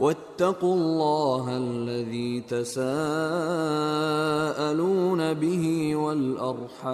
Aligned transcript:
واتقوا 0.00 0.74
الله 0.74 1.44
الذي 1.56 2.40
تساءلون 2.48 2.90
به 5.34 5.64
والأرحام 5.96 6.90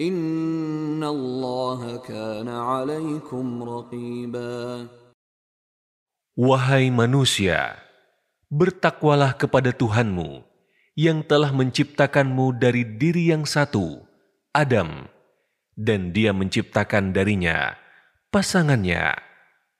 إن 0.00 1.04
الله 1.04 1.96
كان 2.08 2.48
عليكم 2.48 3.44
رقيبا 3.62 4.88
Wahai 6.40 6.88
manusia, 6.88 7.76
bertakwalah 8.48 9.36
kepada 9.36 9.76
Tuhanmu 9.76 10.40
yang 10.96 11.20
telah 11.20 11.52
menciptakanmu 11.52 12.56
dari 12.56 12.80
diri 12.96 13.28
yang 13.28 13.44
satu, 13.44 14.00
Adam, 14.56 15.04
dan 15.76 16.16
dia 16.16 16.32
menciptakan 16.32 17.12
darinya 17.12 17.76
pasangannya, 18.32 19.20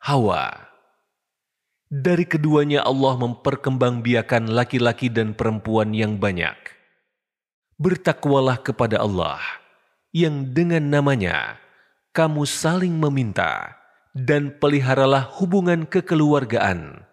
Hawa. 0.04 0.63
Dari 1.95 2.27
keduanya 2.27 2.83
Allah 2.83 3.15
memperkembangbiakan 3.15 4.51
laki-laki 4.51 5.07
dan 5.07 5.31
perempuan 5.31 5.95
yang 5.95 6.19
banyak. 6.19 6.59
Bertakwalah 7.79 8.59
kepada 8.59 8.99
Allah, 8.99 9.39
yang 10.11 10.51
dengan 10.51 10.91
namanya 10.91 11.55
kamu 12.11 12.43
saling 12.43 12.99
meminta, 12.99 13.79
dan 14.11 14.51
peliharalah 14.59 15.23
hubungan 15.39 15.87
kekeluargaan. 15.87 17.07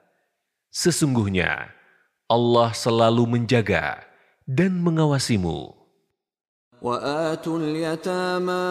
Sesungguhnya 0.75 1.71
Allah 2.27 2.75
selalu 2.75 3.39
menjaga 3.39 4.03
dan 4.51 4.83
mengawasimu. 4.83 5.82
وآتوا 6.82 7.60
اليتامى 7.60 8.68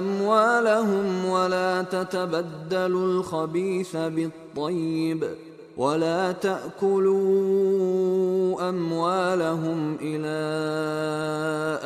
أموالهم 0.00 1.24
ولا 1.24 1.82
تتبدلوا 1.82 3.06
الخبيث 3.06 3.96
بالطيب 3.96 5.28
ولا 5.76 6.32
تأكلوا 6.32 7.18
أموالهم 8.68 9.96
إلى 10.00 10.38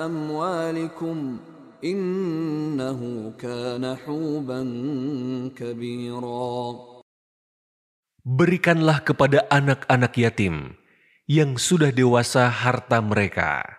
أموالكم 0.07 1.39
إنه 1.85 3.01
كان 3.39 3.97
حوبا 3.97 4.61
كبيرا 5.57 6.93
Berikanlah 8.23 9.03
kepada 9.03 9.43
anak-anak 9.51 10.15
yatim 10.15 10.79
yang 11.27 11.59
sudah 11.59 11.91
dewasa 11.91 12.47
harta 12.47 13.03
mereka 13.03 13.76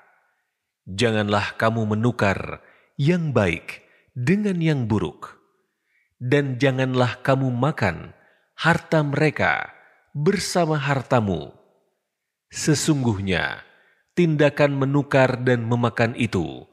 janganlah 0.89 1.53
kamu 1.61 1.85
menukar 1.97 2.65
yang 2.97 3.37
baik 3.37 3.85
dengan 4.17 4.57
yang 4.59 4.89
buruk, 4.89 5.37
dan 6.17 6.57
janganlah 6.57 7.21
kamu 7.21 7.53
makan 7.53 8.17
harta 8.57 9.05
mereka 9.05 9.71
bersama 10.17 10.81
hartamu. 10.81 11.53
Sesungguhnya, 12.49 13.61
tindakan 14.17 14.81
menukar 14.81 15.45
dan 15.45 15.69
memakan 15.69 16.17
itu 16.17 16.65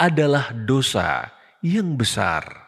adalah 0.00 0.50
dosa 0.50 1.28
yang 1.60 1.94
besar. 2.00 2.67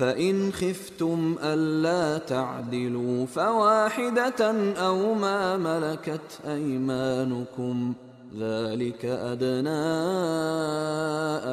فإن 0.00 0.52
خفتم 0.52 1.40
ألا 1.40 2.18
تعدلوا 2.18 3.26
فواحدة 3.26 4.40
أو 4.76 5.14
ما 5.14 5.56
ملكت 5.56 6.44
أيمانكم 6.44 7.94
ذلك 8.36 9.02
أدنى 9.04 9.84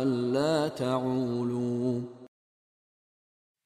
ألا 0.03 0.67
تعولوا 0.67 2.01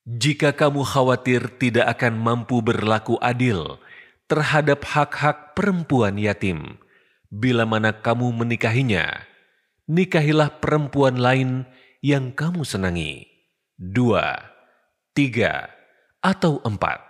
Jika 0.07 0.55
kamu 0.55 0.87
khawatir 0.87 1.59
tidak 1.59 1.99
akan 1.99 2.15
mampu 2.15 2.63
berlaku 2.63 3.19
adil 3.19 3.75
terhadap 4.31 4.87
hak-hak 4.87 5.51
perempuan 5.51 6.15
yatim, 6.15 6.79
bila 7.27 7.67
mana 7.67 7.91
kamu 7.91 8.31
menikahinya, 8.31 9.27
nikahilah 9.83 10.63
perempuan 10.63 11.19
lain 11.19 11.67
yang 11.99 12.31
kamu 12.31 12.63
senangi. 12.63 13.27
Dua, 13.75 14.39
tiga, 15.11 15.69
atau 16.21 16.59
empat. 16.61 17.01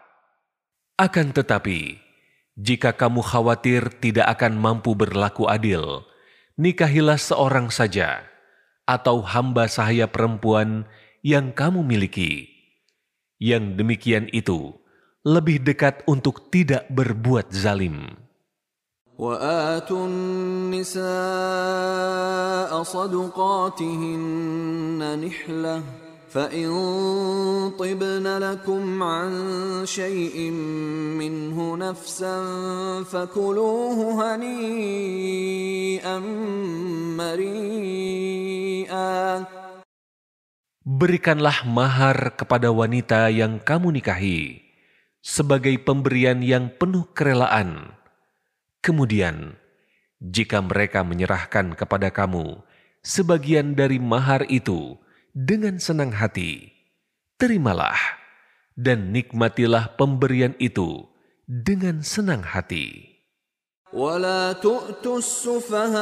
Akan 0.98 1.30
tetapi, 1.30 1.98
jika 2.58 2.96
kamu 2.96 3.22
khawatir 3.22 4.02
tidak 4.02 4.26
akan 4.38 4.58
mampu 4.58 4.98
berlaku 4.98 5.46
adil, 5.46 6.02
nikahilah 6.58 7.22
seorang 7.22 7.70
saja, 7.70 8.26
atau 8.90 9.22
hamba 9.22 9.70
sahaya 9.70 10.10
perempuan 10.10 10.90
yang 11.22 11.54
kamu 11.54 11.86
miliki. 11.86 12.50
Yang 13.38 13.78
demikian 13.78 14.26
itu 14.34 14.74
lebih 15.22 15.62
dekat 15.62 16.02
untuk 16.10 16.50
tidak 16.50 16.90
berbuat 16.90 17.54
zalim. 17.54 18.18
وآتوا 19.18 20.06
النساء 20.06 21.10
صدقاتهن 22.84 24.22
نحله 25.26 26.01
فإن 26.32 26.70
طبن 27.80 28.26
لكم 28.28 29.04
عن 29.04 29.32
شيء 29.88 30.52
منه 31.18 31.78
نفسا 31.78 32.38
فكلوه 33.04 33.98
هنيئا 34.22 36.20
مريئا 37.18 39.10
Berikanlah 40.88 41.68
mahar 41.68 42.40
kepada 42.40 42.72
wanita 42.72 43.28
yang 43.28 43.60
kamu 43.60 44.00
nikahi 44.00 44.64
sebagai 45.20 45.76
pemberian 45.84 46.40
yang 46.40 46.72
penuh 46.72 47.04
kerelaan. 47.12 47.92
Kemudian, 48.80 49.60
jika 50.24 50.64
mereka 50.64 51.04
menyerahkan 51.04 51.76
kepada 51.76 52.08
kamu 52.08 52.64
sebagian 53.04 53.76
dari 53.76 54.00
mahar 54.00 54.48
itu, 54.48 54.96
dengan 55.34 55.78
senang 55.78 56.16
hati, 56.16 56.74
terimalah 57.38 57.98
dan 58.78 59.14
nikmatilah 59.14 59.98
pemberian 59.98 60.54
itu 60.58 61.06
dengan 61.46 62.02
senang 62.06 62.42
hati. 62.44 63.18
ولا 63.94 64.52
تؤتوا 64.52 65.18
السفهاء 65.18 65.96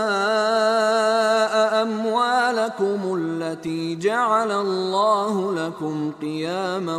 أموالكم 1.82 3.00
التي 3.20 3.96
جعل 3.96 4.52
الله 4.52 5.54
لكم 5.54 6.12
قياما 6.22 6.98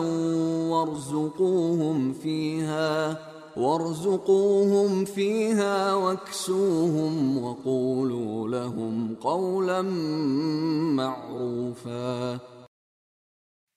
وارزقوهم 0.70 2.12
فيها 2.12 3.18
وارزقوهم 3.56 5.04
فيها 5.04 5.94
واكسوهم 5.94 7.14
وقولوا 7.44 8.48
لهم 8.48 8.94
قولا 9.20 9.82
معروفا 10.92 12.38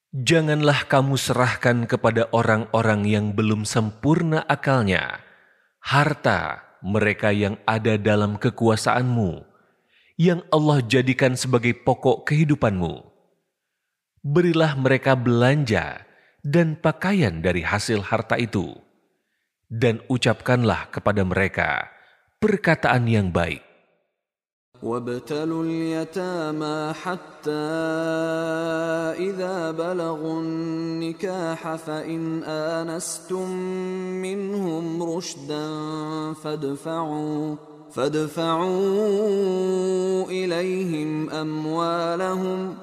Janganlah 0.10 0.90
kamu 0.90 1.22
serahkan 1.22 1.86
kepada 1.86 2.34
orang-orang 2.34 3.06
yang 3.06 3.26
belum 3.38 3.62
sempurna 3.62 4.42
akalnya 4.42 5.22
harta 5.86 6.66
mereka 6.82 7.30
yang 7.30 7.62
ada 7.70 7.94
dalam 7.94 8.42
kekuasaanmu, 8.42 9.46
yang 10.18 10.42
Allah 10.50 10.82
jadikan 10.82 11.38
sebagai 11.38 11.78
pokok 11.78 12.26
kehidupanmu. 12.26 13.06
Berilah 14.26 14.74
mereka 14.82 15.14
belanja 15.14 16.02
dan 16.42 16.74
pakaian 16.74 17.46
dari 17.46 17.62
hasil 17.62 18.02
harta 18.02 18.34
itu, 18.42 18.82
dan 19.70 20.02
ucapkanlah 20.10 20.90
kepada 20.90 21.22
mereka 21.22 21.88
perkataan 22.42 23.06
yang 23.06 23.30
baik. 23.30 23.70
وابتلوا 24.80 25.64
اليتامى 25.64 26.94
حتى 27.04 27.68
إذا 29.20 29.72
بلغوا 29.72 30.40
النكاح 30.42 31.76
فإن 31.76 32.44
آنستم 32.44 33.50
منهم 34.24 35.04
رشدا 35.04 35.68
فادفعوا 36.34 37.56
فادفعوا 37.92 38.72
إليهم 40.32 41.30
أموالهم 41.30 42.83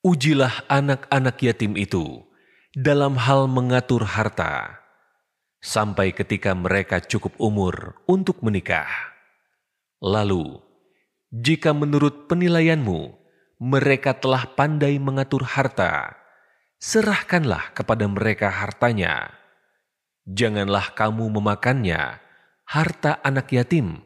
Ujilah 0.00 0.64
anak-anak 0.64 1.36
yatim 1.44 1.76
itu 1.76 2.24
dalam 2.72 3.20
hal 3.20 3.44
mengatur 3.44 4.00
harta 4.08 4.80
sampai 5.60 6.16
ketika 6.16 6.56
mereka 6.56 6.96
cukup 7.04 7.36
umur 7.36 8.00
untuk 8.08 8.40
menikah. 8.40 8.88
Lalu, 10.00 10.64
jika 11.28 11.76
menurut 11.76 12.24
penilaianmu 12.24 13.12
mereka 13.60 14.16
telah 14.16 14.48
pandai 14.48 14.96
mengatur 14.96 15.44
harta, 15.44 16.16
serahkanlah 16.80 17.76
kepada 17.76 18.08
mereka 18.08 18.48
hartanya. 18.48 19.28
Janganlah 20.24 20.96
kamu 20.96 21.36
memakannya, 21.36 22.16
harta 22.64 23.20
anak 23.20 23.52
yatim, 23.52 24.00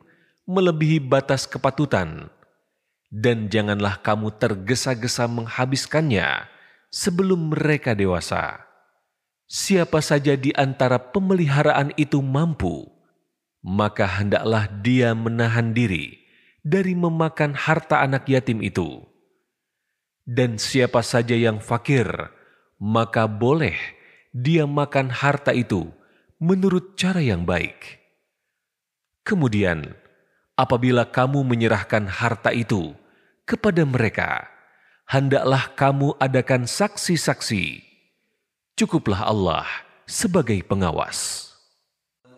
melebihi 0.47 1.03
batas 1.03 1.45
kepatutan, 1.45 2.31
dan 3.11 3.51
janganlah 3.51 3.99
kamu 4.01 4.35
tergesa-gesa 4.39 5.27
menghabiskannya 5.27 6.47
sebelum 6.91 7.53
mereka 7.53 7.93
dewasa 7.93 8.67
Siapa 9.47 10.03
saja 10.03 10.35
di 10.35 10.51
antara 10.59 10.99
pemeliharaan 10.99 11.95
itu 11.95 12.19
mampu, 12.19 12.91
maka 13.63 14.03
hendaklah 14.03 14.67
dia 14.83 15.15
menahan 15.15 15.71
diri 15.71 16.19
dari 16.67 16.99
memakan 16.99 17.55
harta 17.55 18.03
anak 18.03 18.27
yatim 18.27 18.59
itu. 18.59 19.07
Dan 20.27 20.59
siapa 20.59 20.99
saja 21.07 21.39
yang 21.39 21.63
fakir, 21.63 22.11
maka 22.83 23.31
boleh 23.31 23.79
dia 24.35 24.67
makan 24.67 25.15
harta 25.15 25.55
itu 25.55 25.95
menurut 26.43 26.99
cara 26.99 27.23
yang 27.23 27.47
baik. 27.47 28.03
Kemudian, 29.23 29.95
apabila 30.57 31.07
kamu 31.07 31.45
menyerahkan 31.45 32.09
harta 32.09 32.51
itu 32.51 32.97
kepada 33.45 33.85
mereka, 33.87 34.49
hendaklah 35.07 35.71
kamu 35.77 36.17
adakan 36.19 36.67
saksi-saksi 36.67 37.87
Cukuplah 38.77 39.25
Allah 39.25 39.65
sebagai 40.05 40.61
pengawas. 40.61 41.46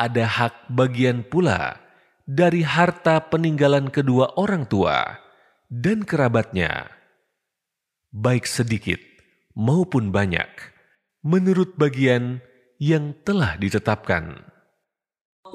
ada 0.00 0.24
hak 0.24 0.72
bagian 0.72 1.20
pula 1.20 1.76
dari 2.24 2.64
harta 2.64 3.20
peninggalan 3.28 3.92
kedua 3.92 4.32
orang 4.40 4.64
tua 4.64 5.20
dan 5.68 6.08
kerabatnya, 6.08 6.88
baik 8.10 8.48
sedikit 8.48 8.98
maupun 9.52 10.08
banyak, 10.08 10.48
menurut 11.20 11.76
bagian 11.76 12.40
yang 12.80 13.12
telah 13.22 13.60
ditetapkan. 13.60 14.49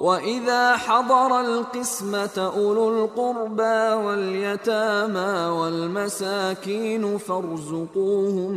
وإذا 0.01 0.77
حضر 0.77 1.41
القسمة 1.41 2.37
أولو 2.39 2.87
القربى 3.05 3.79
واليتامى 4.07 5.33
والمساكين 5.61 7.19
فارزقوهم 7.19 8.53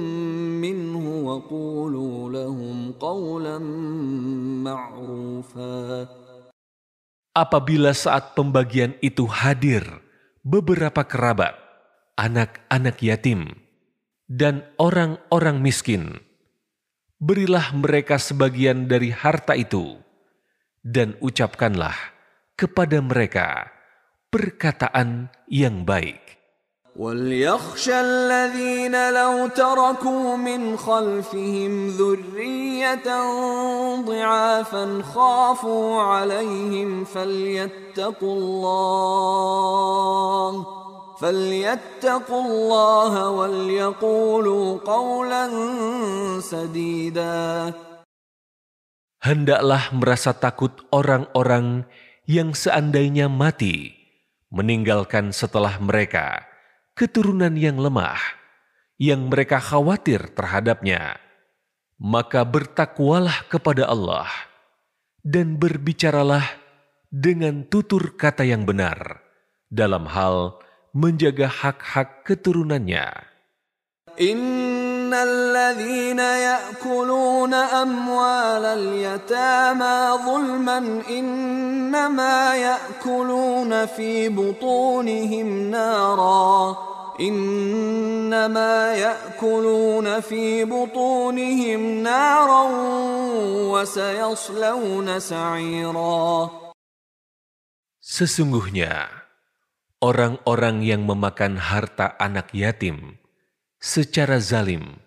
منه 0.61 1.03
وقولوا 1.27 2.17
لهم 2.31 2.77
قولا 2.99 3.57
معروفا 4.63 6.07
Apabila 7.33 7.97
saat 7.97 8.37
pembagian 8.37 8.93
itu 9.01 9.25
hadir 9.25 9.81
beberapa 10.45 11.01
kerabat, 11.01 11.57
anak-anak 12.13 13.01
yatim, 13.01 13.57
dan 14.29 14.61
orang-orang 14.77 15.57
miskin, 15.57 16.21
berilah 17.17 17.73
mereka 17.73 18.21
sebagian 18.21 18.85
dari 18.85 19.09
harta 19.09 19.57
itu 19.57 19.97
dan 20.87 21.15
ucapkanlah 21.23 21.95
kepada 22.59 22.99
mereka 22.99 23.71
perkataan 24.27 25.31
yang 25.47 25.87
baik. 25.87 26.23
وليخشى 26.93 28.01
الذين 28.01 29.13
لو 29.13 29.47
تركوا 29.47 30.37
من 30.37 30.77
خلفهم 30.77 31.87
ذرية 31.87 33.09
ضعافا 34.05 35.01
خافوا 35.01 36.01
عليهم 36.01 37.03
فليتقوا 37.03 38.35
الله 38.37 39.73
فليتقوا 41.21 42.41
الله 42.45 43.29
وليقولوا 43.29 44.77
قولا 44.85 45.49
سديدا 46.39 47.73
hendaklah 49.28 49.92
merasa 49.92 50.32
takut 50.32 50.72
orang-orang 50.88 51.84
yang 52.24 52.56
seandainya 52.56 53.28
mati, 53.28 53.92
meninggalkan 54.48 55.36
setelah 55.36 55.76
mereka 55.76 56.48
keturunan 56.96 57.52
yang 57.52 57.76
lemah, 57.76 58.16
yang 58.96 59.28
mereka 59.28 59.60
khawatir 59.60 60.32
terhadapnya. 60.32 61.20
Maka 62.00 62.46
bertakwalah 62.46 63.44
kepada 63.50 63.90
Allah 63.90 64.30
dan 65.20 65.60
berbicaralah 65.60 66.46
dengan 67.10 67.66
tutur 67.66 68.14
kata 68.14 68.46
yang 68.46 68.62
benar 68.64 69.20
dalam 69.68 70.06
hal 70.06 70.62
menjaga 70.94 71.50
hak-hak 71.50 72.22
keturunannya. 72.22 73.06
إن 75.07 75.13
الذين 75.13 76.19
يأكلون 76.19 77.53
أموال 77.53 78.65
اليتامى 78.65 79.97
ظلما 80.25 80.77
إنما 81.09 82.55
يأكلون 82.55 83.85
في 83.85 84.29
بطونهم 84.29 85.47
نارا 85.71 86.77
إنما 87.19 88.93
يأكلون 88.93 90.19
في 90.19 90.65
بطونهم 90.65 91.81
نارا 92.03 92.63
وسيصلون 93.71 95.07
سعيرا 95.19 96.27
Sesungguhnya, 98.03 99.07
orang-orang 100.03 100.83
yang 100.83 101.07
memakan 101.07 101.55
harta 101.55 102.19
anak 102.19 102.51
yatim 102.51 103.15
secara 103.81 104.39
zalim, 104.39 104.97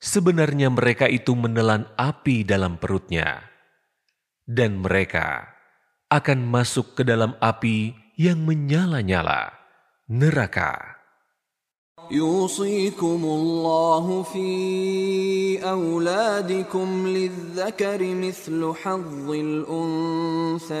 sebenarnya 0.00 0.68
mereka 0.68 1.08
itu 1.08 1.32
menelan 1.32 1.88
api 1.96 2.44
dalam 2.44 2.76
perutnya, 2.76 3.46
dan 4.44 4.84
mereka 4.84 5.48
akan 6.10 6.44
masuk 6.44 6.98
ke 6.98 7.02
dalam 7.06 7.38
api 7.38 7.94
yang 8.18 8.42
menyala-nyala, 8.44 9.54
neraka. 10.10 11.00
يوصيكم 12.10 13.20
الله 13.24 14.22
في 14.22 14.50
أولادكم 15.62 17.06
للذكر 17.06 18.14
مثل 18.14 18.72
حظ 18.74 19.30
الأنثيين 19.30 20.80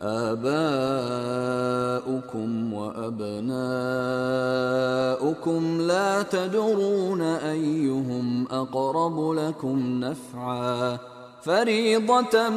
آباؤكم 0.00 0.48
وأبناؤكم 2.72 3.40
لا 5.80 6.22
تدرون 6.22 7.22
أيهم 7.22 8.46
أقرب 8.50 9.30
لكم 9.32 9.76
نفعا 10.00 10.98
فريضة 11.44 12.48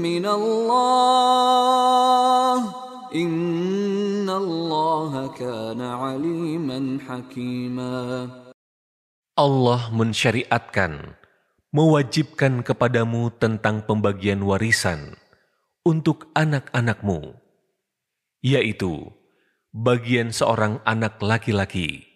من 0.00 0.26
الله 0.26 0.96
إن 3.14 4.30
الله 4.30 5.12
كان 5.36 5.80
عليما 5.80 6.98
حكيما 7.08 8.28
Allah 9.40 9.88
mensyariatkan, 9.88 11.16
mewajibkan 11.72 12.60
kepadamu 12.60 13.32
tentang 13.40 13.80
pembagian 13.88 14.44
warisan 14.44 15.16
untuk 15.85 16.33
anak-anakmu, 16.33 17.37
yaitu 18.41 19.13
bagian 19.69 20.33
seorang 20.33 20.81
anak 20.81 21.21
laki-laki 21.21 22.09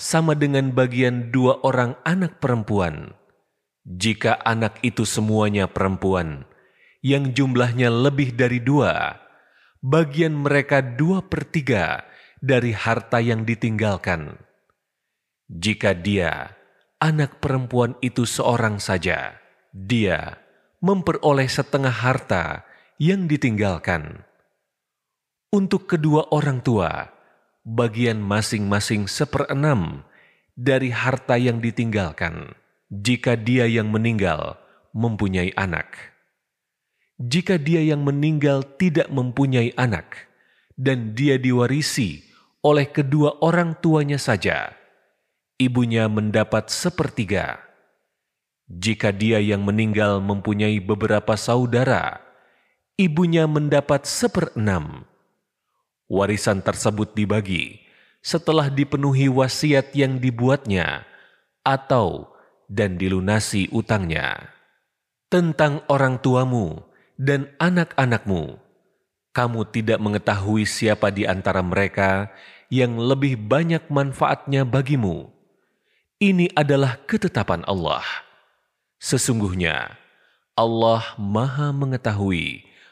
sama 0.00 0.32
dengan 0.32 0.72
bagian 0.72 1.28
dua 1.28 1.60
orang 1.60 2.00
anak 2.08 2.40
perempuan. 2.40 3.12
Jika 3.84 4.40
anak 4.40 4.80
itu 4.80 5.04
semuanya 5.04 5.68
perempuan, 5.68 6.48
yang 7.04 7.36
jumlahnya 7.36 7.92
lebih 7.92 8.32
dari 8.32 8.56
dua, 8.64 9.20
bagian 9.84 10.40
mereka 10.40 10.80
dua 10.80 11.20
per 11.20 11.44
tiga 11.44 12.08
dari 12.40 12.72
harta 12.72 13.20
yang 13.20 13.44
ditinggalkan. 13.44 14.40
Jika 15.52 15.92
dia, 15.92 16.56
anak 16.96 17.40
perempuan 17.44 18.00
itu 18.00 18.24
seorang 18.24 18.80
saja, 18.80 19.36
dia 19.76 20.40
memperoleh 20.80 21.48
setengah 21.48 21.92
harta 21.92 22.69
yang 23.00 23.24
ditinggalkan. 23.24 24.22
Untuk 25.50 25.88
kedua 25.88 26.28
orang 26.30 26.60
tua, 26.60 27.08
bagian 27.64 28.20
masing-masing 28.20 29.08
seperenam 29.08 30.04
dari 30.52 30.92
harta 30.92 31.40
yang 31.40 31.64
ditinggalkan, 31.64 32.52
jika 32.92 33.40
dia 33.40 33.64
yang 33.64 33.88
meninggal 33.88 34.60
mempunyai 34.92 35.50
anak 35.56 36.10
jika 37.20 37.60
dia 37.60 37.84
yang 37.84 38.00
meninggal 38.00 38.64
tidak 38.80 39.12
mempunyai 39.12 39.76
anak 39.76 40.24
dan 40.80 41.12
dia 41.12 41.36
diwarisi 41.36 42.24
oleh 42.64 42.88
kedua 42.88 43.44
orang 43.44 43.76
tuanya 43.76 44.16
saja, 44.16 44.72
ibunya 45.60 46.08
mendapat 46.08 46.72
sepertiga. 46.72 47.60
Jika 48.72 49.12
dia 49.12 49.36
yang 49.36 49.68
meninggal 49.68 50.24
mempunyai 50.24 50.80
beberapa 50.80 51.36
saudara, 51.36 52.24
ibunya 53.00 53.48
mendapat 53.48 54.04
seperenam. 54.04 55.08
Warisan 56.04 56.60
tersebut 56.60 57.16
dibagi 57.16 57.80
setelah 58.20 58.68
dipenuhi 58.68 59.32
wasiat 59.32 59.96
yang 59.96 60.20
dibuatnya 60.20 61.08
atau 61.64 62.28
dan 62.68 63.00
dilunasi 63.00 63.72
utangnya. 63.72 64.52
Tentang 65.32 65.80
orang 65.88 66.20
tuamu, 66.20 66.84
dan 67.20 67.52
anak-anakmu, 67.60 68.58
kamu 69.36 69.60
tidak 69.70 70.00
mengetahui 70.00 70.64
siapa 70.64 71.12
di 71.12 71.28
antara 71.28 71.60
mereka 71.60 72.32
yang 72.72 72.96
lebih 72.96 73.36
banyak 73.36 73.84
manfaatnya 73.92 74.64
bagimu. 74.66 75.28
Ini 76.16 76.52
adalah 76.56 76.96
ketetapan 77.04 77.62
Allah. 77.68 78.04
Sesungguhnya 79.00 79.96
Allah 80.58 81.14
Maha 81.16 81.72
Mengetahui 81.72 82.69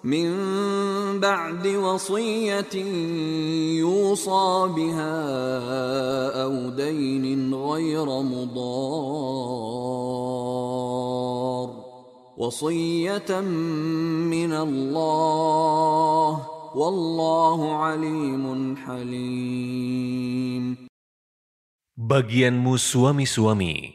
من 0.00 0.32
بعد 1.20 1.66
وصية 1.66 2.74
يوصى 3.84 4.68
بها 4.72 5.16
أو 6.42 6.72
دين 6.72 7.54
غير 7.54 8.08
مضار. 8.08 8.60
وصية 12.40 13.40
من 14.32 14.52
الله 14.52 16.30
والله 16.72 17.60
عليم 17.76 18.76
حليم. 18.76 20.64
Bagianmu 22.00 22.80
suami-suami 22.80 23.92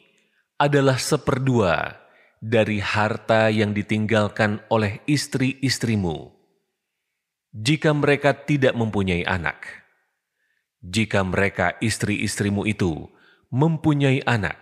adalah 0.61 1.01
seperdua. 1.01 2.04
Dari 2.45 2.77
harta 2.77 3.49
yang 3.49 3.73
ditinggalkan 3.73 4.61
oleh 4.69 5.01
istri-istrimu. 5.09 6.29
Jika 7.49 7.89
mereka 7.89 8.37
tidak 8.37 8.77
mempunyai 8.77 9.25
anak, 9.25 9.65
jika 10.85 11.25
mereka 11.25 11.73
istri-istrimu 11.81 12.69
itu 12.69 13.09
mempunyai 13.49 14.21
anak, 14.29 14.61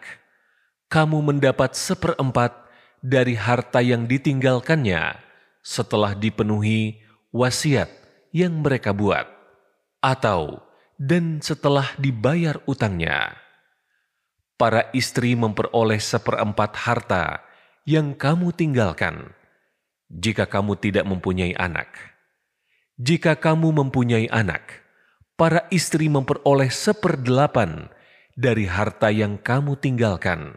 kamu 0.88 1.20
mendapat 1.28 1.76
seperempat 1.76 2.56
dari 3.04 3.36
harta 3.36 3.84
yang 3.84 4.08
ditinggalkannya 4.08 5.20
setelah 5.60 6.16
dipenuhi 6.16 7.04
wasiat 7.36 7.92
yang 8.32 8.64
mereka 8.64 8.96
buat, 8.96 9.28
atau 10.00 10.64
dan 10.96 11.44
setelah 11.44 11.92
dibayar 12.00 12.64
utangnya. 12.64 13.36
Para 14.56 14.88
istri 14.96 15.36
memperoleh 15.36 16.00
seperempat 16.00 16.72
harta 16.80 17.44
yang 17.84 18.16
kamu 18.16 18.56
tinggalkan 18.56 19.36
jika 20.08 20.48
kamu 20.48 20.80
tidak 20.80 21.04
mempunyai 21.04 21.52
anak. 21.60 21.92
Jika 22.96 23.36
kamu 23.36 23.76
mempunyai 23.76 24.32
anak, 24.32 24.88
para 25.36 25.68
istri 25.68 26.08
memperoleh 26.08 26.72
seperdelapan 26.72 27.92
dari 28.40 28.70
harta 28.70 29.12
yang 29.12 29.36
kamu 29.36 29.76
tinggalkan 29.76 30.56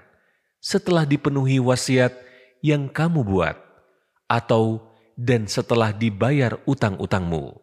setelah 0.62 1.02
dipenuhi 1.02 1.58
wasiat 1.58 2.14
yang 2.62 2.86
kamu 2.86 3.26
buat, 3.26 3.58
atau 4.30 4.82
dan 5.18 5.50
setelah 5.50 5.90
dibayar 5.90 6.62
utang-utangmu. 6.68 7.58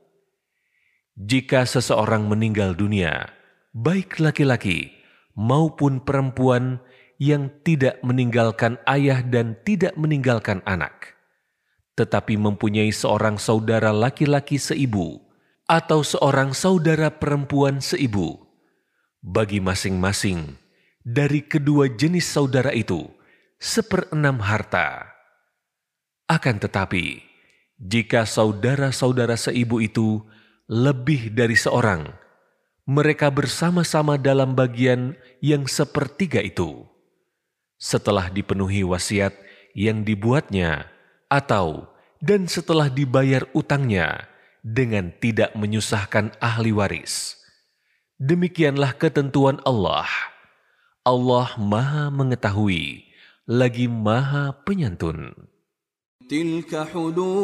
Jika 1.13 1.63
seseorang 1.69 2.25
meninggal 2.25 2.73
dunia, 2.73 3.29
baik 3.71 4.17
laki-laki 4.17 4.91
maupun 5.37 6.01
perempuan 6.01 6.81
yang 7.21 7.49
tidak 7.61 8.01
meninggalkan 8.01 8.77
ayah 8.89 9.21
dan 9.21 9.57
tidak 9.65 9.93
meninggalkan 9.97 10.61
anak, 10.65 11.13
tetapi 11.97 12.37
mempunyai 12.37 12.89
seorang 12.89 13.37
saudara 13.37 13.93
laki-laki 13.93 14.57
seibu 14.57 15.21
atau 15.69 16.03
seorang 16.03 16.51
saudara 16.51 17.13
perempuan 17.13 17.79
seibu, 17.79 18.41
bagi 19.23 19.63
masing-masing 19.63 20.59
dari 21.03 21.43
kedua 21.43 21.91
jenis 21.91 22.27
saudara 22.27 22.71
itu 22.75 23.07
seperenam 23.59 24.39
harta. 24.43 25.07
Akan 26.27 26.59
tetapi, 26.59 27.23
jika 27.79 28.23
saudara-saudara 28.23 29.35
seibu 29.35 29.83
itu 29.83 30.23
lebih 30.71 31.35
dari 31.35 31.55
seorang, 31.59 32.07
mereka 32.87 33.31
bersama-sama 33.31 34.19
dalam 34.19 34.55
bagian 34.55 35.15
yang 35.39 35.67
sepertiga 35.67 36.43
itu 36.43 36.92
setelah 37.83 38.31
dipenuhi 38.31 38.87
wasiat 38.87 39.35
yang 39.75 40.07
dibuatnya 40.07 40.87
atau 41.27 41.91
dan 42.23 42.47
setelah 42.47 42.87
dibayar 42.87 43.43
utangnya 43.51 44.31
dengan 44.63 45.11
tidak 45.19 45.51
menyusahkan 45.59 46.31
ahli 46.39 46.71
waris. 46.71 47.35
Demikianlah 48.15 48.95
ketentuan 48.95 49.59
Allah. 49.67 50.07
Allah 51.03 51.51
Maha 51.59 52.07
Mengetahui, 52.07 53.03
lagi 53.43 53.91
Maha 53.91 54.55
Penyantun. 54.63 55.35
Tilka 56.31 56.87
hududullah 56.87 57.43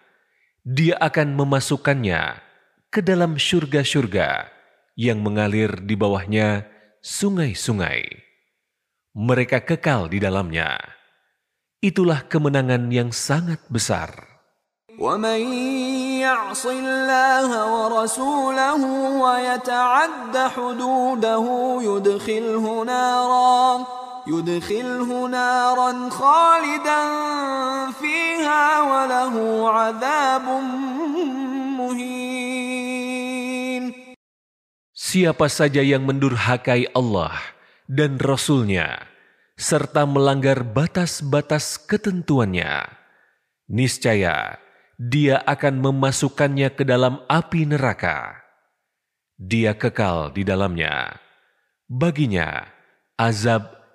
dia 0.66 0.98
akan 0.98 1.38
memasukkannya 1.38 2.42
ke 2.90 2.98
dalam 3.04 3.38
surga-surga 3.38 4.50
yang 4.98 5.20
mengalir 5.22 5.70
di 5.84 5.94
bawahnya 5.94 6.66
sungai-sungai. 7.04 8.08
Mereka 9.16 9.62
kekal 9.62 10.10
di 10.10 10.18
dalamnya. 10.18 10.76
Itulah 11.80 12.26
kemenangan 12.26 12.90
yang 12.90 13.12
sangat 13.14 13.62
besar. 13.70 14.36
ومن 14.96 15.40
يعص 16.24 16.66
الله 16.66 17.48
ورسوله 17.68 18.82
ويتعد 19.20 20.36
حدوده 20.36 21.44
يدخله 21.82 22.84
نارا 22.84 23.86
يدخله 24.30 25.28
نارا 25.28 26.10
خالدا 26.10 27.02
فيها 27.94 28.64
وله 28.82 29.34
عذاب 29.70 30.46
مهين 31.78 32.96
Siapa 34.96 35.46
saja 35.46 35.86
yang 35.86 36.02
mendurhakai 36.02 36.90
Allah 36.90 37.38
dan 37.86 38.18
Rasul-Nya, 38.18 39.06
serta 39.54 40.02
melanggar 40.02 40.66
batas-batas 40.66 41.78
ketentuannya, 41.78 42.90
niscaya 43.70 44.58
dia 44.98 45.36
akan 45.44 45.84
memasukkannya 45.84 46.74
ke 46.74 46.82
dalam 46.82 47.22
api 47.28 47.68
neraka. 47.68 48.40
Dia 49.36 49.76
kekal 49.76 50.32
di 50.32 50.42
dalamnya. 50.42 51.20
Baginya 51.86 52.66
azab 53.20 53.79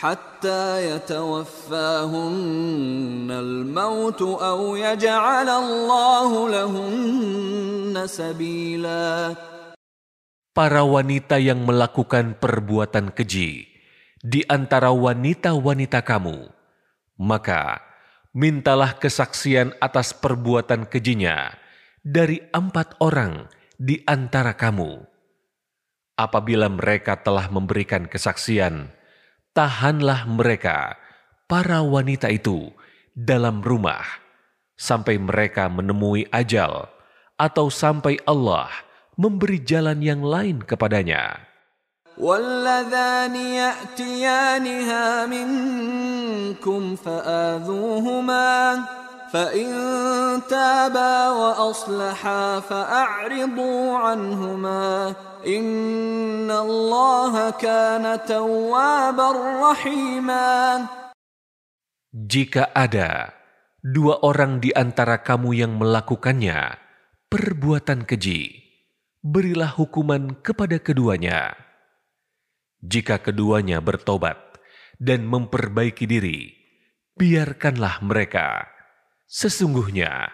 حتى 0.00 0.92
يتوفاهن 0.92 2.28
الموت 3.32 4.22
أو 4.22 4.76
يجعل 4.76 5.48
الله 5.48 6.30
لهن 6.48 7.94
سبيلا 8.06 9.08
Para 10.56 10.80
wanita 10.88 11.36
yang 11.36 11.68
melakukan 11.68 12.40
perbuatan 12.40 13.12
keji 13.12 13.68
di 14.24 14.40
antara 14.48 14.88
wanita-wanita 14.88 16.00
kamu, 16.00 16.48
maka 17.20 17.84
mintalah 18.32 18.96
kesaksian 18.96 19.76
atas 19.84 20.16
perbuatan 20.16 20.88
kejinya 20.88 21.52
dari 22.00 22.40
empat 22.56 22.96
orang 23.04 23.52
di 23.76 24.00
antara 24.08 24.56
kamu. 24.56 25.04
Apabila 26.16 26.72
mereka 26.72 27.20
telah 27.20 27.52
memberikan 27.52 28.08
kesaksian, 28.08 28.96
tahanlah 29.56 30.28
mereka, 30.28 30.98
para 31.46 31.80
wanita 31.80 32.28
itu, 32.28 32.70
dalam 33.16 33.64
rumah, 33.64 34.04
sampai 34.76 35.16
mereka 35.16 35.72
menemui 35.72 36.28
ajal 36.28 36.88
atau 37.40 37.72
sampai 37.72 38.20
Allah 38.28 38.68
memberi 39.16 39.60
jalan 39.64 40.00
yang 40.04 40.20
lain 40.20 40.60
kepadanya. 40.60 41.46
واللذان 42.16 43.36
يأتيانها 43.36 45.26
منكم 45.26 46.96
فآذوهما 46.96 48.48
فإن 49.32 49.68
تابا 50.48 51.14
وأصلحا 51.30 52.60
فأعرضوا 52.60 53.86
عنهما 53.98 55.14
إن 55.46 56.50
الله 56.50 57.34
كان 57.50 58.04
توابا 58.26 59.28
رحيما 59.70 60.54
Jika 62.16 62.72
ada 62.72 63.36
dua 63.84 64.24
orang 64.24 64.56
di 64.64 64.72
antara 64.72 65.20
kamu 65.20 65.52
yang 65.52 65.76
melakukannya 65.76 66.80
perbuatan 67.28 68.08
keji, 68.08 68.56
berilah 69.20 69.68
hukuman 69.76 70.40
kepada 70.40 70.80
keduanya. 70.80 71.52
Jika 72.80 73.20
keduanya 73.20 73.84
bertobat 73.84 74.38
dan 74.96 75.28
memperbaiki 75.28 76.08
diri, 76.08 76.56
biarkanlah 77.20 78.00
mereka. 78.00 78.64
Sesungguhnya 79.30 80.30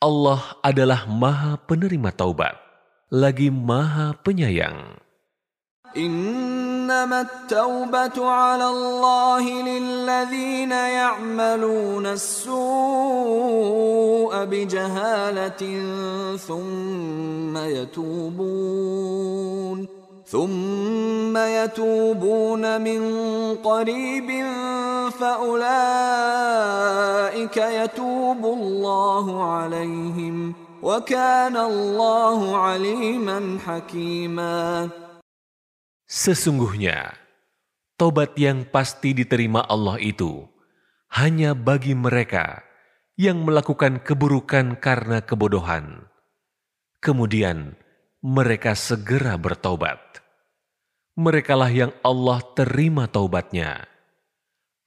Allah 0.00 0.40
adalah 0.64 1.04
Maha 1.04 1.60
Penerima 1.60 2.14
Taubat, 2.14 2.56
lagi 3.12 3.50
Maha 3.52 4.16
Penyayang. 4.22 4.96
إنما 5.96 7.20
التوبة 7.20 8.26
على 8.30 8.66
الله 8.66 9.62
للذين 9.62 10.70
يعملون 10.70 12.06
السوء 12.06 12.54
بجهالة 14.44 15.62
ثم 16.36 17.56
يتوبون 17.56 19.20
ثم 20.30 21.34
يتوبون 21.36 22.80
من 22.80 23.00
قريب 23.58 24.28
فأولئك 25.18 25.56
يتوب 27.56 28.42
الله 28.44 29.26
عليهم 29.52 30.54
وكان 30.82 31.56
الله 31.56 32.56
عليما 32.56 33.58
حكيما 33.66 34.88
Sesungguhnya, 36.10 37.14
tobat 37.94 38.34
yang 38.34 38.66
pasti 38.66 39.14
diterima 39.14 39.62
Allah 39.62 39.94
itu 40.02 40.42
hanya 41.14 41.54
bagi 41.54 41.94
mereka 41.94 42.66
yang 43.14 43.46
melakukan 43.46 44.02
keburukan 44.02 44.74
karena 44.82 45.22
kebodohan. 45.22 46.10
Kemudian 46.98 47.78
mereka 48.24 48.76
segera 48.76 49.36
bertobat. 49.40 49.98
Merekalah 51.16 51.72
yang 51.72 51.92
Allah 52.04 52.40
terima 52.56 53.08
taubatnya. 53.08 53.88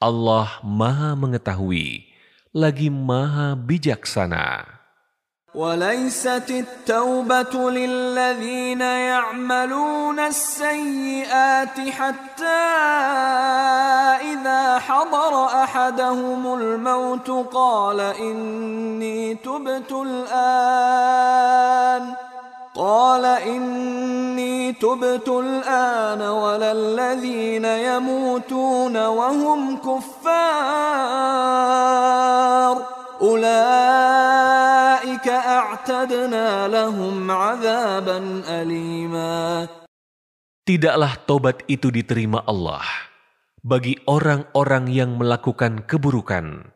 Allah 0.02 0.60
Maha 0.62 1.16
Mengetahui, 1.16 2.10
lagi 2.54 2.90
Maha 2.90 3.56
Bijaksana. 3.56 4.74
وليست 5.54 6.50
التوبة 6.50 7.72
للذين 7.72 8.82
يعملون 8.82 10.20
السيئات 10.20 11.90
حتى 11.90 12.64
إذا 14.34 14.80
حضر 14.80 15.46
أحدهم 15.46 16.54
الموت 16.54 17.30
قال 17.54 18.00
إني 18.00 19.36
تبت 19.36 19.92
الآن 19.92 21.54
قال 22.78 23.22
إني 23.26 24.74
تبت 24.82 25.30
الآن 25.30 26.22
ولا 26.22 26.72
الذين 26.72 27.66
يموتون 27.66 28.98
وهم 28.98 29.78
كفار 29.78 30.14
أولئك 33.22 35.28
أعتدنا 35.30 36.68
لهم 36.68 37.32
عذابا 37.32 38.42
أليما 38.50 39.68
Tidaklah 40.64 41.20
tobat 41.28 41.60
itu 41.68 41.92
diterima 41.92 42.40
Allah 42.48 42.88
bagi 43.60 44.00
orang-orang 44.08 44.88
yang 44.88 45.20
melakukan 45.20 45.84
keburukan, 45.84 46.72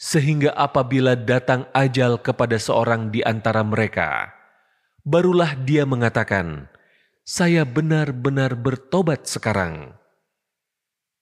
sehingga 0.00 0.56
apabila 0.56 1.12
datang 1.12 1.68
ajal 1.76 2.24
kepada 2.24 2.56
seorang 2.56 3.12
di 3.12 3.20
antara 3.20 3.60
mereka, 3.60 4.32
barulah 5.03 5.55
dia 5.59 5.83
mengatakan, 5.83 6.67
"Saya 7.23 7.63
benar-benar 7.67 8.55
bertobat 8.55 9.27
sekarang." 9.27 9.95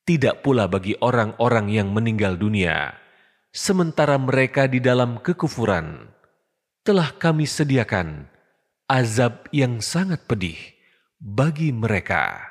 Tidak 0.06 0.42
pula 0.42 0.66
bagi 0.66 0.98
orang-orang 0.98 1.70
yang 1.70 1.94
meninggal 1.94 2.34
dunia, 2.38 2.98
sementara 3.54 4.18
mereka 4.18 4.66
di 4.66 4.82
dalam 4.82 5.22
kekufuran, 5.22 6.10
telah 6.82 7.14
kami 7.14 7.46
sediakan 7.46 8.26
azab 8.92 9.48
yang 9.56 9.80
sangat 9.80 10.26
pedih 10.28 10.58
bagi 11.16 11.72
mereka. 11.72 12.51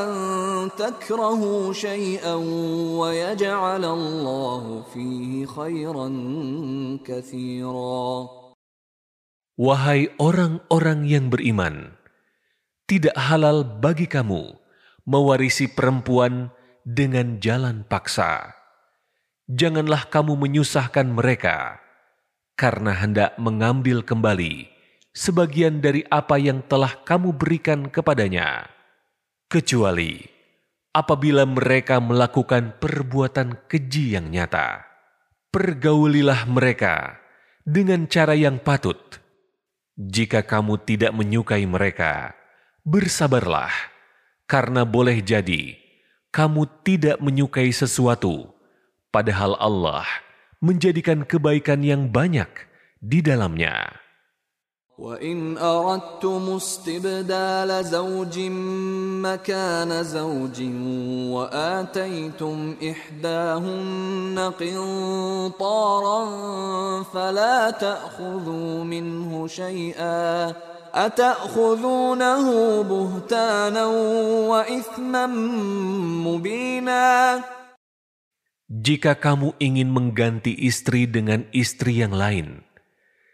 أن 0.01 0.10
تكرهوا 0.77 1.73
شيئا 1.73 2.34
ويجعل 2.97 3.86
الله 3.86 4.84
فيه 4.93 5.45
خيرا 5.45 6.08
كثيرا. 7.06 8.30
Wahai 9.62 10.10
orang-orang 10.17 11.06
yang 11.06 11.30
beriman, 11.30 12.01
tidak 12.91 13.15
halal 13.15 13.63
bagi 13.63 14.04
kamu 14.04 14.51
mewarisi 15.08 15.71
perempuan 15.71 16.51
dengan 16.84 17.39
jalan 17.39 17.88
paksa. 17.88 18.51
Janganlah 19.47 20.12
kamu 20.12 20.36
menyusahkan 20.36 21.08
mereka 21.08 21.80
karena 22.60 22.91
hendak 22.91 23.39
mengambil 23.39 24.04
kembali 24.04 24.67
sebagian 25.15 25.80
dari 25.80 26.04
apa 26.12 26.36
yang 26.36 26.67
telah 26.67 26.99
kamu 27.08 27.32
berikan 27.32 27.88
kepadanya, 27.88 28.67
kecuali 29.47 30.27
apabila 30.91 31.47
mereka 31.47 32.04
melakukan 32.04 32.75
perbuatan 32.75 33.71
keji 33.71 34.19
yang 34.19 34.27
nyata. 34.27 34.84
Pergaulilah 35.47 36.43
mereka 36.43 37.23
dengan 37.63 38.04
cara 38.12 38.36
yang 38.36 38.60
patut. 38.60 38.99
Jika 39.95 40.43
kamu 40.43 40.84
tidak 40.84 41.15
menyukai 41.15 41.63
mereka, 41.67 42.40
bersabarlah, 42.87 43.73
karena 44.47 44.87
boleh 44.87 45.19
jadi 45.23 45.75
kamu 46.31 46.69
tidak 46.85 47.16
menyukai 47.19 47.73
sesuatu, 47.73 48.53
padahal 49.09 49.57
Allah 49.57 50.05
menjadikan 50.61 51.25
kebaikan 51.25 51.81
yang 51.81 52.12
banyak 52.12 52.49
di 53.01 53.25
dalamnya. 53.25 54.07
وإن 54.97 55.59
أردتم 55.59 56.57
استبدال 56.57 57.85
زوج 57.85 58.38
مكان 59.21 60.05
زوج 60.05 60.62
وآتيتم 61.37 62.77
إحداهن 62.90 64.53
قنطارا 64.61 66.23
فلا 67.03 67.71
تأخذوا 67.71 68.85
منه 68.85 69.47
شيئا 69.47 70.55
أتأخذونه 70.97 72.47
بهتانا 72.88 73.85
وإثما 74.49 75.25
مبينا 76.25 77.05
Jika 78.66 79.14
kamu 79.14 79.55
ingin 79.62 79.95
mengganti 79.95 80.51
istri 80.51 81.07
dengan 81.07 81.47
istri 81.55 82.03
yang 82.03 82.11
lain, 82.11 82.66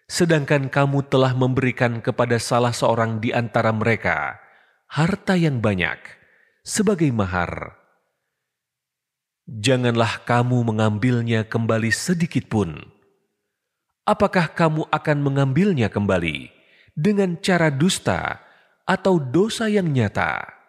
sedangkan 0.05 0.69
kamu 0.69 1.09
telah 1.09 1.33
memberikan 1.33 2.05
kepada 2.05 2.37
salah 2.37 2.77
seorang 2.77 3.17
di 3.17 3.33
antara 3.33 3.73
mereka 3.73 4.37
harta 4.93 5.33
yang 5.33 5.65
banyak 5.65 5.97
sebagai 6.61 7.09
mahar, 7.17 7.81
janganlah 9.49 10.21
kamu 10.29 10.69
mengambilnya 10.69 11.49
kembali 11.49 11.89
sedikit 11.89 12.53
pun. 12.53 12.93
Apakah 14.05 14.53
kamu 14.53 14.85
akan 14.93 15.19
mengambilnya 15.25 15.89
kembali 15.89 16.56
dengan 16.97 17.39
cara 17.41 17.73
dusta 17.73 18.43
atau 18.85 19.17
dosa 19.19 19.69
yang 19.69 19.91
nyata? 19.91 20.63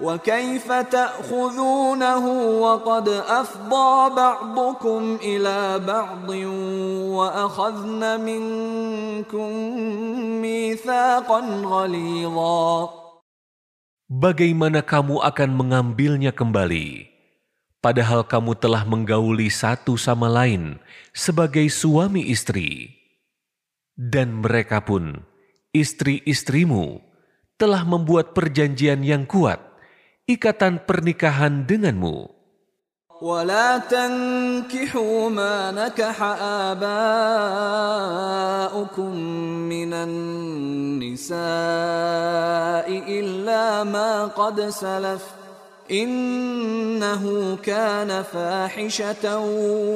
وكيف 0.00 0.66
تأخذونه 0.66 2.24
وقد 2.58 3.08
أفضى 3.08 3.90
بعضكم 4.14 5.02
إلى 5.22 5.78
بعض 5.86 6.28
وأخذن 7.14 8.02
منكم 8.20 9.50
ميثاقا 10.42 11.40
غليظا 11.62 12.66
Bagaimana 14.04 14.84
kamu 14.84 15.24
akan 15.24 15.50
mengambilnya 15.56 16.30
kembali? 16.30 17.08
Padahal 17.80 18.22
kamu 18.22 18.52
telah 18.54 18.84
menggauli 18.84 19.48
satu 19.48 19.96
sama 19.96 20.28
lain 20.28 20.76
sebagai 21.16 21.64
suami 21.72 22.28
istri. 22.28 22.94
Dan 23.98 24.42
mereka 24.42 24.82
pun, 24.82 25.22
istri-istrimu, 25.70 26.98
telah 27.54 27.86
membuat 27.86 28.34
perjanjian 28.34 29.06
yang 29.06 29.24
kuat 29.24 29.62
ikatan 30.26 30.82
pernikahan 30.82 31.68
denganmu. 31.68 32.34
ولا 33.24 33.78
تنكحوا 33.78 35.30
ما 35.30 35.70
نكح 35.70 36.22
آباؤكم 36.68 37.12
من 39.70 39.92
النساء 39.94 41.38
إلا 42.90 43.84
ما 43.84 44.26
قد 44.26 44.60
سلف 44.68 45.37
Innahu 45.89 47.57
kana 47.65 48.21
fahishatan 48.21 49.41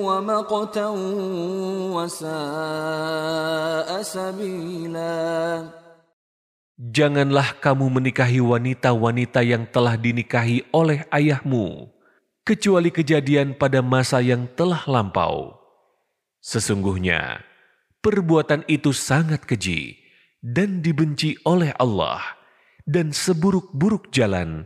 wa 0.01 0.17
maqtan 0.25 0.97
wa. 1.93 2.09
Janganlah 6.81 7.61
kamu 7.61 7.85
menikahi 7.93 8.41
wanita-wanita 8.41 9.45
yang 9.45 9.69
telah 9.69 9.93
dinikahi 9.93 10.65
oleh 10.73 11.05
ayahmu, 11.13 11.93
kecuali 12.41 12.89
kejadian 12.89 13.53
pada 13.53 13.85
masa 13.85 14.17
yang 14.17 14.49
telah 14.57 14.81
lampau. 14.89 15.61
Sesungguhnya, 16.41 17.45
perbuatan 18.01 18.65
itu 18.65 18.89
sangat 18.97 19.45
keji 19.45 20.01
dan 20.41 20.81
dibenci 20.81 21.37
oleh 21.45 21.69
Allah, 21.77 22.19
dan 22.89 23.13
seburuk-buruk 23.13 24.09
jalan 24.09 24.65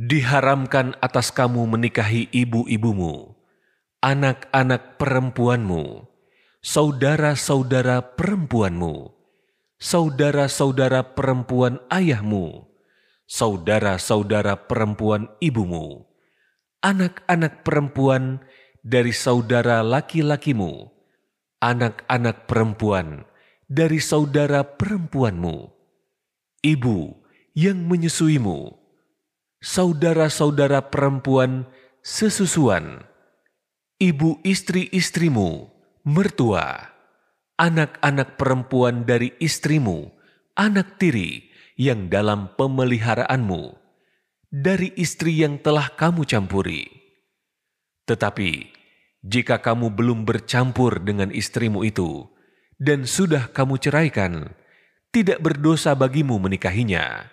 diharamkan 0.00 0.96
atas 1.04 1.28
kamu 1.28 1.76
menikahi 1.76 2.32
ibu-ibumu, 2.32 3.36
anak-anak 4.00 4.96
perempuanmu, 4.96 6.08
saudara-saudara 6.64 8.16
perempuanmu, 8.16 9.12
saudara-saudara 9.76 11.12
perempuan 11.12 11.84
ayahmu, 11.92 12.64
saudara-saudara 13.28 14.64
perempuan 14.64 15.28
ibumu, 15.44 16.08
anak-anak 16.80 17.60
perempuan 17.60 18.40
dari 18.80 19.12
saudara 19.12 19.84
laki-lakimu, 19.84 20.88
anak-anak 21.60 22.48
perempuan 22.48 23.28
dari 23.68 24.00
saudara 24.00 24.64
perempuanmu, 24.64 25.68
ibu 26.64 27.20
yang 27.52 27.84
menyusuimu, 27.84 28.79
saudara-saudara 29.60 30.88
perempuan 30.88 31.68
sesusuan, 32.00 33.04
ibu 34.00 34.40
istri-istrimu, 34.40 35.68
mertua, 36.08 36.96
anak-anak 37.60 38.40
perempuan 38.40 39.04
dari 39.04 39.36
istrimu, 39.36 40.08
anak 40.56 40.96
tiri 40.96 41.52
yang 41.76 42.08
dalam 42.08 42.56
pemeliharaanmu, 42.56 43.76
dari 44.48 44.96
istri 44.96 45.44
yang 45.44 45.60
telah 45.60 45.92
kamu 45.92 46.24
campuri. 46.24 46.88
Tetapi, 48.08 48.72
jika 49.20 49.60
kamu 49.60 49.92
belum 49.92 50.24
bercampur 50.24 51.04
dengan 51.04 51.28
istrimu 51.28 51.84
itu, 51.84 52.24
dan 52.80 53.04
sudah 53.04 53.52
kamu 53.52 53.76
ceraikan, 53.76 54.56
tidak 55.12 55.44
berdosa 55.44 55.92
bagimu 55.92 56.40
menikahinya 56.40 57.28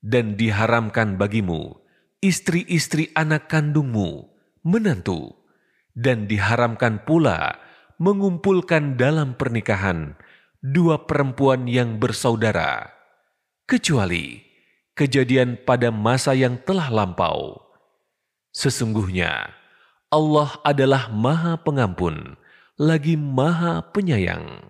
dan 0.00 0.36
diharamkan 0.36 1.20
bagimu 1.20 1.80
istri-istri 2.20 3.08
anak 3.16 3.48
kandungmu, 3.48 4.28
menantu, 4.60 5.32
dan 5.96 6.28
diharamkan 6.28 7.02
pula 7.08 7.56
mengumpulkan 7.96 8.96
dalam 8.96 9.36
pernikahan 9.36 10.16
dua 10.60 11.08
perempuan 11.08 11.64
yang 11.64 11.96
bersaudara, 11.96 12.92
kecuali 13.64 14.44
kejadian 14.92 15.56
pada 15.64 15.88
masa 15.88 16.36
yang 16.36 16.60
telah 16.60 16.92
lampau. 16.92 17.60
Sesungguhnya 18.52 19.48
Allah 20.12 20.60
adalah 20.60 21.08
Maha 21.08 21.56
Pengampun, 21.60 22.36
lagi 22.76 23.16
Maha 23.16 23.80
Penyayang. 23.92 24.69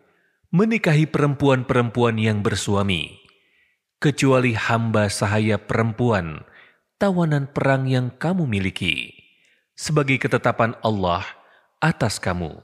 menikahi 0.51 1.07
perempuan-perempuan 1.07 2.19
yang 2.19 2.43
bersuami, 2.43 3.23
kecuali 4.03 4.51
hamba 4.51 5.07
sahaya 5.07 5.55
perempuan, 5.55 6.43
tawanan 6.99 7.47
perang 7.47 7.87
yang 7.87 8.11
kamu 8.19 8.43
miliki, 8.43 9.15
sebagai 9.79 10.19
ketetapan 10.19 10.75
Allah 10.83 11.23
atas 11.79 12.19
kamu. 12.19 12.59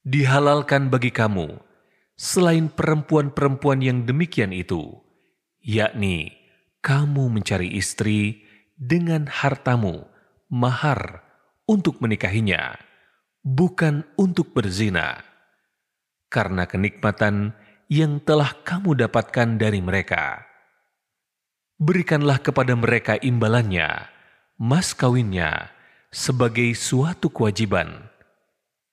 Dihalalkan 0.00 0.88
bagi 0.88 1.12
kamu, 1.12 1.60
selain 2.16 2.72
perempuan-perempuan 2.72 3.84
yang 3.84 4.08
demikian 4.08 4.56
itu, 4.56 4.96
yakni 5.60 6.32
kamu 6.80 7.28
mencari 7.28 7.68
istri 7.76 8.48
dengan 8.80 9.28
hartamu, 9.28 10.08
mahar, 10.48 11.20
untuk 11.68 12.00
menikahinya, 12.00 12.80
bukan 13.44 14.08
untuk 14.16 14.56
berzina 14.56 15.33
karena 16.34 16.66
kenikmatan 16.66 17.54
yang 17.86 18.18
telah 18.18 18.50
kamu 18.66 19.06
dapatkan 19.06 19.54
dari 19.54 19.78
mereka. 19.78 20.42
Berikanlah 21.78 22.42
kepada 22.42 22.74
mereka 22.74 23.14
imbalannya, 23.22 24.10
mas 24.58 24.90
kawinnya, 24.90 25.70
sebagai 26.10 26.74
suatu 26.74 27.30
kewajiban. 27.30 28.10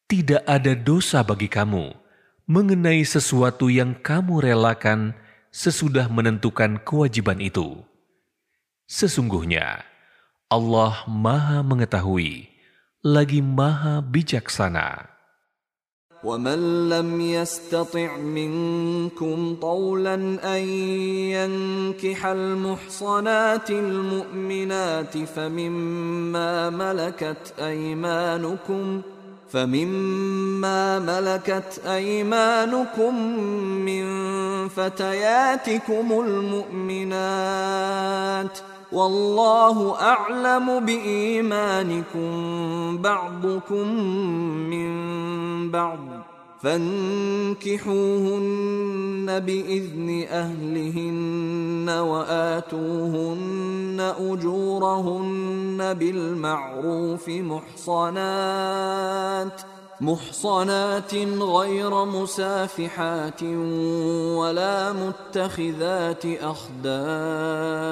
Tidak 0.05 0.45
ada 0.45 0.77
dosa 0.77 1.25
bagi 1.25 1.49
kamu 1.49 1.97
mengenai 2.45 3.01
sesuatu 3.07 3.71
yang 3.71 3.95
kamu 3.95 4.43
relakan 4.43 5.15
sesudah 5.55 6.11
menentukan 6.11 6.83
kewajiban 6.83 7.39
itu. 7.39 7.79
Sesungguhnya, 8.91 9.87
Allah 10.51 11.07
Maha 11.07 11.63
Mengetahui, 11.63 12.51
lagi 12.99 13.39
Maha 13.39 14.03
Bijaksana. 14.03 15.10
ومن 16.23 16.89
لم 16.89 17.21
يستطع 17.21 18.17
منكم 18.17 19.55
طولا 19.61 20.13
ان 20.43 20.69
ينكح 21.33 22.25
المحصنات 22.25 23.69
المؤمنات 23.69 25.17
فمما 25.17 26.69
ملكت 26.69 27.53
ايمانكم 27.59 29.01
فمما 29.49 30.99
ملكت 30.99 31.81
ايمانكم 31.85 33.39
من 33.85 34.05
فتياتكم 34.67 36.23
المؤمنات 36.91 37.91
والله 38.91 39.95
أعلم 40.01 40.85
بإيمانكم 40.85 42.31
بعضكم 42.97 43.87
من 44.69 44.91
بعض 45.71 45.99
فانكحوهن 46.61 47.89
بإذن 49.39 50.25
أهلهن 50.29 51.89
وآتوهن 51.89 53.41
أجورهن 54.19 55.93
بالمعروف 55.93 57.29
محصنات 57.29 58.51
محصنات 60.01 61.15
غير 61.39 62.05
مسافحات 62.05 63.43
ولا 64.37 64.93
متخذات 64.93 66.25
أخدان 66.25 67.91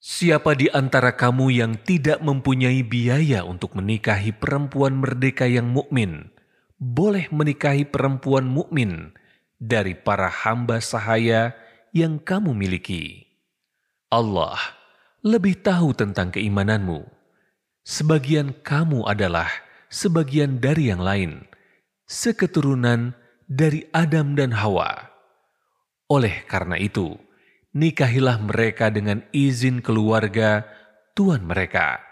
Siapa 0.00 0.56
di 0.56 0.64
antara 0.72 1.12
kamu 1.12 1.52
yang 1.52 1.76
tidak 1.76 2.24
mempunyai 2.24 2.80
biaya 2.80 3.44
untuk 3.44 3.76
menikahi 3.76 4.32
perempuan 4.32 4.96
merdeka 4.96 5.44
yang 5.44 5.68
mukmin, 5.68 6.32
boleh 6.80 7.28
menikahi 7.28 7.84
perempuan 7.84 8.48
mukmin 8.48 9.12
dari 9.60 9.92
para 9.92 10.32
hamba 10.32 10.80
sahaya 10.80 11.52
yang 11.92 12.16
kamu 12.16 12.56
miliki. 12.56 13.28
Allah 14.08 14.56
lebih 15.20 15.60
tahu 15.60 15.92
tentang 15.92 16.32
keimananmu. 16.32 17.04
Sebagian 17.84 18.56
kamu 18.64 19.04
adalah 19.04 19.52
sebagian 19.92 20.64
dari 20.64 20.88
yang 20.88 21.04
lain, 21.04 21.44
seketurunan 22.08 23.12
dari 23.44 23.84
Adam 23.92 24.32
dan 24.32 24.56
Hawa. 24.56 25.12
Oleh 26.08 26.40
karena 26.48 26.80
itu, 26.80 27.20
nikahilah 27.74 28.42
mereka 28.42 28.90
dengan 28.90 29.22
izin 29.30 29.82
keluarga 29.82 30.66
tuan 31.14 31.46
mereka, 31.46 32.02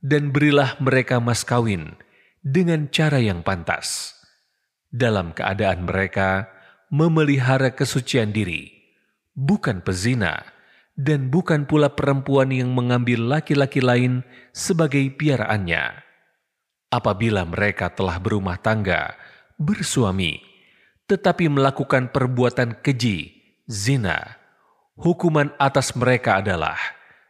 dan 0.00 0.32
berilah 0.32 0.76
mereka 0.80 1.20
mas 1.20 1.44
kawin 1.44 1.96
dengan 2.44 2.88
cara 2.92 3.20
yang 3.20 3.40
pantas. 3.44 4.12
Dalam 4.94 5.34
keadaan 5.34 5.90
mereka 5.90 6.46
memelihara 6.92 7.74
kesucian 7.74 8.30
diri, 8.30 8.70
bukan 9.34 9.82
pezina, 9.82 10.46
dan 10.94 11.28
bukan 11.34 11.66
pula 11.66 11.90
perempuan 11.90 12.54
yang 12.54 12.70
mengambil 12.70 13.18
laki-laki 13.26 13.82
lain 13.82 14.22
sebagai 14.54 15.02
piaraannya. 15.18 15.98
Apabila 16.94 17.42
mereka 17.42 17.90
telah 17.90 18.22
berumah 18.22 18.62
tangga, 18.62 19.18
bersuami, 19.58 20.38
tetapi 21.10 21.50
melakukan 21.50 22.14
perbuatan 22.14 22.78
keji, 22.78 23.34
zina, 23.66 24.38
hukuman 24.94 25.50
atas 25.58 25.94
mereka 25.98 26.38
adalah 26.42 26.78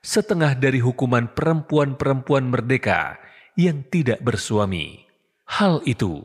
setengah 0.04 0.52
dari 0.56 0.84
hukuman 0.84 1.28
perempuan-perempuan 1.32 2.44
merdeka 2.44 3.16
yang 3.56 3.84
tidak 3.88 4.20
bersuami. 4.20 5.04
Hal 5.48 5.80
itu, 5.88 6.24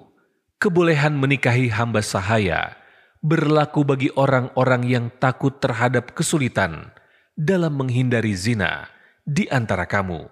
kebolehan 0.60 1.16
menikahi 1.16 1.72
hamba 1.72 2.04
sahaya, 2.04 2.76
berlaku 3.24 3.84
bagi 3.84 4.10
orang-orang 4.16 4.84
yang 4.88 5.06
takut 5.20 5.60
terhadap 5.60 6.16
kesulitan 6.16 6.92
dalam 7.36 7.76
menghindari 7.76 8.36
zina 8.36 8.88
di 9.24 9.48
antara 9.48 9.88
kamu. 9.88 10.28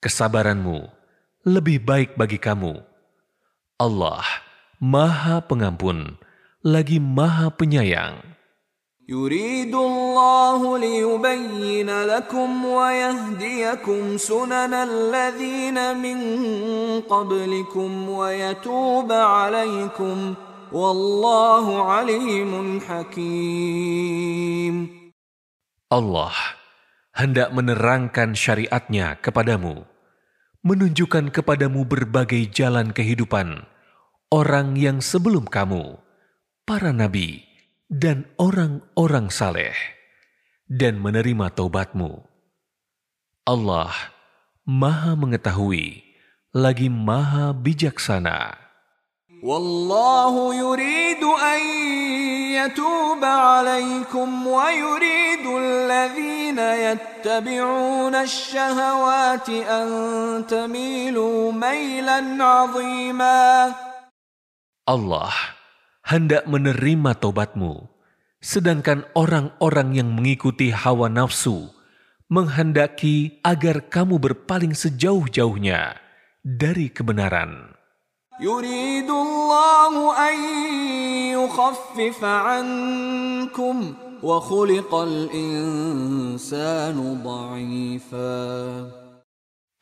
Kesabaranmu 0.00 0.88
lebih 1.48 1.84
baik 1.84 2.10
bagi 2.16 2.40
kamu. 2.40 2.80
Allah 3.76 4.24
Maha 4.76 5.40
Pengampun, 5.44 6.20
lagi 6.60 7.00
Maha 7.00 7.48
Penyayang. 7.52 8.35
يريد 9.09 9.75
الله 9.75 10.77
ليبين 10.77 11.89
لكم 11.89 12.65
ويهديكم 12.65 14.17
سنن 14.17 14.73
الذين 14.73 15.77
من 15.97 16.19
قبلكم 17.01 18.09
ويتوب 18.09 19.11
عليكم 19.11 20.33
والله 20.71 21.65
عليم 21.91 22.79
حكيم 22.79 24.75
Allah 25.91 26.31
hendak 27.11 27.51
menerangkan 27.51 28.31
syariatnya 28.31 29.19
kepadamu, 29.19 29.83
menunjukkan 30.63 31.35
kepadamu 31.35 31.83
berbagai 31.83 32.47
jalan 32.47 32.95
kehidupan 32.95 33.67
orang 34.31 34.79
yang 34.79 35.03
sebelum 35.03 35.43
kamu, 35.43 35.99
para 36.63 36.95
nabi, 36.95 37.44
dan 37.86 38.26
orang-orang 38.36 39.30
saleh 39.30 39.74
dan 40.66 40.98
menerima 40.98 41.54
taubatmu. 41.54 42.26
Allah 43.46 43.94
Maha 44.66 45.14
mengetahui 45.14 46.02
lagi 46.50 46.90
Maha 46.90 47.54
bijaksana. 47.54 48.58
Wallahu 49.46 50.50
yuridu 50.50 51.30
an 51.38 51.62
yatuba 52.50 53.62
alaikum 53.62 54.26
wa 54.42 54.66
yuridu 54.74 55.54
alladhina 55.54 56.74
yattabi'una 56.90 58.26
ash-shahawati 58.26 59.62
an 59.62 59.86
tamilu 60.50 61.54
maylan 61.54 62.34
'azima. 62.34 63.70
Allah 64.90 65.55
hendak 66.06 66.46
menerima 66.46 67.18
tobatmu, 67.18 67.90
sedangkan 68.38 69.02
orang-orang 69.18 69.98
yang 69.98 70.14
mengikuti 70.14 70.70
hawa 70.70 71.10
nafsu 71.10 71.74
menghendaki 72.30 73.42
agar 73.42 73.90
kamu 73.90 74.18
berpaling 74.22 74.70
sejauh-jauhnya 74.70 75.98
dari 76.46 76.90
kebenaran. 76.94 77.74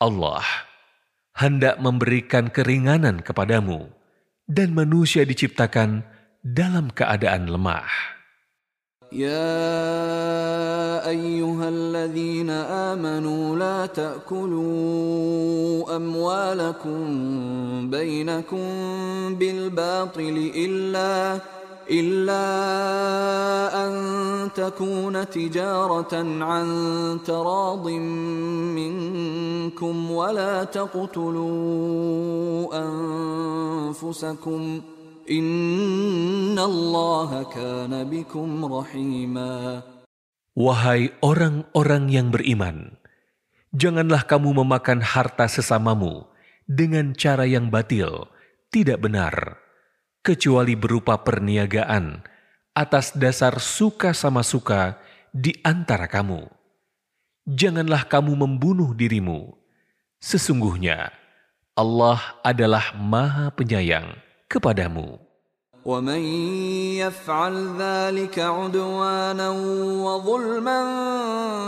Allah 0.01 0.45
hendak 1.35 1.75
memberikan 1.81 2.49
keringanan 2.49 3.19
kepadamu 3.21 3.89
dan 4.45 4.71
manusia 4.77 5.25
diciptakan 5.25 6.14
dalam 6.45 6.93
keadaan 6.93 7.49
lemah. 7.49 8.13
يا 9.15 11.07
أيها 11.07 11.69
الذين 11.69 12.49
آمنوا 12.89 13.55
لا 13.55 13.85
تأكلوا 13.85 15.95
أموالكم 15.95 16.99
بينكم 17.89 18.67
بالباطل 19.39 20.51
إلا 20.55 21.39
إلا 21.91 22.45
أن 23.87 23.93
تكون 24.51 25.29
تجارة 25.29 26.13
عن 26.43 26.67
تراض 27.25 27.87
منكم 28.73 30.11
ولا 30.11 30.63
تقتلوا 30.63 31.53
أنفسكم 33.93 34.81
ۖ 34.91 34.94
Wahai 40.53 41.09
orang-orang 41.25 42.13
yang 42.13 42.29
beriman, 42.29 42.93
janganlah 43.73 44.21
kamu 44.29 44.61
memakan 44.61 45.01
harta 45.01 45.49
sesamamu 45.49 46.29
dengan 46.69 47.17
cara 47.17 47.49
yang 47.49 47.73
batil, 47.73 48.29
tidak 48.69 49.01
benar, 49.01 49.57
kecuali 50.21 50.77
berupa 50.77 51.17
perniagaan 51.17 52.21
atas 52.77 53.17
dasar 53.17 53.57
suka 53.57 54.13
sama 54.13 54.45
suka 54.45 55.01
di 55.33 55.57
antara 55.65 56.05
kamu. 56.05 56.45
Janganlah 57.49 58.05
kamu 58.05 58.45
membunuh 58.45 58.93
dirimu. 58.93 59.57
Sesungguhnya 60.21 61.09
Allah 61.73 62.21
adalah 62.45 62.93
Maha 62.93 63.49
Penyayang 63.49 64.24
kepadamu. 64.48 65.30
ومن 65.80 66.22
يفعل 67.00 67.54
ذلك 67.80 68.36
عدوانا 68.38 69.48
وظلما 70.04 70.80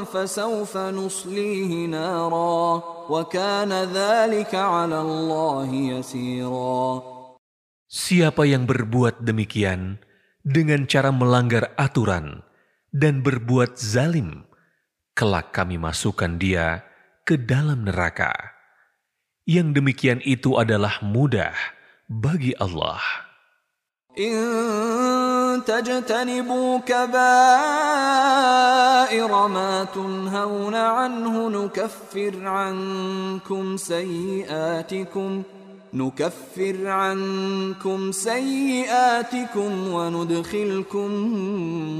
فسوف 0.05 0.77
نصليه 0.77 1.87
نارا 1.87 2.83
وكان 3.09 3.73
ذلك 3.73 4.53
على 4.55 4.99
الله 5.01 5.69
يسيرا 5.73 6.85
Siapa 7.93 8.49
yang 8.49 8.65
berbuat 8.65 9.21
demikian 9.21 10.01
dengan 10.41 10.89
cara 10.89 11.13
melanggar 11.13 11.77
aturan 11.77 12.41
dan 12.89 13.21
berbuat 13.21 13.77
zalim, 13.77 14.49
kelak 15.13 15.53
kami 15.53 15.77
masukkan 15.77 16.41
dia 16.41 16.89
ke 17.29 17.37
dalam 17.37 17.85
neraka. 17.85 18.33
Yang 19.45 19.77
demikian 19.77 20.21
itu 20.25 20.57
adalah 20.57 21.05
mudah 21.05 21.53
bagi 22.09 22.53
Allah. 22.59 23.01
إن 24.13 25.65
تجتنبوا 25.65 26.79
كبائر 26.85 27.13
ما 29.49 29.85
تنهون 29.85 30.75
عنه 30.75 31.49
نكفر 31.49 32.47
عنكم 32.47 33.77
سيئاتكم 33.77 35.43
نكفر 35.95 36.77
عنكم 36.87 38.13
سيئاتكم 38.13 39.89
وندخلكم 39.89 41.11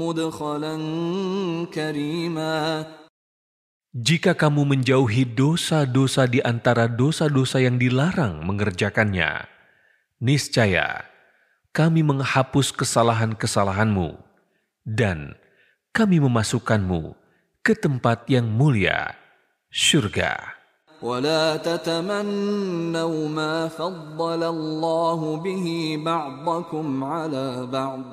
مدخلا 0.01 0.75
كريما 1.73 2.85
Jika 3.93 4.33
kamu 4.33 4.65
menjauhi 4.73 5.21
dosa-dosa 5.21 6.25
di 6.25 6.41
antara 6.41 6.89
dosa-dosa 6.89 7.61
yang 7.61 7.77
dilarang 7.77 8.41
mengerjakannya, 8.41 9.45
niscaya 10.21 11.05
kami 11.73 12.05
menghapus 12.05 12.69
kesalahan-kesalahanmu 12.71 14.13
dan 14.85 15.33
kami 15.89 16.21
memasukkanmu 16.21 17.17
ke 17.65 17.73
tempat 17.73 18.27
yang 18.29 18.45
mulia, 18.45 19.15
surga. 19.73 20.63
ولا 21.03 21.59
تتمنوا 21.59 23.27
ما 23.27 23.67
فضل 23.67 24.41
الله 24.43 25.19
به 25.43 25.65
بعضكم 25.99 27.03
على 27.03 27.67
بعض 27.67 28.03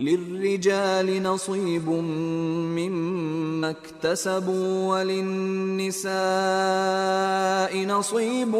للرجال 0.00 1.22
نصيب 1.22 1.88
مما 2.78 3.70
اكتسبوا 3.70 4.70
وللنساء 4.96 6.12
نصيب 7.86 8.54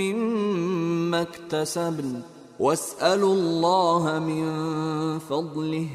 مما 0.00 1.22
اكتسبن 1.22 2.22
واسألوا 2.58 3.34
الله 3.34 4.18
من 4.18 4.44
فضله 5.18 5.88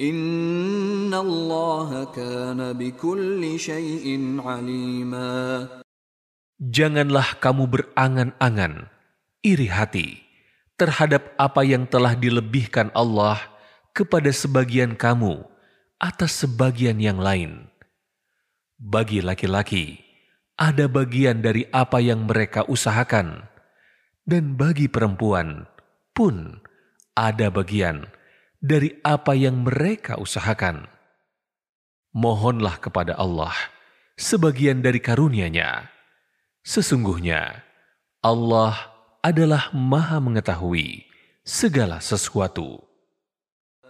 إن 0.00 1.14
الله 1.14 2.04
كان 2.16 2.72
بكل 2.72 3.58
شيء 3.58 4.06
عليما 4.40 5.68
Janganlah 6.62 7.42
kamu 7.42 7.66
berangan-angan, 7.66 8.86
iri 9.42 9.66
hati 9.66 10.22
terhadap 10.78 11.34
apa 11.34 11.66
yang 11.66 11.90
telah 11.90 12.14
dilebihkan 12.14 12.94
Allah 12.94 13.52
kepada 13.97 14.29
sebagian 14.29 14.93
kamu 14.93 15.41
atas 15.97 16.45
sebagian 16.45 17.01
yang 17.01 17.17
lain. 17.17 17.65
Bagi 18.77 19.25
laki-laki, 19.25 19.97
ada 20.53 20.85
bagian 20.85 21.41
dari 21.41 21.65
apa 21.73 21.97
yang 21.97 22.29
mereka 22.29 22.61
usahakan, 22.69 23.49
dan 24.29 24.53
bagi 24.53 24.85
perempuan 24.85 25.65
pun 26.13 26.61
ada 27.17 27.49
bagian 27.49 28.05
dari 28.61 29.01
apa 29.01 29.33
yang 29.33 29.65
mereka 29.65 30.21
usahakan. 30.21 30.85
Mohonlah 32.13 32.77
kepada 32.77 33.17
Allah 33.17 33.53
sebagian 34.13 34.85
dari 34.85 35.01
karunia-Nya. 35.01 35.89
Sesungguhnya 36.61 37.65
Allah 38.21 38.93
adalah 39.25 39.73
Maha 39.73 40.21
Mengetahui 40.21 41.05
segala 41.41 41.97
sesuatu. 42.01 42.86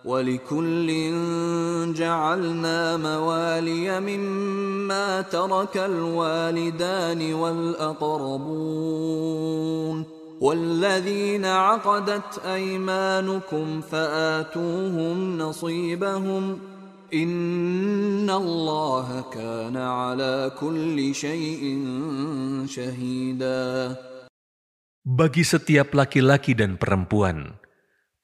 ولكل 0.08 0.88
جعلنا 1.93 2.97
موالي 2.97 3.99
مما 3.99 5.22
ترك 5.22 5.78
الوالدان 5.78 7.34
والأقربون 7.34 8.78
والذين 10.39 11.45
عقدت 11.45 12.39
أيمانكم 12.45 13.82
فآتوهم 13.82 15.38
نصيبهم 15.38 16.60
إن 17.14 18.30
الله 18.30 19.24
كان 19.34 19.78
على 19.78 20.51
كل 20.60 21.16
شيء 21.16 21.64
شهيدا. 22.68 23.95
Bagi 25.08 25.47
setiap 25.47 25.95
laki-laki 25.95 26.51
dan 26.51 26.76
perempuan, 26.76 27.55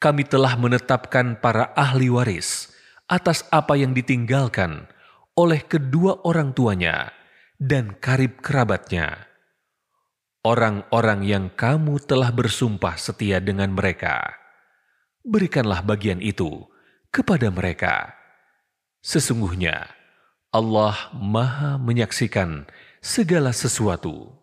kami 0.04 0.28
telah 0.28 0.60
menetapkan 0.60 1.40
para 1.40 1.72
ahli 1.80 2.12
waris 2.12 2.76
atas 3.08 3.48
apa 3.56 3.80
yang 3.80 3.96
ditinggalkan 3.96 4.92
oleh 5.40 5.64
kedua 5.64 6.28
orang 6.28 6.52
tuanya 6.52 7.16
dan 7.56 7.96
karib 8.04 8.44
kerabatnya. 8.44 9.32
Orang-orang 10.44 11.24
yang 11.24 11.46
kamu 11.56 12.04
telah 12.04 12.28
bersumpah 12.36 13.00
setia 13.00 13.40
dengan 13.40 13.72
mereka, 13.72 14.28
berikanlah 15.24 15.80
bagian 15.80 16.20
itu 16.20 16.68
kepada 17.08 17.48
mereka. 17.48 18.12
Sesungguhnya 19.00 19.88
Allah 20.52 21.16
Maha 21.16 21.80
Menyaksikan 21.80 22.68
segala 23.00 23.56
sesuatu. 23.56 24.43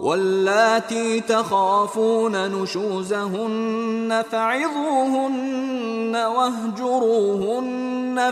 واللاتي 0.00 1.20
تخافون 1.20 2.62
نشوزهن 2.62 4.24
فعظوهن 4.30 6.16
واهجروهن 6.16 7.76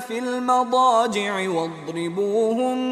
في 0.08 0.18
المضاجع 0.18 1.48
واضربوهن 1.48 2.84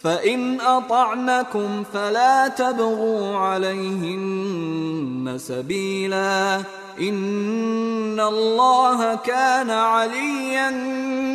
فإن 0.00 0.60
أطعنكم 0.60 1.84
فلا 1.92 2.48
تبغوا 2.48 3.36
عليهن 3.36 5.34
سبيلا 5.38 6.62
إن 7.00 8.20
الله 8.20 9.14
كان 9.14 9.70
عليا 9.70 10.70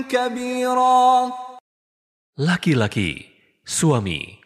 كبيرا. 0.10 1.32
Laki-laki, 2.38 3.26
suami, 3.66 4.38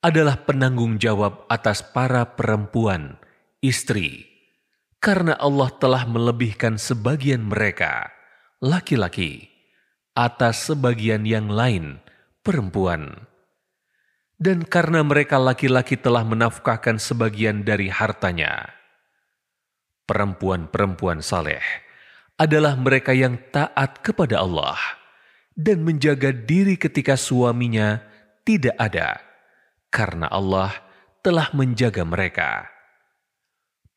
adalah 0.00 0.40
penanggung 0.48 0.96
jawab 0.96 1.44
atas 1.52 1.84
para 1.84 2.24
perempuan, 2.32 3.20
istri, 3.60 4.24
karena 4.96 5.36
Allah 5.36 5.68
telah 5.76 6.08
melebihkan 6.08 6.80
sebagian 6.80 7.44
mereka, 7.44 8.08
laki-laki, 8.64 9.52
atas 10.16 10.72
sebagian 10.72 11.28
yang 11.28 11.52
lain, 11.52 12.00
perempuan. 12.40 13.28
Dan 14.40 14.64
karena 14.64 15.04
mereka 15.04 15.36
laki-laki 15.36 16.00
telah 16.00 16.24
menafkahkan 16.24 16.96
sebagian 16.96 17.60
dari 17.60 17.92
hartanya, 17.92 18.72
perempuan-perempuan 20.08 21.20
saleh 21.20 21.60
adalah 22.40 22.72
mereka 22.72 23.12
yang 23.12 23.36
taat 23.52 24.00
kepada 24.00 24.40
Allah 24.40 24.80
dan 25.52 25.84
menjaga 25.84 26.32
diri 26.32 26.80
ketika 26.80 27.20
suaminya 27.20 28.00
tidak 28.48 28.72
ada, 28.80 29.29
karena 29.90 30.30
Allah 30.30 30.72
telah 31.20 31.52
menjaga 31.52 32.06
mereka. 32.06 32.70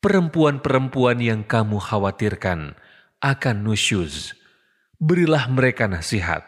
Perempuan-perempuan 0.04 1.16
yang 1.24 1.40
kamu 1.48 1.80
khawatirkan 1.80 2.76
akan 3.24 3.56
nusyuz, 3.64 4.36
berilah 5.00 5.48
mereka 5.48 5.88
nasihat. 5.88 6.44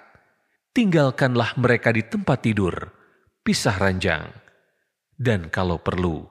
Tinggalkanlah 0.77 1.57
mereka 1.57 1.89
di 1.89 2.05
tempat 2.05 2.45
tidur, 2.45 2.93
pisah 3.41 3.81
ranjang, 3.81 4.29
dan 5.17 5.49
kalau 5.49 5.81
perlu, 5.81 6.29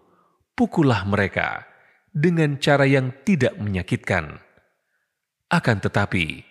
pukullah 0.53 1.01
mereka 1.09 1.65
dengan 2.13 2.61
cara 2.61 2.85
yang 2.85 3.09
tidak 3.25 3.57
menyakitkan. 3.57 4.37
Akan 5.49 5.81
tetapi, 5.81 6.45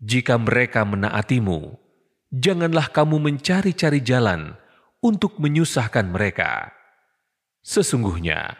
jika 0.00 0.40
mereka 0.40 0.88
menaatimu, 0.88 1.76
janganlah 2.32 2.88
kamu 2.88 3.20
mencari-cari 3.20 4.00
jalan 4.00 4.56
untuk 5.03 5.39
menyusahkan 5.39 6.07
mereka. 6.11 6.75
Sesungguhnya 7.63 8.59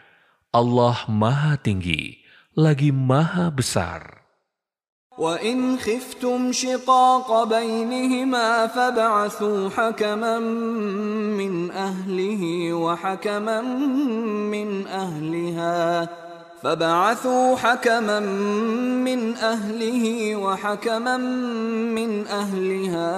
Allah 0.50 1.04
Maha 1.08 1.56
Tinggi, 1.60 2.20
lagi 2.56 2.90
Maha 2.90 3.52
Besar. 3.52 4.20
وإن 5.20 5.76
خفتم 5.78 6.52
شقاق 6.52 7.44
بينهما 7.44 8.66
فابعثوا 8.66 9.68
حكما 9.68 10.38
من 11.36 11.70
أهله 11.70 12.72
وحكما 12.72 13.60
من 14.48 14.86
أهلها 14.86 16.08
فبعثوا 16.64 17.56
حكما 17.56 18.20
من 19.00 19.20
أهله 19.36 20.04
وحكما 20.36 21.16
من 21.96 22.10
أهلها 22.26 23.12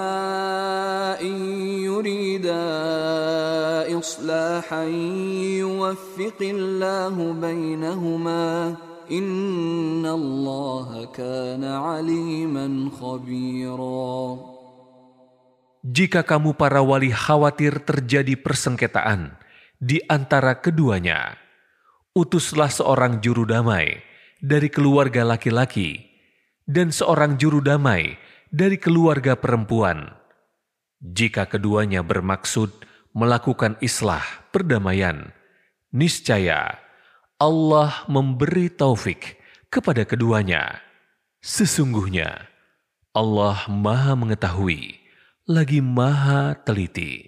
إن 1.21 1.35
يريدا 1.83 2.63
إصلاحا 3.99 4.83
يوفق 5.59 6.39
الله 6.41 7.15
بينهما 7.33 8.75
إن 9.11 10.05
الله 10.05 10.89
كان 11.11 11.63
عليما 11.63 12.67
خبيرا 12.95 14.15
Jika 15.83 16.23
kamu 16.23 16.55
para 16.55 16.79
wali 16.79 17.11
khawatir 17.11 17.83
terjadi 17.83 18.39
persengketaan 18.39 19.35
di 19.83 19.99
antara 20.07 20.55
keduanya, 20.55 21.35
utuslah 22.18 22.66
seorang 22.66 23.22
juru 23.22 23.46
damai 23.46 24.02
dari 24.42 24.66
keluarga 24.66 25.22
laki-laki 25.22 26.02
dan 26.66 26.90
seorang 26.90 27.38
juru 27.38 27.62
damai 27.62 28.18
dari 28.50 28.74
keluarga 28.74 29.38
perempuan. 29.38 30.18
Jika 30.98 31.46
keduanya 31.46 32.02
bermaksud 32.02 32.74
melakukan 33.14 33.78
islah 33.78 34.26
perdamaian, 34.50 35.30
niscaya 35.94 36.74
Allah 37.38 38.02
memberi 38.10 38.66
taufik 38.66 39.38
kepada 39.70 40.02
keduanya. 40.02 40.82
Sesungguhnya 41.38 42.50
Allah 43.14 43.62
Maha 43.70 44.18
Mengetahui, 44.18 44.98
lagi 45.46 45.78
Maha 45.78 46.58
Teliti. 46.66 47.27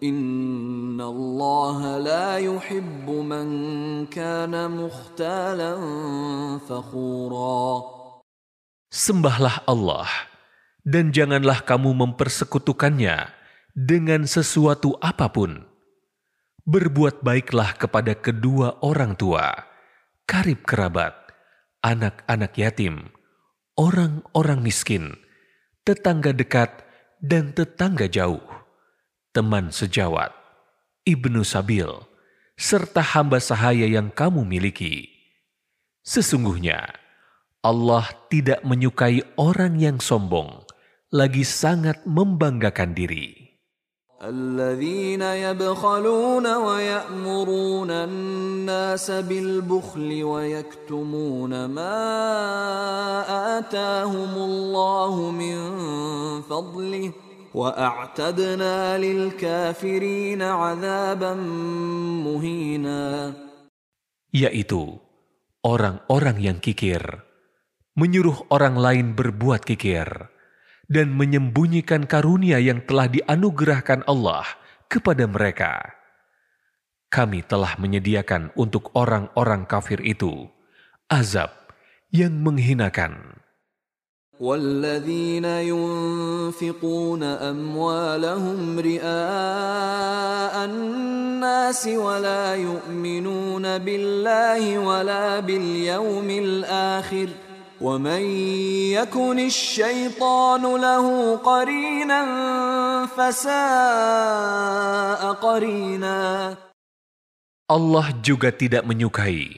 Inna 0.00 1.12
la 2.00 2.40
yuhibbu 2.40 3.20
man 3.20 3.48
kana 4.08 4.64
mukhtalan 4.64 5.76
fakhura. 6.64 7.84
Sembahlah 8.88 9.60
Allah 9.68 10.08
dan 10.88 11.12
janganlah 11.12 11.60
kamu 11.68 11.92
mempersekutukannya 11.92 13.28
dengan 13.76 14.24
sesuatu 14.24 14.96
apa 15.04 15.28
pun. 15.28 15.68
Berbuat 16.64 17.20
baiklah 17.20 17.76
kepada 17.76 18.16
kedua 18.16 18.80
orang 18.80 19.20
tua, 19.20 19.52
karib 20.24 20.64
kerabat, 20.64 21.12
anak-anak 21.84 22.56
yatim, 22.56 23.12
orang-orang 23.76 24.64
miskin, 24.64 25.20
tetangga 25.84 26.32
dekat 26.32 26.88
dan 27.20 27.52
tetangga 27.52 28.08
jauh 28.08 28.59
teman 29.35 29.71
sejawat, 29.71 30.31
ibnu 31.03 31.43
Sabil, 31.43 31.87
serta 32.55 33.03
hamba 33.03 33.43
sahaya 33.43 33.85
yang 33.85 34.07
kamu 34.11 34.47
miliki. 34.47 35.11
Sesungguhnya, 36.05 36.95
Allah 37.65 38.05
tidak 38.29 38.61
menyukai 38.61 39.25
orang 39.35 39.81
yang 39.81 39.97
sombong, 39.97 40.63
lagi 41.11 41.41
sangat 41.41 42.05
membanggakan 42.05 42.93
diri. 42.93 43.45
الذين 44.15 45.21
يبخلون 45.21 46.55
ويأمرون 46.55 47.91
الناس 47.91 49.11
بالبخل 49.11 50.23
ويكتمون 50.23 51.65
ما 51.65 51.97
آتاهم 53.59 54.33
الله 54.35 55.31
من 55.31 55.57
فضله 56.41 57.11
وأعتدنا 57.55 58.97
للكافرين 58.97 60.41
عذابا 60.41 61.33
مهينا 62.27 63.33
yaitu 64.35 64.99
orang-orang 65.63 66.37
yang 66.43 66.57
kikir, 66.59 66.99
menyuruh 67.95 68.51
orang 68.51 68.75
lain 68.75 69.07
berbuat 69.15 69.63
kikir, 69.63 70.27
dan 70.91 71.15
menyembunyikan 71.15 72.03
karunia 72.03 72.59
yang 72.59 72.83
telah 72.83 73.07
dianugerahkan 73.07 74.03
Allah 74.03 74.43
kepada 74.91 75.23
mereka. 75.23 75.95
Kami 77.07 77.47
telah 77.47 77.79
menyediakan 77.79 78.51
untuk 78.59 78.91
orang-orang 78.91 79.63
kafir 79.63 80.03
itu 80.03 80.51
azab 81.07 81.55
yang 82.11 82.35
menghinakan. 82.43 83.38
والذين 84.39 85.45
ينفقون 85.45 87.23
اموالهم 87.23 88.79
رئاء 88.79 90.65
الناس 90.65 91.87
ولا 91.87 92.55
يؤمنون 92.55 93.77
بالله 93.77 94.77
ولا 94.79 95.39
باليوم 95.39 96.29
الاخر 96.29 97.27
ومن 97.81 98.21
يكن 98.91 99.39
الشيطان 99.39 100.63
له 100.75 101.35
قرينا 101.35 102.21
فساء 103.15 103.51
قرينا 105.31 106.55
Allah 107.65 108.13
juga 108.21 108.53
tidak 108.53 108.85
menyukai 108.85 109.57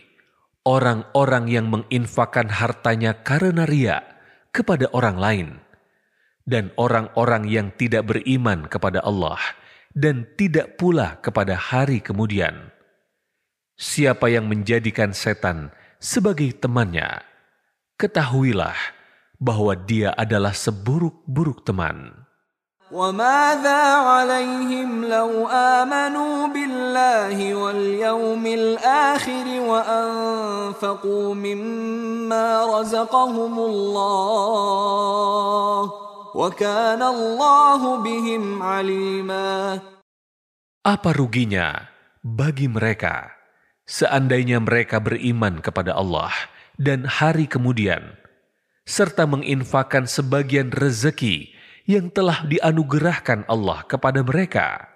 orang-orang 0.64 1.52
yang 1.52 1.68
menginfakkan 1.68 2.48
hartanya 2.48 3.12
karena 3.20 3.68
ria 3.68 4.11
kepada 4.53 4.87
orang 4.93 5.17
lain, 5.17 5.49
dan 6.45 6.71
orang-orang 6.77 7.49
yang 7.49 7.69
tidak 7.75 8.07
beriman 8.07 8.69
kepada 8.69 9.01
Allah 9.03 9.41
dan 9.93 10.25
tidak 10.41 10.81
pula 10.81 11.21
kepada 11.21 11.55
hari 11.57 12.01
kemudian. 12.01 12.73
Siapa 13.77 14.29
yang 14.29 14.49
menjadikan 14.49 15.13
setan 15.17 15.73
sebagai 16.01 16.53
temannya, 16.57 17.25
ketahuilah 17.97 18.77
bahwa 19.43 19.75
dia 19.75 20.15
adalah 20.15 20.55
seburuk-buruk 20.55 21.67
teman. 21.67 22.22
وماذا 22.92 23.84
عليهم 24.00 25.06
لو 25.06 25.48
آمنوا 25.52 26.48
بالله 26.48 27.36
واليوم 27.36 28.44
الآخر 28.48 29.48
وأنفقوا 29.60 31.28
مما 31.36 32.48
رزقهم 32.80 33.54
الله 33.60 34.62
وكان 36.36 37.02
الله 37.04 37.82
بهم 38.04 38.44
عليما 38.64 39.80
Apa 40.88 41.12
ruginya 41.12 41.92
bagi 42.24 42.72
mereka 42.72 43.36
seandainya 43.84 44.64
mereka 44.64 45.04
beriman 45.04 45.60
kepada 45.60 45.92
Allah 45.92 46.32
dan 46.80 47.04
hari 47.04 47.52
kemudian 47.52 48.16
serta 48.88 49.28
menginfakkan 49.28 50.08
sebagian 50.08 50.72
rezeki 50.72 51.51
yang 51.87 52.11
telah 52.11 52.47
dianugerahkan 52.47 53.47
Allah 53.51 53.83
kepada 53.87 54.23
mereka. 54.23 54.87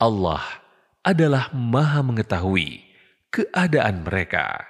Allah 0.00 0.42
adalah 1.04 1.52
Maha 1.52 2.00
Mengetahui 2.00 2.82
keadaan 3.28 4.02
mereka. 4.06 4.64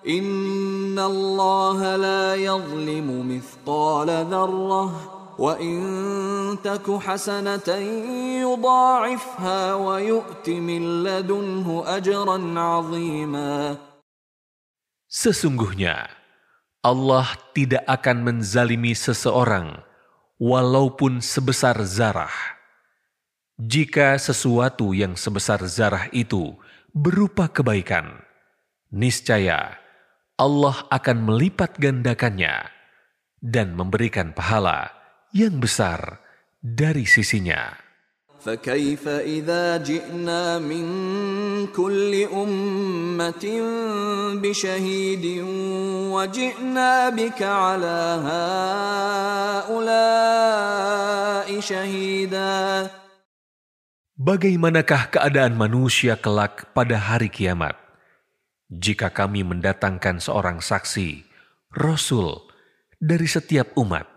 Inna 0.00 1.04
Allah 1.04 1.78
la 2.00 2.24
yazlimu 2.32 3.20
mithqala 3.20 4.24
dharrah 4.24 4.90
wa 5.36 5.52
in 5.60 6.56
taku 6.64 6.96
hasanatan 6.96 7.84
yudha'ifha 8.40 9.76
wa 9.76 10.00
yu'ti 10.00 10.56
min 10.56 11.04
ladunhu 11.04 11.84
ajran 11.84 12.56
'azima. 12.56 13.76
Sesungguhnya 15.04 16.08
Allah 16.80 17.28
tidak 17.52 17.84
akan 17.84 18.24
menzalimi 18.24 18.96
seseorang 18.96 19.89
walaupun 20.40 21.20
sebesar 21.20 21.76
zarah. 21.84 22.32
Jika 23.60 24.16
sesuatu 24.16 24.96
yang 24.96 25.20
sebesar 25.20 25.60
zarah 25.68 26.08
itu 26.16 26.56
berupa 26.96 27.52
kebaikan, 27.52 28.24
niscaya 28.88 29.76
Allah 30.40 30.88
akan 30.88 31.28
melipat 31.28 31.76
gandakannya 31.76 32.72
dan 33.44 33.76
memberikan 33.76 34.32
pahala 34.32 34.88
yang 35.36 35.60
besar 35.60 36.24
dari 36.64 37.04
sisinya. 37.04 37.76
فكيف 38.45 39.01
إذا 39.09 39.81
جئنا 39.81 40.61
من 40.61 40.85
كل 41.73 42.13
أمة 42.29 43.45
بشهيد 44.37 45.25
وجئنا 46.13 47.09
بك 47.09 47.41
على 47.41 47.99
هؤلاء 49.65 50.29
شهيدا 51.59 52.61
Bagaimanakah 54.15 55.11
keadaan 55.11 55.59
manusia 55.59 56.15
kelak 56.15 56.71
pada 56.71 56.95
hari 56.95 57.27
kiamat? 57.27 57.75
Jika 58.71 59.11
kami 59.11 59.43
mendatangkan 59.43 60.23
seorang 60.23 60.63
saksi, 60.63 61.19
Rasul, 61.75 62.39
dari 62.95 63.27
setiap 63.27 63.75
umat, 63.75 64.07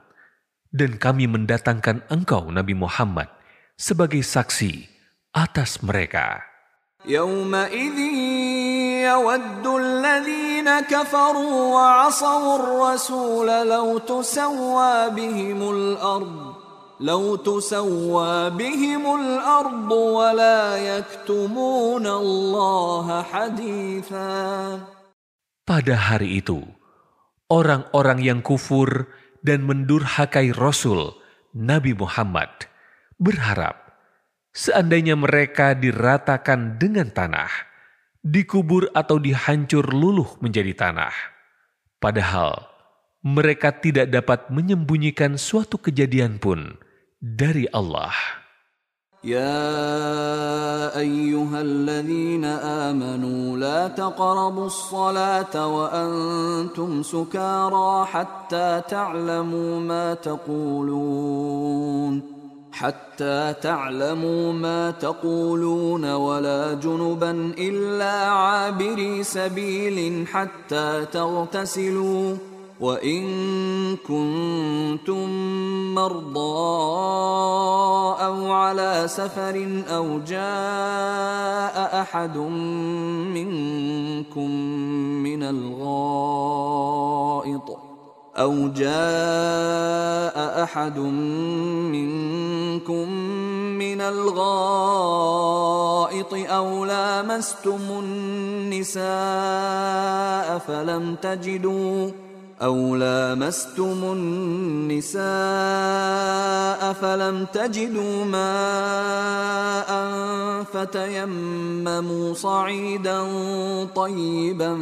dan 0.71 1.03
kami 1.03 1.27
mendatangkan 1.27 2.07
engkau 2.15 2.47
Nabi 2.47 2.79
Muhammad 2.79 3.27
sebagai 3.83 4.21
saksi 4.21 4.87
atas 5.33 5.81
mereka. 5.85 6.49
يومئذ 7.07 7.99
يود 9.07 9.67
الذين 9.67 10.69
كفروا 10.81 11.57
وعصوا 11.75 12.57
الرسول 12.59 13.49
لو 13.69 13.99
تسوى 13.99 15.11
بهم 15.15 15.61
الأرض 15.71 16.55
لو 17.01 17.37
تسوى 17.37 18.51
بهم 18.51 19.05
الأرض 19.21 19.91
ولا 19.93 20.77
يكتمون 20.77 22.07
الله 22.07 23.07
حديثا 23.23 24.35
Pada 25.69 25.95
hari 26.01 26.41
itu, 26.41 26.65
orang-orang 27.53 28.25
yang 28.25 28.41
kufur 28.41 29.07
dan 29.45 29.69
mendurhakai 29.69 30.51
Rasul 30.57 31.13
Nabi 31.53 31.93
Muhammad 31.93 32.49
berharap 33.23 33.89
seandainya 34.55 35.15
mereka 35.15 35.75
diratakan 35.75 36.79
dengan 36.83 37.11
tanah, 37.15 37.51
dikubur 38.23 38.91
atau 38.95 39.23
dihancur 39.23 39.87
luluh 39.95 40.39
menjadi 40.43 40.75
tanah. 40.75 41.15
Padahal 41.99 42.67
mereka 43.23 43.75
tidak 43.75 44.11
dapat 44.11 44.51
menyembunyikan 44.51 45.35
suatu 45.39 45.79
kejadian 45.79 46.39
pun 46.39 46.79
dari 47.19 47.67
Allah. 47.71 48.15
يا 49.25 50.95
أيها 50.95 51.61
الذين 51.61 52.45
آمنوا 52.45 53.59
لا 53.59 53.89
تقربوا 53.89 54.67
الصلاة 54.67 55.67
وأنتم 55.67 57.03
سكارى 57.03 58.07
حتى 58.07 58.83
تعلموا 58.89 59.81
ما 59.81 60.15
تقولون 60.15 61.59
حتى 62.74 63.54
تعلموا 63.62 64.54
ما 64.54 64.92
تقولون 64.92 66.14
ولا 66.14 66.74
جنبا 66.74 67.32
إلا 67.58 68.12
عابري 68.12 69.24
سبيل 69.24 70.28
حتى 70.28 71.06
تغتسلوا 71.12 72.36
وإن 72.80 73.24
كنتم 73.98 75.30
مرضى 75.96 76.74
أو 78.26 78.52
على 78.52 79.04
سفر 79.08 79.84
أو 79.90 80.20
جاء 80.20 82.02
أحد 82.02 82.38
منكم 83.38 84.52
من 85.24 85.44
الغائط 85.44 86.74
أو 88.38 88.68
جاء 88.68 88.94
أحد 90.64 91.00
منكم 91.94 93.10
من 93.78 94.02
الغائط 94.02 95.14
أو 96.34 96.86
لامستم 96.86 97.80
النساء 97.90 99.04
فلم 100.68 101.16
تجدوا 101.22 102.12
أو 102.63 102.97
لامستم 102.97 104.01
النساء 104.03 105.23
فلم 106.93 107.47
تجدوا 107.55 108.25
ماء 108.25 109.91
فتيمموا 110.65 112.35
صعيدا 112.35 113.21
طيبا 113.95 114.73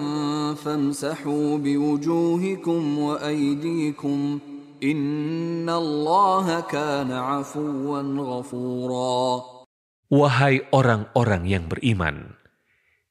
فامسحوا 0.55 1.59
بوجوهكم 1.59 2.99
وأيديكم 2.99 4.39
إن 4.83 5.68
الله 5.68 6.61
كان 6.61 7.12
عفوا 7.12 8.01
غفورا 8.03 9.57
Wahai 10.07 10.62
orang-orang 10.70 11.51
yang 11.51 11.66
beriman, 11.66 12.39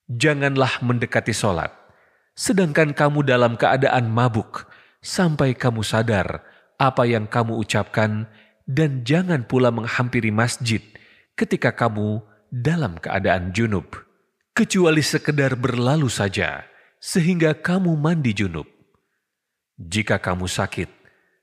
janganlah 0.07 0.79
mendekati 0.79 1.35
solat, 1.35 1.75
sedangkan 2.34 2.94
kamu 2.94 3.26
dalam 3.26 3.54
keadaan 3.54 4.10
mabuk, 4.10 4.68
sampai 5.00 5.56
kamu 5.56 5.80
sadar 5.80 6.44
apa 6.80 7.04
yang 7.04 7.28
kamu 7.28 7.60
ucapkan, 7.60 8.24
dan 8.64 9.04
jangan 9.04 9.44
pula 9.44 9.68
menghampiri 9.68 10.32
masjid 10.32 10.80
ketika 11.36 11.74
kamu 11.74 12.22
dalam 12.48 12.96
keadaan 12.96 13.52
junub, 13.52 13.86
kecuali 14.56 15.04
sekedar 15.04 15.54
berlalu 15.58 16.08
saja 16.08 16.64
sehingga 17.00 17.56
kamu 17.56 17.96
mandi 17.96 18.36
junub. 18.36 18.68
Jika 19.80 20.20
kamu 20.20 20.44
sakit, 20.44 20.90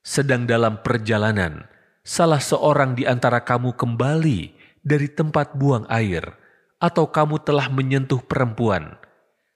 sedang 0.06 0.46
dalam 0.46 0.86
perjalanan, 0.86 1.66
salah 2.06 2.40
seorang 2.40 2.94
di 2.94 3.10
antara 3.10 3.42
kamu 3.42 3.74
kembali 3.74 4.54
dari 4.86 5.10
tempat 5.10 5.58
buang 5.58 5.90
air, 5.90 6.38
atau 6.78 7.10
kamu 7.10 7.42
telah 7.42 7.68
menyentuh 7.74 8.22
perempuan, 8.22 8.96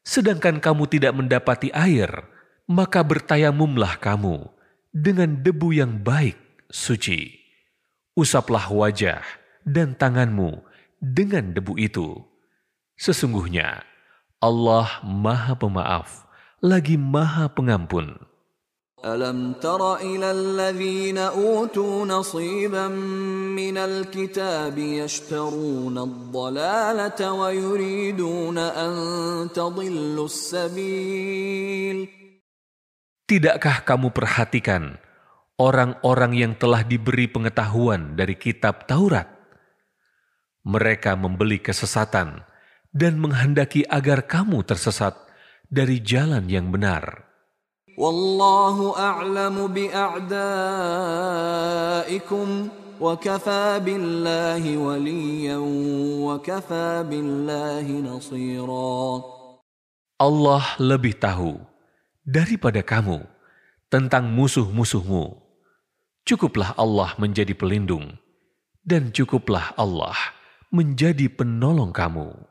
sedangkan 0.01 0.61
kamu 0.63 0.89
tidak 0.89 1.13
mendapati 1.17 1.69
air, 1.73 2.09
maka 2.69 3.03
bertayamumlah 3.03 3.99
kamu 3.99 4.47
dengan 4.91 5.39
debu 5.39 5.75
yang 5.75 5.99
baik, 6.01 6.37
suci. 6.71 7.39
Usaplah 8.11 8.67
wajah 8.67 9.23
dan 9.63 9.95
tanganmu 9.95 10.63
dengan 10.99 11.55
debu 11.55 11.79
itu. 11.79 12.19
Sesungguhnya 12.99 13.81
Allah 14.37 15.01
Maha 15.01 15.57
Pemaaf, 15.57 16.27
lagi 16.61 16.99
Maha 16.99 17.49
Pengampun. 17.49 18.30
ألم 19.06 19.62
تر 19.62 19.96
إلى 20.02 20.30
الذين 20.30 21.18
أوتوا 21.18 22.06
نصيبا 22.06 22.88
من 23.54 23.76
الكتاب 23.78 24.78
يشترون 24.78 25.98
الضلالة 25.98 27.20
ويريدون 27.32 28.58
أن 28.58 28.92
تضلوا 29.54 30.26
السبيل 30.26 31.98
Tidakkah 33.26 33.82
kamu 33.82 34.14
perhatikan 34.14 35.02
orang-orang 35.58 36.30
yang 36.38 36.54
telah 36.54 36.86
diberi 36.86 37.26
pengetahuan 37.26 38.14
dari 38.14 38.38
kitab 38.38 38.86
Taurat? 38.86 39.26
Mereka 40.62 41.18
membeli 41.18 41.58
kesesatan 41.58 42.46
dan 42.94 43.18
menghendaki 43.18 43.82
agar 43.82 44.30
kamu 44.30 44.62
tersesat 44.62 45.18
dari 45.66 45.98
jalan 46.06 46.46
yang 46.46 46.70
benar. 46.70 47.26
Allah 60.17 60.65
lebih 60.81 61.13
tahu 61.13 61.61
daripada 62.25 62.81
kamu 62.81 63.21
tentang 63.85 64.33
musuh-musuhmu. 64.33 65.37
Cukuplah 66.25 66.73
Allah 66.81 67.13
menjadi 67.21 67.53
pelindung 67.53 68.17
dan 68.81 69.13
cukuplah 69.13 69.77
Allah 69.77 70.17
menjadi 70.73 71.29
penolong 71.29 71.93
kamu. 71.93 72.50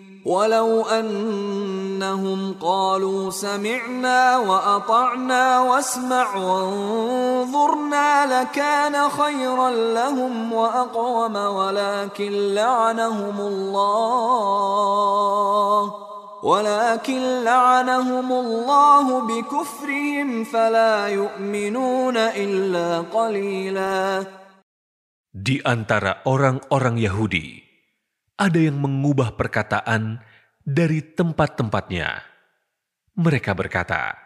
ولو 0.25 0.85
أنهم 0.85 2.55
قالوا 2.61 3.31
سمعنا 3.31 4.37
وأطعنا 4.37 5.59
واسمع 5.61 6.35
وانظرنا 6.35 8.09
لكان 8.41 9.09
خيرا 9.09 9.69
لهم 9.69 10.53
وأقوم 10.53 11.35
ولكن 11.35 12.31
لعنهم 12.53 13.39
الله 13.41 14.41
ولكن 16.43 17.43
لعنهم 17.43 18.31
الله 18.31 19.05
بكفرهم 19.21 20.43
فلا 20.43 21.07
يؤمنون 21.07 22.17
إلا 22.17 23.01
قليلا. 23.13 24.25
Di 25.31 25.63
antara 25.63 26.27
orang-orang 26.27 26.99
Yahudi, 26.99 27.60
ada 28.41 28.57
yang 28.57 28.81
mengubah 28.81 29.37
perkataan 29.37 30.17
dari 30.65 31.13
tempat-tempatnya. 31.13 32.25
Mereka 33.13 33.53
berkata, 33.53 34.17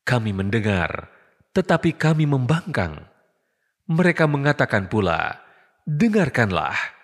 "Kami 0.00 0.32
mendengar, 0.32 1.12
tetapi 1.52 1.92
kami 1.92 2.24
membangkang." 2.24 3.04
Mereka 3.84 4.24
mengatakan 4.24 4.88
pula, 4.88 5.44
"Dengarkanlah." 5.84 6.96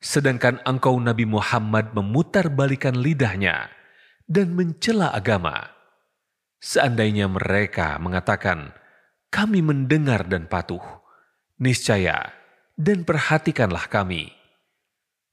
Sedangkan 0.00 0.60
engkau 0.68 0.96
Nabi 1.00 1.24
Muhammad 1.24 1.96
memutarbalikan 1.96 2.96
lidahnya 2.96 3.68
dan 4.28 4.52
mencela 4.52 5.12
agama. 5.12 5.76
Seandainya 6.60 7.28
mereka 7.28 7.96
mengatakan, 8.00 8.76
"Kami 9.32 9.64
mendengar 9.64 10.28
dan 10.28 10.44
patuh," 10.44 10.80
niscaya 11.60 12.32
dan 12.80 13.04
perhatikanlah 13.04 13.92
kami 13.92 14.39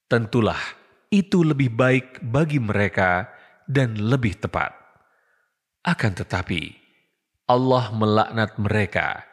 tentulah 0.08 0.60
itu 1.12 1.44
lebih 1.44 1.72
baik 1.76 2.24
bagi 2.24 2.60
mereka 2.60 3.28
dan 3.68 3.96
lebih 3.96 4.40
tepat. 4.40 4.76
Akan 5.84 6.16
tetapi, 6.16 6.76
Allah 7.48 7.92
melaknat 7.96 8.60
mereka 8.60 9.24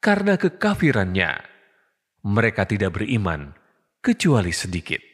karena 0.00 0.36
kekafirannya. 0.36 1.32
Mereka 2.24 2.64
tidak 2.68 3.00
beriman 3.00 3.52
kecuali 4.00 4.52
sedikit. 4.52 5.13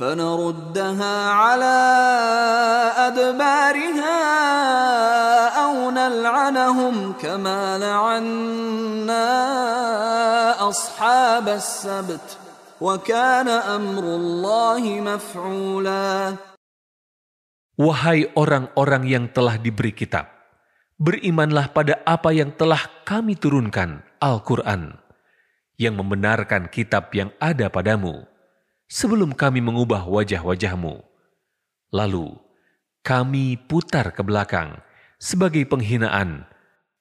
فنردها 0.00 1.16
على 1.30 1.78
أدبارها 2.96 4.18
أو 5.64 5.90
نلعنهم 5.90 6.94
كما 7.20 7.78
لعنا 7.78 9.28
أصحاب 10.68 11.46
السبت 11.48 12.38
وكان 12.80 13.48
أمر 13.48 14.04
الله 14.04 14.82
مفعولا 15.04 16.08
Wahai 17.80 18.28
orang-orang 18.36 19.08
yang 19.08 19.24
telah 19.32 19.56
diberi 19.56 19.96
kitab, 19.96 20.28
berimanlah 21.00 21.72
pada 21.72 22.04
apa 22.04 22.28
yang 22.28 22.52
telah 22.52 22.84
kami 23.08 23.40
turunkan, 23.40 24.04
Al-Quran, 24.20 25.00
yang 25.80 25.96
membenarkan 25.96 26.68
kitab 26.68 27.08
yang 27.16 27.32
ada 27.40 27.72
padamu, 27.72 28.28
sebelum 28.85 29.33
kami 29.33 29.61
mengubah 29.61 30.05
wajah-wajahmu. 30.05 31.01
Lalu, 31.93 32.35
kami 33.05 33.55
putar 33.69 34.11
ke 34.11 34.21
belakang 34.25 34.81
sebagai 35.21 35.63
penghinaan, 35.65 36.45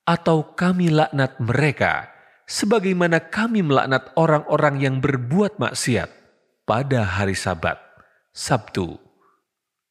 atau 0.05 0.53
kami 0.53 0.93
laknat 0.93 1.41
mereka 1.41 2.13
sebagaimana 2.45 3.21
kami 3.25 3.65
melaknat 3.65 4.13
orang-orang 4.21 4.81
yang 4.81 4.97
berbuat 5.01 5.57
maksiat 5.57 6.13
pada 6.69 7.05
hari 7.05 7.33
Sabat, 7.33 7.81
Sabtu. 8.37 9.01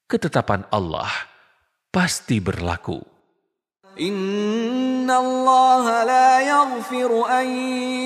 Ketetapan 0.05 0.69
Allah 0.69 1.09
pasti 1.89 2.37
berlaku. 2.37 3.12
إن 3.98 5.10
الله 5.10 6.04
لا 6.04 6.40
يغفر 6.40 7.10
أن 7.40 7.46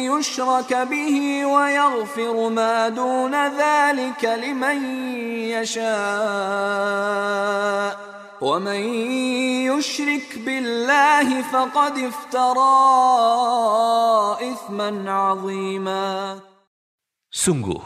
يشرك 0.08 0.72
به 0.88 1.46
ويغفر 1.46 2.48
ما 2.48 2.88
دون 2.88 3.34
ذلك 3.36 4.24
لمن 4.24 4.78
يشاء 5.52 5.92
ومن 8.40 8.82
يشرك 9.68 10.38
بالله 10.40 11.42
فقد 11.52 11.98
افترى 11.98 12.80
إثما 14.40 14.90
عظيما 15.12 16.40
Sungguh, 17.32 17.80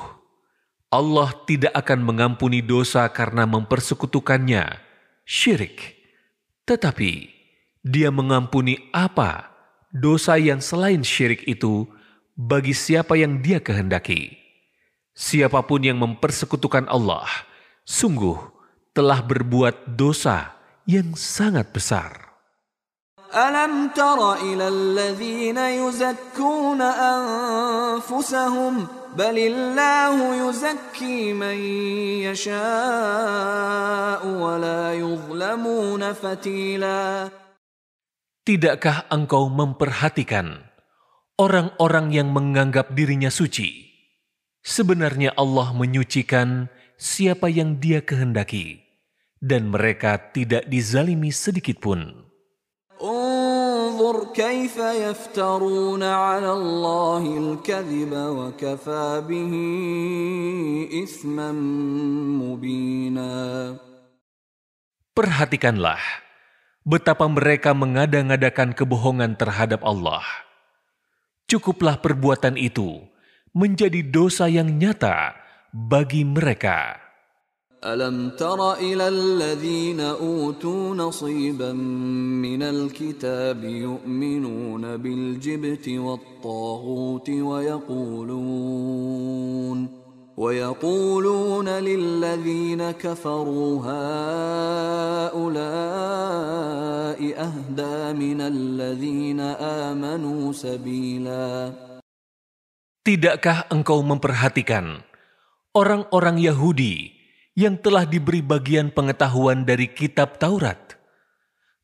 Allah 0.91 1.31
tidak 1.47 1.71
akan 1.71 2.03
mengampuni 2.03 2.67
dosa 2.67 3.07
karena 3.15 3.47
mempersekutukannya, 3.47 4.75
syirik. 5.23 5.95
Tetapi, 6.67 7.37
dia 7.87 8.11
mengampuni 8.11 8.91
apa 8.91 9.53
dosa 9.95 10.35
yang 10.37 10.59
selain 10.59 11.07
syirik 11.07 11.47
itu 11.47 11.87
bagi 12.37 12.77
siapa 12.77 13.17
yang 13.17 13.41
dia 13.41 13.63
kehendaki. 13.63 14.37
Siapapun 15.17 15.81
yang 15.81 15.97
mempersekutukan 15.97 16.85
Allah, 16.93 17.25
sungguh 17.89 18.37
telah 18.93 19.25
berbuat 19.25 19.97
dosa 19.97 20.53
yang 20.85 21.17
sangat 21.17 21.73
besar. 21.73 22.27
ألم 23.27 23.91
تر 23.91 24.35
إلى 24.35 24.69
الذين 24.69 25.59
يزكون 25.59 26.81
أنفسهم 27.91 28.87
بل 29.17 29.39
الله 29.39 30.49
يزكي 30.49 31.33
من 31.33 31.59
يشاء 32.31 34.27
ولا 34.27 34.95
يظلمون 34.95 36.13
فتيلا 36.13 37.29
Tidakkah 38.42 39.06
engkau 39.14 39.54
memperhatikan 39.54 40.66
orang-orang 41.38 42.10
yang 42.10 42.34
menganggap 42.34 42.90
dirinya 42.98 43.30
suci? 43.30 43.86
Sebenarnya 44.66 45.38
Allah 45.38 45.70
menyucikan 45.78 46.66
siapa 46.98 47.54
yang 47.54 47.78
Dia 47.78 48.02
kehendaki, 48.02 48.82
dan 49.38 49.70
mereka 49.70 50.34
tidak 50.34 50.66
dizalimi 50.66 51.30
sedikit 51.30 51.78
pun. 51.86 52.26
Perhatikanlah 65.14 66.02
betapa 66.87 67.27
mereka 67.27 67.75
mengada-ngadakan 67.75 68.73
kebohongan 68.73 69.35
terhadap 69.35 69.83
Allah. 69.83 70.23
Cukuplah 71.51 71.99
perbuatan 71.99 72.55
itu 72.59 73.03
menjadi 73.51 74.03
dosa 74.07 74.47
yang 74.47 74.71
nyata 74.79 75.35
bagi 75.75 76.23
mereka. 76.23 77.07
ألم 77.85 78.31
تر 78.41 78.75
إلى 78.75 79.09
الذين 79.09 80.01
أوتوا 80.01 80.95
نصيبا 80.95 81.73
من 82.43 82.63
الكتاب 82.63 83.65
يؤمنون 83.65 84.97
بالجبت 84.97 85.89
والطاغوت 85.89 87.31
ويقولون 87.31 88.77
ويقولون 90.37 91.69
للذين 91.69 92.91
كفروا 93.01 93.73
هؤلاء 95.33 95.57
أهدى 97.49 97.99
من 98.13 98.39
الذين 98.41 99.41
آمنوا 99.91 100.53
سبيلا 100.53 101.73
Tidakkah 103.07 103.71
engkau 103.71 104.03
memperhatikan 104.03 104.99
orang-orang 105.71 106.43
Yahudi 106.43 107.15
yang 107.55 107.79
telah 107.79 108.03
diberi 108.03 108.43
bagian 108.43 108.91
pengetahuan 108.91 109.63
dari 109.63 109.95
kitab 109.95 110.43
Taurat? 110.43 110.99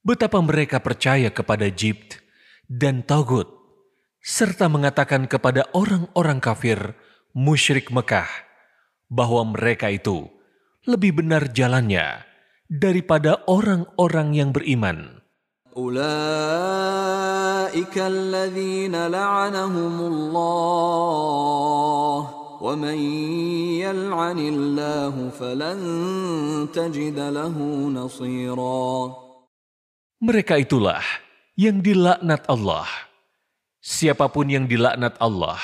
Betapa 0.02 0.42
mereka 0.42 0.82
percaya 0.82 1.30
kepada 1.30 1.70
Jibt 1.70 2.18
dan 2.66 3.06
Taugut, 3.06 3.46
serta 4.18 4.66
mengatakan 4.66 5.30
kepada 5.30 5.70
orang-orang 5.78 6.42
kafir 6.42 6.98
musyrik 7.36 7.88
Mekah 7.88 8.28
bahwa 9.08 9.44
mereka 9.52 9.88
itu 9.92 10.28
lebih 10.88 11.22
benar 11.22 11.52
jalannya 11.52 12.24
daripada 12.66 13.44
orang-orang 13.46 14.32
yang 14.32 14.50
beriman. 14.52 15.22
أولئك 15.72 16.36
الذين 17.96 18.92
لعنهم 18.92 19.94
الله 20.00 20.92
ومن 22.60 22.98
يلعن 23.80 24.38
الله 24.38 25.14
فلن 25.32 25.80
تجد 26.76 27.18
له 27.18 27.56
نصيرا 27.88 28.92
Mereka 30.22 30.54
itulah 30.62 31.02
yang 31.58 31.82
dilaknat 31.82 32.46
Allah. 32.46 32.86
Siapapun 33.82 34.46
yang 34.46 34.70
dilaknat 34.70 35.18
Allah, 35.18 35.58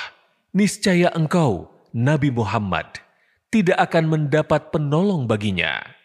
niscaya 0.53 1.13
engkau, 1.13 1.71
Nabi 1.93 2.33
Muhammad, 2.33 3.01
tidak 3.49 3.79
akan 3.91 4.05
mendapat 4.09 4.73
penolong 4.75 5.25
baginya. 5.29 5.99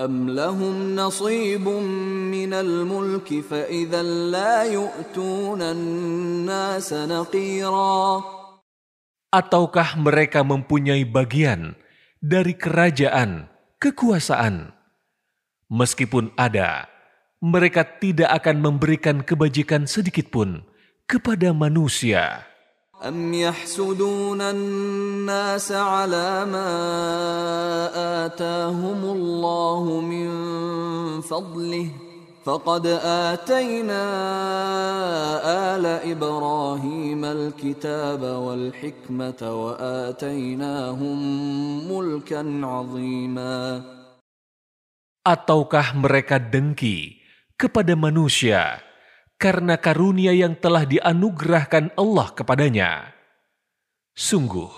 أم 0.00 0.32
لهم 0.32 0.96
نصيب 0.96 1.68
من 2.32 2.52
الملك 2.52 3.28
فإذا 3.44 4.02
لا 4.32 4.64
يؤتون 4.64 5.60
الناس 5.62 6.88
نقيرا 6.92 8.00
Ataukah 9.32 9.96
mereka 9.96 10.44
mempunyai 10.44 11.08
bagian 11.08 11.72
dari 12.20 12.52
kerajaan, 12.52 13.48
kekuasaan? 13.80 14.76
Meskipun 15.72 16.36
ada, 16.36 16.84
mereka 17.40 17.80
tidak 17.96 18.28
akan 18.28 18.60
memberikan 18.60 19.24
kebajikan 19.24 19.88
sedikit 19.88 20.28
pun 20.28 20.68
kepada 21.08 21.56
manusia. 21.56 22.44
أم 22.97 23.33
يحسدون 23.33 24.41
الناس 24.41 25.71
على 25.71 26.45
ما 26.49 26.71
آتاهم 28.25 29.01
الله 29.05 29.83
من 30.01 30.29
فضله 31.21 31.89
فقد 32.41 32.87
آتينا 33.05 34.03
آل 35.75 35.85
إبراهيم 35.85 37.21
الكتاب 37.25 38.21
والحكمة 38.23 39.41
وآتيناهم 39.41 41.17
ملكا 41.91 42.41
عظيما. 42.65 43.81
Ataukah 45.27 45.91
mereka 45.91 46.39
dengki 46.39 47.19
kepada 47.59 47.93
manusia 47.99 48.86
karena 49.36 49.80
karunia 49.80 50.30
yang 50.30 50.54
telah 50.54 50.86
dianugerahkan 50.86 51.90
Allah 51.98 52.28
kepadanya? 52.30 53.10
Sungguh, 54.14 54.70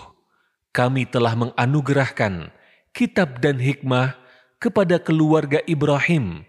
kami 0.71 1.05
telah 1.05 1.37
menganugerahkan 1.37 2.49
kitab 2.95 3.43
dan 3.43 3.59
hikmah 3.59 4.17
kepada 4.57 4.97
keluarga 4.97 5.59
Ibrahim, 5.69 6.47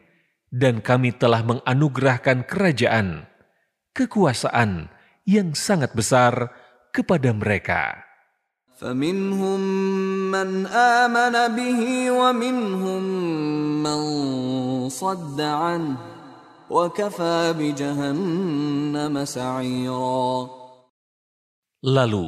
dan 0.48 0.80
kami 0.80 1.12
telah 1.12 1.42
menganugerahkan 1.42 2.46
kerajaan, 2.46 3.28
kekuasaan 3.92 4.88
yang 5.26 5.52
sangat 5.52 5.92
besar 5.92 6.54
kepada 6.94 7.34
mereka. 7.34 8.06
فمنهم 8.76 9.60
من 10.30 10.66
آمن 10.68 11.56
به 11.56 12.10
ومنهم 12.10 13.02
من 13.82 14.00
صد 14.88 15.40
عنه 15.40 15.96
وكفى 15.96 15.96
بجهنم 15.96 15.96
سعيرا 15.96 16.19
Lalu, 21.86 22.26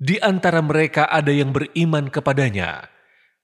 di 0.00 0.16
antara 0.16 0.60
mereka 0.64 1.02
ada 1.12 1.28
yang 1.28 1.50
beriman 1.52 2.08
kepadanya, 2.08 2.88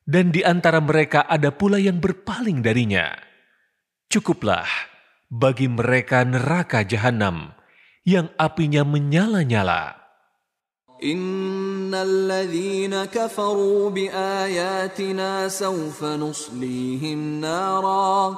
dan 0.08 0.32
di 0.32 0.40
antara 0.40 0.80
mereka 0.80 1.28
ada 1.28 1.52
pula 1.52 1.76
yang 1.76 2.00
berpaling 2.00 2.64
darinya. 2.64 3.12
Cukuplah 4.08 4.68
bagi 5.28 5.68
mereka 5.68 6.24
neraka 6.24 6.80
jahanam 6.86 7.52
yang 8.06 8.32
apinya 8.40 8.86
menyala-nyala. 8.86 10.06
إن 10.96 11.92
الذين 11.94 13.04
كفروا 13.04 13.90
بآياتنا 13.90 15.48
سوف 15.48 16.04
نصليهم 16.04 17.40
نارا 17.40 18.36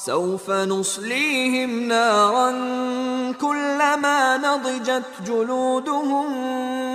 سوف 0.00 0.50
نصليهم 0.50 1.92
نارا 1.92 2.50
كلما 3.36 4.36
نضجت 4.36 5.04
جلودهم 5.28 6.28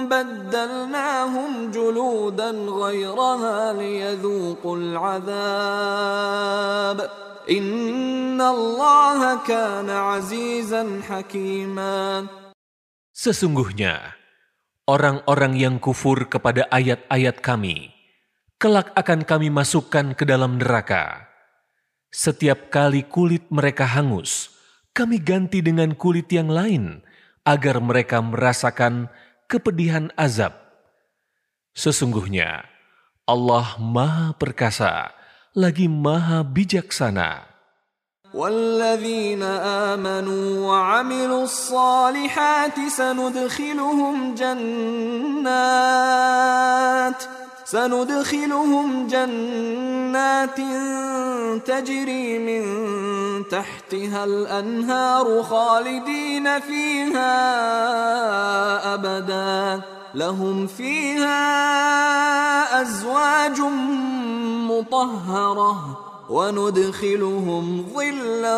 بدلناهم 0.09 1.71
جلودا 1.71 2.49
غيرها 2.65 3.73
ليذوقوا 3.73 4.77
العذاب 4.77 5.77
إن 7.49 8.41
الله 8.41 9.45
كان 9.45 9.89
عزيزا 9.89 11.01
حكيما 11.05 12.25
Sesungguhnya, 13.15 14.17
orang-orang 14.91 15.55
yang 15.55 15.79
kufur 15.79 16.27
kepada 16.27 16.67
ayat-ayat 16.67 17.39
kami, 17.39 17.95
kelak 18.59 18.91
akan 18.91 19.23
kami 19.23 19.47
masukkan 19.47 20.11
ke 20.11 20.27
dalam 20.27 20.59
neraka. 20.59 21.28
Setiap 22.13 22.71
kali 22.71 23.03
kulit 23.03 23.47
mereka 23.51 23.83
hangus, 23.83 24.55
kami 24.95 25.19
ganti 25.19 25.59
dengan 25.59 25.91
kulit 25.91 26.31
yang 26.31 26.47
lain, 26.47 27.03
agar 27.43 27.83
mereka 27.83 28.23
merasakan 28.23 29.11
kepedihan 29.51 30.09
azab. 30.15 30.55
Sesungguhnya, 31.75 32.63
Allah 33.27 33.75
Maha 33.77 34.31
Perkasa, 34.39 35.11
lagi 35.51 35.91
Maha 35.91 36.47
Bijaksana. 36.47 37.55
والذين 38.35 39.43
آمنوا 39.93 40.67
وعملوا 40.67 41.43
الصالحات 41.43 42.79
سندخلهم 42.87 44.35
جنات 44.35 45.45
سندخلهم 47.69 49.07
جنات 49.07 50.59
تجري 51.65 52.39
من 52.39 52.63
تحتها 53.49 54.23
الأنهار 54.23 55.43
خالدين 55.43 56.59
فيها 56.59 57.33
أبدا 58.93 59.81
لهم 60.15 60.67
فيها 60.67 61.41
أزواج 62.81 63.59
مطهرة 64.69 65.73
وندخلهم 66.29 67.65
ظلا 67.93 68.57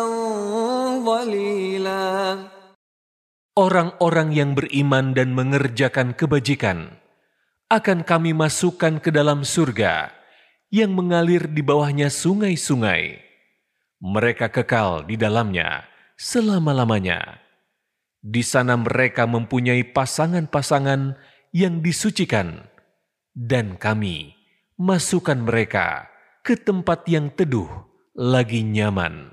ظليلا 1.04 2.06
Orang-orang 3.58 4.30
yang 4.30 4.54
beriman 4.54 5.18
dan 5.18 5.34
mengerjakan 5.34 6.14
kebajikan 6.14 6.94
akan 7.71 8.03
kami 8.03 8.31
masukkan 8.35 8.99
ke 8.99 9.09
dalam 9.13 9.45
surga 9.47 10.11
yang 10.73 10.91
mengalir 10.91 11.45
di 11.45 11.61
bawahnya 11.61 12.09
sungai-sungai. 12.09 13.21
Mereka 14.03 14.49
kekal 14.51 15.05
di 15.07 15.15
dalamnya 15.15 15.85
selama-lamanya. 16.17 17.39
Di 18.23 18.39
sana 18.39 18.79
mereka 18.79 19.27
mempunyai 19.27 19.83
pasangan-pasangan 19.83 21.19
yang 21.51 21.83
disucikan, 21.83 22.65
dan 23.35 23.75
kami 23.75 24.33
masukkan 24.79 25.37
mereka 25.37 26.07
ke 26.41 26.55
tempat 26.55 27.05
yang 27.05 27.29
teduh 27.29 27.69
lagi 28.15 28.63
nyaman. 28.63 29.32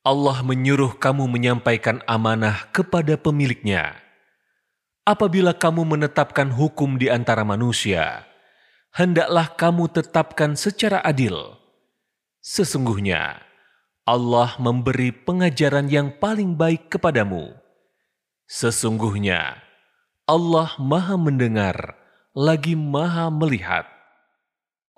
Allah 0.00 0.40
menyuruh 0.40 0.96
kamu 0.96 1.28
menyampaikan 1.28 2.00
amanah 2.08 2.72
kepada 2.72 3.20
pemiliknya. 3.20 4.00
Apabila 5.04 5.52
kamu 5.52 5.84
menetapkan 5.84 6.48
hukum 6.48 6.96
di 6.96 7.12
antara 7.12 7.44
manusia, 7.44 8.24
hendaklah 8.96 9.52
kamu 9.60 9.92
tetapkan 9.92 10.56
secara 10.56 11.04
adil. 11.04 11.36
Sesungguhnya, 12.40 13.44
Allah 14.08 14.56
memberi 14.56 15.12
pengajaran 15.12 15.92
yang 15.92 16.16
paling 16.16 16.56
baik 16.56 16.88
kepadamu. 16.88 17.52
Sesungguhnya, 18.48 19.60
Allah 20.24 20.72
Maha 20.80 21.20
Mendengar, 21.20 21.76
lagi 22.32 22.72
Maha 22.72 23.28
Melihat. 23.28 23.99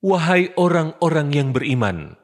Wahai 0.00 0.56
orang-orang 0.56 1.28
yang 1.36 1.52
beriman, 1.52 2.16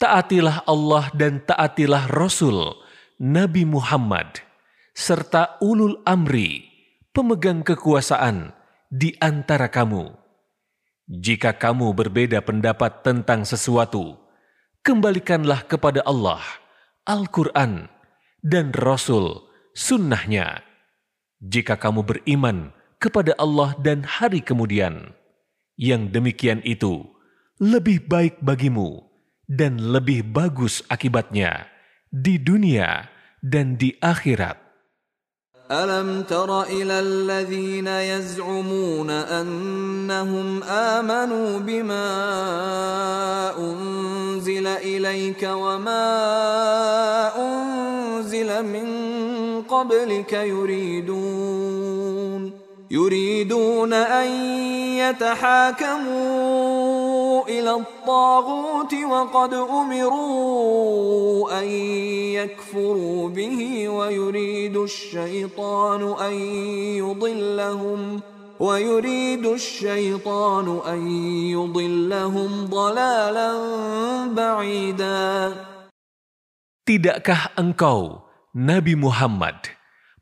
taatilah 0.00 0.64
Allah 0.64 1.12
dan 1.12 1.44
taatilah 1.44 2.08
Rasul 2.08 2.80
Nabi 3.20 3.68
Muhammad, 3.68 4.40
serta 4.96 5.60
ulul 5.60 6.00
amri, 6.08 6.64
pemegang 7.12 7.60
kekuasaan 7.60 8.56
di 8.88 9.12
antara 9.20 9.68
kamu. 9.68 10.16
Jika 11.12 11.60
kamu 11.60 11.92
berbeda 11.92 12.40
pendapat 12.40 13.04
tentang 13.04 13.44
sesuatu, 13.44 14.16
kembalikanlah 14.80 15.68
kepada 15.68 16.00
Allah, 16.08 16.40
Al-Quran, 17.04 17.92
dan 18.40 18.72
Rasul, 18.72 19.44
sunnahnya 19.76 20.69
jika 21.41 21.77
kamu 21.77 22.01
beriman 22.03 22.73
kepada 22.97 23.35
Allah 23.37 23.75
dan 23.79 24.03
hari 24.05 24.41
kemudian. 24.41 25.13
Yang 25.75 26.15
demikian 26.15 26.59
itu 26.63 27.03
lebih 27.59 28.07
baik 28.07 28.39
bagimu 28.39 29.03
dan 29.45 29.75
lebih 29.77 30.23
bagus 30.23 30.79
akibatnya 30.87 31.67
di 32.07 32.39
dunia 32.39 33.11
dan 33.43 33.75
di 33.75 33.91
akhirat. 33.99 34.65
ألم 35.71 36.21
تر 36.29 36.63
إلى 36.63 36.99
الذين 36.99 37.87
يزعمون 37.87 39.09
أنهم 39.09 40.63
آمنوا 40.63 41.59
بما 41.59 42.07
أنزل 43.57 44.67
إليك 44.67 45.41
وما 45.43 46.05
أنزل 47.37 48.65
من 48.65 49.08
قبلك 49.80 50.32
يريدون 50.32 51.80
يريدون 52.90 53.92
أن 53.92 54.30
يتحاكموا 55.00 56.18
إلى 57.48 57.72
الطاغوت 57.74 58.94
وقد 58.94 59.54
أمروا 59.54 60.80
أن 61.60 61.64
يكفروا 62.36 63.28
به 63.28 63.88
ويريد 63.88 64.76
الشيطان 64.76 66.14
أن 66.20 66.34
يضلهم 67.00 68.20
ويريد 68.60 69.46
الشيطان 69.46 70.80
أن 70.86 71.06
يضلهم 71.56 72.66
ضلالا 72.66 73.52
بعيدا. 74.34 75.54
Tidakkah 76.90 77.54
engkau, 77.54 78.29
Nabi 78.50 78.98
Muhammad, 78.98 79.70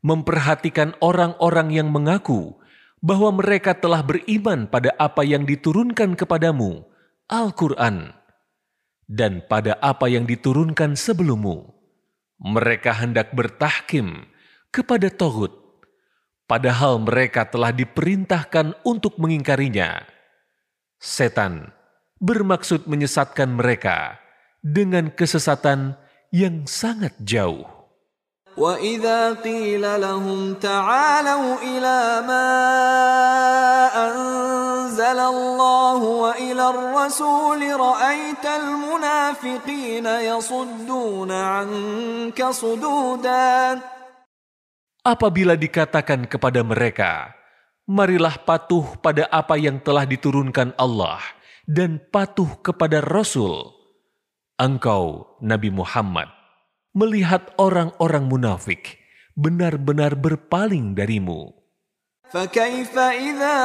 memperhatikan 0.05 0.93
orang-orang 1.01 1.73
yang 1.73 1.89
mengaku 1.89 2.53
bahwa 3.01 3.33
mereka 3.41 3.73
telah 3.73 4.05
beriman 4.05 4.69
pada 4.69 4.93
apa 5.01 5.25
yang 5.25 5.49
diturunkan 5.49 6.13
kepadamu, 6.13 6.85
Al-Quran, 7.25 8.13
dan 9.09 9.41
pada 9.49 9.81
apa 9.81 10.05
yang 10.13 10.29
diturunkan 10.29 10.93
sebelummu. 10.93 11.73
Mereka 12.37 13.01
hendak 13.01 13.33
bertahkim 13.33 14.29
kepada 14.69 15.09
Tohut, 15.09 15.81
padahal 16.45 17.01
mereka 17.01 17.49
telah 17.49 17.73
diperintahkan 17.73 18.77
untuk 18.85 19.17
mengingkarinya. 19.17 20.05
Setan 21.01 21.73
bermaksud 22.21 22.85
menyesatkan 22.85 23.57
mereka 23.57 24.21
dengan 24.61 25.09
kesesatan 25.09 25.97
yang 26.29 26.69
sangat 26.69 27.17
jauh. 27.25 27.78
واذا 28.58 29.42
قيل 29.42 29.82
لهم 29.82 30.54
تعالوا 30.54 31.48
الى 31.58 32.00
ما 32.22 32.50
انزل 34.06 35.18
الله 35.18 36.00
والى 36.02 36.64
الرسول 36.70 37.60
رايت 37.80 38.46
المنافقين 38.46 40.06
يصدون 40.06 41.30
عنك 41.30 42.38
صدودا 42.38 43.54
Apabila 45.04 45.52
dikatakan 45.52 46.24
kepada 46.24 46.64
mereka, 46.64 47.28
marilah 47.84 48.40
patuh 48.40 48.96
pada 49.04 49.28
apa 49.28 49.60
yang 49.60 49.76
telah 49.76 50.08
diturunkan 50.08 50.72
Allah 50.80 51.20
dan 51.68 52.00
patuh 52.08 52.48
kepada 52.64 53.04
Rasul. 53.04 53.68
Engkau, 54.56 55.36
Nabi 55.44 55.68
Muhammad, 55.68 56.32
melihat 56.94 57.50
orang-orang 57.58 58.30
munafik 58.30 59.02
benar-benar 59.34 60.14
berpaling 60.14 60.94
darimu. 60.94 61.64
فكيف 62.34 62.98
إذا 62.98 63.58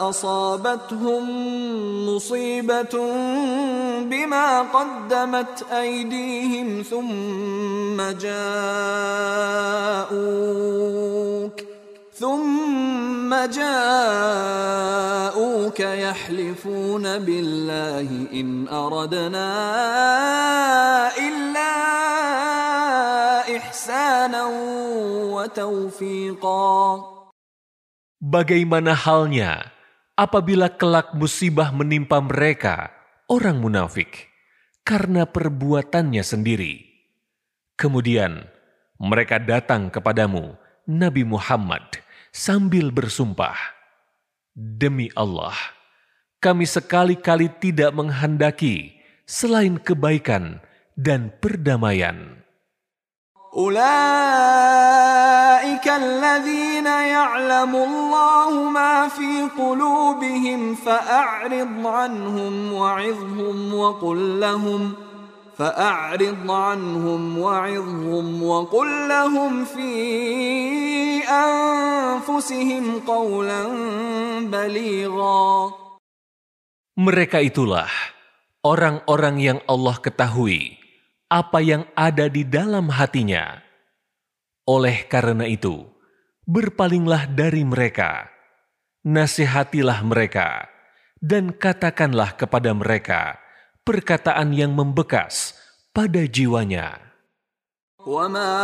أصابتهم 0.00 1.24
مصيبة 2.08 2.94
بما 4.00 4.62
قدمت 4.62 5.66
أيديهم 5.72 6.82
ثم 6.82 8.00
جاءوك 8.00 9.34
ثم 12.18 13.34
جاءوك 13.34 13.70
يحلفون 15.80 17.18
بالله 17.18 18.08
إن 18.30 18.68
أردنا 18.70 19.50
إلا 21.18 21.74
إحسانا 23.56 24.42
وتوفيقا 25.34 26.74
Bagaimana 28.24 28.96
halnya 28.96 29.68
apabila 30.16 30.72
kelak 30.72 31.12
musibah 31.12 31.68
menimpa 31.76 32.24
mereka, 32.24 32.88
orang 33.28 33.60
munafik, 33.60 34.32
karena 34.80 35.28
perbuatannya 35.28 36.24
sendiri. 36.24 36.88
Kemudian 37.76 38.48
mereka 38.96 39.36
datang 39.36 39.92
kepadamu, 39.92 40.56
Nabi 40.88 41.20
Muhammad, 41.26 41.82
sambil 42.34 42.90
bersumpah, 42.90 43.56
"Demi 44.54 45.10
Allah, 45.14 45.54
kami 46.42 46.66
sekali-kali 46.66 47.48
tidak 47.62 47.94
menghendaki 47.94 48.96
selain 49.26 49.78
kebaikan 49.78 50.60
dan 50.98 51.30
perdamaian." 51.38 52.44
أولئك 53.54 53.86
الذين 55.88 56.86
يعلم 56.86 57.76
الله 57.76 58.70
ما 58.70 59.08
في 59.08 59.46
قلوبهم 59.58 60.74
فأعرض 60.74 61.86
عنهم 61.86 62.72
وعظهم 62.72 63.74
وقل 63.74 64.40
لهم 64.40 64.94
فأعرض 65.58 66.50
عنهم 66.50 67.22
وعظهم 67.38 68.26
وقل 68.42 68.90
لهم 69.08 69.52
في 69.64 69.92
أنفسهم 71.22 72.84
قولا 73.06 73.62
بليغا 74.50 75.46
Mereka 76.94 77.42
itulah 77.42 77.90
orang-orang 78.62 79.36
yang 79.42 79.58
Allah 79.66 79.98
ketahui 79.98 80.78
apa 81.26 81.58
yang 81.58 81.82
ada 81.98 82.30
di 82.30 82.46
dalam 82.46 82.86
hatinya. 82.86 83.58
Oleh 84.70 85.02
karena 85.10 85.42
itu, 85.50 85.82
berpalinglah 86.46 87.26
dari 87.26 87.66
mereka, 87.66 88.30
nasihatilah 89.02 90.06
mereka, 90.06 90.70
dan 91.18 91.50
katakanlah 91.50 92.38
kepada 92.38 92.70
mereka 92.70 93.37
perkataan 93.88 94.56
yang 94.56 94.72
membekas 94.72 95.54
pada 95.92 96.24
jiwanya. 96.24 97.04
وما 98.04 98.60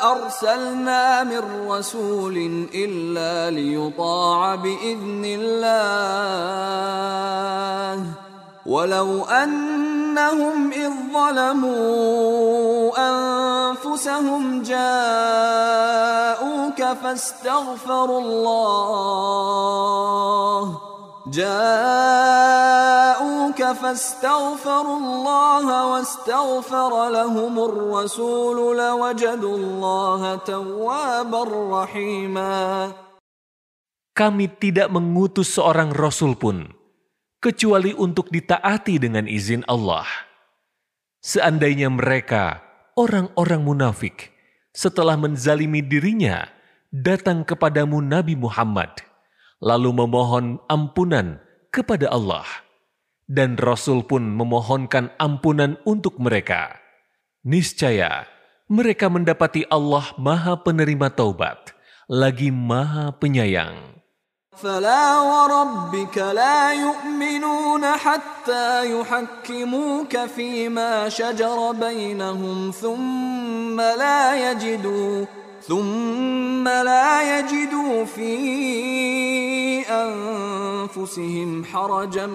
أرسلنا 0.00 1.24
من 1.28 1.68
رسول 1.68 2.66
إلا 2.74 3.50
ليطاع 3.52 4.54
بإذن 4.54 5.24
الله 5.24 5.84
ولو 8.66 9.24
أنهم 9.24 10.72
إذ 10.72 10.92
ظلموا 11.12 12.92
أنفسهم 12.96 14.62
جاءوك 14.62 14.92
فاستغفروا 17.02 18.20
الله 18.20 19.64
جاءوك 21.28 22.76
فاستغفروا 23.56 24.98
الله 25.00 25.66
واستغفر 25.92 26.92
لهم 27.08 27.54
الرسول 27.58 28.58
لوجدوا 28.76 29.56
الله 29.56 30.36
توابا 30.36 31.42
رحيما 31.48 32.92
Kami 34.14 34.46
tidak 34.46 34.94
mengutus 34.94 35.58
seorang 35.58 35.90
rasul 35.90 36.38
pun 36.38 36.70
kecuali 37.42 37.90
untuk 37.92 38.30
ditaati 38.30 38.96
dengan 38.96 39.26
izin 39.26 39.66
Allah. 39.68 40.06
Seandainya 41.18 41.90
mereka, 41.90 42.62
orang-orang 42.94 43.60
munafik, 43.66 44.30
setelah 44.70 45.18
menzalimi 45.18 45.82
dirinya, 45.82 46.46
datang 46.94 47.42
kepadamu 47.42 47.98
Nabi 48.00 48.38
Muhammad, 48.38 49.02
lalu 49.62 49.90
memohon 50.04 50.60
ampunan 50.68 51.40
kepada 51.72 52.12
Allah, 52.12 52.46
dan 53.26 53.56
Rasul 53.56 54.04
pun 54.04 54.22
memohonkan 54.28 55.14
ampunan 55.16 55.80
untuk 55.88 56.20
mereka. 56.20 56.76
Niscaya 57.44 58.24
mereka 58.70 59.12
mendapati 59.12 59.68
Allah 59.68 60.12
Maha 60.16 60.56
Penerima 60.60 61.12
Taubat, 61.12 61.76
lagi 62.08 62.48
Maha 62.48 63.12
Penyayang. 63.16 63.94
فلا 64.54 65.20
وربك 65.20 66.18
لا 66.18 66.72
يؤمنون 66.72 67.84
حتى 67.86 69.00
يحكموك 69.00 70.16
فيما 70.16 71.08
شجر 71.08 71.72
بينهم 71.72 72.70
ثم 72.70 73.80
لا 73.80 74.50
يجدوا 74.50 75.26
ثم 75.64 76.68
لا 76.68 77.38
يجدوا 77.38 78.04
في 78.04 78.32
أنفسهم 79.88 81.64
حرجا 81.64 82.26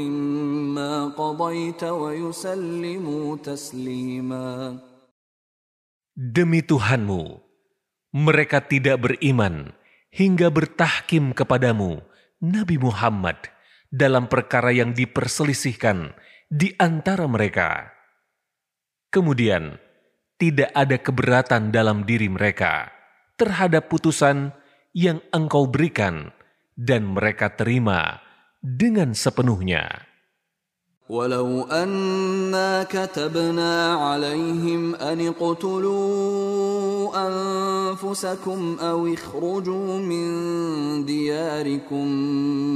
مما 0.00 0.92
قضيت 1.12 1.82
ويسلموا 1.84 3.36
تسليما 3.36 4.78
Demi 6.18 6.66
Tuhanmu, 6.66 7.38
mereka 8.10 8.58
tidak 8.58 9.06
beriman 9.06 9.70
hingga 10.10 10.50
bertahkim 10.50 11.30
kepadamu, 11.30 12.02
Nabi 12.42 12.74
Muhammad, 12.74 13.38
dalam 13.86 14.26
perkara 14.26 14.74
yang 14.74 14.98
diperselisihkan 14.98 16.18
di 16.50 16.74
antara 16.74 17.30
mereka. 17.30 17.94
Kemudian, 19.14 19.78
tidak 20.42 20.70
ada 20.72 20.96
keberatan 20.96 21.74
dalam 21.74 22.06
diri 22.06 22.30
mereka 22.30 22.88
terhadap 23.34 23.90
putusan 23.90 24.54
yang 24.94 25.18
engkau 25.34 25.66
berikan 25.66 26.30
dan 26.78 27.06
mereka 27.10 27.54
terima 27.54 28.22
dengan 28.62 29.14
sepenuhnya. 29.14 30.08
ولو 31.08 31.64
أنا 31.72 32.84
كتبنا 32.84 33.94
عليهم 33.94 34.94
أن 34.94 35.26
اقتلوا 35.32 37.08
أنفسكم 37.16 38.76
أو 38.80 39.06
اخرجوا 39.06 39.98
من 40.04 40.28
دياركم 41.08 42.06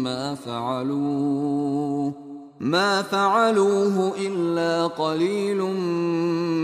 ما 0.00 0.34
فعلوه 0.34 2.25
ما 2.60 3.02
فعلوه 3.02 4.14
إلا 4.18 4.86
قليل 4.86 5.58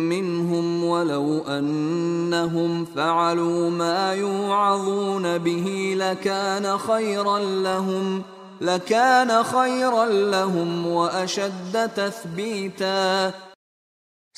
منهم 0.08 0.84
ولو 0.84 1.42
أنهم 1.42 2.84
فعلوا 2.84 3.70
ما 3.70 4.14
يوعظون 4.14 5.38
به 5.38 5.94
لكان 5.98 6.78
خيرا 6.78 7.38
لهم ۖ 7.38 8.38
لكان 8.60 9.30
خيرا 9.42 10.06
لهم 10.06 10.70
وأشد 10.86 11.74
تثبيتا 11.94 13.32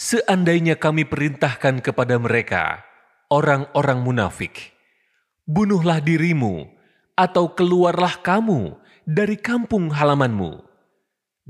Seandainya 0.01 0.80
kami 0.80 1.05
perintahkan 1.05 1.84
kepada 1.84 2.16
mereka, 2.16 2.80
orang-orang 3.28 4.01
munafik, 4.01 4.72
bunuhlah 5.44 6.01
dirimu 6.01 6.72
atau 7.12 7.52
keluarlah 7.52 8.16
kamu 8.24 8.80
dari 9.05 9.36
kampung 9.36 9.92
halamanmu. 9.92 10.64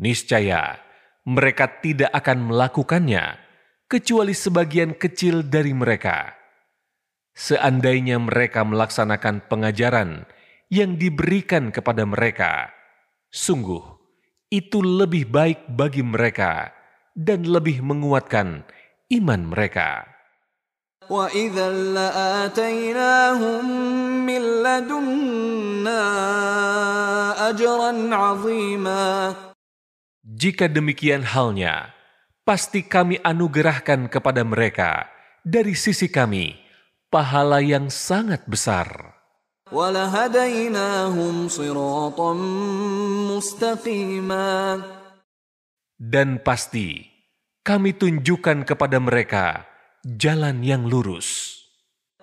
Niscaya 0.01 0.81
mereka 1.29 1.69
tidak 1.85 2.11
akan 2.17 2.49
melakukannya 2.49 3.37
kecuali 3.91 4.33
sebagian 4.33 4.97
kecil 4.97 5.45
dari 5.45 5.75
mereka. 5.77 6.33
Seandainya 7.37 8.19
mereka 8.19 8.65
melaksanakan 8.67 9.47
pengajaran 9.47 10.25
yang 10.71 10.97
diberikan 10.97 11.75
kepada 11.75 12.07
mereka. 12.07 12.71
Sungguh, 13.31 13.83
itu 14.51 14.83
lebih 14.83 15.31
baik 15.31 15.71
bagi 15.71 16.03
mereka 16.03 16.75
dan 17.15 17.47
lebih 17.47 17.83
menguatkan 17.83 18.67
iman 19.11 19.41
mereka. 19.47 20.07
وَإِذًا 21.11 21.71
لَآتَيْنَاهُمْ 21.91 23.65
مِنْ 24.31 24.43
لَدُنَّا 24.63 26.05
أَجْرًا 27.51 27.93
عَظِيمًا 28.15 29.07
Jika 30.26 30.66
demikian 30.66 31.22
halnya, 31.22 31.94
pasti 32.42 32.82
kami 32.82 33.22
anugerahkan 33.22 34.10
kepada 34.10 34.42
mereka 34.42 35.06
dari 35.46 35.78
sisi 35.78 36.10
kami 36.10 36.58
pahala 37.14 37.62
yang 37.62 37.94
sangat 37.94 38.42
besar. 38.50 38.90
Dan 46.02 46.30
pasti 46.42 46.88
kami 47.62 47.90
tunjukkan 47.94 48.58
kepada 48.66 48.98
mereka 48.98 49.70
jalan 50.02 50.66
yang 50.66 50.90
lurus. 50.90 51.55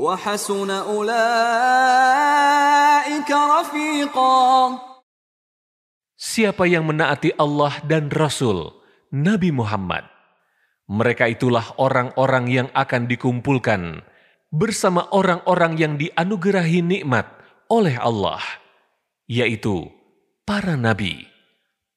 وحسن 0.00 0.70
أولئك 0.70 1.30
رفيقا 3.30 4.46
Siapa 6.16 6.64
yang 6.64 6.88
menaati 6.88 7.36
Allah 7.36 7.76
dan 7.84 8.08
Rasul, 8.08 8.72
Nabi 9.12 9.52
Muhammad, 9.52 10.08
mereka 10.88 11.28
itulah 11.28 11.76
orang-orang 11.76 12.48
yang 12.48 12.68
akan 12.72 13.04
dikumpulkan 13.04 14.00
bersama 14.48 15.12
orang-orang 15.12 15.76
yang 15.76 16.00
dianugerahi 16.00 16.80
nikmat 16.80 17.28
oleh 17.68 18.00
Allah, 18.00 18.40
yaitu 19.28 19.92
para 20.48 20.72
nabi, 20.72 21.28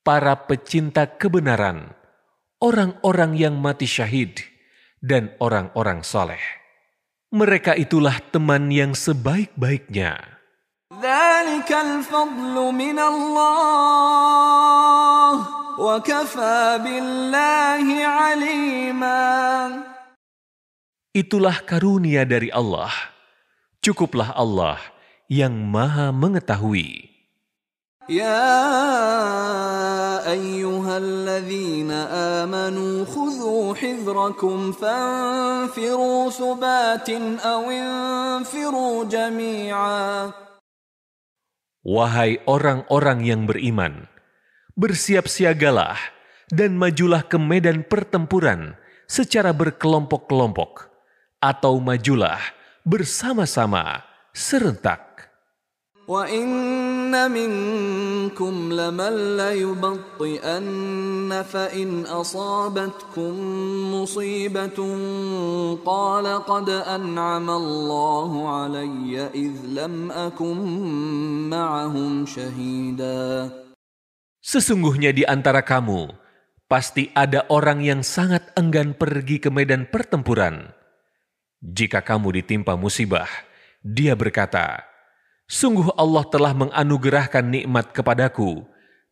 para 0.04 0.36
pecinta 0.50 1.08
kebenaran, 1.08 1.96
orang-orang 2.60 3.40
yang 3.40 3.56
mati 3.56 3.88
syahid, 3.88 4.36
dan 5.00 5.32
orang-orang 5.40 6.04
soleh. 6.04 6.42
mereka 7.35 7.75
itulah 7.75 8.23
teman 8.31 8.71
yang 8.71 8.95
sebaik-baiknya. 8.95 10.23
Itulah 21.11 21.59
karunia 21.67 22.23
dari 22.23 22.55
Allah. 22.55 22.95
Cukuplah 23.83 24.31
Allah 24.39 24.79
yang 25.27 25.59
Maha 25.59 26.15
Mengetahui. 26.15 27.14
يا 28.10 28.66
أيها 30.26 30.98
الذين 30.98 31.92
آمنوا 32.42 33.06
خذوا 33.06 33.76
حذركم 33.76 34.72
فانفروا 34.72 36.30
ثبات 36.30 37.10
أو 37.46 37.64
انفروا 37.70 39.06
جميعا 39.06 40.34
Wahai 41.80 42.44
orang-orang 42.44 43.24
yang 43.24 43.48
beriman, 43.48 44.12
bersiap-siagalah 44.76 45.96
dan 46.52 46.76
majulah 46.76 47.24
ke 47.24 47.40
medan 47.40 47.88
pertempuran 47.88 48.76
secara 49.08 49.56
berkelompok-kelompok, 49.56 50.92
atau 51.40 51.80
majulah 51.80 52.38
bersama-sama 52.84 54.04
serentak. 54.36 55.03
وإن 56.10 57.14
منكم 57.14 58.54
لمن 58.74 59.14
ليبطئن 59.38 60.64
فإن 61.46 61.90
أصابتكم 62.10 63.34
مصيبة 63.94 64.80
قال 65.86 66.26
قد 66.50 66.70
أنعم 66.70 67.48
الله 67.50 68.32
علي 68.50 69.14
إذ 69.38 69.54
لم 69.70 70.10
أكن 70.12 70.60
معهم 71.50 72.26
شهيدا 72.26 73.22
Sesungguhnya 74.40 75.14
di 75.14 75.28
antara 75.28 75.62
kamu, 75.62 76.10
pasti 76.66 77.12
ada 77.14 77.46
orang 77.54 77.86
yang 77.86 78.02
sangat 78.02 78.50
enggan 78.58 78.96
pergi 78.98 79.38
ke 79.38 79.52
medan 79.54 79.86
pertempuran. 79.86 80.74
Jika 81.60 82.02
kamu 82.02 82.40
ditimpa 82.40 82.80
musibah, 82.80 83.28
dia 83.84 84.16
berkata, 84.16 84.90
Sungguh 85.54 85.90
Allah 85.98 86.24
telah 86.30 86.54
menganugerahkan 86.54 87.42
nikmat 87.42 87.90
kepadaku, 87.90 88.64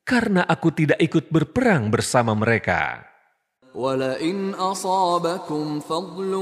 karena 0.05 0.45
aku 0.45 0.69
tidak 0.69 1.01
ikut 1.01 1.33
berperang 1.33 1.89
bersama 1.89 2.37
mereka. 2.37 3.07
ولئن 3.77 4.57
أصابكم 4.57 5.79
فضل 5.79 6.33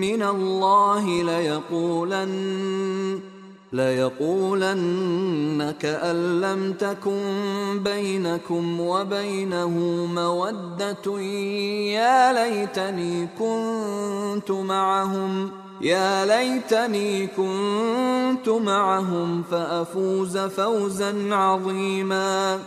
من 0.00 0.22
الله 0.22 1.04
ليقولن 1.22 2.32
ليقولن 3.74 5.58
كأن 5.80 6.40
لم 6.40 6.72
تكن 6.72 7.22
بينكم 7.82 8.80
وبينه 8.80 9.74
مودة 10.06 11.20
يا 11.90 12.32
ليتني 12.32 13.28
كنت 13.38 14.50
معهم 14.50 15.50
يا 15.82 16.22
ليتني 16.22 17.26
كنت 17.26 18.48
معهم 18.48 19.42
فأفوز 19.42 20.38
فوزا 20.38 21.34
عظيما 21.34 22.58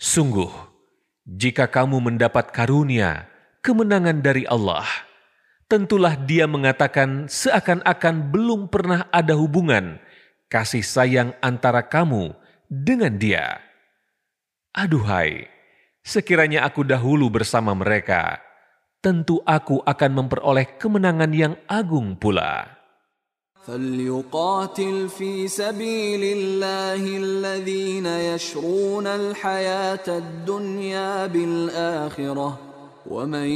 Sungguh, 0.00 0.48
jika 1.28 1.68
kamu 1.68 2.00
mendapat 2.00 2.56
karunia, 2.56 3.28
kemenangan 3.60 4.24
dari 4.24 4.48
Allah, 4.48 4.88
tentulah 5.70 6.18
dia 6.18 6.50
mengatakan 6.50 7.30
seakan-akan 7.30 8.34
belum 8.34 8.66
pernah 8.66 9.06
ada 9.14 9.38
hubungan 9.38 10.02
kasih 10.50 10.82
sayang 10.82 11.30
antara 11.38 11.86
kamu 11.86 12.34
dengan 12.66 13.14
dia. 13.14 13.62
Aduhai, 14.74 15.46
sekiranya 16.02 16.66
aku 16.66 16.82
dahulu 16.82 17.30
bersama 17.30 17.70
mereka, 17.74 18.42
tentu 18.98 19.38
aku 19.46 19.78
akan 19.86 20.10
memperoleh 20.10 20.78
kemenangan 20.78 21.30
yang 21.30 21.54
agung 21.70 22.18
pula. 22.18 22.80
فليقاتل 23.60 25.08
في 25.08 25.48
سبيل 25.48 26.22
الله 26.24 27.02
الذين 27.16 28.06
يشرون 28.06 29.06
الحياة 29.06 30.06
الدنيا 30.08 31.26
بالآخرة 31.26 32.58
ومن 33.06 33.48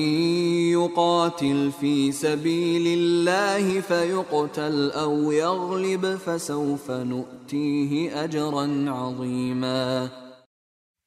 يقاتل 0.73 1.73
في 1.81 2.13
سبيل 2.13 2.87
الله 2.99 3.81
فيقتل 3.81 4.91
أو 4.91 5.33
يغلب 5.33 6.05
فسوف 6.17 6.87
نؤتيه 6.91 7.93
أجرا 8.25 8.67
عظيما 8.89 9.83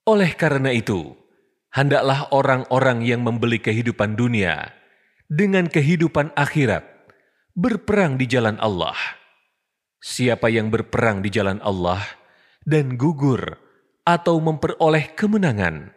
Oleh 0.07 0.31
karena 0.39 0.71
itu, 0.71 1.19
hendaklah 1.75 2.31
orang-orang 2.31 3.03
yang 3.03 3.27
membeli 3.27 3.59
kehidupan 3.59 4.15
dunia 4.15 4.71
dengan 5.27 5.67
kehidupan 5.67 6.31
akhirat 6.31 6.87
berperang 7.51 8.15
di 8.15 8.23
jalan 8.23 8.55
Allah. 8.63 8.95
Siapa 9.99 10.47
yang 10.47 10.71
berperang 10.71 11.19
di 11.19 11.27
jalan 11.27 11.59
Allah 11.59 11.99
dan 12.63 12.95
gugur 12.95 13.59
atau 14.07 14.39
memperoleh 14.39 15.11
kemenangan, 15.11 15.91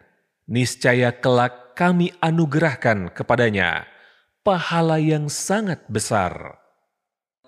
niscaya 0.49 1.15
kelak 1.15 1.73
kami 1.73 2.11
anugerahkan 2.19 3.09
kepadanya 3.15 3.87
pahala 4.43 4.97
yang 4.97 5.29
sangat 5.29 5.85
besar. 5.87 6.61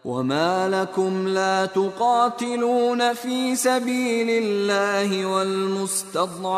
وما 0.04 0.68
لكم 0.68 1.28
لا 1.28 1.66
تقاتلون 1.66 3.14
في 3.14 3.56
سبيل 3.56 4.30
الله 4.44 5.26
والمستضعفين 5.26 6.58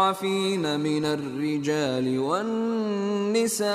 من 0.80 1.06
الرجال 1.06 2.20
والنساء 2.20 3.70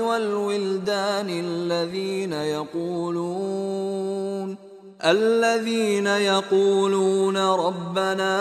والولدان 0.00 1.30
الذين 1.30 2.32
يقولون 2.32 3.88
الذين 5.02 6.06
يقولون 6.06 7.36
ربنا 7.36 8.34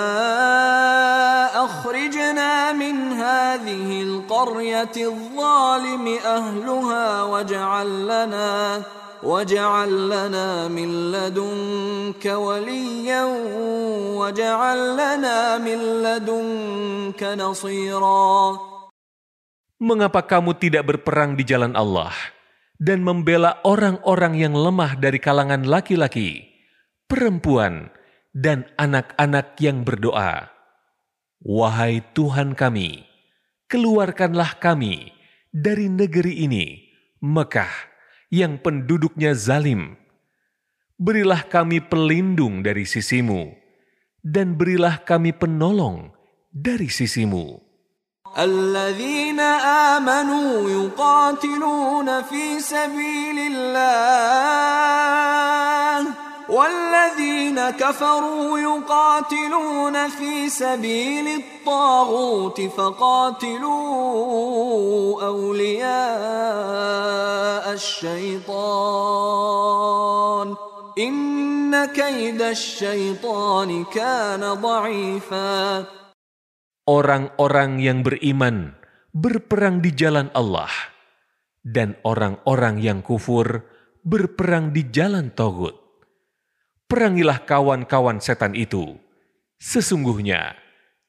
أخرجنا 1.65 2.73
من 2.73 2.95
هذه 3.13 4.01
القرية 4.03 4.95
الظالم 4.97 6.05
أهلها 6.25 7.23
واجعل 7.23 7.89
لنا 8.05 8.81
واجعل 9.23 10.09
لنا 10.09 10.67
من 10.67 11.11
لدنك 11.11 12.25
وليا 12.25 13.23
واجعل 14.17 14.79
لنا 14.93 15.57
من 15.57 15.79
لدنك 16.03 17.21
نصيرا 17.23 18.29
Mengapa 19.77 20.25
kamu 20.25 20.57
tidak 20.57 20.89
berperang 20.89 21.37
di 21.37 21.45
jalan 21.45 21.77
Allah 21.77 22.09
dan 22.77 23.01
membela 23.01 23.57
orang-orang 23.65 24.37
yang 24.37 24.53
lemah 24.53 24.97
dari 24.97 25.17
kalangan 25.17 25.65
laki-laki, 25.65 26.45
perempuan, 27.11 27.91
dan 28.31 28.69
anak-anak 28.79 29.57
yang 29.59 29.81
berdoa? 29.81 30.51
Wahai 31.41 32.01
Tuhan 32.13 32.57
kami, 32.57 33.05
keluarkanlah 33.69 34.57
kami 34.57 35.11
dari 35.53 35.87
negeri 35.87 36.45
ini, 36.45 36.65
Mekah, 37.21 37.71
yang 38.29 38.59
penduduknya 38.61 39.33
zalim. 39.33 40.07
berilah 40.97 41.45
kami 41.45 41.77
pelindung 41.77 42.65
dari 42.65 42.81
sisimu, 42.81 43.53
dan 44.25 44.57
berilah 44.57 44.97
kami 45.05 45.29
penolong 45.31 46.11
dari 46.49 46.89
sisimu. 46.89 47.61
الذين 48.37 49.39
آمنوا 49.95 50.69
يقاتلون 50.69 52.21
في 52.21 52.59
سبيل 52.59 53.39
الله 53.39 53.87
والذين 56.51 57.59
كفروا 57.69 58.59
يقاتلون 58.59 60.07
في 60.07 60.49
سبيل 60.49 61.27
الطاغوت 61.27 62.61
فقاتلوا 62.61 63.75
أولياء 65.25 65.87
الشيطان 67.73 68.87
إن 70.97 71.85
كيد 71.85 72.41
الشيطان 72.41 73.83
كان 73.91 74.53
ضعيفا 74.53 75.85
Orang-orang 76.87 77.83
yang 77.83 77.99
beriman 77.99 78.71
berperang 79.11 79.83
di 79.83 79.91
jalan 79.91 80.31
Allah, 80.31 80.71
dan 81.59 81.99
orang-orang 82.07 82.79
yang 82.79 83.03
kufur 83.03 83.67
berperang 84.07 84.71
di 84.71 84.87
jalan 84.87 85.35
Togut. 85.35 85.80
Perangilah 86.92 87.40
kawan-kawan 87.48 88.20
setan 88.20 88.52
itu. 88.52 89.00
Sesungguhnya, 89.56 90.60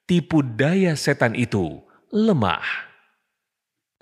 tipu 0.08 0.40
daya 0.40 0.96
setan 0.96 1.36
itu 1.36 1.84
lemah. 2.08 2.64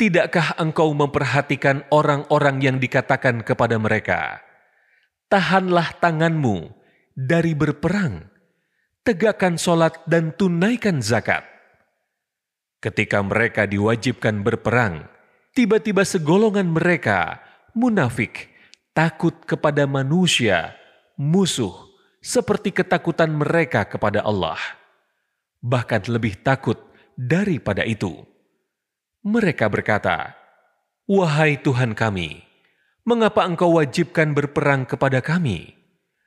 Tidakkah 0.00 0.56
engkau 0.56 0.96
memperhatikan 0.96 1.84
orang-orang 1.92 2.64
yang 2.64 2.76
dikatakan 2.80 3.44
kepada 3.44 3.76
mereka, 3.76 4.40
"Tahanlah 5.28 5.92
tanganmu 6.00 6.72
dari 7.12 7.52
berperang, 7.52 8.24
tegakkan 9.04 9.60
solat 9.60 10.00
dan 10.08 10.32
tunaikan 10.32 11.04
zakat." 11.04 11.44
Ketika 12.80 13.20
mereka 13.20 13.68
diwajibkan 13.68 14.40
berperang, 14.40 15.04
tiba-tiba 15.52 16.00
segolongan 16.08 16.72
mereka 16.72 17.36
munafik, 17.76 18.48
takut 18.96 19.36
kepada 19.44 19.84
manusia, 19.84 20.80
musuh, 21.20 21.76
seperti 22.24 22.72
ketakutan 22.72 23.36
mereka 23.36 23.84
kepada 23.84 24.24
Allah, 24.24 24.56
bahkan 25.60 26.00
lebih 26.08 26.40
takut 26.40 26.80
daripada 27.20 27.84
itu 27.84 28.29
mereka 29.20 29.68
berkata, 29.68 30.36
Wahai 31.04 31.60
Tuhan 31.60 31.92
kami, 31.92 32.40
mengapa 33.04 33.44
engkau 33.44 33.76
wajibkan 33.76 34.32
berperang 34.32 34.86
kepada 34.88 35.20
kami? 35.20 35.76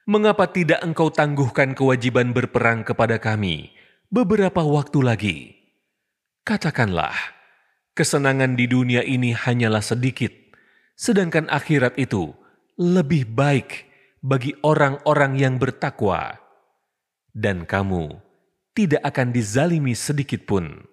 Mengapa 0.04 0.52
tidak 0.52 0.84
engkau 0.84 1.08
tangguhkan 1.08 1.72
kewajiban 1.74 2.36
berperang 2.36 2.84
kepada 2.84 3.16
kami 3.18 3.72
beberapa 4.12 4.60
waktu 4.60 5.00
lagi? 5.00 5.38
Katakanlah, 6.44 7.16
kesenangan 7.96 8.60
di 8.60 8.68
dunia 8.68 9.00
ini 9.08 9.32
hanyalah 9.32 9.80
sedikit, 9.80 10.36
sedangkan 11.00 11.48
akhirat 11.48 11.96
itu 11.96 12.36
lebih 12.76 13.32
baik 13.32 13.88
bagi 14.20 14.52
orang-orang 14.60 15.40
yang 15.40 15.56
bertakwa. 15.56 16.36
Dan 17.32 17.64
kamu 17.64 18.20
tidak 18.76 19.02
akan 19.08 19.32
dizalimi 19.32 19.96
sedikit 19.96 20.44
pun. 20.44 20.93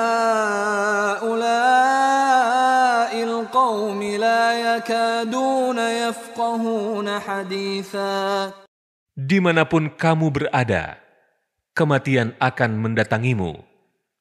القوم 3.22 4.00
لا 4.02 4.44
يكادون 4.76 5.78
يفقهون 5.78 7.06
حديثا 7.20 8.52
Dimanapun 9.16 9.96
kamu 9.96 10.28
berada, 10.28 11.00
kematian 11.72 12.36
akan 12.36 12.76
mendatangimu, 12.76 13.64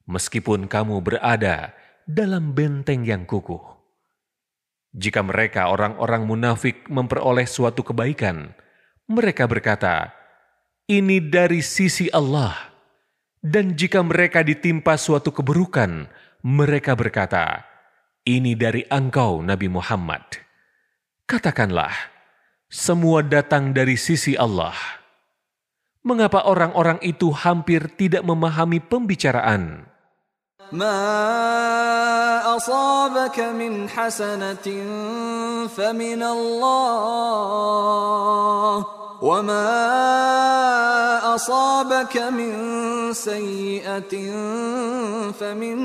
meskipun 0.07 0.71
kamu 0.71 1.03
berada 1.03 1.75
dalam 2.07 2.55
benteng 2.55 3.03
yang 3.03 3.27
kukuh. 3.27 3.75
Jika 4.90 5.22
mereka 5.22 5.70
orang-orang 5.70 6.26
munafik 6.26 6.90
memperoleh 6.90 7.46
suatu 7.46 7.86
kebaikan, 7.86 8.54
mereka 9.06 9.46
berkata, 9.46 10.10
"Ini 10.90 11.30
dari 11.30 11.62
sisi 11.62 12.10
Allah." 12.10 12.70
Dan 13.40 13.74
jika 13.74 14.04
mereka 14.04 14.44
ditimpa 14.44 15.00
suatu 15.00 15.32
keburukan, 15.32 16.06
mereka 16.44 16.92
berkata, 16.94 17.64
"Ini 18.22 18.52
dari 18.54 18.84
engkau, 18.92 19.40
Nabi 19.40 19.66
Muhammad." 19.66 20.22
Katakanlah, 21.24 21.94
semua 22.70 23.26
datang 23.26 23.74
dari 23.74 23.98
sisi 23.98 24.38
Allah. 24.38 24.78
Mengapa 26.06 26.46
orang-orang 26.46 27.02
itu 27.02 27.34
hampir 27.34 27.90
tidak 27.98 28.22
memahami 28.22 28.78
pembicaraan? 28.78 29.89
ما 30.72 32.46
أصابك 32.56 33.38
من 33.58 33.88
حسنة 33.88 34.66
فمن 35.66 36.22
الله 36.22 37.66
وما 39.22 39.74
أصابك 41.34 42.16
من 42.30 42.54
سيئة 43.12 44.14
فمن 45.34 45.76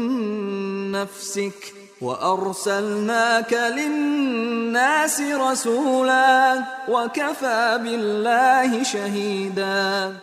نفسك 0.92 1.74
وأرسلناك 2.02 3.54
للناس 3.54 5.22
رسولا 5.22 6.64
وكفى 6.90 7.80
بالله 7.84 8.84
شهيدا. 8.84 10.14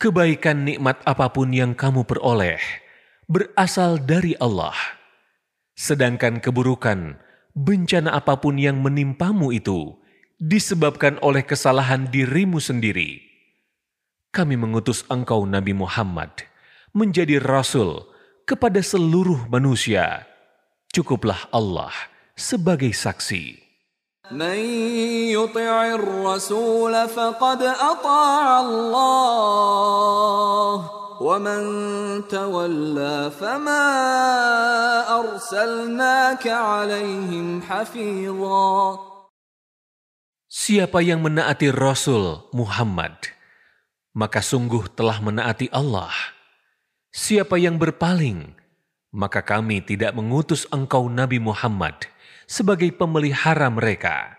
Kebaikan 0.00 0.64
nikmat 0.64 0.96
apapun 1.04 1.52
yang 1.52 1.76
kamu 1.76 2.08
peroleh, 2.08 2.56
berasal 3.29 4.01
dari 4.01 4.37
Allah. 4.37 4.75
Sedangkan 5.75 6.39
keburukan, 6.39 7.19
bencana 7.55 8.15
apapun 8.15 8.59
yang 8.59 8.79
menimpamu 8.79 9.51
itu 9.51 9.95
disebabkan 10.39 11.19
oleh 11.23 11.43
kesalahan 11.43 12.07
dirimu 12.11 12.59
sendiri. 12.59 13.23
Kami 14.35 14.59
mengutus 14.59 15.07
engkau 15.07 15.47
Nabi 15.47 15.71
Muhammad 15.71 16.31
menjadi 16.91 17.39
rasul 17.39 18.03
kepada 18.43 18.83
seluruh 18.83 19.47
manusia. 19.47 20.27
Cukuplah 20.91 21.47
Allah 21.51 21.91
sebagai 22.35 22.91
saksi. 22.91 23.65
من 24.31 24.57
يطع 25.29 25.85
الرسول 25.85 27.09
فقد 27.09 27.61
أطاع 27.61 28.59
الله 28.59 29.85
ومن 31.21 31.61
تولى 32.27 33.31
فما 33.31 33.85
أرسلناك 35.19 36.45
عليهم 36.47 37.61
حفيظا 37.61 38.71
Siapa 40.55 41.03
yang 41.03 41.19
menaati 41.19 41.67
Rasul 41.67 42.39
Muhammad, 42.55 43.11
maka 44.15 44.39
sungguh 44.39 44.87
telah 44.95 45.19
menaati 45.19 45.67
Allah. 45.67 46.15
Siapa 47.11 47.59
yang 47.59 47.75
berpaling, 47.75 48.55
maka 49.11 49.43
kami 49.43 49.83
tidak 49.83 50.15
mengutus 50.15 50.63
engkau 50.71 51.11
Nabi 51.11 51.43
Muhammad 51.43 52.07
sebagai 52.47 52.87
pemelihara 52.95 53.67
mereka. 53.67 54.38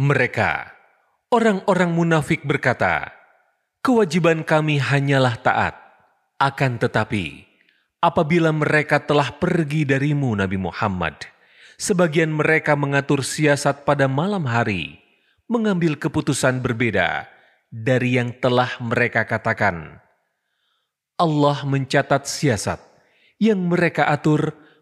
Mereka, 0.00 0.72
orang-orang 1.28 1.92
munafik 1.92 2.40
berkata, 2.48 3.12
kewajiban 3.84 4.48
kami 4.48 4.80
hanyalah 4.80 5.36
taat. 5.36 5.76
Akan 6.40 6.80
tetapi, 6.80 7.44
apabila 8.00 8.48
mereka 8.50 9.04
telah 9.04 9.28
pergi 9.36 9.84
darimu 9.84 10.32
Nabi 10.32 10.56
Muhammad, 10.56 11.20
sebagian 11.76 12.32
mereka 12.32 12.72
mengatur 12.72 13.20
siasat 13.20 13.84
pada 13.84 14.08
malam 14.08 14.48
hari, 14.48 14.96
mengambil 15.52 16.00
keputusan 16.00 16.64
berbeda 16.64 17.28
dari 17.68 18.16
yang 18.16 18.32
telah 18.40 18.80
mereka 18.80 19.28
katakan. 19.28 20.00
Allah 21.20 21.62
mencatat 21.68 22.24
siasat 22.24 22.80
yang 23.36 23.58
mereka 23.68 24.08
atur 24.08 24.61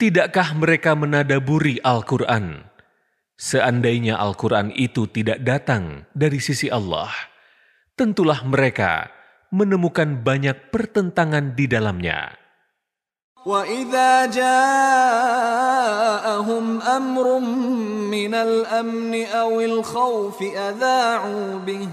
Tidakkah 0.00 0.52
mereka 0.52 0.92
menadaburi 0.92 1.80
Al-Quran? 1.80 2.68
Seandainya 3.36 4.20
Al-Quran 4.20 4.72
itu 4.72 5.08
tidak 5.08 5.40
datang 5.44 6.04
dari 6.12 6.40
sisi 6.40 6.68
Allah, 6.68 7.12
tentulah 7.96 8.44
mereka 8.44 9.08
menemukan 9.52 10.20
banyak 10.20 10.72
pertentangan 10.72 11.56
di 11.56 11.64
dalamnya. 11.68 12.36
وإذا 13.46 14.26
جاءهم 14.34 14.66
أمر 16.82 17.38
من 18.10 18.34
الأمن 18.34 19.14
أو 19.26 19.60
الخوف 19.60 20.42
أذاعوا 20.42 21.58
به 21.62 21.88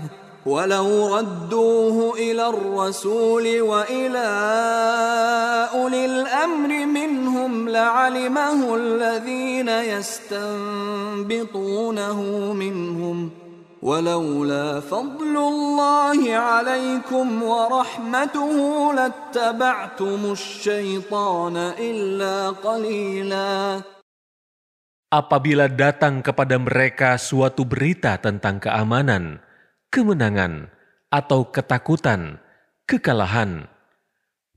ولو 0.48 1.18
ردوه 1.18 2.20
إلى 2.20 2.50
الرسول 2.50 3.62
وإلى 3.62 4.28
أولي 5.74 6.06
الأمر 6.06 6.86
منهم 6.86 7.70
لعلمه 7.70 8.76
الذين 8.76 9.70
يستنبطونه 9.70 10.54
منهم 12.54 13.30
ولولا 13.84 14.80
فضل 14.80 15.36
الله 15.38 16.20
عليكم 16.36 17.44
ورحمته 17.44 18.56
لاتبعتم 18.94 20.20
الشيطان 20.32 21.56
إلا 21.80 22.50
قليلا 22.50 23.82
Apabila 25.14 25.70
datang 25.70 26.26
kepada 26.26 26.58
mereka 26.58 27.22
suatu 27.22 27.70
berita 27.70 28.18
tentang 28.18 28.58
keamanan, 28.58 29.46
kemenangan, 29.89 30.73
atau 31.09 31.49
ketakutan, 31.49 32.37
kekalahan, 32.85 33.69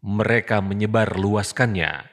mereka 0.04 0.60
menyebar 0.60 1.16
luaskannya. 1.16 2.08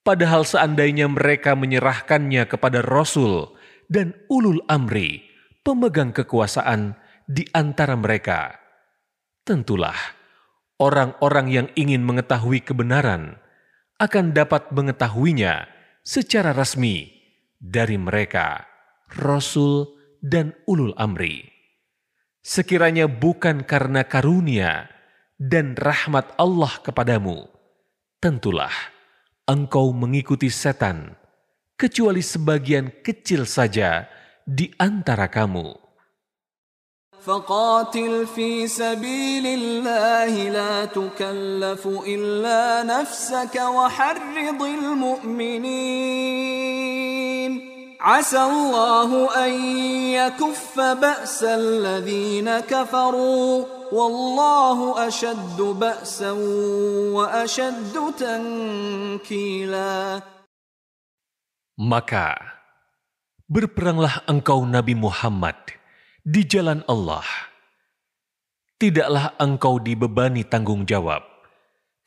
Padahal 0.00 0.48
seandainya 0.48 1.12
mereka 1.12 1.52
menyerahkannya 1.52 2.48
kepada 2.48 2.80
Rasul 2.80 3.52
dan 3.92 4.16
ulul 4.32 4.64
amri, 4.72 5.20
pemegang 5.60 6.16
kekuasaan 6.16 6.96
di 7.28 7.44
antara 7.52 7.94
mereka, 8.00 8.56
tentulah 9.44 9.96
orang-orang 10.80 11.46
yang 11.52 11.68
ingin 11.76 12.00
mengetahui 12.00 12.64
kebenaran 12.64 13.36
akan 14.00 14.32
dapat 14.32 14.72
mengetahuinya 14.72 15.68
secara 16.00 16.56
resmi 16.56 17.12
dari 17.60 18.00
mereka, 18.00 18.64
Rasul 19.20 19.84
dan 20.24 20.56
ulul 20.64 20.96
amri 20.96 21.59
Sekiranya 22.45 23.09
bukan 23.09 23.65
karena 23.65 24.05
karunia 24.05 24.85
dan 25.41 25.73
rahmat 25.73 26.37
Allah 26.37 26.77
kepadamu, 26.79 27.49
tentulah 28.21 28.73
engkau 29.49 29.89
mengikuti 29.93 30.53
setan, 30.53 31.17
kecuali 31.73 32.21
sebagian 32.21 33.01
kecil 33.01 33.49
saja 33.49 34.05
di 34.45 34.69
antara 34.77 35.25
kamu. 35.25 35.85
فقاتل 37.25 38.27
في 38.37 38.67
سبيل 38.67 39.45
الله 39.45 40.49
لا 40.49 40.85
تكلف 40.85 41.87
إلا 41.87 42.83
نفسك 42.83 43.55
وحرض 43.55 44.61
المؤمنين 44.61 46.35
عسى 47.99 48.41
الله 48.41 49.09
أن 49.45 49.51
يكف 50.13 50.79
بأس 50.79 51.43
الذين 51.43 52.59
كفروا 52.69 53.65
والله 53.91 55.07
أشد 55.07 55.59
بأسا 55.61 56.31
وأشد 57.11 57.95
تنكيلا 58.19 59.95
Maka 61.75 62.39
berperanglah 63.51 64.23
engkau 64.31 64.63
Nabi 64.63 64.95
Muhammad 64.95 65.59
di 66.23 66.47
jalan 66.47 66.87
Allah. 66.87 67.27
Tidaklah 68.79 69.35
engkau 69.43 69.83
dibebani 69.83 70.47
tanggung 70.47 70.87
jawab, 70.87 71.27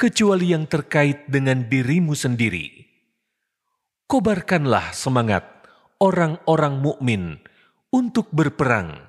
kecuali 0.01 0.57
yang 0.57 0.65
terkait 0.65 1.29
dengan 1.29 1.69
dirimu 1.69 2.17
sendiri. 2.17 2.81
Kobarkanlah 4.09 4.97
semangat 4.97 5.52
orang-orang 6.03 6.79
mukmin 6.79 7.43
untuk 7.91 8.31
berperang. 8.31 9.09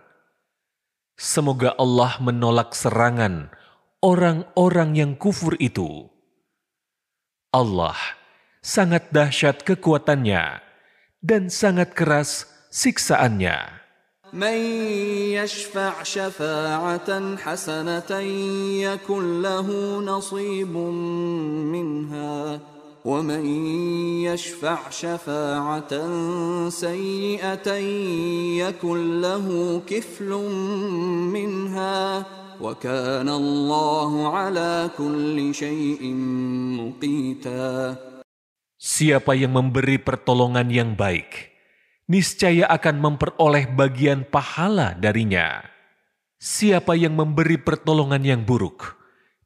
Semoga 1.20 1.76
Allah 1.76 2.16
menolak 2.24 2.72
serangan 2.72 3.52
orang-orang 4.00 4.96
yang 4.96 5.12
kufur 5.20 5.60
itu. 5.60 6.08
Allah 7.52 7.98
sangat 8.64 9.12
dahsyat 9.12 9.66
kekuatannya 9.68 10.64
dan 11.20 11.52
sangat 11.52 11.92
keras 11.92 12.48
siksaannya. 12.72 13.80
من 14.34 14.58
يشفع 15.34 16.04
شفاعة 16.04 17.38
حسنة 17.38 18.12
يكن 18.86 19.42
له 19.42 19.68
نصيب 20.06 20.78
منها 21.74 22.60
ومن 23.06 23.44
يشفع 24.28 24.90
شفاعة 24.90 25.94
سيئة 26.70 27.70
يكن 28.60 29.00
له 29.22 29.46
كفل 29.88 30.32
منها 31.32 32.26
وكان 32.60 33.30
الله 33.30 34.12
على 34.36 34.90
كل 34.98 35.38
شيء 35.56 36.04
مقيتا 36.76 37.96
Siapa 38.80 39.36
yang 39.36 39.60
memberi 39.60 40.00
pertolongan 40.00 40.72
yang 40.72 40.96
baik, 40.96 41.52
niscaya 42.08 42.64
akan 42.72 42.96
memperoleh 43.04 43.68
bagian 43.76 44.24
pahala 44.24 44.96
darinya. 44.96 45.68
Siapa 46.40 46.96
yang 46.96 47.12
memberi 47.12 47.60
pertolongan 47.60 48.24
yang 48.24 48.48
buruk, 48.48 48.96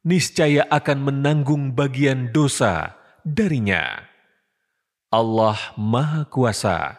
niscaya 0.06 0.62
akan 0.70 1.10
menanggung 1.10 1.74
bagian 1.74 2.30
dosa 2.30 2.94
darinya. 3.24 4.04
Allah 5.14 5.56
Maha 5.78 6.26
Kuasa 6.26 6.98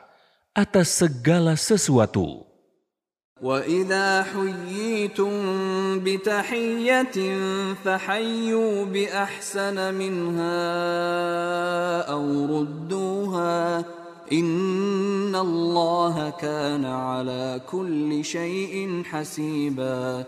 atas 0.55 0.95
segala 0.95 1.59
sesuatu. 1.59 2.47
وَإِذَا 3.43 4.31
حُيِّيتُم 4.31 5.33
بِتَحِيَّةٍ 5.99 7.17
فَحَيُّوا 7.83 8.85
بِأَحْسَنَ 8.85 9.77
مِنْهَا 9.93 10.59
أَوْ 12.07 12.25
رُدُّوهَا 12.47 13.83
إِنَّ 14.31 15.35
اللَّهَ 15.35 16.15
كَانَ 16.39 16.85
عَلَى 16.87 17.59
كُلِّ 17.67 18.23
شَيْءٍ 18.23 19.03
حَسِيبًا 19.03 20.23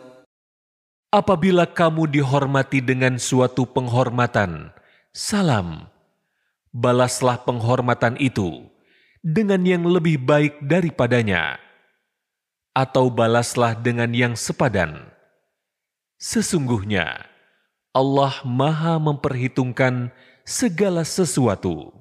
Apabila 1.08 1.64
kamu 1.64 2.12
dihormati 2.12 2.84
dengan 2.84 3.16
suatu 3.16 3.64
penghormatan, 3.64 4.76
salam. 5.13 5.89
Balaslah 6.73 7.45
penghormatan 7.45 8.17
itu 8.17 8.65
dengan 9.21 9.61
yang 9.61 9.85
lebih 9.85 10.17
baik 10.17 10.65
daripadanya, 10.65 11.61
atau 12.73 13.13
balaslah 13.13 13.77
dengan 13.77 14.09
yang 14.17 14.33
sepadan. 14.33 15.13
Sesungguhnya 16.17 17.29
Allah 17.93 18.41
Maha 18.49 18.97
Memperhitungkan 18.97 20.09
segala 20.49 21.05
sesuatu. 21.05 21.93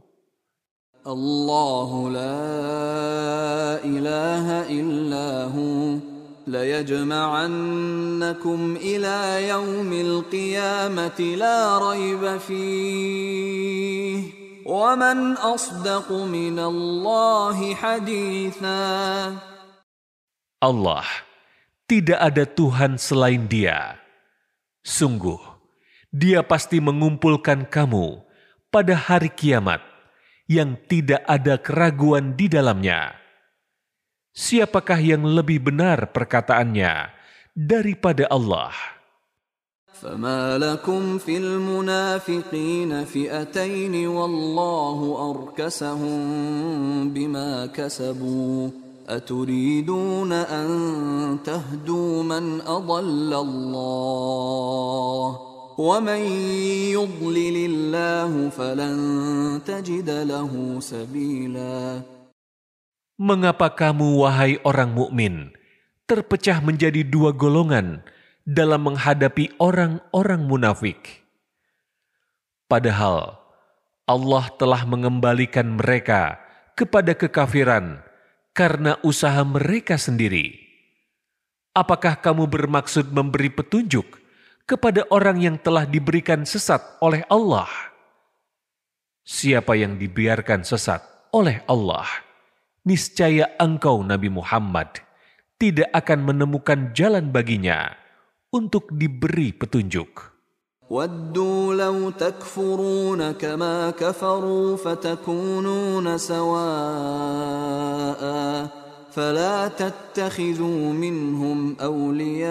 Allahu 1.04 2.14
la 2.16 3.82
ilaha 3.84 4.70
illahu 4.72 6.00
ليجمعنكم 6.51 7.99
إلى 8.77 9.49
يوم 9.49 9.93
القيامة 9.93 11.21
لا 11.21 11.79
ريب 11.91 12.39
فيه 12.39 14.23
ومن 14.67 15.33
أصدق 15.37 16.13
من 16.13 16.59
الله 16.59 17.75
حديثا 17.75 18.87
Allah, 20.57 21.05
tidak 21.85 22.17
ada 22.17 22.49
Tuhan 22.49 22.97
selain 22.97 23.45
Dia. 23.45 24.01
Sungguh, 24.81 25.37
Dia 26.09 26.41
pasti 26.41 26.81
mengumpulkan 26.81 27.69
kamu 27.69 28.25
pada 28.73 28.97
hari 28.97 29.29
kiamat 29.29 29.85
yang 30.49 30.81
tidak 30.89 31.21
ada 31.29 31.61
keraguan 31.61 32.33
di 32.39 32.49
dalamnya. 32.49 33.20
Siapakah 34.37 35.01
yang 35.01 35.25
lebih 35.25 35.65
benar 35.65 36.13
perkataannya 36.13 37.09
daripada 37.57 38.29
Allah? 38.29 38.97
فما 39.97 40.59
لكم 40.59 41.19
في 41.19 41.37
المنافقين 41.37 43.05
فئتين 43.05 44.07
والله 44.07 44.99
أركسهم 45.33 46.21
بما 47.17 47.67
كسبوا 47.67 48.71
أتريدون 49.09 50.33
أن 50.33 50.69
تهدوا 51.45 52.23
من 52.23 52.61
أضل 52.61 53.35
الله 53.35 55.39
ومن 55.79 56.21
يضلل 56.93 57.57
الله 57.57 58.49
فلن 58.49 58.97
تجد 59.67 60.11
له 60.11 60.77
سبيلا 60.81 62.01
Mengapa 63.22 63.70
kamu, 63.70 64.26
wahai 64.26 64.58
orang 64.66 64.98
mukmin, 64.98 65.54
terpecah 66.10 66.58
menjadi 66.58 67.06
dua 67.06 67.30
golongan 67.30 68.02
dalam 68.50 68.90
menghadapi 68.90 69.62
orang-orang 69.62 70.42
munafik? 70.42 71.22
Padahal 72.66 73.38
Allah 74.10 74.50
telah 74.58 74.90
mengembalikan 74.90 75.78
mereka 75.78 76.42
kepada 76.74 77.14
kekafiran 77.14 78.02
karena 78.58 78.98
usaha 79.06 79.46
mereka 79.46 80.02
sendiri. 80.02 80.58
Apakah 81.78 82.18
kamu 82.18 82.50
bermaksud 82.50 83.14
memberi 83.14 83.54
petunjuk 83.54 84.18
kepada 84.66 85.06
orang 85.14 85.38
yang 85.38 85.62
telah 85.62 85.86
diberikan 85.86 86.42
sesat 86.42 86.82
oleh 86.98 87.22
Allah? 87.30 87.70
Siapa 89.22 89.78
yang 89.78 90.02
dibiarkan 90.02 90.66
sesat 90.66 91.06
oleh 91.30 91.62
Allah? 91.70 92.31
niscaya 92.87 93.51
engkau 93.59 94.07
Nabi 94.07 94.31
Muhammad 94.31 95.03
tidak 95.59 95.91
akan 95.91 96.23
menemukan 96.23 96.95
jalan 96.95 97.35
baginya 97.35 97.91
untuk 98.53 98.93
diberi 98.95 99.57
petunjuk. 99.57 100.37
ودوا 100.91 101.75
لو 101.75 102.11
تكفرون 102.11 103.33
كما 103.33 103.91
كفروا 103.91 104.77
فتكونون 104.77 106.19
سواء 106.19 108.23
فلا 109.11 109.69
تتخذوا 109.69 110.93
منهم 110.93 111.77
أولياء 111.81 112.47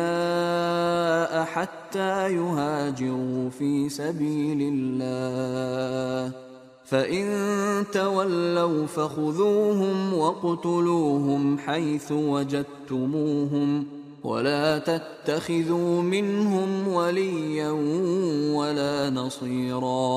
حتى 1.45 2.35
يهاجروا 2.35 3.49
في 3.49 3.89
سبيل 3.89 4.61
الله 4.61 6.31
فإن 6.89 7.25
تولوا 7.89 8.85
فخذوهم 8.85 9.97
وَاقْتُلُوهُمْ 10.13 11.57
حيث 11.57 12.11
وجدتموهم 12.11 13.69
ولا 14.25 14.81
تتخذوا 14.81 15.93
منهم 16.01 16.69
وليا 16.87 17.71
ولا 18.53 19.09
نصيرا 19.09 20.13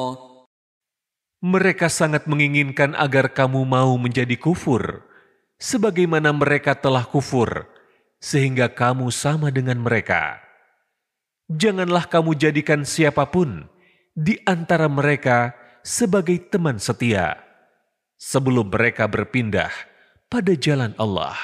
Mereka 1.38 1.86
sangat 1.86 2.26
menginginkan 2.26 2.98
agar 2.98 3.30
kamu 3.30 3.62
mau 3.62 3.94
menjadi 3.94 4.34
kufur, 4.34 5.06
sebagaimana 5.54 6.34
mereka 6.34 6.74
telah 6.74 7.06
kufur, 7.06 7.62
sehingga 8.18 8.66
kamu 8.66 9.06
sama 9.14 9.54
dengan 9.54 9.78
mereka. 9.78 10.42
Janganlah 11.46 12.10
kamu 12.10 12.34
jadikan 12.34 12.82
siapapun 12.82 13.70
di 14.18 14.34
antara 14.50 14.90
mereka 14.90 15.54
sebagai 15.83 16.39
teman 16.47 16.79
setia 16.79 17.43
sebelum 18.15 18.71
mereka 18.71 19.11
berpindah 19.11 19.69
pada 20.31 20.55
jalan 20.55 20.95
Allah. 20.95 21.35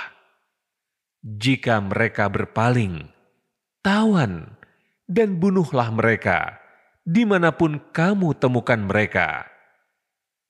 Jika 1.20 1.84
mereka 1.84 2.32
berpaling, 2.32 3.12
tawan 3.84 4.56
dan 5.12 5.44
bunuhlah 5.44 5.92
mereka 5.92 6.56
di 7.04 7.28
mana 7.28 7.52
pun 7.52 7.84
kamu 7.92 8.40
temukan 8.40 8.80
mereka. 8.80 9.44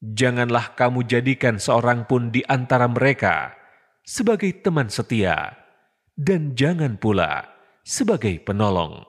Janganlah 0.05 0.77
kamu 0.77 1.09
jadikan 1.09 1.57
seorang 1.57 2.05
pun 2.05 2.29
di 2.29 2.45
antara 2.45 2.85
mereka 2.85 3.57
sebagai 4.05 4.53
teman 4.61 4.87
setia, 4.87 5.57
dan 6.13 6.53
jangan 6.53 6.95
pula 7.01 7.49
sebagai 7.81 8.37
penolong. 8.45 9.08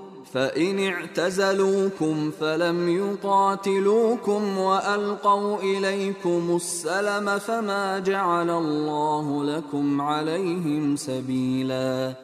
فإن 0.36 0.76
اعتزلوكم 0.78 2.30
فلم 2.30 2.78
يقاتلوكم 2.88 4.42
وألقوا 4.58 5.50
إليكم 5.62 6.42
السلم 6.56 7.26
فما 7.38 7.98
جعل 7.98 8.50
الله 8.50 9.26
لكم 9.44 9.86
عليهم 10.00 10.96
سبيلا 10.96 12.14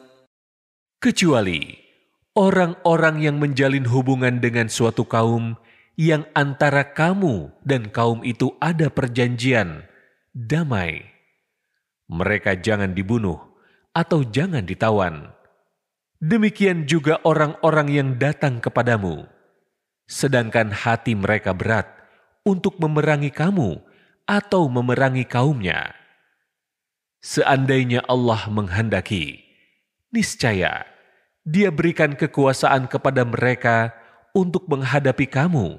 Kecuali 1.03 1.75
orang-orang 2.31 3.19
yang 3.19 3.35
menjalin 3.35 3.83
hubungan 3.91 4.39
dengan 4.39 4.71
suatu 4.71 5.03
kaum 5.03 5.59
yang 5.99 6.23
antara 6.31 6.95
kamu 6.95 7.51
dan 7.67 7.91
kaum 7.91 8.23
itu 8.23 8.55
ada 8.63 8.87
perjanjian, 8.87 9.83
damai. 10.31 11.03
Mereka 12.07 12.63
jangan 12.63 12.95
dibunuh 12.95 13.35
atau 13.91 14.23
jangan 14.23 14.63
ditawan 14.63 15.33
Demikian 16.18 16.82
juga 16.90 17.22
orang-orang 17.22 17.88
yang 17.94 18.08
datang 18.18 18.58
kepadamu, 18.58 19.30
sedangkan 20.10 20.74
hati 20.74 21.14
mereka 21.14 21.54
berat 21.54 21.86
untuk 22.42 22.74
memerangi 22.82 23.30
kamu 23.30 23.78
atau 24.26 24.66
memerangi 24.66 25.22
kaumnya. 25.22 25.94
Seandainya 27.22 28.02
Allah 28.10 28.50
menghendaki, 28.50 29.46
niscaya 30.10 30.90
dia 31.46 31.70
berikan 31.70 32.18
kekuasaan 32.18 32.90
kepada 32.90 33.22
mereka 33.22 33.94
untuk 34.34 34.66
menghadapi 34.66 35.26
kamu, 35.30 35.78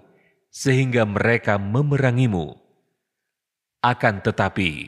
sehingga 0.49 1.03
mereka 1.03 1.59
memerangimu. 1.61 2.57
Akan 3.79 4.19
tetapi, 4.23 4.87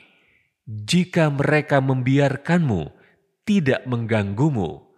jika 0.65 1.27
mereka 1.31 1.79
membiarkanmu, 1.79 2.91
tidak 3.45 3.83
mengganggumu, 3.87 4.90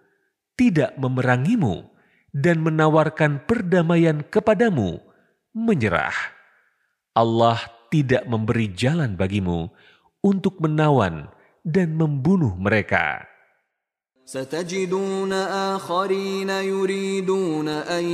tidak 0.58 0.94
memerangimu, 0.98 1.86
dan 2.34 2.60
menawarkan 2.60 3.42
perdamaian 3.48 4.20
kepadamu, 4.26 5.00
menyerah. 5.56 6.14
Allah 7.16 7.58
tidak 7.88 8.28
memberi 8.28 8.70
jalan 8.70 9.16
bagimu 9.16 9.72
untuk 10.22 10.60
menawan 10.60 11.32
dan 11.64 11.96
membunuh 11.96 12.54
mereka. 12.54 13.26
ستجدون 14.28 15.32
آخرين 15.72 16.50
يريدون 16.50 17.68
أن 17.68 18.04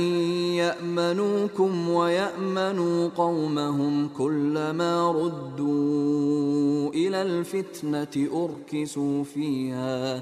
يأمنوكم 0.55 1.89
ويأمنوا 1.89 3.09
قومهم 3.09 4.09
كلما 4.17 5.11
ردوا 5.11 6.89
إلى 6.95 7.21
الفتنة 7.21 8.15
أركسوا 8.31 9.23
فيها 9.23 10.21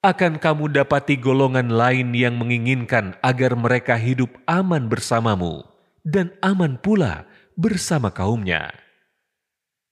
Akan 0.00 0.40
kamu 0.40 0.72
dapati 0.72 1.20
golongan 1.20 1.76
lain 1.76 2.16
yang 2.16 2.40
menginginkan 2.40 3.20
agar 3.20 3.52
mereka 3.52 4.00
hidup 4.00 4.32
aman 4.48 4.88
bersamamu 4.88 5.60
dan 6.08 6.32
aman 6.40 6.80
pula 6.80 7.28
bersama 7.52 8.08
kaumnya. 8.08 8.72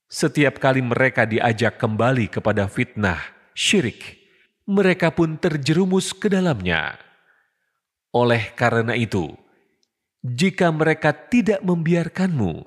Setiap 0.09 0.57
kali 0.57 0.81
mereka 0.81 1.29
diajak 1.29 1.77
kembali 1.77 2.25
kepada 2.25 2.65
fitnah, 2.65 3.21
syirik, 3.53 4.17
mereka 4.65 5.13
pun 5.13 5.37
terjerumus 5.37 6.09
ke 6.17 6.25
dalamnya. 6.25 6.97
Oleh 8.09 8.49
karena 8.57 8.97
itu, 8.97 9.37
jika 10.25 10.73
mereka 10.73 11.13
tidak 11.13 11.61
membiarkanmu, 11.61 12.65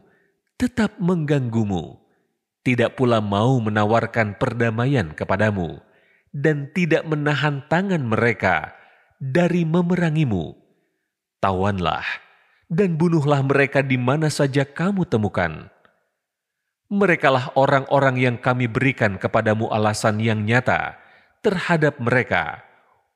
tetap 0.54 0.94
mengganggumu, 1.02 1.98
tidak 2.62 2.94
pula 2.94 3.18
mau 3.18 3.58
menawarkan 3.58 4.38
perdamaian 4.38 5.10
kepadamu, 5.10 5.82
dan 6.35 6.69
tidak 6.75 7.07
menahan 7.07 7.65
tangan 7.71 8.03
mereka 8.03 8.75
dari 9.17 9.65
memerangimu, 9.65 10.53
tawanlah 11.39 12.05
dan 12.67 12.99
bunuhlah 12.99 13.41
mereka 13.41 13.79
di 13.79 13.95
mana 13.95 14.27
saja 14.27 14.67
kamu 14.67 15.07
temukan 15.07 15.71
merekalah 16.87 17.51
orang-orang 17.59 18.15
yang 18.15 18.35
kami 18.39 18.65
berikan 18.71 19.19
kepadamu 19.19 19.67
alasan 19.67 20.23
yang 20.23 20.47
nyata 20.47 20.95
terhadap 21.43 21.99
mereka 21.99 22.63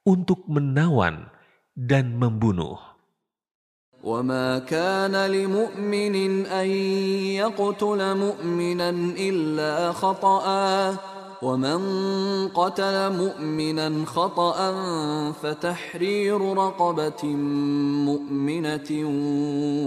untuk 0.04 0.44
menawan 0.48 1.32
dan 1.76 2.16
membunuh. 2.16 2.92
وما 4.02 4.66
كان 4.66 5.14
لمؤمن 5.14 6.16
أن 6.50 6.70
يقتل 7.38 8.02
مؤمنا 8.18 8.90
إلا 9.14 9.94
خطأ 9.94 10.46
ومن 11.43 11.79
قتل 12.49 13.13
مؤمنا 13.13 14.07
خطأ 14.07 14.59
فتحرير 15.43 16.41
رقبة 16.41 17.25
مؤمنة 18.05 18.91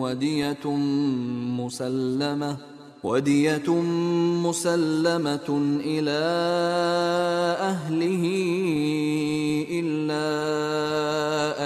ودية 0.01 0.65
مسلمة 1.59 2.57
ودية 3.03 3.69
مسلمة 4.43 5.49
إلى 5.85 6.19
أهله 7.71 8.23
إلا 9.71 10.25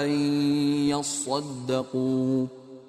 أن 0.04 0.10
يصدقوا 0.88 2.46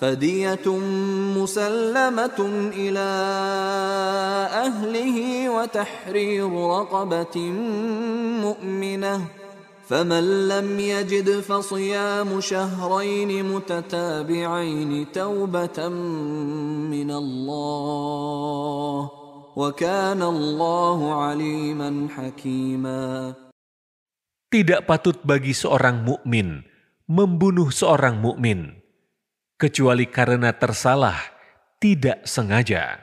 فدية 0.00 0.66
مسلمة 1.36 2.38
إلى 2.76 3.08
أهله 4.52 5.18
وتحرير 5.48 6.52
رقبة 6.52 7.36
مؤمنة 8.44 9.14
فمن 9.86 10.48
لم 10.48 10.68
يجد 10.80 11.40
فصيام 11.40 12.40
شهرين 12.40 13.30
متتابعين 13.52 15.12
توبة 15.12 15.88
من 16.92 17.10
الله 17.10 19.00
وكان 19.56 20.22
الله 20.22 20.98
عليما 21.14 21.90
حكيما 22.10 23.34
Tidak 24.46 24.86
patut 24.86 25.18
bagi 25.26 25.50
seorang 25.50 26.06
mukmin 26.06 26.62
membunuh 27.10 27.74
seorang 27.74 28.22
mukmin 28.22 28.79
kecuali 29.61 30.09
karena 30.09 30.57
tersalah, 30.57 31.21
tidak 31.77 32.25
sengaja. 32.25 32.97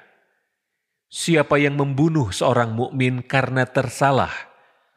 Siapa 1.07 1.55
yang 1.63 1.79
membunuh 1.79 2.35
seorang 2.35 2.75
mukmin 2.75 3.23
karena 3.23 3.63
tersalah, 3.63 4.35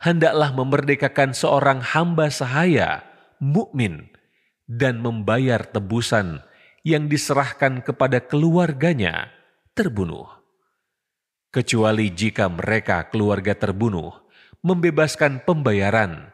hendaklah 0.02 0.50
memerdekakan 0.58 1.38
seorang 1.38 1.86
hamba 1.86 2.34
sahaya, 2.34 3.06
mukmin, 3.38 4.10
dan 4.66 5.06
membayar 5.06 5.62
tebusan 5.62 6.42
yang 6.82 7.06
diserahkan 7.06 7.86
kepada 7.86 8.18
keluarganya 8.26 9.30
terbunuh. 9.78 10.26
Kecuali 11.54 12.10
jika 12.10 12.50
mereka 12.50 13.06
keluarga 13.14 13.54
terbunuh, 13.54 14.10
membebaskan 14.66 15.46
pembayaran. 15.46 16.34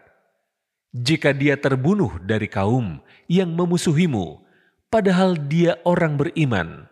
Jika 0.95 1.35
dia 1.35 1.59
terbunuh 1.59 2.15
dari 2.23 2.47
kaum 2.47 3.03
yang 3.27 3.51
memusuhimu, 3.51 4.46
padahal 4.87 5.35
dia 5.35 5.79
orang 5.87 6.15
beriman, 6.15 6.87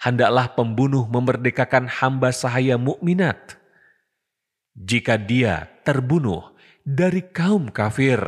hendaklah 0.00 0.52
pembunuh 0.52 1.06
memerdekakan 1.06 1.86
hamba 1.86 2.34
sahaya 2.34 2.74
mukminat 2.78 3.58
jika 4.74 5.14
dia 5.14 5.70
terbunuh 5.86 6.50
dari 6.82 7.22
kaum 7.22 7.70
kafir 7.70 8.18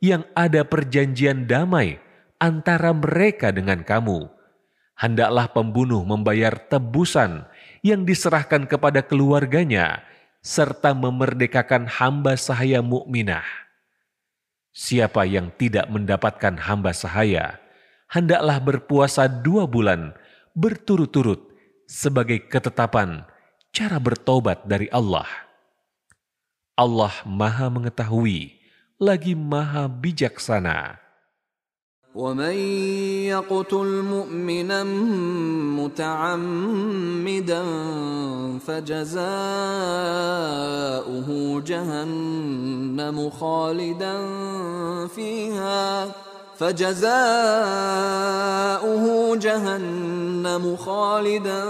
yang 0.00 0.24
ada 0.32 0.64
perjanjian 0.64 1.44
damai 1.44 2.00
antara 2.40 2.96
mereka 2.96 3.52
dengan 3.52 3.84
kamu, 3.84 4.26
hendaklah 4.96 5.52
pembunuh 5.52 6.00
membayar 6.02 6.56
tebusan 6.56 7.44
yang 7.84 8.08
diserahkan 8.08 8.64
kepada 8.64 9.04
keluarganya 9.04 10.00
serta 10.42 10.90
memerdekakan 10.96 11.86
hamba 11.86 12.34
sahaya 12.40 12.82
mukminah. 12.82 13.46
Siapa 14.72 15.28
yang 15.28 15.52
tidak 15.54 15.86
mendapatkan 15.92 16.56
hamba 16.56 16.96
sahaya, 16.96 17.60
hendaklah 18.11 18.57
berpuasa 18.63 19.27
dua 19.27 19.67
bulan 19.67 20.15
berturut-turut 20.55 21.43
sebagai 21.85 22.43
ketetapan 22.47 23.23
cara 23.71 24.01
bertobat 24.01 24.65
dari 24.65 24.89
Allah. 24.89 25.27
Allah 26.77 27.13
Maha 27.25 27.69
Mengetahui, 27.73 28.57
lagi 28.97 29.33
Maha 29.33 29.89
Bijaksana. 29.89 31.07
ومن 32.17 32.57
يقتل 33.29 34.01
مؤمنا 34.01 34.83
متعمدا 35.77 37.63
فجزاؤه 38.57 39.29
جهنم 41.61 43.29
خالدا 43.29 44.17
فيها 45.07 46.11
فجزاؤه 46.61 47.05
جهنم 49.35 50.27
جهنم 50.47 50.75
خالدا 50.75 51.61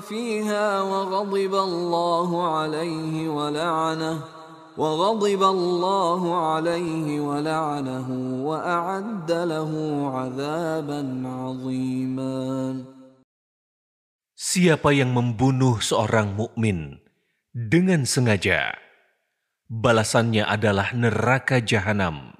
فيها 0.00 0.82
وغضب 0.82 1.54
الله 1.54 2.30
عليه 2.58 3.28
ولعنه 3.28 4.16
وغضب 4.76 5.42
الله 5.42 6.22
عليه 6.50 7.20
ولعنه 7.20 8.08
وأعد 8.42 9.30
له 9.30 9.72
عذابا 10.14 11.00
عظيما 11.26 12.40
Siapa 14.40 14.96
yang 14.96 15.12
membunuh 15.12 15.84
seorang 15.84 16.32
mukmin 16.32 16.96
dengan 17.52 18.08
sengaja, 18.08 18.72
balasannya 19.68 20.48
adalah 20.48 20.96
neraka 20.96 21.60
jahanam. 21.60 22.32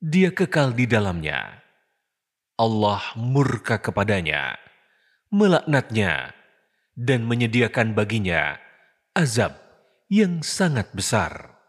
Dia 0.00 0.32
kekal 0.32 0.72
di 0.72 0.88
dalamnya. 0.88 1.60
Allah 2.60 3.00
murka 3.16 3.80
kepadanya, 3.80 4.56
melaknatnya, 5.32 6.36
dan 6.96 7.24
menyediakan 7.24 7.96
baginya 7.96 8.60
azab 9.16 9.56
yang 10.12 10.44
sangat 10.44 10.92
besar. 10.92 11.60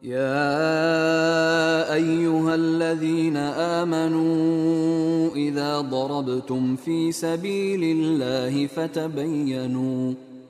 يا 0.00 1.92
ايها 1.92 2.54
الذين 2.54 3.36
امنوا 3.76 5.36
اذا 5.36 5.80
ضربتم 5.80 6.76
في 6.76 7.12
سبيل 7.12 7.82
الله 7.84 8.66
فتبينوا 8.66 10.14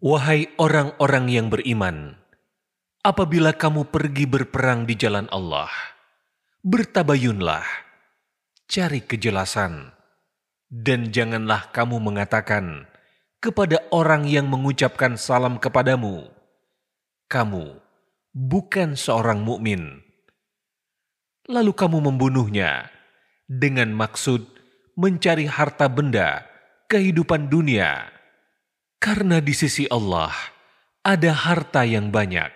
Wahai 0.00 0.48
orang-orang 0.56 1.28
yang 1.28 1.52
beriman, 1.52 2.16
apabila 3.04 3.52
kamu 3.52 3.92
pergi 3.92 4.24
berperang 4.24 4.88
di 4.88 4.96
jalan 4.96 5.28
Allah, 5.28 5.68
bertabayunlah, 6.64 7.64
cari 8.72 9.04
kejelasan, 9.04 9.92
dan 10.72 11.12
janganlah 11.12 11.68
kamu 11.76 12.00
mengatakan 12.00 12.88
kepada 13.36 13.84
orang 13.92 14.24
yang 14.24 14.48
mengucapkan 14.48 15.20
salam 15.20 15.60
kepadamu, 15.60 16.24
"Kamu 17.28 17.68
bukan 18.32 18.96
seorang 18.96 19.44
mukmin." 19.44 20.00
Lalu 21.44 21.76
kamu 21.76 22.00
membunuhnya 22.08 22.93
dengan 23.44 23.92
maksud 23.92 24.44
mencari 24.96 25.44
harta 25.44 25.90
benda, 25.90 26.46
kehidupan 26.88 27.52
dunia, 27.52 28.08
karena 29.02 29.42
di 29.42 29.52
sisi 29.52 29.84
Allah 29.92 30.32
ada 31.04 31.30
harta 31.36 31.84
yang 31.84 32.08
banyak. 32.08 32.52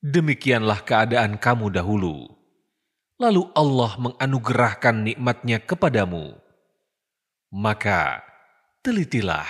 Demikianlah 0.00 0.84
keadaan 0.84 1.36
kamu 1.36 1.72
dahulu. 1.72 2.28
Lalu 3.20 3.46
Allah 3.54 3.92
menganugerahkan 4.00 4.96
nikmatnya 5.12 5.62
kepadamu. 5.62 6.36
Maka, 7.54 8.20
telitilah. 8.82 9.46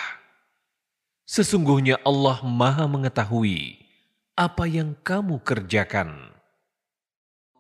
Sesungguhnya 1.25 1.97
Allah 2.05 2.45
Maha 2.45 2.85
Mengetahui 2.85 3.81
apa 4.37 4.67
yang 4.67 4.99
kamu 5.01 5.41
kerjakan. 5.41 6.34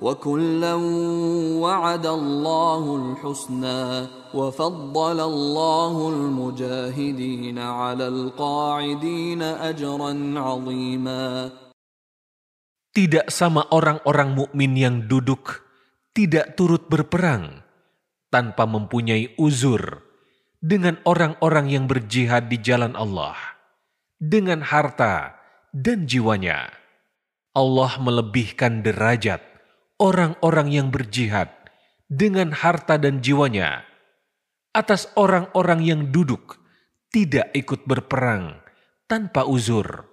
وكلا 0.00 0.74
وعد 1.60 2.06
الله 2.06 2.84
الحسنى 2.96 3.84
وفضل 4.34 5.18
الله 5.20 5.94
المجاهدين 6.08 7.58
على 7.58 8.06
القاعدين 8.08 9.42
أجرا 9.42 10.12
عظيما 10.40 11.28
Tidak 12.90 13.30
sama 13.30 13.70
orang-orang 13.70 14.34
mukmin 14.34 14.74
yang 14.74 15.06
duduk 15.06 15.62
tidak 16.10 16.58
turut 16.58 16.90
berperang 16.90 17.62
tanpa 18.34 18.66
mempunyai 18.66 19.38
uzur 19.38 20.02
dengan 20.58 20.98
orang-orang 21.06 21.70
yang 21.70 21.86
berjihad 21.86 22.50
di 22.50 22.58
jalan 22.58 22.98
Allah 22.98 23.38
dengan 24.18 24.66
harta 24.66 25.38
dan 25.70 26.10
jiwanya. 26.10 26.66
Allah 27.54 27.94
melebihkan 28.02 28.82
derajat 28.82 29.42
orang-orang 30.01 30.71
yang 30.71 30.87
berjihad 30.91 31.51
dengan 32.11 32.51
harta 32.51 32.99
dan 32.99 33.23
jiwanya 33.23 33.87
atas 34.75 35.07
orang-orang 35.15 35.81
yang 35.87 36.01
duduk 36.11 36.59
tidak 37.15 37.47
ikut 37.55 37.87
berperang 37.87 38.59
tanpa 39.07 39.47
uzur. 39.47 40.03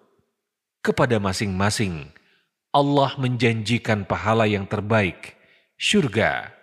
Kepada 0.83 1.19
masing-masing, 1.19 2.11
Allah 2.75 3.15
menjanjikan 3.19 4.07
pahala 4.07 4.47
yang 4.51 4.67
terbaik, 4.67 5.35
syurga. 5.79 6.55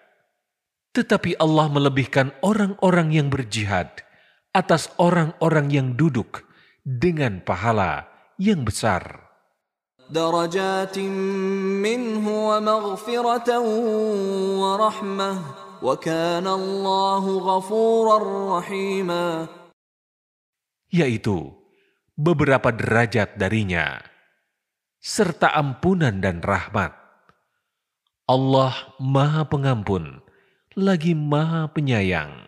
Tetapi 0.96 1.40
Allah 1.40 1.68
melebihkan 1.72 2.36
orang-orang 2.44 3.16
yang 3.16 3.28
berjihad 3.32 4.04
atas 4.52 4.91
orang-orang 4.98 5.70
yang 5.70 5.88
duduk 5.96 6.44
dengan 6.84 7.40
pahala 7.46 8.10
yang 8.41 8.66
besar. 8.66 9.29
درجات 10.11 10.99
منه 11.85 12.25
ومغفرة 12.49 13.51
ورحمة 14.62 15.33
وكان 15.83 16.47
الله 16.47 17.25
غفورا 17.39 18.19
رحيما 18.59 19.27
yaitu 20.95 21.51
beberapa 22.15 22.71
derajat 22.71 23.35
darinya, 23.35 23.99
serta 25.03 25.51
ampunan 25.51 26.23
dan 26.23 26.39
rahmat. 26.39 26.95
Allah 28.31 28.95
Maha 29.03 29.43
Pengampun, 29.51 30.23
lagi 30.79 31.19
Maha 31.19 31.66
Penyayang. 31.75 32.48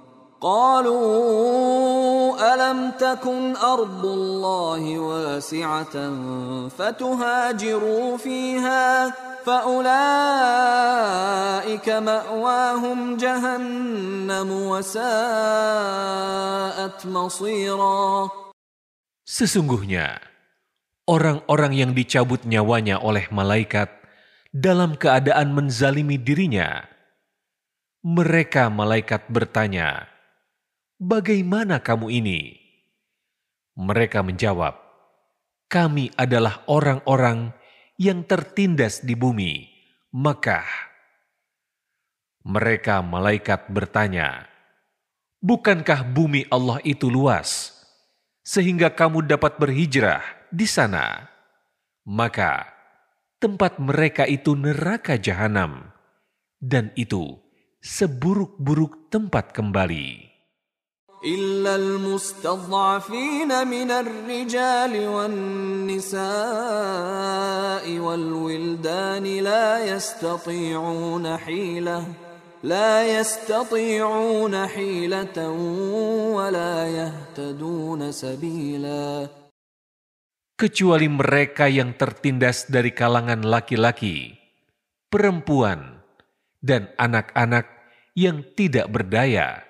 قالوا 0.40 2.36
ألم 2.54 2.90
تكن 3.00 3.56
أرض 3.56 4.04
الله 4.06 4.98
واسعة 4.98 5.96
فتهاجروا 6.68 8.16
فيها 8.16 9.14
فأولئك 9.46 9.88
مأواهم 11.88 13.16
جهنم 13.16 14.50
وساءت 14.52 15.06
مصيرا 17.06 18.28
Sesungguhnya, 19.26 20.22
orang-orang 21.10 21.74
yang 21.74 21.90
dicabut 21.90 22.46
nyawanya 22.46 23.02
oleh 23.02 23.26
malaikat 23.34 23.90
dalam 24.54 24.94
keadaan 24.94 25.50
menzalimi 25.50 26.14
dirinya, 26.14 26.86
mereka 28.06 28.70
malaikat 28.70 29.26
bertanya, 29.26 30.06
Bagaimana 31.01 31.81
kamu 31.81 32.13
ini? 32.13 32.61
Mereka 33.73 34.21
menjawab, 34.21 34.77
Kami 35.65 36.13
adalah 36.13 36.61
orang-orang 36.69 37.57
yang 37.97 38.21
tertindas 38.21 39.01
di 39.01 39.17
bumi, 39.17 39.65
Mekah. 40.13 40.69
Mereka 42.45 43.01
malaikat 43.01 43.73
bertanya, 43.73 44.45
Bukankah 45.41 46.05
bumi 46.05 46.45
Allah 46.53 46.77
itu 46.85 47.09
luas, 47.09 47.73
sehingga 48.45 48.93
kamu 48.93 49.25
dapat 49.25 49.57
berhijrah 49.57 50.21
di 50.53 50.69
sana? 50.69 51.25
Maka 52.05 52.69
tempat 53.41 53.81
mereka 53.81 54.29
itu 54.29 54.53
neraka 54.53 55.17
jahanam, 55.17 55.89
dan 56.61 56.93
itu 56.93 57.41
seburuk-buruk 57.81 59.09
tempat 59.09 59.49
kembali. 59.49 60.30
إلا 61.26 61.76
المستضعفين 61.76 63.50
من 63.66 63.90
الرجال 63.90 65.08
والنساء 65.08 66.22
والولدان 67.98 69.24
لا 69.24 69.84
يستطيعون 69.84 71.36
حيلة 71.36 72.06
لا 72.62 73.18
يستطيعون 73.18 74.66
حيلة 74.66 75.38
ولا 76.38 76.74
يهتدون 76.86 78.12
سبيلا 78.12 79.28
Kecuali 80.56 81.04
mereka 81.04 81.68
yang 81.68 81.92
tertindas 82.00 82.64
dari 82.72 82.88
kalangan 82.88 83.44
laki-laki, 83.44 84.40
perempuan, 85.12 86.00
dan 86.64 86.88
anak-anak 86.96 87.68
yang 88.16 88.40
tidak 88.56 88.88
berdaya 88.88 89.66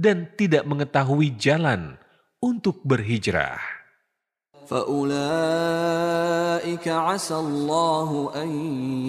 dan 0.00 0.28
tidak 0.36 0.68
mengetahui 0.68 1.32
jalan 1.36 1.96
untuk 2.40 2.84
berhijrah. 2.84 3.76
فأولئك 4.66 6.02
عسى 6.88 7.36
الله 7.38 8.10
أن 8.34 8.50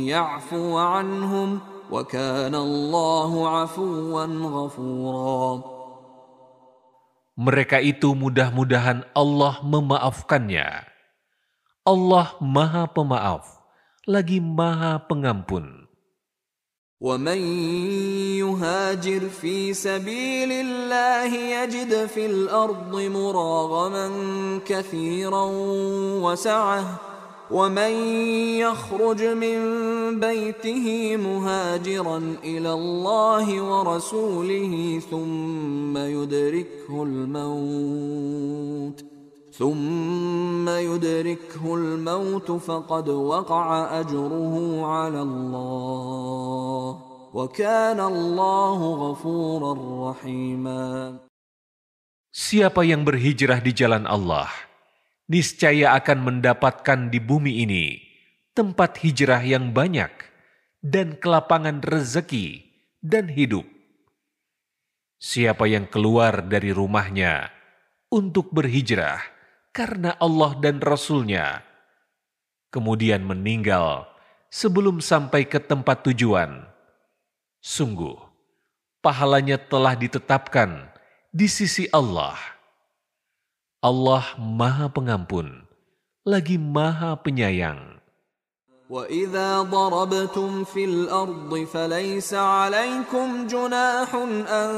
يعفو 0.06 0.78
عنهم 0.78 1.60
وكان 1.90 2.56
الله 2.56 3.32
عفوا 3.50 4.26
غفورا 4.30 5.74
Mereka 7.38 7.78
itu 7.86 8.18
mudah-mudahan 8.18 9.06
Allah 9.14 9.62
memaafkannya. 9.62 10.90
Allah 11.86 12.34
Maha 12.42 12.90
Pemaaf, 12.90 13.62
lagi 14.10 14.42
Maha 14.42 15.06
Pengampun. 15.06 15.81
ومن 17.03 17.39
يهاجر 18.39 19.29
في 19.29 19.75
سبيل 19.75 20.53
الله 20.53 21.35
يجد 21.35 22.07
في 22.07 22.27
الأرض 22.27 22.97
مراغما 22.97 24.11
كثيرا 24.67 25.49
وسعه 26.23 27.01
ومن 27.51 27.93
يخرج 28.59 29.23
من 29.23 29.59
بيته 30.21 31.17
مهاجرا 31.17 32.37
إلى 32.45 32.73
الله 32.73 33.63
ورسوله 33.63 35.03
ثم 35.11 35.97
يدركه 35.97 37.03
الموت 37.03 39.12
ثم 39.58 40.70
يدركه 40.70 41.64
الموت 41.76 42.52
فقد 42.52 43.10
وقع 43.10 43.68
اجره 44.00 44.54
على 44.86 45.22
الله 45.22 46.86
وكان 47.34 48.00
الله 48.00 48.80
غفورا 48.94 49.74
رحيما 50.12 50.86
Siapa 52.38 52.86
yang 52.86 53.02
berhijrah 53.02 53.58
di 53.66 53.74
jalan 53.74 54.06
Allah, 54.06 54.46
niscaya 55.26 55.98
akan 55.98 56.22
mendapatkan 56.22 57.10
di 57.10 57.18
bumi 57.18 57.66
ini 57.66 57.98
tempat 58.54 59.02
hijrah 59.02 59.42
yang 59.42 59.74
banyak 59.74 60.14
dan 60.86 61.18
kelapangan 61.18 61.82
rezeki 61.82 62.62
dan 63.02 63.34
hidup. 63.34 63.66
Siapa 65.18 65.66
yang 65.66 65.90
keluar 65.90 66.46
dari 66.46 66.70
rumahnya 66.70 67.50
untuk 68.14 68.54
berhijrah 68.54 69.18
karena 69.72 70.18
Allah 70.18 70.58
dan 70.58 70.82
Rasul-Nya, 70.82 71.62
kemudian 72.74 73.22
meninggal 73.22 74.10
sebelum 74.50 75.04
sampai 75.04 75.46
ke 75.46 75.62
tempat 75.62 76.02
tujuan, 76.08 76.66
sungguh 77.62 78.18
pahalanya 79.06 79.62
telah 79.62 79.94
ditetapkan 79.94 80.90
di 81.30 81.46
sisi 81.46 81.86
Allah. 81.94 82.36
Allah 83.78 84.26
Maha 84.42 84.90
Pengampun, 84.90 85.64
lagi 86.26 86.58
Maha 86.58 87.14
Penyayang. 87.22 87.98
وإذا 88.88 89.68
ضربتم 89.68 90.64
في 90.64 90.86
الأرض 90.86 91.52
فليس 91.74 92.34
عليكم 92.34 93.48
جناح 93.48 94.16
أن 94.48 94.72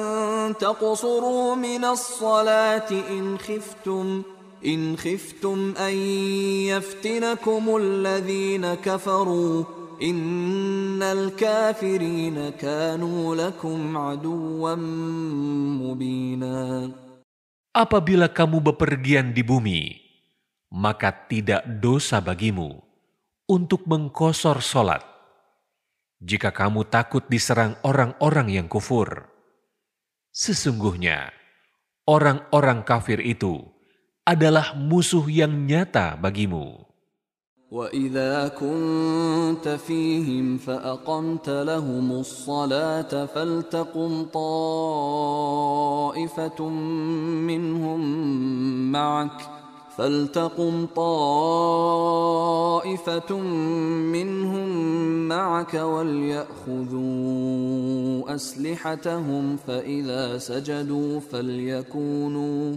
تقصروا 0.58 1.56
من 1.56 1.86
الصلاة 1.86 2.90
إن 2.90 3.38
خفتم 3.38 4.24
إن 4.66 4.98
خفتم 4.98 5.74
أن 5.80 5.96
يفتنكم 6.68 7.64
الذين 7.76 8.74
كفروا 8.74 9.64
إن 10.04 11.04
الكافرين 11.04 12.50
كانوا 12.50 13.36
لكم 13.36 13.98
عدوا 13.98 14.76
مبينا 15.80 16.92
Apabila 17.70 18.26
kamu 18.34 18.66
bepergian 18.66 19.30
di 19.30 19.46
bumi, 19.46 19.94
maka 20.74 21.14
tidak 21.30 21.64
dosa 21.80 22.18
bagimu 22.18 22.82
untuk 23.46 23.86
mengkosor 23.86 24.60
solat. 24.60 25.06
Jika 26.20 26.50
kamu 26.52 26.90
takut 26.90 27.24
diserang 27.30 27.78
orang-orang 27.86 28.52
yang 28.52 28.68
kufur, 28.68 29.30
sesungguhnya 30.34 31.30
orang-orang 32.10 32.84
kafir 32.84 33.22
itu 33.22 33.73
adalah 34.25 34.73
musuh 34.73 35.29
yang 35.29 35.69
nyata 35.69 36.17
bagimu. 36.17 36.85
وإذا 37.75 38.55
كنت 38.55 39.69
فيهم 39.69 40.59
فأقمت 40.59 41.49
لهم 41.51 42.13
الصلاة 42.13 43.27
فلتقم 43.27 44.25
طائفة 44.31 45.49
منهم 47.51 48.01
معك 48.93 49.51
فلتقم 49.97 50.87
طائفة 50.97 52.19
منهم 54.15 54.69
معك 55.29 55.75
وليأخذوا 55.75 57.05
أسلحتهم 58.35 59.57
فإذا 59.57 60.39
سجدوا 60.39 61.21
فليكونوا 61.21 62.77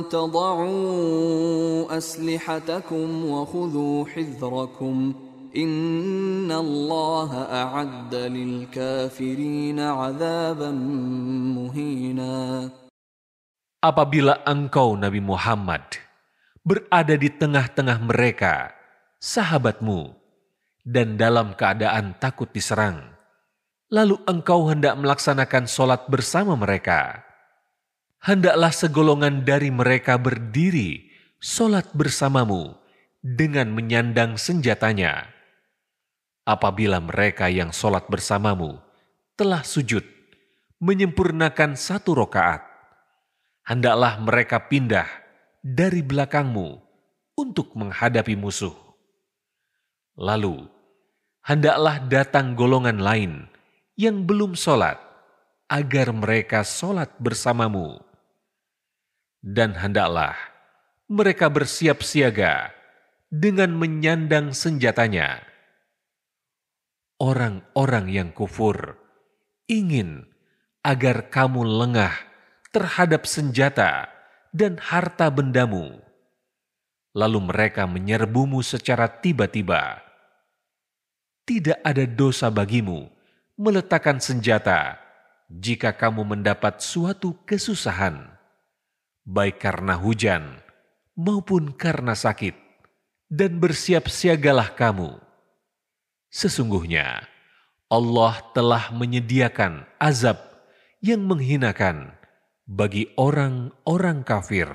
تضعوا 0.08 1.96
أسلحتكم 1.96 3.24
وخذوا 3.24 4.04
حذركم 4.06 5.14
إن 5.56 6.52
الله 6.52 7.30
أعد 7.36 8.14
للكافرين 8.14 9.80
عذابا 9.80 10.70
مهينا 11.60 12.70
Apabila 13.84 14.40
engkau 14.48 14.96
Nabi 14.96 15.20
Muhammad 15.20 15.84
berada 16.64 17.20
di 17.20 17.28
tengah-tengah 17.28 18.00
mereka, 18.00 18.72
sahabatmu, 19.20 20.08
dan 20.88 21.20
dalam 21.20 21.52
keadaan 21.52 22.16
takut 22.16 22.48
diserang, 22.48 23.12
lalu 23.89 24.21
engkau 24.29 24.69
hendak 24.69 24.93
melaksanakan 24.97 25.65
solat 25.65 26.05
bersama 26.05 26.53
mereka. 26.53 27.25
Hendaklah 28.21 28.69
segolongan 28.69 29.41
dari 29.41 29.73
mereka 29.73 30.21
berdiri 30.21 31.09
solat 31.41 31.89
bersamamu 31.97 32.77
dengan 33.19 33.73
menyandang 33.73 34.37
senjatanya. 34.37 35.25
Apabila 36.45 37.01
mereka 37.01 37.49
yang 37.49 37.73
sholat 37.73 38.05
bersamamu 38.09 38.77
telah 39.33 39.65
sujud, 39.65 40.05
menyempurnakan 40.81 41.73
satu 41.73 42.13
rokaat, 42.13 42.61
hendaklah 43.65 44.19
mereka 44.21 44.67
pindah 44.69 45.07
dari 45.61 46.01
belakangmu 46.05 46.77
untuk 47.39 47.71
menghadapi 47.77 48.35
musuh. 48.35 48.75
Lalu, 50.19 50.67
hendaklah 51.45 52.03
datang 52.03 52.57
golongan 52.59 52.99
lain 52.99 53.47
yang 53.99 54.23
belum 54.23 54.55
sholat, 54.55 54.95
agar 55.67 56.15
mereka 56.15 56.63
sholat 56.63 57.11
bersamamu. 57.19 57.99
Dan 59.43 59.75
hendaklah 59.75 60.39
mereka 61.11 61.51
bersiap 61.51 61.99
siaga 61.99 62.71
dengan 63.27 63.75
menyandang 63.75 64.55
senjatanya. 64.55 65.43
Orang-orang 67.19 68.07
yang 68.07 68.29
kufur 68.31 68.95
ingin 69.67 70.31
agar 70.79 71.27
kamu 71.27 71.67
lengah 71.67 72.15
terhadap 72.71 73.27
senjata 73.27 74.07
dan 74.55 74.79
harta 74.79 75.27
bendamu 75.27 75.99
lalu 77.11 77.51
mereka 77.51 77.83
menyerbumu 77.83 78.63
secara 78.63 79.11
tiba-tiba. 79.11 79.99
Tidak 81.43 81.83
ada 81.83 82.05
dosa 82.05 82.47
bagimu 82.53 83.18
meletakkan 83.59 84.23
senjata 84.23 84.95
jika 85.51 85.91
kamu 85.91 86.23
mendapat 86.23 86.79
suatu 86.79 87.35
kesusahan, 87.43 88.23
baik 89.27 89.59
karena 89.59 89.99
hujan 89.99 90.63
maupun 91.19 91.75
karena 91.75 92.15
sakit, 92.15 92.55
dan 93.27 93.59
bersiap 93.59 94.07
siagalah 94.07 94.71
kamu. 94.71 95.19
Sesungguhnya 96.31 97.27
Allah 97.91 98.39
telah 98.55 98.95
menyediakan 98.95 99.83
azab 99.99 100.39
yang 101.03 101.27
menghinakan 101.27 102.15
bagi 102.63 103.11
orang-orang 103.19 104.23
kafir. 104.23 104.71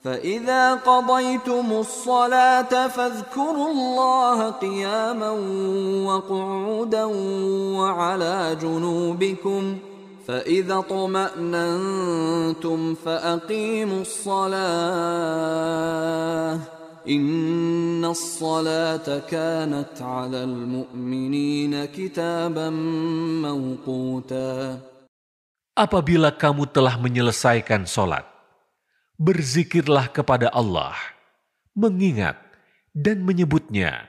فإذا 0.00 0.74
قضيتم 0.74 1.72
الصلاة 1.72 2.88
فاذكروا 2.88 3.70
الله 3.70 4.50
قياما 4.50 5.30
وقعودا 6.08 7.04
وعلى 7.76 8.56
جنوبكم 8.62 9.78
فإذا 10.26 10.78
اطمأننتم 10.78 12.94
فأقيموا 12.94 14.00
الصلاة 14.00 14.60
إن 17.08 18.04
الصلاة 18.04 19.18
كانت 19.28 19.94
على 20.00 20.44
المؤمنين 20.44 21.84
كتابا 21.84 22.70
موقوتا. 23.44 24.78
Apabila 25.80 26.28
kamu 26.32 26.66
telah 26.68 27.00
menyelesaikan 27.00 27.86
solat, 27.88 28.24
berzikirlah 29.20 30.08
kepada 30.08 30.48
Allah, 30.48 30.96
mengingat 31.76 32.40
dan 32.96 33.20
menyebutnya, 33.20 34.08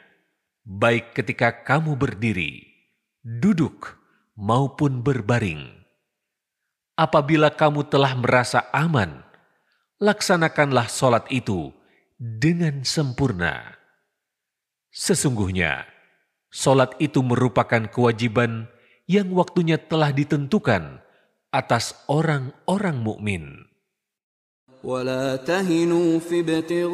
baik 0.64 1.12
ketika 1.12 1.52
kamu 1.68 2.00
berdiri, 2.00 2.64
duduk, 3.20 4.00
maupun 4.40 5.04
berbaring. 5.04 5.68
Apabila 6.96 7.52
kamu 7.52 7.92
telah 7.92 8.16
merasa 8.16 8.72
aman, 8.72 9.20
laksanakanlah 10.00 10.88
solat 10.88 11.28
itu 11.28 11.76
dengan 12.16 12.88
sempurna. 12.88 13.76
Sesungguhnya, 14.96 15.84
solat 16.48 16.96
itu 17.04 17.20
merupakan 17.20 17.84
kewajiban 17.92 18.72
yang 19.12 19.28
waktunya 19.36 19.76
telah 19.76 20.16
ditentukan 20.16 21.04
atas 21.52 22.00
orang-orang 22.08 22.96
mukmin. 23.04 23.71
ولا 24.84 25.36
تهنوا 25.36 26.20
في 26.20 26.40
ابتغاء 26.40 26.94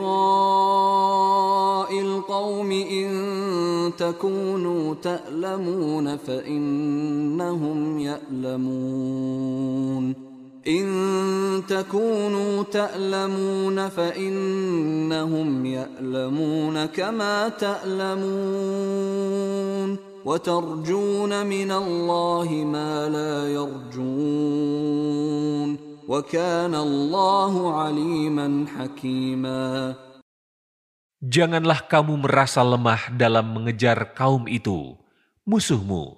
القوم 2.00 2.72
إن 2.72 3.92
تكونوا 3.98 4.96
تألمون 4.96 6.18
فإنهم 6.18 8.00
يألمون. 8.00 9.08
إن 10.68 11.64
تكونوا 11.70 12.64
تألمون 12.64 13.90
فإنهم 13.90 15.66
يألمون 15.66 16.86
كما 16.86 17.50
تألمون. 17.50 19.08
وترجون 20.26 21.46
من 21.46 21.72
الله 21.72 22.50
ما 22.52 23.10
لا 23.10 23.48
يرجون. 23.54 24.48
Janganlah 31.20 31.84
kamu 31.84 32.24
merasa 32.24 32.64
lemah 32.64 33.12
dalam 33.12 33.52
mengejar 33.52 34.16
kaum 34.16 34.48
itu, 34.48 34.96
musuhmu. 35.44 36.16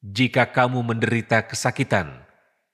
Jika 0.00 0.48
kamu 0.48 0.80
menderita 0.80 1.44
kesakitan, 1.44 2.24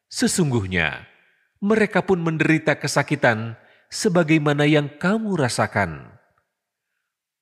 sesungguhnya 0.06 1.10
mereka 1.58 2.06
pun 2.06 2.22
menderita 2.22 2.78
kesakitan 2.78 3.58
sebagaimana 3.90 4.70
yang 4.70 4.86
kamu 4.86 5.34
rasakan. 5.34 6.14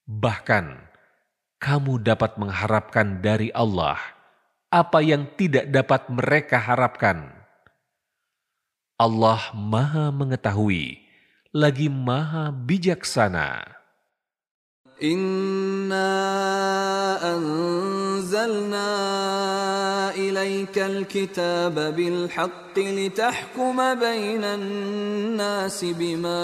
Bahkan, 0.08 0.80
kamu 1.60 2.00
dapat 2.00 2.40
mengharapkan 2.40 3.20
dari 3.20 3.52
Allah 3.52 4.00
apa 4.72 5.04
yang 5.04 5.28
tidak 5.36 5.68
dapat 5.68 6.08
mereka 6.08 6.56
harapkan 6.56 7.43
Allah 8.99 9.55
Maha 9.55 10.11
Mengetahui, 10.11 10.99
lagi 11.55 11.87
Maha 11.87 12.51
Bijaksana. 12.51 13.63
Inna 14.99 16.11
anzalna 17.23 18.91
ilaika 20.11 20.91
alkitaba 20.91 21.95
bil 21.95 22.27
haqqi 22.27 23.07
litahkuma 23.07 23.95
bainan 23.95 24.67
nasi 25.39 25.95
bima 25.95 26.43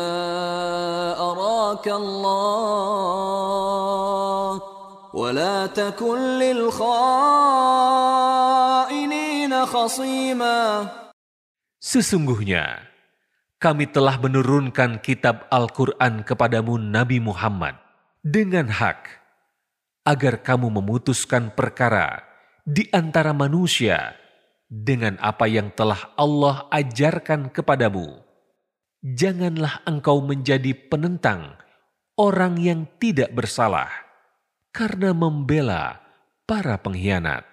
araka 1.19 1.91
Allah 1.99 3.35
ولا 5.15 5.71
تكن 5.71 6.19
للخائنين 6.43 7.15
خصيما 9.65 10.87
Sesungguhnya, 11.80 12.84
kami 13.56 13.88
telah 13.88 14.20
menurunkan 14.20 15.00
kitab 15.00 15.48
Al-Quran 15.48 16.28
kepadamu 16.28 16.76
Nabi 16.76 17.24
Muhammad 17.24 17.80
dengan 18.20 18.68
hak, 18.68 19.08
agar 20.04 20.44
kamu 20.44 20.68
memutuskan 20.68 21.56
perkara 21.56 22.20
di 22.68 22.84
antara 22.92 23.32
manusia 23.32 24.12
dengan 24.68 25.16
apa 25.24 25.48
yang 25.48 25.72
telah 25.72 26.12
Allah 26.20 26.68
ajarkan 26.68 27.48
kepadamu. 27.48 28.22
Janganlah 29.00 29.80
engkau 29.88 30.20
menjadi 30.20 30.76
penentang 30.76 31.56
orang 32.20 32.60
yang 32.60 32.84
tidak 33.00 33.32
bersalah 33.32 33.88
karena 34.68 35.16
membela 35.16 35.98
para 36.44 36.76
pengkhianat. 36.76 37.49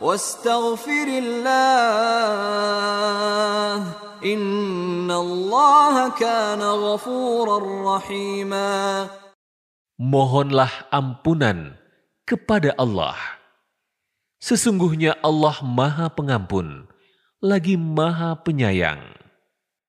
واستغفر 0.00 1.06
الله 1.22 2.34
إن 4.24 5.10
الله 5.10 6.08
كان 6.18 6.62
غفورا 6.62 7.58
رحيما 7.96 9.06
Mohonlah 9.94 10.90
ampunan 10.90 11.78
kepada 12.26 12.74
Allah. 12.74 13.14
Sesungguhnya 14.42 15.14
Allah 15.22 15.54
Maha 15.62 16.10
Pengampun, 16.10 16.90
lagi 17.38 17.78
Maha 17.78 18.34
Penyayang. 18.42 19.14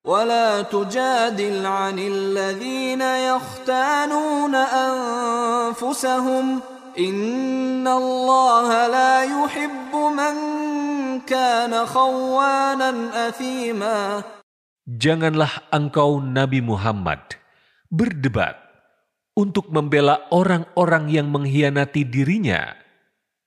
ولا 0.05 0.61
تجادل 0.61 1.65
عن 1.65 1.97
الذين 1.97 3.01
يختانون 3.01 4.55
أنفسهم 4.55 6.45
Janganlah 14.90 15.70
engkau 15.70 16.18
Nabi 16.18 16.58
Muhammad 16.58 17.38
berdebat 17.86 18.58
untuk 19.38 19.70
membela 19.70 20.26
orang-orang 20.34 21.14
yang 21.14 21.30
mengkhianati 21.30 22.02
dirinya. 22.02 22.74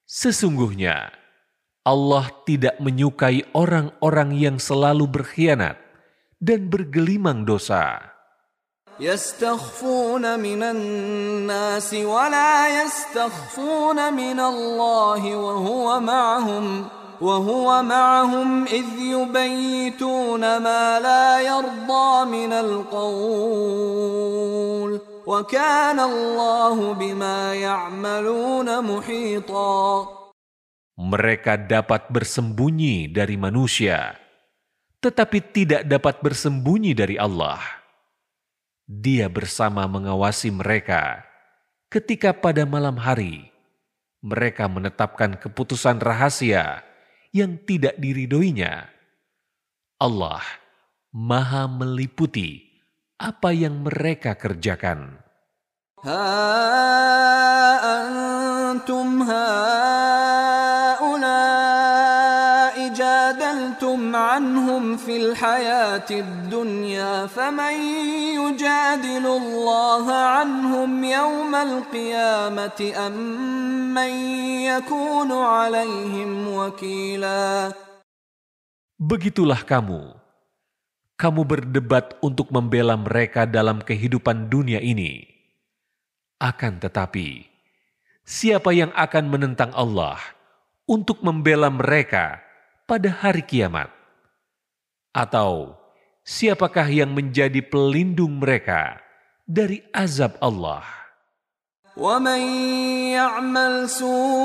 Sesungguhnya 0.07 1.11
Allah 1.83 2.31
tidak 2.47 2.79
menyukai 2.79 3.43
orang-orang 3.51 4.39
yang 4.39 4.55
selalu 4.55 5.03
berkhianat 5.09 5.75
dan 6.39 6.71
bergelimang 6.71 7.43
dosa. 7.43 8.12
يستخفون 9.00 10.40
من 10.42 10.62
الناس 10.62 11.94
ولا 11.94 12.82
يستخفون 12.82 14.14
من 14.14 14.40
الله 14.40 15.36
وهو 15.36 16.00
معهم 16.00 16.86
وهو 17.20 17.82
معهم 17.82 18.66
إذ 18.66 18.86
يبيتون 18.98 20.40
ما 20.40 21.00
لا 21.00 21.40
يرضى 21.40 22.24
من 22.26 22.52
القول 22.52 22.90
وكان 25.26 26.00
الله 26.00 26.92
بما 26.94 27.54
يعملون 27.54 28.68
محيطا 28.84 30.18
Mereka 30.98 31.54
dapat 31.70 32.10
bersembunyi 32.10 33.06
dari 33.06 33.38
manusia, 33.38 34.18
tetapi 34.98 35.38
tidak 35.54 35.86
dapat 35.86 36.18
bersembunyi 36.18 36.90
dari 36.90 37.14
Allah. 37.14 37.78
Dia 38.83 39.31
bersama 39.31 39.87
mengawasi 39.87 40.51
mereka. 40.51 41.23
Ketika 41.87 42.35
pada 42.35 42.67
malam 42.67 42.99
hari 42.99 43.47
mereka 44.19 44.67
menetapkan 44.67 45.39
keputusan 45.39 46.03
rahasia 46.03 46.83
yang 47.31 47.59
tidak 47.63 47.95
diridoinya, 47.95 48.91
Allah 49.99 50.43
Maha 51.13 51.69
meliputi 51.69 52.65
apa 53.21 53.53
yang 53.53 53.85
mereka 53.85 54.33
kerjakan. 54.33 55.21
Ha 56.01 56.19
antum 57.85 59.21
ha 59.21 60.22
عنهم 64.22 64.96
في 64.96 65.14
الحياة 65.16 66.08
الدنيا 66.10 67.26
فمن 67.26 67.74
يجادل 68.38 69.24
الله 69.26 70.04
عنهم 70.12 70.90
يوم 71.04 71.52
القيامة 71.54 72.80
أم 73.06 73.14
من 73.94 74.12
يكون 74.70 75.30
عليهم 75.32 76.30
وكيلا 76.48 77.72
Begitulah 78.98 79.62
kamu. 79.62 80.10
Kamu 81.14 81.42
berdebat 81.46 82.18
untuk 82.18 82.50
membela 82.50 82.98
mereka 82.98 83.46
dalam 83.46 83.78
kehidupan 83.78 84.50
dunia 84.50 84.82
ini. 84.82 85.22
Akan 86.42 86.82
tetapi, 86.82 87.46
siapa 88.26 88.74
yang 88.74 88.90
akan 88.98 89.24
menentang 89.30 89.70
Allah 89.74 90.18
untuk 90.86 91.22
membela 91.22 91.70
mereka 91.70 92.42
pada 92.90 93.10
hari 93.10 93.46
kiamat? 93.46 93.90
Atau 95.12 95.74
siapakah 96.22 96.86
yang 96.90 97.16
menjadi 97.16 97.64
pelindung 97.64 98.38
mereka 98.38 99.00
dari 99.48 99.82
azab 99.92 100.36
Allah? 100.38 100.98
ومن 101.98 102.42
يعمل 103.10 103.90
سوءا 103.90 104.38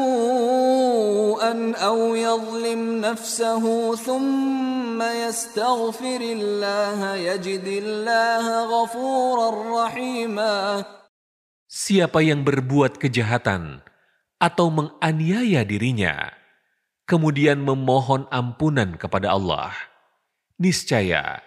او 1.78 2.16
يظلم 2.18 2.82
نفسه 3.06 3.96
ثم 3.96 4.98
يستغفر 5.02 6.22
الله 6.22 7.16
يجد 7.16 7.68
الله 7.68 8.46
غفورا 8.66 9.50
رحيما 9.86 10.82
Siapa 11.74 12.22
yang 12.22 12.46
berbuat 12.46 13.02
kejahatan 13.02 13.82
atau 14.38 14.70
menganiaya 14.70 15.66
dirinya, 15.66 16.30
kemudian 17.10 17.66
memohon 17.66 18.30
ampunan 18.30 18.94
kepada 18.94 19.34
Allah, 19.34 19.74
niscaya 20.58 21.42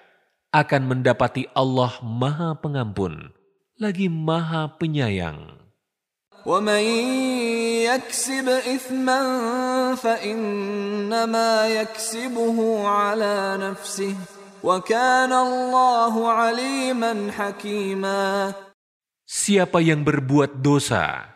akan 0.51 0.83
mendapati 0.89 1.49
Allah 1.53 1.93
Maha 2.01 2.57
Pengampun, 2.57 3.33
lagi 3.77 4.09
Maha 4.09 4.73
Penyayang. 4.81 5.67
ومن 6.47 6.85
يكسب 7.91 8.47
اثما 8.49 9.21
فانما 9.99 11.53
يكسبه 11.69 12.59
على 12.87 13.59
نفسه 13.59 14.15
وكان 14.63 15.33
الله 15.33 16.15
عليما 16.31 17.13
حكيما 17.35 18.55
Siapa 19.27 19.83
yang 19.83 20.07
berbuat 20.07 20.63
dosa, 20.63 21.27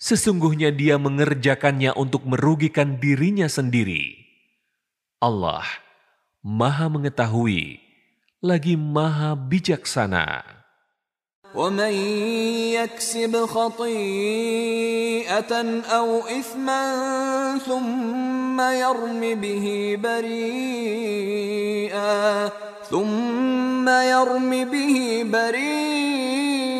sesungguhnya 0.00 0.72
dia 0.72 0.96
mengerjakannya 0.96 1.92
untuk 1.92 2.24
merugikan 2.24 2.96
dirinya 2.96 3.52
sendiri. 3.52 4.16
Allah 5.20 5.60
Maha 6.42 6.90
Mengetahui, 6.90 7.78
lagi 8.42 8.74
Maha 8.76 9.38
Bijaksana. 9.38 10.52
ومن 11.54 11.92
يكسب 12.72 13.46
خطيئة 13.46 14.22
أو 15.84 16.20
إثما 16.26 16.84
ثم 17.58 18.60
يرم 18.60 19.20
به 19.40 19.98
بريئا 20.02 21.42
ثم 22.90 23.88
يرم 23.88 24.64
به 24.64 25.26
بريئا 25.32 26.72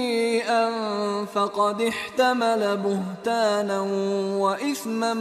فقد 1.25 1.83
احتمل 1.83 2.77
بهتانا 2.77 3.81
وإثما 4.41 5.15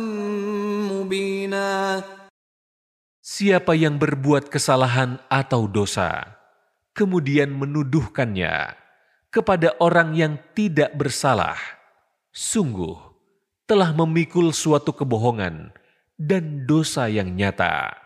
مبينا 0.92 2.04
Siapa 3.27 3.75
yang 3.75 3.99
berbuat 3.99 4.55
kesalahan 4.55 5.19
atau 5.27 5.67
dosa, 5.67 6.39
kemudian 6.95 7.51
menuduhkannya 7.51 8.79
kepada 9.35 9.75
orang 9.83 10.15
yang 10.15 10.39
tidak 10.55 10.95
bersalah, 10.95 11.59
sungguh 12.31 12.95
telah 13.67 13.91
memikul 13.99 14.55
suatu 14.55 14.95
kebohongan 14.95 15.75
dan 16.15 16.71
dosa 16.71 17.11
yang 17.11 17.35
nyata. 17.35 18.06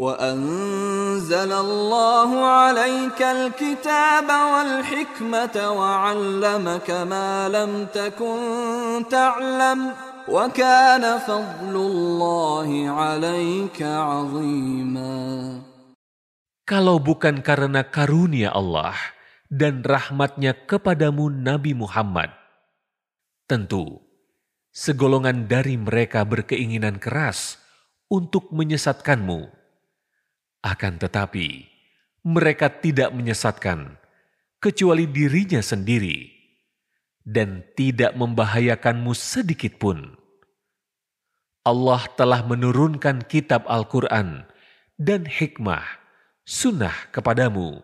وأنزل 0.00 1.52
الله 1.52 2.30
عليك 2.44 3.20
الكتاب 3.22 4.28
والحكمة 4.28 5.56
وعلمك 5.56 6.88
ما 6.90 7.48
لم 7.48 7.86
تكن 7.88 8.38
تعلم 9.08 9.80
وكان 10.28 11.04
فضل 11.18 11.74
الله 11.74 12.68
عليك 12.90 13.78
عظيما 13.82 15.16
Kalau 16.66 16.98
bukan 16.98 17.46
karena 17.46 17.86
karunia 17.86 18.50
Allah 18.50 18.98
dan 19.46 19.86
rahmatnya 19.86 20.50
kepadamu 20.66 21.30
Nabi 21.30 21.78
Muhammad, 21.78 22.34
tentu 23.46 24.02
segolongan 24.74 25.46
dari 25.46 25.78
mereka 25.78 26.26
berkeinginan 26.26 26.98
keras 26.98 27.62
untuk 28.10 28.50
menyesatkanmu. 28.50 29.59
Akan 30.61 31.01
tetapi, 31.01 31.65
mereka 32.21 32.69
tidak 32.69 33.09
menyesatkan 33.17 33.97
kecuali 34.61 35.09
dirinya 35.09 35.57
sendiri 35.57 36.29
dan 37.25 37.65
tidak 37.73 38.13
membahayakanmu 38.13 39.13
sedikit 39.17 39.81
pun. 39.81 40.17
Allah 41.61 42.05
telah 42.17 42.41
menurunkan 42.45 43.25
kitab 43.25 43.65
Al-Quran 43.69 44.45
dan 44.97 45.25
hikmah, 45.25 45.85
sunnah 46.45 46.93
kepadamu, 47.13 47.81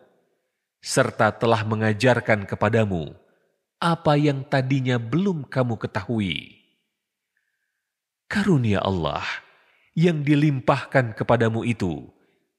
serta 0.81 1.33
telah 1.33 1.61
mengajarkan 1.65 2.45
kepadamu 2.45 3.13
apa 3.77 4.17
yang 4.17 4.41
tadinya 4.41 4.97
belum 4.97 5.45
kamu 5.45 5.77
ketahui. 5.77 6.57
Karunia 8.25 8.81
Allah 8.81 9.25
yang 9.93 10.25
dilimpahkan 10.25 11.13
kepadamu 11.13 11.61
itu 11.61 12.09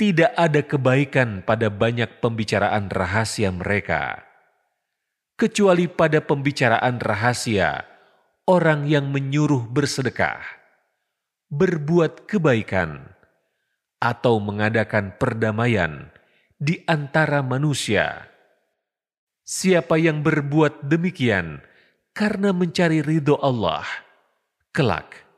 Tidak 0.00 0.32
ada 0.32 0.64
kebaikan 0.64 1.44
pada 1.44 1.68
banyak 1.68 2.24
pembicaraan 2.24 2.88
rahasia 2.88 3.52
mereka, 3.52 4.24
kecuali 5.36 5.92
pada 5.92 6.24
pembicaraan 6.24 6.96
rahasia 7.04 7.84
orang 8.48 8.88
yang 8.88 9.12
menyuruh 9.12 9.68
bersedekah, 9.68 10.40
berbuat 11.52 12.24
kebaikan, 12.24 13.12
atau 14.00 14.40
mengadakan 14.40 15.20
perdamaian 15.20 16.08
di 16.56 16.80
antara 16.88 17.44
manusia. 17.44 18.24
Siapa 19.44 20.00
yang 20.00 20.24
berbuat 20.24 20.80
demikian 20.80 21.60
karena 22.16 22.56
mencari 22.56 23.04
ridho 23.04 23.36
Allah, 23.44 23.84
kelak 24.72 25.28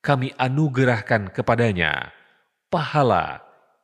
kami 0.00 0.32
anugerahkan 0.40 1.36
kepadanya 1.36 2.16
pahala 2.72 3.45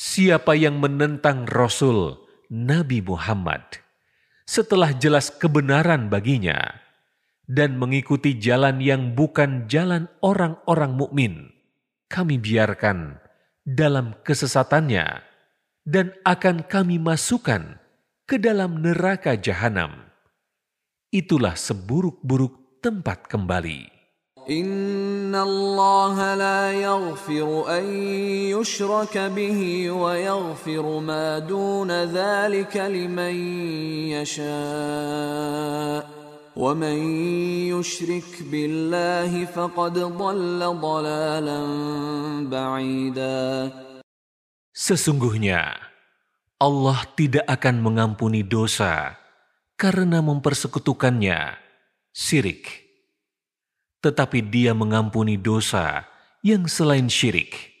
Siapa 0.00 0.56
yang 0.56 0.80
menentang 0.80 1.44
Rasul 1.44 2.16
Nabi 2.48 3.04
Muhammad 3.04 3.84
setelah 4.48 4.96
jelas 4.96 5.28
kebenaran 5.28 6.08
baginya 6.08 6.56
dan 7.44 7.76
mengikuti 7.76 8.40
jalan 8.40 8.80
yang 8.80 9.12
bukan 9.12 9.68
jalan 9.68 10.08
orang-orang 10.24 10.96
mukmin, 10.96 11.52
kami 12.08 12.40
biarkan 12.40 13.20
dalam 13.68 14.16
kesesatannya 14.24 15.20
dan 15.84 16.16
akan 16.24 16.64
kami 16.64 16.96
masukkan 16.96 17.76
ke 18.24 18.40
dalam 18.40 18.80
neraka 18.80 19.36
jahanam. 19.36 20.00
Itulah 21.12 21.60
seburuk-buruk 21.60 22.80
tempat 22.80 23.28
kembali. 23.28 23.99
إن 24.49 25.33
الله 25.35 26.35
لا 26.35 26.69
يغفر 26.71 27.65
أن 27.65 27.85
يشرك 28.53 29.17
به 29.17 29.91
ويغفر 29.91 30.99
ما 30.99 31.39
دون 31.39 31.91
ذلك 31.91 32.77
لمن 32.77 33.35
يشاء 34.13 36.01
ومن 36.55 36.97
يشرك 37.73 38.31
بالله 38.51 39.45
فقد 39.45 39.93
ضل 39.99 40.61
ضلالا 40.61 41.61
بعيدا 42.45 43.71
Sesungguhnya 44.75 45.73
Allah 46.61 46.99
tidak 47.17 47.47
akan 47.49 47.79
mengampuni 47.81 48.43
dosa 48.45 49.15
karena 49.79 50.19
mempersekutukannya, 50.21 51.57
syirik. 52.13 52.85
tetapi 54.00 54.40
dia 54.44 54.72
mengampuni 54.72 55.36
dosa 55.36 56.08
yang 56.40 56.64
selain 56.64 57.08
syirik. 57.08 57.72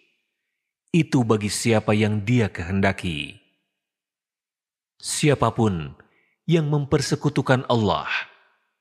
Itu 0.92 1.24
bagi 1.24 1.48
siapa 1.48 1.96
yang 1.96 2.20
dia 2.24 2.52
kehendaki. 2.52 3.40
Siapa 5.00 5.48
pun 5.56 5.96
yang 6.44 6.68
mempersekutukan 6.68 7.64
Allah, 7.72 8.10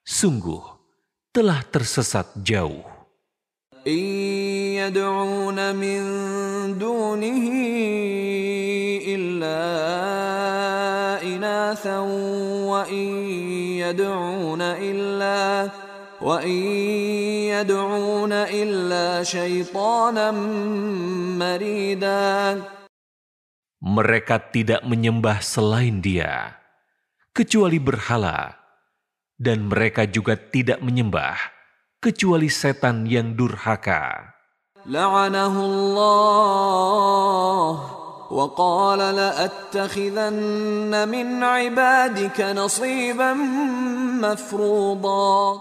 sungguh 0.03 0.59
telah 1.31 1.63
tersesat 1.63 2.27
jauh. 2.43 2.83
وإن 16.22 16.58
يدعون 17.52 18.32
إلا 18.32 19.22
شيطانا 19.22 20.30
مريدا 21.40 22.62
Mereka 23.84 24.40
tidak 24.48 24.80
menyembah 24.88 25.44
selain 25.44 26.00
dia, 26.00 26.56
kecuali 27.36 27.76
berhala, 27.76 28.56
dan 29.36 29.68
mereka 29.68 30.08
juga 30.08 30.40
tidak 30.40 30.80
menyembah 30.80 31.36
kecuali 32.00 32.48
setan 32.48 33.04
yang 33.04 33.36
durhaka. 33.36 34.34
لعنه 34.86 35.64
الله 35.64 37.80
وقال 38.30 38.98
لأتخذن 38.98 41.08
من 41.08 41.44
عبادك 41.44 42.40
نصيبا 42.40 43.32
مفروضا 44.20 45.60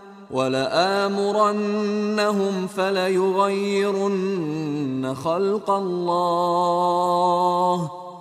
ولآمرنهم 0.30 1.86
فليغيرن 2.66 4.24
خلق 5.14 5.70
الله 5.70 6.96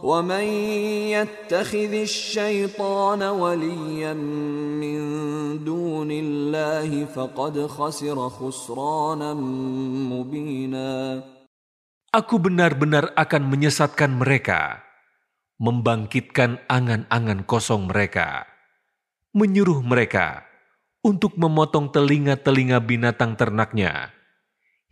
ومن 0.04 0.46
يتخذ 1.18 1.94
الشيطان 1.94 3.24
وليا 3.24 4.14
من 4.14 5.00
دون 5.66 6.12
الله 6.12 7.06
فقد 7.06 7.68
خسر 7.68 8.30
خسرانا 8.30 9.34
مبينا 10.14 11.24
Aku 12.16 12.40
benar-benar 12.40 13.12
akan 13.20 13.52
menyesatkan 13.52 14.08
mereka, 14.16 14.88
membangkitkan 15.60 16.64
angan-angan 16.72 17.44
kosong 17.44 17.92
mereka, 17.92 18.48
menyuruh 19.36 19.84
mereka 19.84 20.49
untuk 21.01 21.37
memotong 21.41 21.89
telinga-telinga 21.89 22.77
binatang 22.85 23.33
ternaknya, 23.37 24.13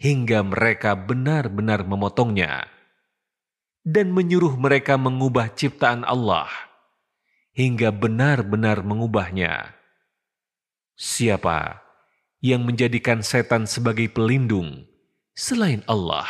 hingga 0.00 0.40
mereka 0.40 0.96
benar-benar 0.96 1.84
memotongnya, 1.84 2.64
dan 3.84 4.12
menyuruh 4.12 4.56
mereka 4.56 4.96
mengubah 4.96 5.52
ciptaan 5.52 6.08
Allah, 6.08 6.48
hingga 7.52 7.92
benar-benar 7.92 8.80
mengubahnya. 8.80 9.76
Siapa 10.98 11.84
yang 12.42 12.64
menjadikan 12.64 13.22
setan 13.22 13.68
sebagai 13.68 14.08
pelindung 14.10 14.88
selain 15.36 15.84
Allah? 15.86 16.26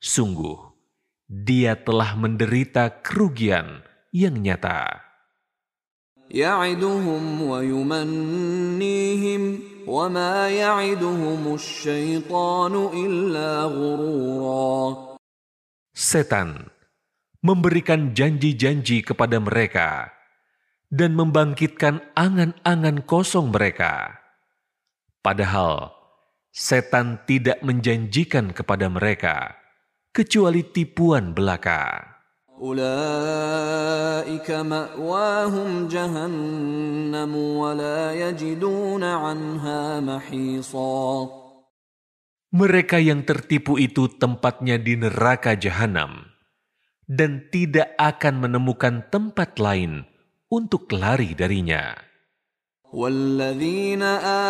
Sungguh, 0.00 0.56
dia 1.28 1.76
telah 1.76 2.16
menderita 2.16 3.02
kerugian 3.02 3.84
yang 4.14 4.38
nyata. 4.40 5.09
يعدهم 6.35 7.41
ويمنيهم 7.41 9.43
وما 9.87 10.49
يعدهم 10.49 11.53
الشيطان 11.53 12.73
إلا 12.93 13.49
غرورا 13.69 15.05
Setan 15.95 16.67
memberikan 17.39 18.11
janji-janji 18.11 18.99
kepada 18.99 19.39
mereka 19.39 20.11
dan 20.91 21.15
membangkitkan 21.15 22.03
angan-angan 22.19 23.07
kosong 23.07 23.55
mereka. 23.55 24.19
Padahal 25.23 25.95
setan 26.51 27.23
tidak 27.23 27.63
menjanjikan 27.63 28.51
kepada 28.51 28.91
mereka 28.91 29.55
kecuali 30.11 30.67
tipuan 30.67 31.31
belaka. 31.31 32.08
أولئك 32.59 34.47
مأواهم 34.51 35.87
جهنم 35.87 37.35
ولا 37.35 38.13
يجدون 38.15 39.03
عنها 39.03 39.99
محيصا 39.99 41.27
Mereka 42.55 43.03
yang 43.03 43.27
tertipu 43.27 43.75
itu 43.75 44.07
tempatnya 44.15 44.79
di 44.79 44.95
neraka 44.95 45.59
jahanam 45.59 46.23
dan 47.03 47.51
tidak 47.51 47.91
akan 47.99 48.47
menemukan 48.47 49.11
tempat 49.11 49.59
lain 49.59 50.07
untuk 50.47 50.87
lari 50.95 51.35
darinya. 51.35 51.99
والذين 52.95 53.99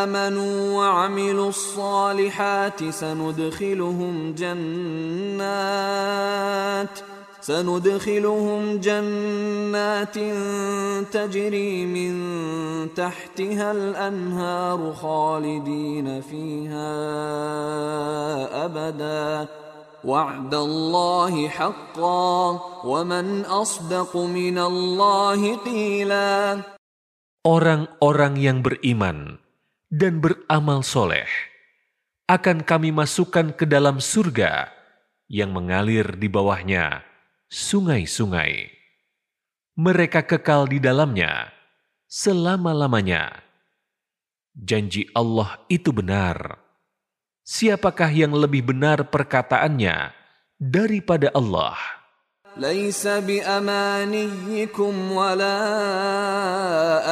آمنوا 0.06 0.78
وعملوا 0.78 1.50
الصالحات 1.50 2.78
سندخلهم 2.94 4.38
جنات 4.38 5.56
سندخلهم 7.46 8.82
جنات 8.82 10.18
تجري 11.14 11.86
من 11.86 12.14
تحتها 12.98 13.68
الأنهار 13.72 14.80
خالدين 14.94 16.08
فيها 16.22 16.94
أبدا 18.66 19.48
وعد 20.02 20.54
الله 20.54 21.34
حقا 21.50 22.34
ومن 22.82 23.46
أصدق 23.46 24.12
من 24.18 24.58
الله 24.58 25.42
قيلا 25.62 26.34
Orang-orang 27.46 28.42
yang 28.42 28.66
beriman 28.66 29.38
dan 29.94 30.18
beramal 30.18 30.82
soleh 30.82 31.30
akan 32.26 32.66
kami 32.66 32.90
masukkan 32.90 33.54
ke 33.54 33.70
dalam 33.70 34.02
surga 34.02 34.74
yang 35.30 35.54
mengalir 35.54 36.18
di 36.18 36.26
bawahnya 36.26 37.06
sungai-sungai. 37.50 38.70
Mereka 39.76 40.24
kekal 40.24 40.72
di 40.72 40.80
dalamnya 40.80 41.52
selama-lamanya. 42.08 43.44
Janji 44.56 45.12
Allah 45.12 45.60
itu 45.68 45.92
benar. 45.92 46.64
Siapakah 47.44 48.08
yang 48.10 48.34
lebih 48.34 48.72
benar 48.72 49.12
perkataannya 49.12 50.16
daripada 50.58 51.30
Allah? 51.36 51.76
ليس 52.56 53.04
بأمانيكم 53.04 54.94
ولا 55.12 55.60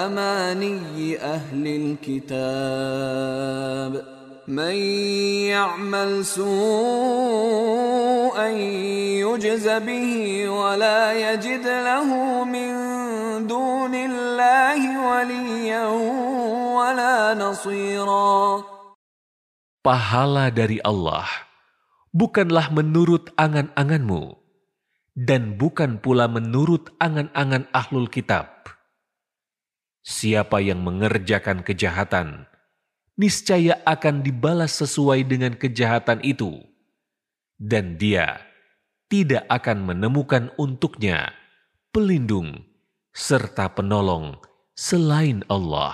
أماني 0.08 1.20
أهل 1.20 1.98
الكتاب 2.08 4.17
من 4.48 4.76
يعمل 5.48 6.26
سوءا 6.26 6.48
يجز 9.24 9.68
به 9.70 10.10
ولا 10.50 11.14
يجد 11.16 11.64
له 11.64 12.10
من 12.44 12.72
دون 13.48 13.96
الله 13.96 14.82
وليا 15.08 15.86
ولا 16.76 17.34
نصيرا 17.40 18.64
Pahala 19.84 20.48
dari 20.48 20.80
Allah 20.80 21.28
bukanlah 22.16 22.72
menurut 22.72 23.36
angan-anganmu 23.36 24.40
dan 25.12 25.60
bukan 25.60 26.00
pula 26.00 26.32
menurut 26.32 26.96
angan-angan 27.04 27.68
ahlul 27.76 28.08
kitab. 28.08 28.48
Siapa 30.04 30.64
yang 30.64 30.88
mengerjakan 30.88 31.68
kejahatan, 31.68 32.47
niscaya 33.18 33.78
akan 33.86 34.26
dibalas 34.26 34.74
sesuai 34.82 35.24
dengan 35.28 35.54
kejahatan 35.54 36.20
itu, 36.26 36.58
dan 37.62 37.98
dia 38.02 38.42
tidak 39.08 39.46
akan 39.50 39.86
menemukan 39.94 40.50
untuknya 40.58 41.30
pelindung 41.94 42.66
serta 43.14 43.70
penolong 43.70 44.42
selain 44.74 45.46
Allah. 45.48 45.94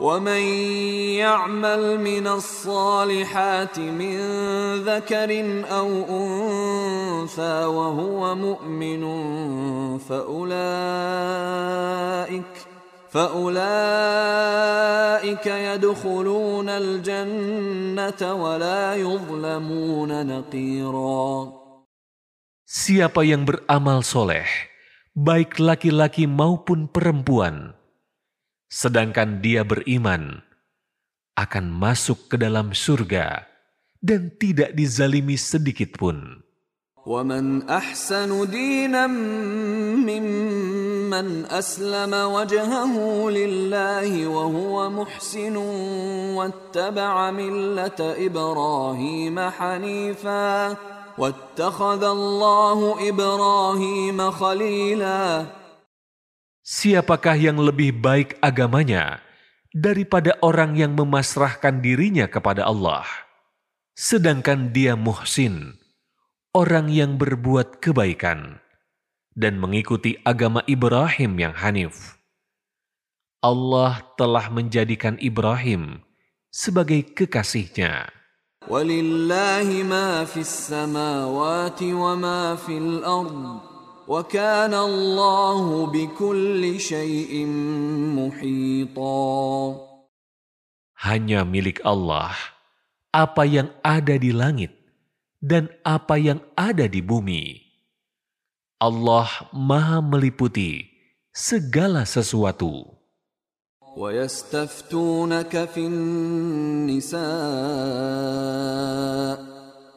ومن 0.00 0.40
يعمل 1.20 2.00
من 2.00 2.26
الصالحات 2.26 3.78
من 3.78 4.16
ذكر 4.80 5.30
او 5.68 5.88
انثى 6.08 7.64
وهو 7.64 8.34
مؤمن 8.34 9.02
فاولئك 10.00 10.50
فاولئك 13.14 13.46
يدخلون 15.46 16.68
الجنه 16.68 18.22
ولا 18.34 18.94
يظلمون 18.94 20.10
نقيرا 20.26 21.60
Siapa 22.70 23.26
yang 23.26 23.42
beramal 23.50 24.06
soleh, 24.06 24.46
baik 25.18 25.58
laki-laki 25.58 26.30
maupun 26.30 26.86
perempuan, 26.86 27.74
sedangkan 28.70 29.42
dia 29.42 29.66
beriman, 29.66 30.38
akan 31.34 31.66
masuk 31.66 32.30
ke 32.30 32.38
dalam 32.38 32.70
surga 32.70 33.42
dan 33.98 34.30
tidak 34.38 34.70
dizalimi 34.78 35.34
sedikit 35.34 35.98
pun. 35.98 36.43
ومن 37.06 37.64
احسن 37.64 38.50
دينا 38.50 39.06
ممن 40.06 41.46
اسلم 41.48 42.12
وجهه 42.14 42.94
لله 43.30 44.26
وهو 44.28 44.90
محسن 44.90 45.56
واتبع 46.36 47.30
مله 47.30 48.00
ابراهيم 48.00 49.36
حنيفا 49.40 50.76
واتخذ 51.18 52.02
الله 52.04 53.08
ابراهيم 53.08 54.18
خليلا 54.30 55.24
Siapakah 56.60 57.34
yang 57.34 57.58
lebih 57.58 57.96
baik 57.98 58.38
agamanya 58.38 59.18
daripada 59.74 60.38
orang 60.38 60.78
yang 60.78 60.94
memasrahkan 60.94 61.82
dirinya 61.82 62.30
kepada 62.30 62.62
Allah, 62.62 63.02
sedangkan 63.98 64.70
dia 64.70 64.94
muhsin, 64.94 65.80
orang 66.55 66.87
yang 66.87 67.19
berbuat 67.19 67.83
kebaikan 67.83 68.63
dan 69.35 69.59
mengikuti 69.59 70.15
agama 70.23 70.63
Ibrahim 70.63 71.35
yang 71.35 71.51
hanif. 71.51 72.15
Allah 73.43 73.99
telah 74.15 74.47
menjadikan 74.47 75.19
Ibrahim 75.19 75.99
sebagai 76.47 77.11
kekasihnya. 77.11 78.07
Hanya 91.03 91.43
milik 91.43 91.83
Allah 91.83 92.33
apa 93.11 93.43
yang 93.43 93.69
ada 93.83 94.15
di 94.17 94.31
langit 94.31 94.84
dan 95.44 95.72
apa 95.82 96.20
yang 96.20 96.44
ada 96.54 96.84
di 96.86 97.00
bumi. 97.00 97.58
Allah 98.80 99.28
Maha 99.52 100.00
meliputi 100.00 100.88
segala 101.32 102.04
sesuatu. 102.08 103.00
ويستفتونك 103.96 105.64
في 105.74 105.80
النساء 105.86 107.20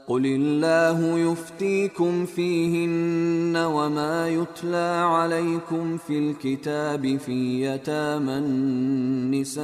قل 0.07 0.25
الله 0.25 1.19
يفتيكم 1.19 2.25
فيهن 2.25 3.57
وما 3.57 4.29
يتلى 4.29 5.05
عليكم 5.07 5.97
في 5.97 6.19
الكتاب 6.19 7.17
في 7.17 7.63
يتامى 7.65 8.37
النساء 8.37 9.63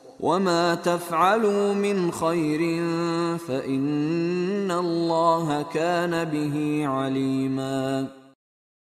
وما 0.20 0.80
تفعلوا 0.80 1.76
من 1.76 2.08
خير 2.08 2.60
فإن 3.36 4.70
الله 4.70 5.46
كان 5.72 6.12
به 6.24 6.56
عليما 6.88 7.80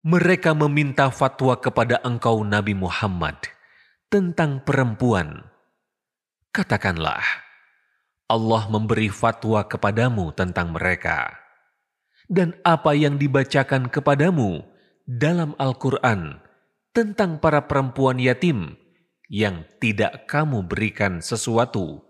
Mereka 0.08 0.54
meminta 0.54 1.10
fatwa 1.10 1.58
kepada 1.58 1.98
engkau 2.06 2.40
Nabi 2.46 2.72
Muhammad 2.72 3.34
tentang 4.08 4.62
perempuan. 4.62 5.42
Katakanlah, 6.54 7.20
Allah 8.30 8.62
memberi 8.72 9.10
fatwa 9.10 9.66
kepadamu 9.66 10.32
tentang 10.32 10.72
mereka. 10.72 11.34
Dan 12.30 12.56
apa 12.62 12.94
yang 12.94 13.18
dibacakan 13.20 13.90
kepadamu 13.90 14.64
dalam 15.04 15.52
Al-Quran 15.60 16.40
tentang 16.94 17.42
para 17.42 17.66
perempuan 17.66 18.22
yatim 18.22 18.78
yang 19.33 19.65
tidak 19.81 20.29
kamu 20.29 20.61
berikan 20.69 21.17
sesuatu, 21.17 22.05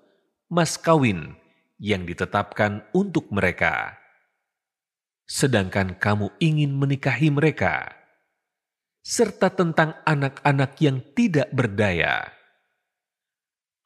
mas 0.52 0.76
kawin 0.76 1.40
yang 1.80 2.04
ditetapkan 2.04 2.84
untuk 2.92 3.32
mereka. 3.32 3.96
Sedangkan 5.24 5.96
kamu 5.96 6.36
ingin 6.44 6.76
menikahi 6.76 7.32
mereka, 7.32 7.96
serta 9.08 9.56
tentang 9.56 9.96
anak-anak 10.04 10.76
yang 10.84 11.00
tidak 11.16 11.48
berdaya. 11.56 12.28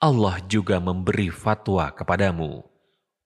Allah 0.01 0.41
juga 0.49 0.81
memberi 0.81 1.29
fatwa 1.29 1.93
kepadamu 1.93 2.65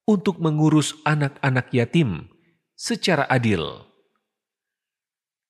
untuk 0.07 0.43
mengurus 0.43 0.91
anak-anak 1.07 1.71
yatim 1.71 2.27
secara 2.75 3.27
adil. 3.31 3.87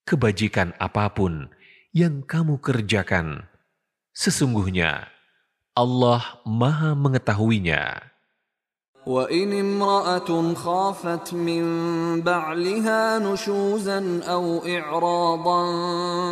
Kebajikan 0.05 0.77
apa 0.77 1.09
pun 1.13 1.49
yang 1.93 2.25
kamu 2.25 2.61
kerjakan, 2.61 3.50
sesungguhnya 4.22 5.10
Allah 5.73 6.22
Maha 6.45 6.93
Mengetahuinya. 6.93 8.14
وإن 9.02 9.49
امرأة 9.49 10.53
خافت 10.53 11.34
من 11.34 11.64
بعلها 12.22 13.19
نشوزا 13.19 14.22
أو 14.30 14.61
إعراضا 14.61 15.65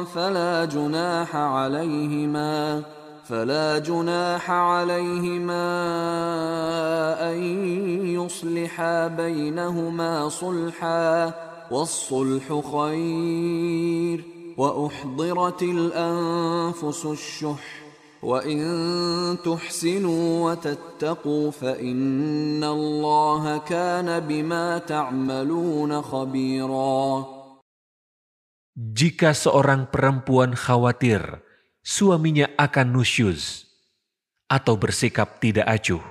فلا 0.06 0.66
جناح 0.66 1.36
عليهما 1.36 2.84
فلا 3.26 3.78
جناح 3.78 4.52
عليهما 4.52 5.66
أن 7.32 7.38
يصلحا 8.06 9.08
بينهما 9.08 10.30
صلحا 10.30 11.34
والصلح 11.72 12.46
خير 12.74 14.19
وأحضرت 14.59 15.63
الأنفس 15.63 17.03
الشح 17.07 17.65
وإن 18.23 18.63
تحسنوا 19.45 20.27
وتتقوا 20.51 21.47
فإن 21.51 22.65
الله 22.65 23.45
كان 23.69 24.09
بما 24.21 24.79
تعملون 24.79 26.03
خبيرا 26.03 26.97
Jika 28.75 29.31
seorang 29.31 29.87
perempuan 29.87 30.59
khawatir 30.59 31.23
suaminya 31.87 32.51
akan 32.59 32.91
nusyuz 32.91 33.71
atau 34.51 34.75
bersikap 34.75 35.39
tidak 35.39 35.71
acuh, 35.71 36.03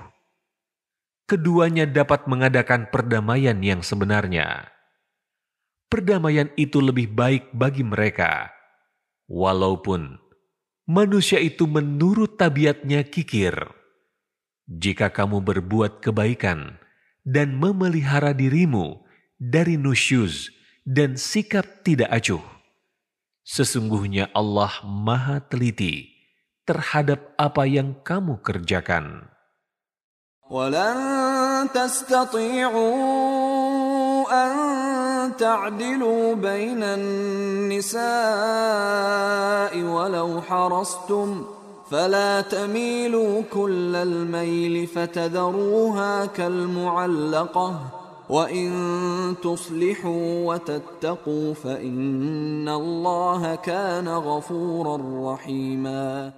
keduanya 1.28 1.84
dapat 1.84 2.24
mengadakan 2.24 2.88
perdamaian 2.88 3.60
yang 3.60 3.84
sebenarnya. 3.84 4.72
Perdamaian 5.88 6.50
itu 6.58 6.82
lebih 6.82 7.12
baik 7.14 7.54
bagi 7.54 7.86
mereka, 7.86 8.50
walaupun 9.30 10.18
manusia 10.90 11.38
itu 11.38 11.70
menurut 11.70 12.34
tabiatnya 12.34 13.06
kikir. 13.06 13.54
Jika 14.64 15.12
kamu 15.12 15.44
berbuat 15.44 16.00
kebaikan 16.02 16.80
dan 17.22 17.54
memelihara 17.54 18.34
dirimu 18.34 19.04
dari 19.38 19.76
nusyuz 19.78 20.50
dan 20.82 21.14
sikap 21.14 21.84
tidak 21.86 22.10
acuh, 22.10 22.42
sesungguhnya 23.44 24.32
Allah 24.32 24.72
Maha 24.82 25.44
Teliti 25.44 26.10
terhadap 26.64 27.36
apa 27.36 27.68
yang 27.68 28.00
kamu 28.02 28.40
kerjakan. 28.40 29.30
ولن 30.50 31.72
تستطيعوا 31.72 32.84
أن 34.28 34.77
تعدلوا 35.27 36.35
بين 36.35 36.83
النساء 36.83 38.03
ولو 39.83 40.41
حرصتم 40.41 41.45
فلا 41.89 42.41
تميلوا 42.41 43.41
كل 43.49 43.95
الميل 43.95 44.87
فتذروها 44.87 46.25
كالمعلقة 46.25 47.69
وإن 48.29 48.69
تصلحوا 49.41 50.25
وتتقوا 50.45 51.53
فإن 51.53 52.69
الله 52.69 53.55
كان 53.55 54.07
غفورا 54.07 54.97
رحيما. 55.33 56.31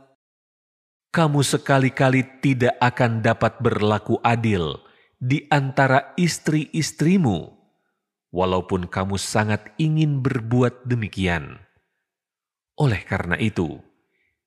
Kamu 1.11 1.43
sekali-kali 1.43 2.39
tidak 2.39 2.79
akan 2.79 3.19
dapat 3.19 3.59
berlaku 3.59 4.15
adil 4.23 4.79
di 5.19 5.43
antara 5.51 6.15
istri-istrimu. 6.15 7.60
Walaupun 8.31 8.87
kamu 8.87 9.19
sangat 9.19 9.69
ingin 9.75 10.23
berbuat 10.23 10.87
demikian. 10.87 11.59
Oleh 12.79 13.03
karena 13.03 13.37
itu, 13.37 13.83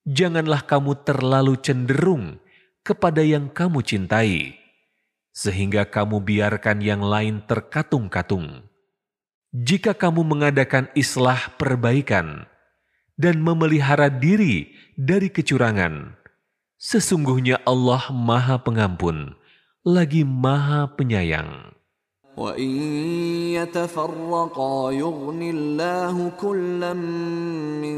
janganlah 0.08 0.64
kamu 0.64 1.04
terlalu 1.04 1.54
cenderung 1.60 2.40
kepada 2.80 3.20
yang 3.20 3.52
kamu 3.52 3.84
cintai, 3.84 4.56
sehingga 5.30 5.86
kamu 5.88 6.24
biarkan 6.24 6.80
yang 6.80 7.04
lain 7.04 7.44
terkatung-katung. 7.44 8.64
Jika 9.54 9.94
kamu 9.94 10.26
mengadakan 10.26 10.90
islah 10.98 11.54
perbaikan 11.54 12.50
dan 13.14 13.38
memelihara 13.38 14.10
diri 14.10 14.74
dari 14.98 15.30
kecurangan, 15.30 16.18
sesungguhnya 16.74 17.62
Allah 17.62 18.02
Maha 18.10 18.58
Pengampun, 18.58 19.38
lagi 19.86 20.26
Maha 20.26 20.90
Penyayang. 20.98 21.73
وإن 22.39 22.71
يتفرقا 23.59 24.91
يغن 24.91 25.41
الله 25.41 26.15
كلا 26.39 26.93
من 27.83 27.97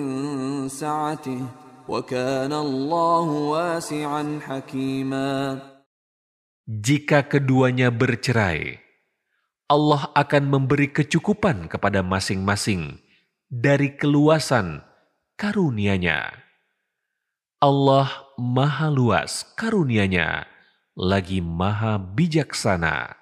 سعته 0.66 1.42
وكان 1.86 2.54
الله 2.54 3.28
واسعا 3.54 4.24
حكيما 4.42 5.34
Jika 6.72 7.28
keduanya 7.28 7.92
bercerai, 7.92 8.80
Allah 9.68 10.08
akan 10.16 10.44
memberi 10.48 10.88
kecukupan 10.94 11.68
kepada 11.68 12.00
masing-masing 12.00 13.02
dari 13.52 13.92
keluasan 14.00 14.80
karunia-Nya. 15.36 16.32
Allah 17.60 18.08
maha 18.40 18.88
luas 18.88 19.44
karunia-Nya, 19.60 20.48
lagi 20.96 21.44
maha 21.44 22.00
bijaksana. 22.00 23.22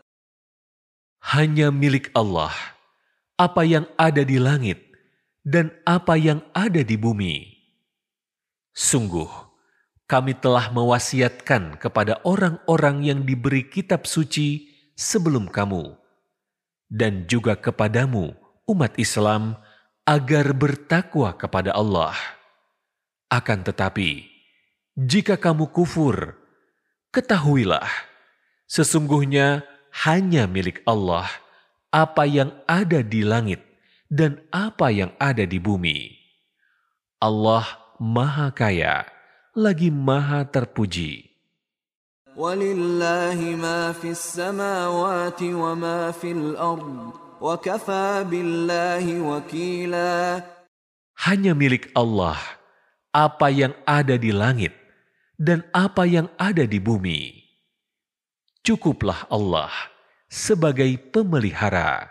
Hanya 1.21 1.69
milik 1.69 2.09
Allah 2.17 2.53
apa 3.41 3.65
yang 3.65 3.89
ada 3.97 4.21
di 4.21 4.37
langit 4.37 4.77
dan 5.41 5.73
apa 5.81 6.13
yang 6.13 6.45
ada 6.53 6.85
di 6.85 6.93
bumi. 6.93 7.57
Sungguh, 8.77 9.27
kami 10.05 10.37
telah 10.37 10.69
mewasiatkan 10.69 11.81
kepada 11.81 12.21
orang-orang 12.21 13.01
yang 13.01 13.19
diberi 13.25 13.65
kitab 13.65 14.05
suci 14.05 14.69
sebelum 14.93 15.49
kamu, 15.49 15.97
dan 16.85 17.25
juga 17.25 17.57
kepadamu, 17.57 18.37
umat 18.69 18.93
Islam, 19.01 19.57
agar 20.05 20.53
bertakwa 20.53 21.33
kepada 21.33 21.73
Allah. 21.73 22.13
Akan 23.31 23.65
tetapi, 23.65 24.27
jika 24.93 25.39
kamu 25.41 25.73
kufur, 25.73 26.37
ketahuilah, 27.09 27.89
sesungguhnya 28.69 29.65
hanya 30.04 30.44
milik 30.44 30.82
Allah 30.84 31.28
apa 31.94 32.28
yang 32.28 32.52
ada 32.68 33.00
di 33.00 33.24
langit 33.24 33.62
dan 34.12 34.42
apa 34.52 34.92
yang 34.92 35.10
ada 35.16 35.42
di 35.48 35.56
bumi. 35.56 36.12
Allah 37.16 37.64
Maha 37.96 38.52
Kaya, 38.52 39.08
lagi 39.56 39.88
Maha 39.88 40.44
Terpuji. 40.44 41.36
ولله 42.36 43.40
ما 43.56 43.96
في 43.96 44.12
السماوات 44.12 45.40
وما 45.42 46.12
في 46.12 46.36
الأرض 46.36 47.12
وكفى 47.40 48.24
بالله 48.28 49.04
وكيلا 49.24 50.44
Hanya 51.16 51.56
milik 51.56 51.88
Allah 51.96 52.36
apa 53.08 53.48
yang 53.48 53.72
ada 53.88 54.20
di 54.20 54.36
langit 54.36 54.76
dan 55.40 55.64
apa 55.72 56.04
yang 56.04 56.28
ada 56.36 56.68
di 56.68 56.76
bumi. 56.76 57.39
cukuplah 58.61 59.25
Allah 59.29 59.73
sebagai 60.29 60.97
pemelihara. 61.09 62.09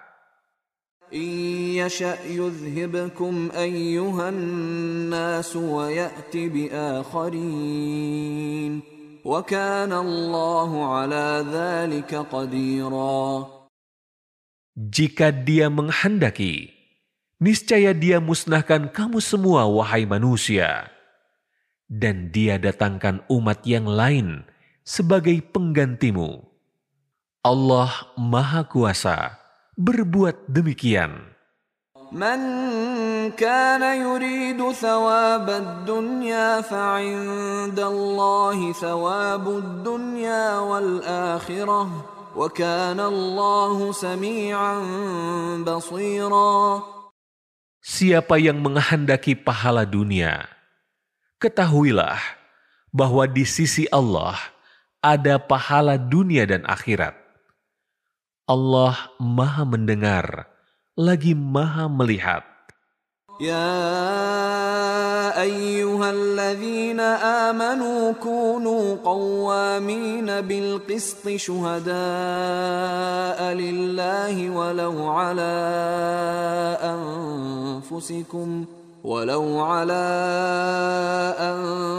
Jika 14.79 15.35
dia 15.35 15.67
menghendaki, 15.67 16.71
niscaya 17.43 17.91
dia 17.91 18.23
musnahkan 18.23 18.95
kamu 18.95 19.19
semua, 19.19 19.67
wahai 19.67 20.07
manusia, 20.07 20.95
dan 21.91 22.31
dia 22.31 22.55
datangkan 22.55 23.27
umat 23.27 23.67
yang 23.67 23.91
lain 23.91 24.47
sebagai 24.91 25.39
penggantimu. 25.39 26.43
Allah 27.47 28.11
Maha 28.19 28.67
Kuasa 28.67 29.39
berbuat 29.79 30.51
demikian. 30.51 31.31
Man 32.11 32.43
kana 33.39 33.95
yuridu 33.95 34.75
thawab 34.75 35.47
ad-dunya 35.47 36.59
fa'indallahi 36.67 38.75
thawab 38.75 39.47
ad-dunya 39.47 40.59
wal 40.59 40.99
akhirah 41.39 41.87
wa 42.35 42.49
kana 42.51 43.07
Siapa 47.81 48.37
yang 48.43 48.59
menghendaki 48.59 49.39
pahala 49.39 49.87
dunia, 49.87 50.51
ketahuilah 51.39 52.19
bahwa 52.91 53.23
di 53.31 53.47
sisi 53.47 53.87
Allah 53.95 54.35
ada 55.06 55.38
pahala 55.38 56.02
dunia 56.02 56.50
dan 56.50 56.66
akhirat. 56.66 57.14
Allah 58.50 58.98
Maha 59.22 59.66
Mendengar, 59.66 60.50
lagi 60.98 61.34
Maha 61.34 61.86
Melihat. 61.90 62.56
يا 63.36 63.76
أيها 65.42 66.12
الذين 66.12 67.00
آمنوا 67.50 68.12
كونوا 68.24 68.96
قوامين 69.04 70.26
بالقسط 70.26 71.30
شهداء 71.30 71.94
لله 73.54 74.50
ولو 74.50 75.08
على 75.12 75.56
أنفسكم 76.80 78.66
ولو 79.04 79.60
على 79.60 80.06
أنفسكم 81.40 81.99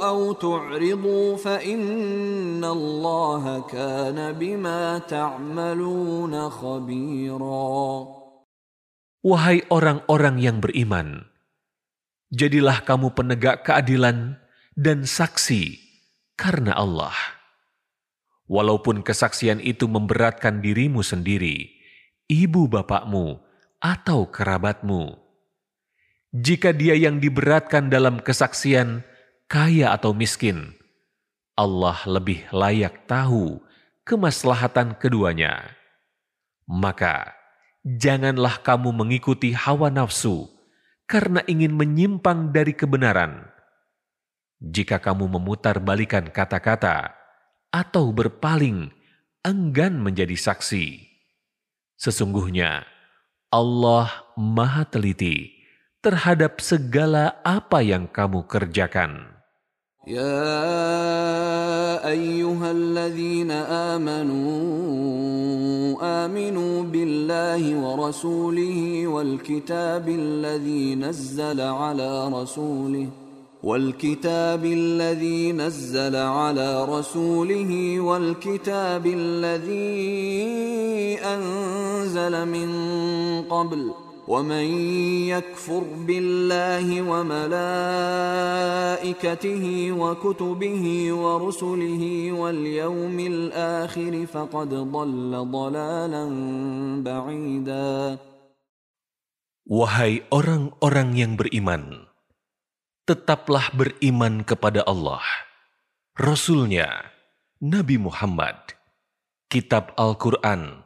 أو 0.07 0.33
تعرضوا 0.33 1.37
فإن 1.37 2.63
الله 2.63 3.43
كان 3.69 4.33
بما 4.33 4.97
تعملون 5.05 6.33
خبيرا 6.49 8.19
Wahai 9.19 9.67
orang-orang 9.67 10.39
yang 10.39 10.63
beriman, 10.63 11.27
jadilah 12.31 12.87
kamu 12.87 13.11
penegak 13.11 13.67
keadilan 13.67 14.39
dan 14.79 15.03
saksi 15.03 15.75
karena 16.39 16.71
Allah. 16.71 17.11
Walaupun 18.47 19.03
kesaksian 19.03 19.59
itu 19.59 19.91
memberatkan 19.91 20.63
dirimu 20.63 21.03
sendiri, 21.03 21.67
ibu 22.31 22.71
bapakmu, 22.71 23.43
atau 23.83 24.27
kerabatmu. 24.31 25.22
jika 26.34 26.74
dia 26.74 26.98
yang 26.98 27.22
diberatkan 27.22 27.86
dalam 27.86 28.18
kesaksian 28.18 29.06
kaya 29.46 29.94
atau 29.94 30.10
miskin, 30.10 30.74
Allah 31.54 31.94
lebih 32.10 32.42
layak 32.50 33.06
tahu 33.06 33.62
kemaslahatan 34.02 34.98
keduanya. 34.98 35.62
Maka, 36.66 37.30
janganlah 37.86 38.58
kamu 38.66 38.90
mengikuti 38.90 39.54
hawa 39.54 39.94
nafsu 39.94 40.50
karena 41.06 41.38
ingin 41.46 41.70
menyimpang 41.70 42.50
dari 42.50 42.74
kebenaran. 42.74 43.46
Jika 44.58 44.98
kamu 44.98 45.38
memutar 45.38 45.78
balikan 45.78 46.34
kata-kata 46.34 47.14
atau 47.70 48.10
berpaling, 48.10 48.90
enggan 49.46 50.02
menjadi 50.02 50.34
saksi. 50.34 50.98
Sesungguhnya 51.94 52.82
Allah 53.54 54.10
Maha 54.34 54.82
Teliti 54.82 55.53
terhadap 56.03 56.63
segala 56.63 57.43
apa 57.43 57.83
yang 57.83 58.07
kamu 58.07 58.47
kerjakan. 58.47 59.39
يا 60.09 62.07
أيها 62.07 62.71
الذين 62.71 63.51
آمنوا 63.91 64.49
آمنوا 66.25 66.83
بالله 66.83 67.61
ورسوله 67.77 69.07
والكتاب 69.07 70.09
الذي 70.09 70.95
نزل 70.95 71.61
على 71.61 72.27
رسوله 72.27 73.07
والكتاب 73.63 74.65
الذي 74.65 75.51
نزل 75.51 76.15
على 76.15 76.85
رسوله 76.85 77.99
والكتاب 77.99 79.05
الذي 79.05 79.99
أنزل 81.21 82.45
من 82.47 82.69
قبل 83.49 84.02
ومن 84.29 84.67
يكفر 85.33 85.83
بالله 86.05 86.85
وملائكته 87.01 87.55
وكتبه 89.91 90.85
ورسله 91.13 92.03
واليوم 92.31 93.17
الآخر 93.19 94.13
فقد 94.25 94.69
ضل 94.69 95.31
ضلالا 95.33 96.25
بعيدا 97.01 98.17
Wahai 99.69 100.25
orang-orang 100.33 101.13
yang 101.13 101.37
beriman, 101.37 102.09
tetaplah 103.05 103.69
beriman 103.69 104.41
kepada 104.41 104.81
Allah, 104.81 105.21
Rasulnya, 106.17 106.89
Nabi 107.61 108.01
Muhammad, 108.01 108.57
kitab 109.45 109.93
Al-Quran 109.93 110.81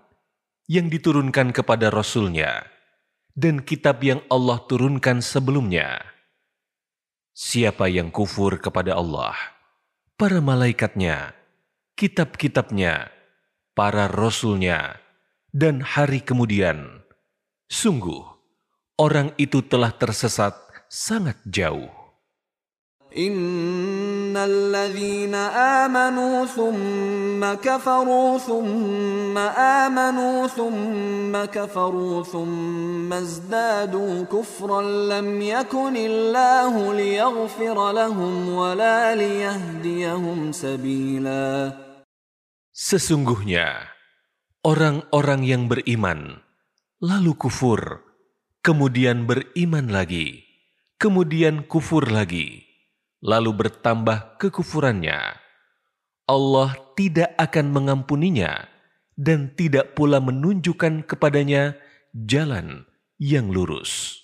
yang 0.68 0.92
diturunkan 0.92 1.56
kepada 1.56 1.88
Rasulnya, 1.96 2.68
dan 3.39 3.63
kitab 3.63 4.03
yang 4.03 4.19
Allah 4.27 4.59
turunkan 4.67 5.23
sebelumnya. 5.23 6.03
Siapa 7.39 7.87
yang 7.87 8.11
kufur 8.11 8.59
kepada 8.59 8.99
Allah, 8.99 9.39
para 10.19 10.43
malaikatnya, 10.43 11.39
kitab-kitabnya, 11.95 13.15
para 13.79 14.11
rasulnya, 14.11 14.99
dan 15.55 15.87
hari 15.87 16.19
kemudian, 16.19 17.07
sungguh 17.71 18.27
orang 18.99 19.31
itu 19.39 19.63
telah 19.63 19.95
tersesat 19.95 20.59
sangat 20.91 21.39
jauh. 21.47 21.98
إن 23.18 24.34
الذين 24.34 25.36
آمنوا 25.86 26.46
ثم 26.50 27.42
كفروا 27.62 28.38
ثم 28.38 29.38
آمنوا 29.38 30.48
ثم 30.48 31.34
كفروا 31.46 32.24
ثم 32.24 33.14
ازدادوا 33.14 34.24
كفرا 34.26 34.82
لم 34.82 35.42
يكن 35.42 35.96
الله 35.96 36.74
ليغفر 36.94 37.78
لهم 37.92 38.34
ولا 38.50 39.16
ليهديهم 39.16 40.52
سبيلا 40.52 41.46
Sesungguhnya, 42.74 43.94
orang-orang 44.66 45.46
yang 45.46 45.70
beriman, 45.70 46.42
lalu 46.98 47.38
kufur, 47.38 48.02
kemudian 48.66 49.30
beriman 49.30 49.94
lagi, 49.94 50.42
kemudian 50.98 51.70
kufur 51.70 52.10
lagi, 52.10 52.67
lalu 53.23 53.51
bertambah 53.67 54.39
kekufurannya, 54.39 55.39
Allah 56.29 56.71
tidak 56.95 57.33
akan 57.41 57.67
mengampuninya 57.73 58.69
dan 59.19 59.51
tidak 59.57 59.99
pula 59.99 60.23
menunjukkan 60.23 61.09
kepadanya 61.09 61.75
jalan 62.15 62.87
yang 63.19 63.51
lurus. 63.51 64.23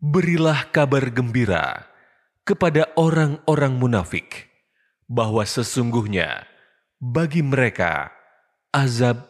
Berilah 0.00 0.60
kabar 0.72 1.04
gembira 1.12 1.84
kepada 2.48 2.88
orang-orang 2.96 3.76
munafik 3.76 4.48
bahwa 5.04 5.44
sesungguhnya 5.44 6.48
bagi 6.96 7.44
mereka 7.44 8.08
azab 8.72 9.29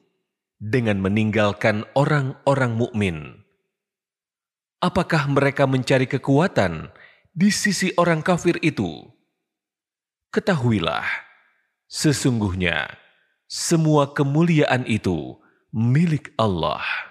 dengan 0.61 1.01
meninggalkan 1.01 1.89
orang-orang 1.97 2.77
mukmin. 2.77 3.17
Apakah 4.77 5.25
mereka 5.25 5.65
mencari 5.65 6.05
kekuatan 6.05 6.93
di 7.33 7.49
sisi 7.49 7.89
orang 7.97 8.21
kafir 8.21 8.61
itu? 8.61 9.09
Ketahuilah, 10.29 11.05
sesungguhnya 11.89 12.93
semua 13.49 14.13
kemuliaan 14.13 14.85
itu 14.85 15.41
milik 15.73 16.29
Allah. 16.37 17.10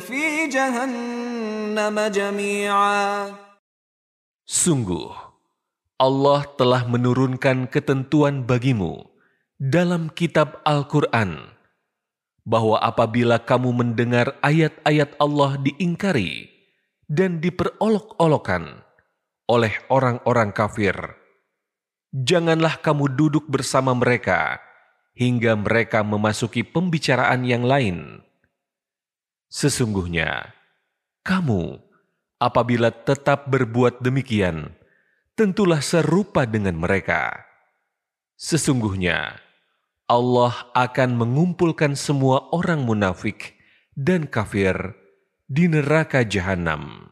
Fi. 0.00 0.28
Sungguh, 4.48 5.10
Allah 6.00 6.40
telah 6.56 6.82
menurunkan 6.88 7.68
ketentuan 7.68 8.42
bagimu 8.48 9.04
dalam 9.60 10.08
kitab 10.10 10.64
Al-Quran 10.64 11.52
bahwa 12.42 12.80
apabila 12.82 13.38
kamu 13.38 13.70
mendengar 13.70 14.34
ayat-ayat 14.42 15.14
Allah 15.20 15.60
diingkari 15.60 16.50
dan 17.06 17.38
diperolok-olokan 17.38 18.82
oleh 19.46 19.74
orang-orang 19.92 20.50
kafir, 20.50 21.21
janganlah 22.12 22.76
kamu 22.78 23.16
duduk 23.16 23.48
bersama 23.48 23.96
mereka 23.96 24.60
hingga 25.16 25.56
mereka 25.56 26.04
memasuki 26.04 26.60
pembicaraan 26.64 27.44
yang 27.44 27.64
lain. 27.64 28.20
Sesungguhnya, 29.52 30.56
kamu 31.24 31.76
apabila 32.40 32.88
tetap 32.88 33.48
berbuat 33.52 34.00
demikian, 34.00 34.72
tentulah 35.36 35.84
serupa 35.84 36.48
dengan 36.48 36.80
mereka. 36.80 37.44
Sesungguhnya, 38.40 39.36
Allah 40.08 40.68
akan 40.72 41.20
mengumpulkan 41.20 41.96
semua 41.96 42.48
orang 42.52 42.84
munafik 42.84 43.56
dan 43.92 44.24
kafir 44.24 44.96
di 45.46 45.68
neraka 45.68 46.24
jahanam. 46.24 47.11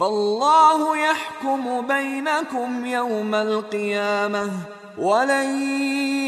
فالله 0.00 0.80
يحكم 0.96 1.62
بينكم 1.86 2.70
يوم 2.86 3.32
القيامة 3.34 4.44
ولن 4.98 5.48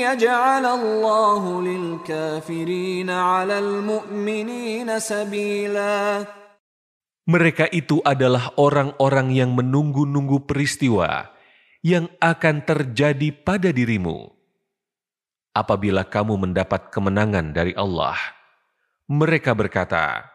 يجعل 0.04 0.64
الله 0.66 1.42
للكافرين 1.62 3.10
على 3.10 3.58
المؤمنين 3.58 4.88
سبيلا 4.98 6.26
Mereka 7.22 7.70
itu 7.70 8.02
adalah 8.02 8.50
orang-orang 8.58 9.30
yang 9.30 9.54
menunggu-nunggu 9.54 10.42
peristiwa 10.42 11.30
yang 11.78 12.10
akan 12.18 12.66
terjadi 12.66 13.30
pada 13.30 13.70
dirimu. 13.70 14.26
Apabila 15.54 16.02
kamu 16.02 16.34
mendapat 16.34 16.90
kemenangan 16.90 17.54
dari 17.54 17.78
Allah, 17.78 18.18
mereka 19.06 19.54
berkata, 19.54 20.26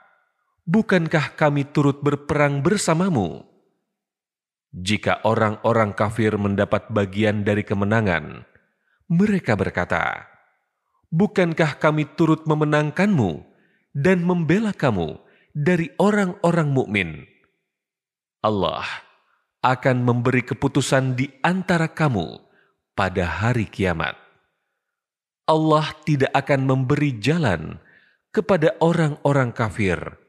bukankah 0.66 1.34
kami 1.34 1.66
turut 1.70 2.00
berperang 2.00 2.62
bersamamu? 2.62 3.42
Jika 4.73 5.20
orang-orang 5.28 5.92
kafir 5.92 6.32
mendapat 6.41 6.89
bagian 6.89 7.44
dari 7.44 7.60
kemenangan, 7.60 8.49
mereka 9.12 9.52
berkata, 9.52 10.32
Bukankah 11.12 11.76
kami 11.76 12.08
turut 12.16 12.49
memenangkanmu 12.49 13.44
dan 13.92 14.24
membela 14.24 14.73
kamu 14.73 15.20
dari 15.52 15.92
orang-orang 16.00 16.73
mukmin? 16.73 17.28
Allah 18.41 18.89
akan 19.60 20.08
memberi 20.08 20.41
keputusan 20.41 21.20
di 21.20 21.28
antara 21.44 21.92
kamu 21.92 22.41
pada 22.97 23.28
hari 23.28 23.68
kiamat. 23.68 24.16
Allah 25.44 25.92
tidak 26.08 26.32
akan 26.32 26.65
memberi 26.65 27.20
jalan 27.20 27.76
kepada 28.32 28.73
orang-orang 28.81 29.52
kafir 29.52 30.22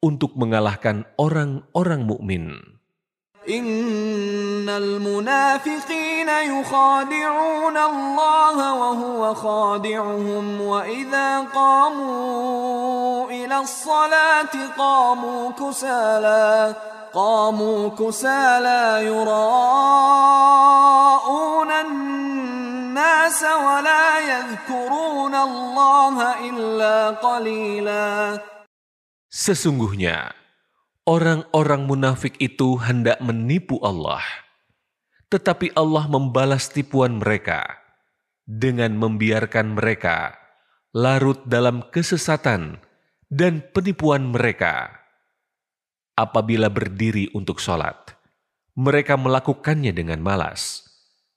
untuk 0.00 0.32
mengalahkan 0.36 1.04
orang-orang 1.20 2.08
mukmin. 2.08 2.44
Innal 3.48 5.00
munafiqina 5.00 6.44
yukhadi'una 6.44 7.80
Allah 7.88 8.56
wa 8.56 8.90
huwa 8.96 9.32
khadi'uhum 9.32 10.60
wa 10.60 10.84
idza 10.84 11.48
qamu 11.48 12.12
ila 13.32 13.56
as-salati 13.64 14.68
qamu 14.76 15.56
kusala 15.56 16.76
qamu 17.12 17.96
kusala 17.96 19.00
yura'una 19.00 20.50
wa 23.40 23.80
la 23.80 24.20
yadhkuruna 24.20 25.38
Allah 25.48 26.16
illa 26.44 27.16
qalila 27.24 28.36
Sesungguhnya, 29.30 30.34
orang-orang 31.06 31.86
munafik 31.86 32.34
itu 32.42 32.74
hendak 32.82 33.22
menipu 33.22 33.78
Allah, 33.78 34.26
tetapi 35.30 35.70
Allah 35.78 36.10
membalas 36.10 36.66
tipuan 36.66 37.22
mereka 37.22 37.78
dengan 38.42 38.98
membiarkan 38.98 39.78
mereka 39.78 40.34
larut 40.90 41.46
dalam 41.46 41.86
kesesatan 41.94 42.82
dan 43.30 43.62
penipuan 43.70 44.34
mereka. 44.34 44.98
Apabila 46.18 46.66
berdiri 46.66 47.30
untuk 47.30 47.62
sholat, 47.62 48.18
mereka 48.74 49.14
melakukannya 49.14 49.94
dengan 49.94 50.18
malas 50.18 50.82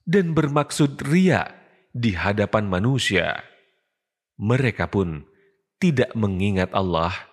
dan 0.01 0.33
bermaksud 0.33 0.97
ria 1.05 1.45
di 1.93 2.17
hadapan 2.17 2.65
manusia. 2.65 3.45
Mereka 4.41 4.89
pun 4.89 5.29
tidak 5.77 6.09
mengingat 6.17 6.73
Allah 6.73 7.32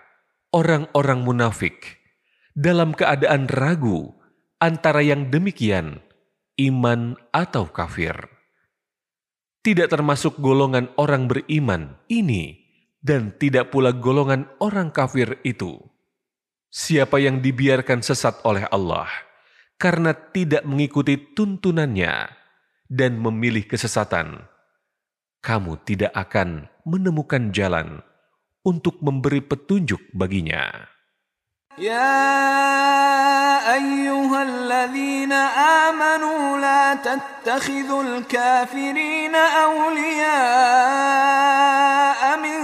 orang-orang 0.51 1.23
munafik 1.23 2.03
dalam 2.51 2.91
keadaan 2.91 3.47
ragu 3.47 4.11
antara 4.59 4.99
yang 4.99 5.31
demikian, 5.31 6.03
iman 6.59 7.15
atau 7.31 7.71
kafir. 7.71 8.13
Tidak 9.61 9.87
termasuk 9.87 10.41
golongan 10.43 10.91
orang 10.99 11.31
beriman 11.31 11.95
ini 12.11 12.59
dan 12.99 13.33
tidak 13.39 13.71
pula 13.71 13.95
golongan 13.95 14.49
orang 14.59 14.91
kafir 14.91 15.39
itu. 15.47 15.79
Siapa 16.71 17.19
yang 17.19 17.43
dibiarkan 17.43 17.99
sesat 17.99 18.41
oleh 18.47 18.63
Allah 18.71 19.09
karena 19.75 20.15
tidak 20.15 20.63
mengikuti 20.63 21.19
tuntunannya 21.35 22.31
dan 22.87 23.19
memilih 23.19 23.67
kesesatan, 23.67 24.45
kamu 25.43 25.77
tidak 25.83 26.13
akan 26.15 26.69
menemukan 26.87 27.51
jalan 27.51 28.01
untuk 28.66 28.98
memberi 29.04 29.40
petunjuk 29.40 30.10
baginya. 30.12 30.96
يا 31.78 33.68
أيها 33.74 34.42
الذين 34.42 35.32
آمنوا 35.92 36.58
لا 36.58 36.94
تتخذوا 36.94 38.02
الكافرين 38.02 39.34
أولياء 39.34 40.36
من 42.40 42.58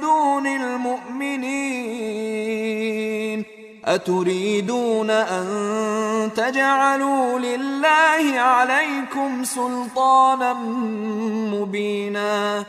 دون 0.00 0.46
المؤمنين 0.46 1.98
أتريدون 3.84 5.10
أن 5.10 5.46
تجعلوا 6.36 7.38
لله 7.38 8.40
عليكم 8.40 9.44
سلطانا 9.44 10.52
مبينا 11.52 12.64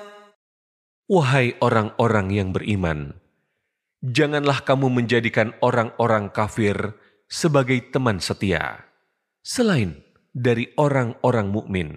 Wahai 1.10 1.58
orang-orang 1.58 2.30
yang 2.30 2.50
beriman, 2.54 3.18
janganlah 4.06 4.62
kamu 4.62 4.94
menjadikan 4.94 5.58
orang-orang 5.58 6.30
kafir 6.30 6.94
sebagai 7.26 7.82
teman 7.90 8.22
setia, 8.22 8.86
selain 9.42 10.06
dari 10.38 10.70
orang-orang 10.78 11.50
mukmin. 11.50 11.90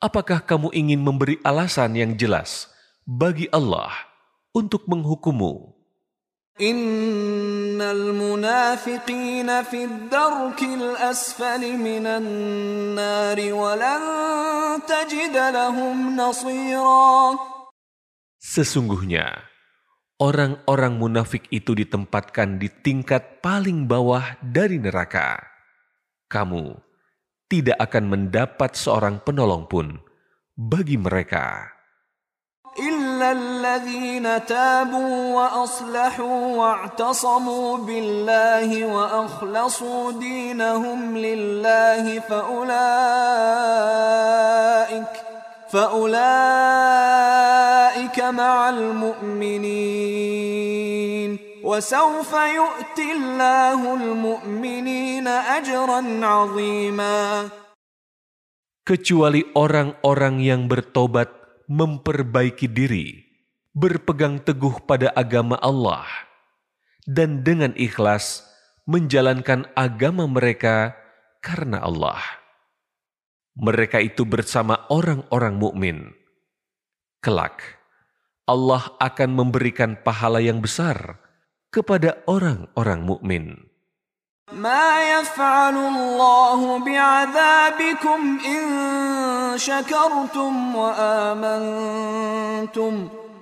Apakah 0.00 0.44
kamu 0.44 0.72
ingin 0.72 1.00
memberi 1.04 1.36
alasan 1.44 1.96
yang 1.96 2.16
jelas 2.16 2.72
bagi 3.04 3.48
Allah 3.52 3.92
untuk 4.56 4.88
menghukummu? 4.88 5.76
إن 6.56 7.82
المنافقين 7.82 9.62
في 9.62 9.84
الدرك 9.84 10.62
الأسفل 10.62 11.76
من 11.76 12.06
النار 12.06 13.52
ولن 13.52 14.00
تجد 14.88 15.36
لهم 15.36 16.16
نصيرا 16.16 17.38
Sesungguhnya, 18.50 19.26
orang-orang 20.22 20.96
munafik 20.96 21.48
itu 21.52 21.74
ditempatkan 21.76 22.56
di 22.60 22.68
tingkat 22.70 23.42
paling 23.44 23.84
bawah 23.84 24.38
dari 24.40 24.78
neraka. 24.80 25.40
Kamu 26.26 26.74
tidak 27.46 27.78
akan 27.78 28.04
mendapat 28.10 28.74
seorang 28.74 29.22
penolong 29.22 29.70
pun 29.70 29.98
bagi 30.56 30.98
mereka. 30.98 31.76
إلا 32.76 33.32
الذين 33.32 34.46
تابوا 34.46 35.34
وأصلحوا 35.34 36.56
واعتصموا 36.56 37.76
بالله 37.78 38.84
وأخلصوا 38.84 40.12
دينهم 40.12 41.16
لله 41.16 42.20
فأولئك 42.20 42.66
فأولئك 45.70 46.18
مع 48.20 48.68
المؤمنين 48.68 50.16
وسوف 51.66 52.32
يؤتي 52.32 53.12
الله 53.12 53.80
المؤمنين 53.94 55.26
أجرا 55.28 56.00
عظيما 56.22 57.50
Kecuali 58.86 59.42
orang-orang 59.58 60.38
yang 60.38 60.70
bertobat 60.70 61.26
memperbaiki 61.66 62.70
diri, 62.70 63.18
berpegang 63.74 64.38
teguh 64.38 64.78
pada 64.86 65.10
agama 65.10 65.58
Allah, 65.58 66.06
dan 67.02 67.42
dengan 67.42 67.74
ikhlas 67.74 68.46
menjalankan 68.86 69.66
agama 69.74 70.30
mereka 70.30 70.94
karena 71.42 71.82
Allah. 71.82 72.39
Mereka 73.56 74.04
itu 74.04 74.28
bersama 74.28 74.84
orang-orang 74.92 75.54
mukmin. 75.56 75.96
Kelak, 77.24 77.80
Allah 78.44 78.92
akan 79.00 79.30
memberikan 79.32 79.96
pahala 80.04 80.44
yang 80.44 80.60
besar 80.60 81.18
kepada 81.72 82.20
orang-orang 82.28 83.00
mukmin. 83.02 83.66
ما 84.54 85.02
يفعل 85.02 85.74
الله 85.74 86.78
بعذابكم 86.78 88.38
إن 88.46 88.62
شكرتم 89.58 90.76
وآمنتم 90.76 92.14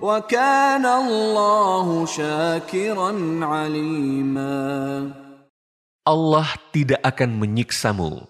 وكان 0.01 0.85
الله 0.85 2.05
شاكرا 2.05 3.11
عليما 3.45 4.65
Allah 6.05 6.45
tidak 6.69 7.01
akan 7.01 7.37
menyiksamu 7.37 8.25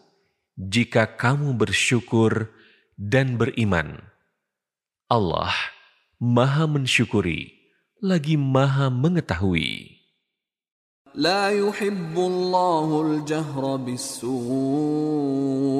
jika 0.60 1.20
kamu 1.20 1.56
bersyukur 1.60 2.50
dan 2.96 3.36
beriman. 3.36 4.00
Allah 5.12 5.54
Maha 6.18 6.66
Mensyukuri 6.66 7.54
lagi 8.02 8.40
Maha 8.40 8.88
Mengetahui. 8.90 9.96
لا 11.16 11.48
يحب 11.48 12.12
الله 12.12 12.88
الجهر 13.02 13.64
بالسوء 13.88 14.28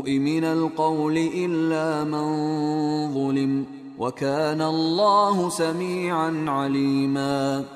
من 0.08 0.44
القول 0.48 1.18
إلا 1.18 2.08
من 2.08 2.28
ظلم 3.12 3.66
وكان 4.00 4.62
الله 4.64 5.50
سميعا 5.50 6.32
عليما 6.48 7.68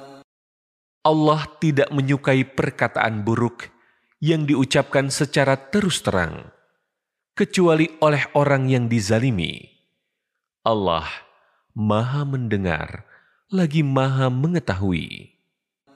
Allah 1.04 1.48
tidak 1.60 1.92
menyukai 1.92 2.48
perkataan 2.48 3.28
buruk 3.28 3.68
yang 4.24 4.44
diucapkan 4.48 5.08
secara 5.08 5.56
terus 5.56 6.04
terang, 6.04 6.52
kecuali 7.34 7.88
oleh 8.04 8.28
orang 8.36 8.68
yang 8.68 8.86
dizalimi. 8.92 9.64
Allah 10.66 11.08
Maha 11.72 12.28
Mendengar 12.28 13.08
lagi 13.50 13.82
Maha 13.82 14.28
Mengetahui. 14.28 15.40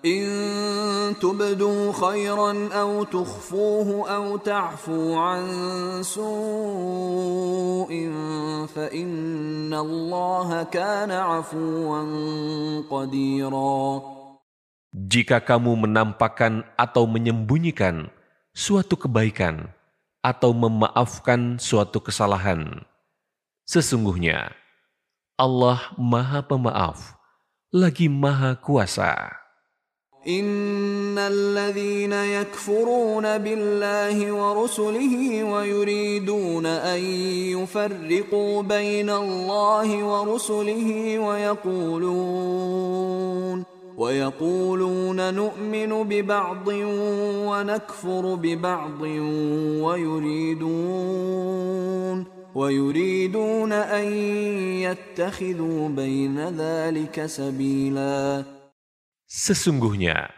إن 0.04 1.16
تبدوا 1.16 1.96
خيرا 1.96 2.52
أو 2.76 3.04
تخفوه 3.04 4.10
أو 4.16 4.38
تعفوا 4.38 5.08
عن 5.16 5.44
سوء 6.04 7.92
فإن 8.68 9.74
الله 9.74 10.64
كان 10.64 11.12
عفوا 11.12 12.02
قديرا 12.92 14.04
Jika 14.94 15.42
kamu 15.42 15.90
menampakkan 15.90 16.68
atau 16.78 17.10
menyembunyikan 17.10 18.14
suatu 18.54 18.94
kebaikan 18.94 19.74
atau 20.24 20.56
memaafkan 20.56 21.60
suatu 21.60 22.00
kesalahan, 22.00 22.86
sesungguhnya 23.68 24.56
Allah 25.36 25.92
Maha 26.00 26.46
Pemaaf, 26.46 27.18
lagi 27.74 28.08
Maha 28.08 28.56
Kuasa. 28.56 29.44
إن 30.28 31.20
الذين 31.20 32.14
يكفرون 32.14 33.38
بالله 33.38 34.32
ورسله 34.32 35.44
ويريدون 35.44 36.66
أن 36.66 37.00
يفرقوا 37.60 38.62
بين 38.64 39.10
الله 39.10 40.04
ورسله 40.04 41.20
ويقولون 41.20 42.84
ويقولون 43.98 45.34
نؤمن 45.34 45.92
ببعض 46.10 46.68
ونكفر 47.48 48.36
ببعض 48.36 49.02
ويريدون 49.86 51.38
ويريدون 52.56 53.72
أن 53.72 54.06
يتخذوا 54.86 55.90
بين 55.90 56.38
ذلك 56.58 57.26
سبيلاً 57.26 58.44
Sesungguhnya 59.34 60.30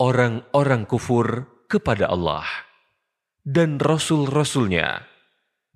orang-orang 0.00 0.88
kufur 0.88 1.44
kepada 1.68 2.08
Allah 2.08 2.48
dan 3.44 3.76
Rasul-Rasulnya 3.76 5.04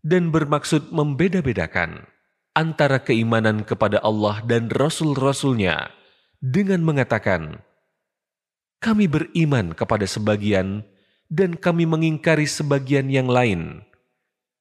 dan 0.01 0.33
bermaksud 0.33 0.89
membeda-bedakan 0.89 2.09
antara 2.57 3.05
keimanan 3.05 3.69
kepada 3.69 4.01
Allah 4.01 4.41
dan 4.49 4.73
Rasul-Rasulnya 4.73 5.93
dengan 6.43 6.83
mengatakan, 6.87 7.63
kami 8.79 9.11
beriman 9.11 9.75
kepada 9.75 10.07
sebagian 10.07 10.87
dan 11.27 11.59
kami 11.59 11.85
mengingkari 11.85 12.47
sebagian 12.47 13.11
yang 13.11 13.27
lain, 13.27 13.83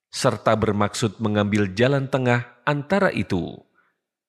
serta 0.10 0.58
bermaksud 0.58 1.22
mengambil 1.22 1.70
jalan 1.72 2.10
tengah 2.10 2.50
antara 2.66 3.14
itu, 3.14 3.62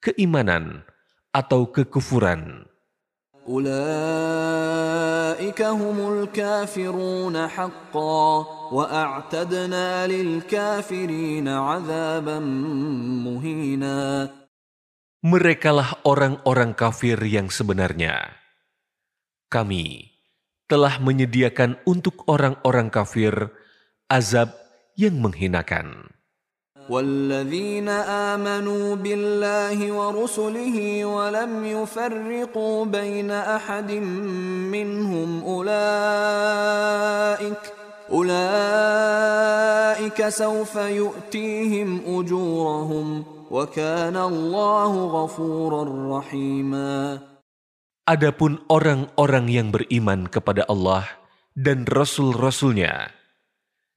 keimanan 0.05 0.85
atau 1.33 1.69
kekufuran. 1.73 2.69
أولئك 3.49 4.77
هم 5.63 6.13
الكافرون 6.13 7.49
حقا 7.49 8.47
وأعتدنا 8.73 10.07
للكافرين 10.07 11.49
عذابا 11.49 12.39
مهينا 13.25 14.31
Merekalah 15.23 16.07
orang-orang 16.07 16.79
kafir 16.79 17.19
yang 17.27 17.51
sebenarnya. 17.51 18.39
Kami 19.51 20.07
telah 20.71 21.01
menyediakan 21.03 21.83
untuk 21.89 22.23
orang-orang 22.31 22.93
kafir 22.93 23.51
azab 24.07 24.55
yang 24.95 25.19
menghinakan. 25.19 26.13
والذين 26.89 27.89
آمنوا 28.33 28.97
بالله 28.97 29.93
ورسله 29.93 31.05
ولم 31.05 31.65
يفرقوا 31.65 32.85
بين 32.85 33.31
أحد 33.31 33.93
منهم 34.73 35.45
أولئك 35.45 35.79
أولئك 38.09 39.39
سوف 40.29 40.77
يؤتيهم 40.77 42.03
أجورهم 42.07 43.32
Adapun 48.10 48.66
orang-orang 48.66 49.46
yang 49.46 49.70
beriman 49.70 50.26
kepada 50.26 50.66
Allah 50.66 51.06
dan 51.54 51.86
rasul-rasulnya 51.86 53.14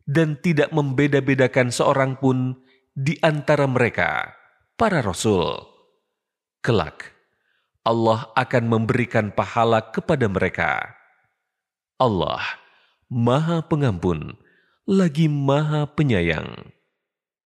dan 0.05 0.37
tidak 0.45 0.77
membeda-bedakan 0.77 1.73
seorang 1.73 2.21
pun 2.21 2.61
di 2.93 3.17
antara 3.25 3.65
mereka 3.65 4.37
para 4.77 5.01
rasul 5.01 5.65
kelak 6.61 7.17
Allah 7.81 8.29
akan 8.37 8.65
memberikan 8.69 9.33
pahala 9.33 9.89
kepada 9.89 10.29
mereka. 10.29 11.01
Allah 11.97 12.45
Maha 13.09 13.65
Pengampun 13.65 14.37
lagi 14.85 15.33
Maha 15.33 15.89
Penyayang. 15.89 16.76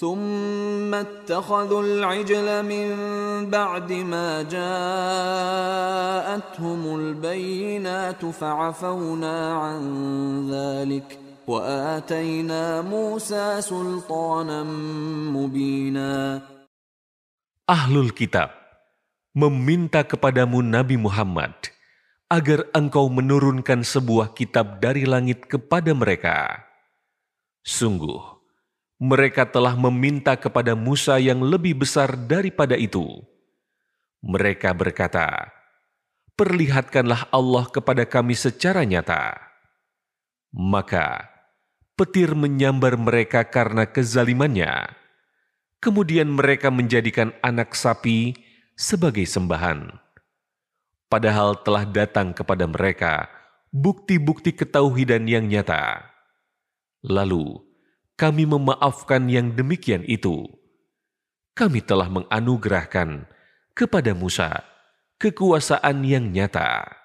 ثم 0.00 0.94
اتخذوا 0.94 1.82
العجل 1.82 2.48
من 2.64 2.88
بعد 3.50 3.92
ما 3.92 4.42
جاءتهم 4.48 4.80
البينات 6.96 8.26
فعفونا 8.26 9.54
عن 9.54 9.80
ذلك 10.50 11.18
وآتينا 11.46 12.80
موسى 12.82 13.60
سلطانا 13.60 14.62
مبينا 15.36 16.40
Ahlul 17.70 18.10
Kitab 18.10 18.50
meminta 19.30 20.02
kepadamu 20.02 20.58
Nabi 20.58 20.98
Muhammad 20.98 21.54
agar 22.26 22.66
engkau 22.74 23.06
menurunkan 23.06 23.86
sebuah 23.86 24.34
kitab 24.34 24.82
dari 24.82 25.06
langit 25.06 25.46
kepada 25.46 25.94
mereka. 25.94 26.66
Sungguh, 27.62 28.33
mereka 29.05 29.45
telah 29.45 29.77
meminta 29.77 30.33
kepada 30.33 30.73
Musa 30.73 31.21
yang 31.21 31.45
lebih 31.45 31.77
besar 31.85 32.17
daripada 32.17 32.73
itu. 32.73 33.21
Mereka 34.25 34.73
berkata, 34.73 35.53
Perlihatkanlah 36.33 37.29
Allah 37.29 37.69
kepada 37.69 38.03
kami 38.03 38.33
secara 38.33 38.81
nyata. 38.83 39.37
Maka, 40.51 41.29
petir 41.93 42.33
menyambar 42.33 42.97
mereka 42.97 43.45
karena 43.45 43.85
kezalimannya. 43.87 44.89
Kemudian 45.79 46.33
mereka 46.33 46.73
menjadikan 46.73 47.31
anak 47.45 47.77
sapi 47.77 48.33
sebagai 48.73 49.23
sembahan. 49.23 49.95
Padahal 51.07 51.61
telah 51.61 51.85
datang 51.85 52.33
kepada 52.33 52.65
mereka 52.65 53.29
bukti-bukti 53.69 54.57
ketauhidan 54.57 55.29
yang 55.29 55.45
nyata. 55.45 56.03
Lalu 57.05 57.74
kami 58.20 58.44
memaafkan 58.44 59.26
yang 59.32 59.56
demikian 59.56 60.04
itu. 60.04 60.44
Kami 61.56 61.80
telah 61.80 62.08
menganugerahkan 62.12 63.24
kepada 63.72 64.12
Musa 64.12 64.64
kekuasaan 65.16 66.04
yang 66.04 66.28
nyata. 66.32 67.00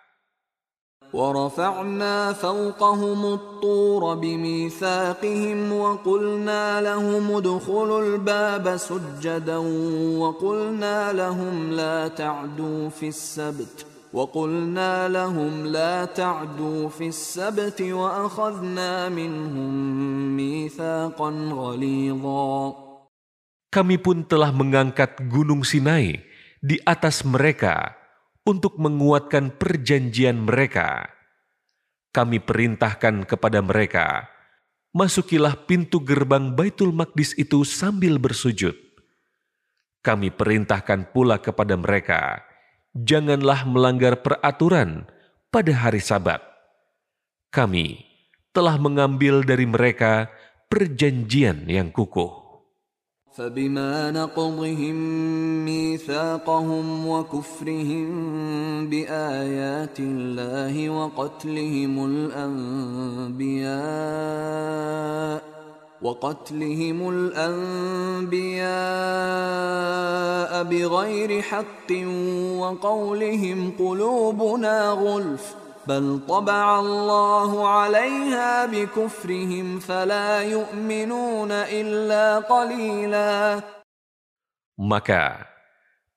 ورفعنا 1.15 2.33
فوقهم 2.33 3.33
الطور 3.33 4.15
بميثاقهم 4.15 5.74
وقلنا 5.74 6.82
لهم 6.82 7.35
ادخلوا 7.35 8.01
الباب 8.01 8.77
سجدا 8.77 9.57
وقلنا 10.19 11.14
لهم 11.14 11.72
لا 11.72 12.07
تعدوا 12.07 12.90
في 12.90 13.07
السبت 13.07 13.85
وقلنا 14.15 15.11
لهم 15.11 15.67
لا 15.67 16.07
تعدوا 16.07 16.88
في 16.88 17.11
السبت 17.11 17.82
وأخذنا 17.82 19.09
منهم 19.11 19.72
ميثاقا 20.40 21.30
غليظا 21.51 22.56
Kami 23.75 23.99
pun 23.99 24.24
telah 24.24 24.56
mengangkat 24.56 25.19
gunung 25.27 25.67
Sinai 25.67 26.24
di 26.64 26.80
atas 26.88 27.27
mereka 27.27 27.91
untuk 28.48 28.80
menguatkan 28.80 29.51
perjanjian 29.51 30.48
mereka. 30.48 31.11
Kami 32.15 32.40
perintahkan 32.40 33.27
kepada 33.27 33.59
mereka, 33.59 34.32
masukilah 34.95 35.67
pintu 35.67 35.99
gerbang 35.99 36.56
Baitul 36.56 36.95
Maqdis 36.95 37.35
itu 37.35 37.67
sambil 37.67 38.15
bersujud. 38.15 38.80
Kami 39.99 40.32
perintahkan 40.32 41.11
pula 41.11 41.43
kepada 41.43 41.75
mereka, 41.75 42.48
janganlah 42.95 43.67
melanggar 43.67 44.24
peraturan 44.24 45.06
pada 45.51 45.72
hari 45.75 45.99
Sabat. 45.99 46.40
Kami 47.51 48.03
telah 48.56 48.80
mengambil 48.80 49.43
dari 49.43 49.67
mereka 49.67 50.32
perjanjian 50.72 51.67
yang 51.67 51.91
kukuh. 51.91 52.45
فبما 53.35 54.15
نقضهم 54.15 54.95
ميثاقهم 55.67 57.07
وكفرهم 57.07 58.07
بآيات 58.88 59.99
الله 59.99 60.90
وقتلهم 60.90 62.06
الأنبياء 63.35 63.75
وقتلهم 66.01 67.09
الأنبياء 67.09 68.64
بغير 70.64 71.41
حق 71.41 71.91
وقولهم 72.59 73.72
قلوبنا 73.80 74.90
غُلْفٌ 74.90 75.65
بل 75.85 76.25
طبع 76.25 76.80
الله 76.80 77.51
عليها 77.69 78.65
بكفرهم 78.65 79.80
فلا 79.80 80.41
يؤمنون 80.41 81.51
إلا 81.51 82.25
قليلا 82.49 83.61
Maka 84.75 85.48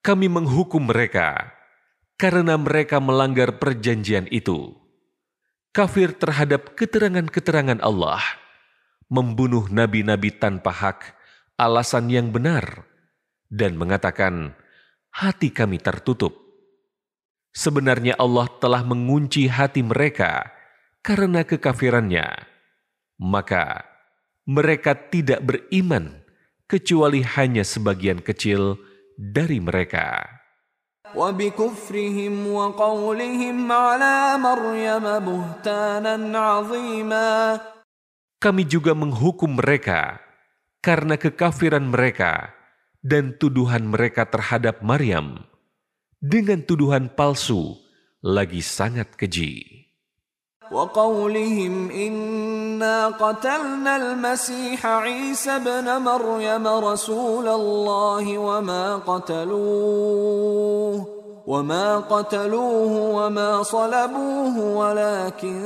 kami 0.02 0.26
menghukum 0.26 0.90
mereka 0.90 1.54
karena 2.18 2.58
mereka 2.58 2.98
melanggar 2.98 3.54
perjanjian 3.62 4.26
itu. 4.34 4.74
Kafir 5.70 6.10
terhadap 6.10 6.74
keterangan-keterangan 6.74 7.78
Allah, 7.78 8.18
membunuh 9.12 9.66
nabi-nabi 9.72 10.34
tanpa 10.36 10.70
hak, 10.70 11.16
alasan 11.56 12.12
yang 12.12 12.28
benar, 12.28 12.84
dan 13.48 13.74
mengatakan, 13.80 14.52
hati 15.10 15.48
kami 15.50 15.80
tertutup. 15.80 16.36
Sebenarnya 17.56 18.14
Allah 18.20 18.46
telah 18.60 18.84
mengunci 18.84 19.48
hati 19.48 19.82
mereka 19.82 20.52
karena 21.00 21.42
kekafirannya. 21.42 22.46
Maka 23.18 23.82
mereka 24.46 24.94
tidak 24.94 25.42
beriman 25.42 26.22
kecuali 26.70 27.24
hanya 27.24 27.66
sebagian 27.66 28.22
kecil 28.22 28.78
dari 29.18 29.58
mereka. 29.58 30.38
وبكفرهم 31.16 32.34
وقولهم 32.52 33.72
على 33.72 34.16
مريم 34.38 35.04
بهتانا 35.18 36.38
عظيما 36.38 37.60
Kami 38.42 38.62
juga 38.62 38.94
menghukum 38.94 39.58
mereka 39.58 40.22
karena 40.78 41.18
kekafiran 41.18 41.90
mereka 41.90 42.54
dan 43.02 43.34
tuduhan 43.34 43.90
mereka 43.90 44.30
terhadap 44.30 44.78
Maryam 44.78 45.42
dengan 46.22 46.62
tuduhan 46.62 47.10
palsu 47.10 47.74
lagi 48.22 48.62
sangat 48.62 49.14
keji. 49.18 49.78
وقولهم 50.68 51.90
إنا 51.90 53.08
قتلنا 53.16 53.96
المسيح 53.96 54.86
عيسى 54.86 55.50
ابن 55.50 55.88
مريم 56.04 56.66
رسول 56.68 57.48
الله 57.48 58.38
وما 58.38 58.96
قتلوه 58.96 60.28
وما 61.46 61.98
قتلوه 61.98 62.92
وما 62.92 63.62
صلبوه 63.62 64.58
ولكن 64.60 65.56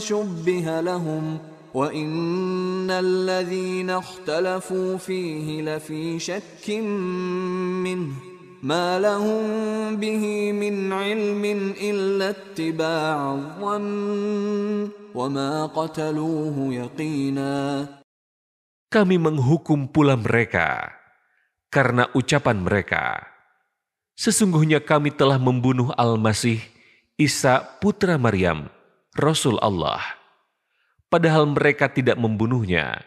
شبه 0.00 0.80
لهم 0.80 1.38
وإن 1.76 2.88
الذين 2.90 3.90
اختلفوا 3.90 4.96
فيه 4.96 5.62
لفي 5.62 6.18
شك 6.18 6.64
منه 7.84 8.12
ما 8.62 8.98
لهم 8.98 9.44
به 10.00 10.52
من 10.52 10.92
علم 10.92 11.44
إلا 11.76 12.26
اتباع 12.30 13.34
الظن 13.34 14.88
وما 15.14 15.66
قتلوه 15.66 16.56
يقينا 16.74 17.86
Kami 18.86 19.18
menghukum 19.18 19.90
pula 19.90 20.14
mereka 20.16 20.94
karena 21.68 22.08
ucapan 22.16 22.62
mereka. 22.62 23.18
Sesungguhnya 24.16 24.80
kami 24.80 25.12
telah 25.12 25.36
membunuh 25.36 25.92
Al-Masih, 25.92 26.62
Isa 27.20 27.60
putra 27.82 28.16
Maryam, 28.16 28.70
Rasul 29.12 29.60
Allah. 29.60 30.00
Padahal 31.11 31.43
mereka 31.51 31.91
tidak 31.91 32.15
membunuhnya 32.15 33.03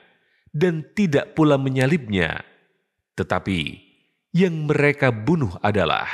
dan 0.53 0.85
tidak 0.93 1.33
pula 1.33 1.57
menyalibnya. 1.57 2.45
Tetapi 3.17 3.81
yang 4.37 4.69
mereka 4.69 5.09
bunuh 5.09 5.57
adalah 5.65 6.05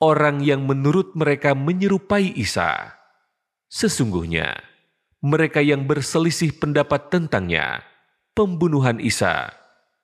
orang 0.00 0.40
yang 0.40 0.64
menurut 0.64 1.12
mereka 1.18 1.52
menyerupai 1.52 2.32
Isa. 2.38 2.96
Sesungguhnya, 3.68 4.56
mereka 5.18 5.58
yang 5.58 5.84
berselisih 5.84 6.56
pendapat 6.56 7.10
tentangnya, 7.10 7.82
pembunuhan 8.32 9.02
Isa, 9.02 9.50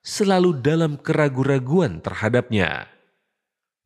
selalu 0.03 0.61
dalam 0.61 0.99
keraguan-raguan 0.99 2.03
terhadapnya. 2.03 2.91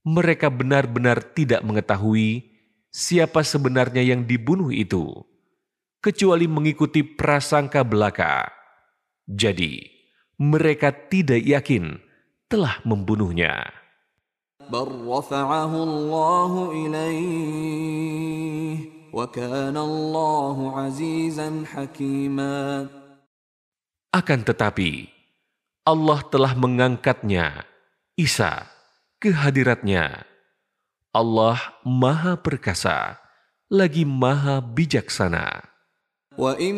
Mereka 0.08 0.49
benar-benar 0.49 1.20
tidak 1.36 1.60
mengetahui 1.60 2.49
siapa 2.89 3.44
sebenarnya 3.44 4.00
yang 4.00 4.25
dibunuh 4.25 4.73
itu, 4.73 5.27
kecuali 5.99 6.47
mengikuti 6.47 7.02
prasangka 7.02 7.83
belaka. 7.83 8.49
Jadi, 9.28 9.83
mereka 10.39 10.94
tidak 10.94 11.43
yakin 11.43 11.99
telah 12.47 12.81
membunuhnya. 12.86 13.75
Akan 24.09 24.41
tetapi, 24.44 24.91
Allah 25.89 26.20
telah 26.28 26.52
mengangkatnya, 26.52 27.65
Isa, 28.17 28.68
kehadiratnya. 29.18 30.28
Allah 31.17 31.59
Maha 31.83 32.36
Perkasa, 32.36 33.17
lagi 33.73 34.05
Maha 34.05 34.60
Bijaksana. 34.60 35.77
وإن 36.38 36.75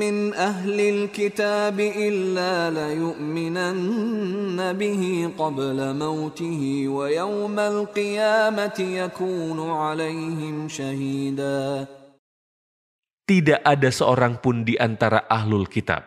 من 0.00 0.32
أهل 0.34 0.78
الكتاب 0.80 1.76
إلا 1.80 2.72
ليؤمنن 2.72 4.58
به 4.72 5.02
قبل 5.36 5.78
موته 5.96 6.62
ويوم 6.88 7.56
القيامة 7.58 8.78
يكون 8.80 9.58
عليهم 9.70 10.68
شهيدا 10.68 11.86
Tidak 13.30 13.62
ada 13.62 13.94
seorang 13.94 14.42
pun 14.42 14.66
di 14.66 14.74
antara 14.74 15.22
ahlul 15.30 15.70
kitab, 15.70 16.02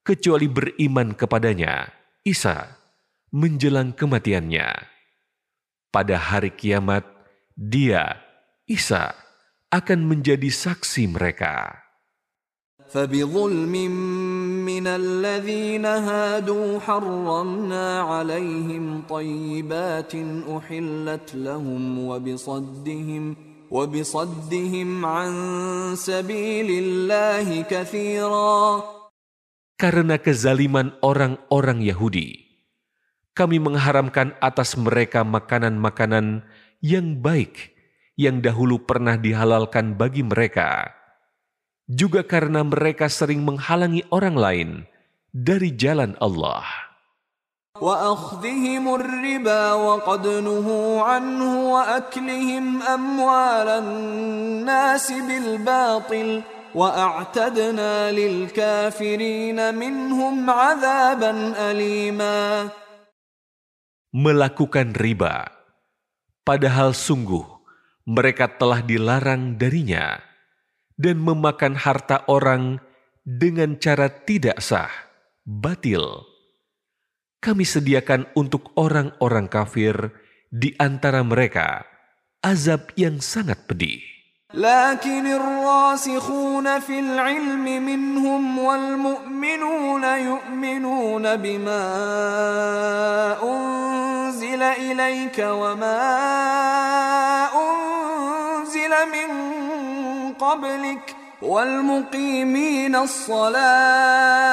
kecuali 0.00 0.48
beriman 0.48 1.12
kepadanya, 1.12 1.92
Isa, 2.24 2.72
menjelang 3.36 3.92
kematiannya. 3.92 4.72
Pada 5.92 6.16
hari 6.16 6.56
kiamat, 6.56 7.04
dia, 7.52 8.16
Isa, 8.64 9.12
akan 9.68 10.08
menjadi 10.08 10.48
saksi 10.48 11.12
mereka. 11.12 11.81
فبظلم 12.92 13.74
من 14.64 14.86
الذين 14.86 15.86
هادوا 15.86 16.80
حرمنا 16.80 17.86
عليهم 18.00 19.02
طيبات 19.08 20.12
أحلت 20.56 21.28
لهم 21.34 21.82
وبصدهم 22.08 23.24
وبصدهم 23.70 24.88
عن 25.06 25.30
سبيل 25.96 26.68
الله 26.70 27.48
كثيرا 27.68 28.60
Karena 29.78 30.18
kezaliman 30.18 30.90
orang-orang 31.06 31.86
Yahudi, 31.86 32.50
kami 33.30 33.62
mengharamkan 33.62 34.34
atas 34.42 34.74
mereka 34.74 35.22
makanan-makanan 35.22 36.42
yang 36.82 37.22
baik 37.22 37.78
yang 38.18 38.42
dahulu 38.42 38.82
pernah 38.82 39.14
dihalalkan 39.14 39.94
bagi 39.94 40.26
mereka 40.26 40.98
juga 41.93 42.25
karena 42.25 42.65
mereka 42.65 43.05
sering 43.05 43.45
menghalangi 43.45 44.01
orang 44.09 44.35
lain 44.35 44.69
dari 45.29 45.69
jalan 45.73 46.17
Allah. 46.17 46.65
وأخذهم 47.73 48.85
الربا 48.85 49.63
وقد 49.73 50.27
نهوا 50.27 50.93
عنه 51.01 51.51
وأكلهم 51.73 52.65
أموال 52.81 53.67
الناس 53.67 55.07
بالباطل 55.11 56.41
وأعتدنا 56.75 58.11
للكافرين 58.11 59.57
منهم 59.75 60.35
عذابا 60.49 61.31
أليما 61.57 62.69
Melakukan 64.13 64.93
riba, 64.93 65.49
padahal 66.45 66.93
sungguh 66.93 67.41
mereka 68.05 68.45
telah 68.45 68.85
dilarang 68.85 69.57
darinya 69.57 70.32
dan 70.98 71.22
memakan 71.22 71.78
harta 71.78 72.26
orang 72.26 72.82
dengan 73.22 73.76
cara 73.78 74.10
tidak 74.10 74.58
sah, 74.58 74.90
batil. 75.46 76.26
Kami 77.38 77.62
sediakan 77.62 78.34
untuk 78.34 78.74
orang-orang 78.74 79.46
kafir 79.46 80.10
di 80.50 80.74
antara 80.80 81.22
mereka 81.22 81.86
azab 82.42 82.90
yang 82.98 83.22
sangat 83.22 83.68
pedih. 83.70 84.18
لكن 84.54 85.26
الراسخون 85.26 86.80
في 86.80 87.00
العلم 87.00 87.64
منهم 87.84 88.58
والمؤمنون 88.58 90.04
يؤمنون 90.04 91.36
بما 91.36 91.84
أنزل 93.42 94.62
إليك 94.62 95.38
وما 95.38 96.00
أنزل 97.52 98.92
من 99.12 99.28
قبلك 100.42 101.16
والمقيمين 101.42 102.96
الصلاة 102.96 104.48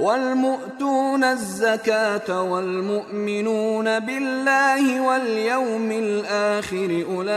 والمؤتون 0.00 1.24
الزكاة 1.24 2.42
والمؤمنون 2.42 3.86
بالله 4.00 5.00
واليوم 5.00 5.88
الآخر 5.92 6.90
أولئك 7.12 7.36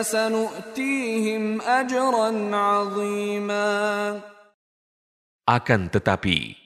سنؤتيهم 0.00 1.62
أجرا 1.62 2.30
عظيما 2.56 4.20
Akan 5.44 5.92
tetapi, 5.92 6.56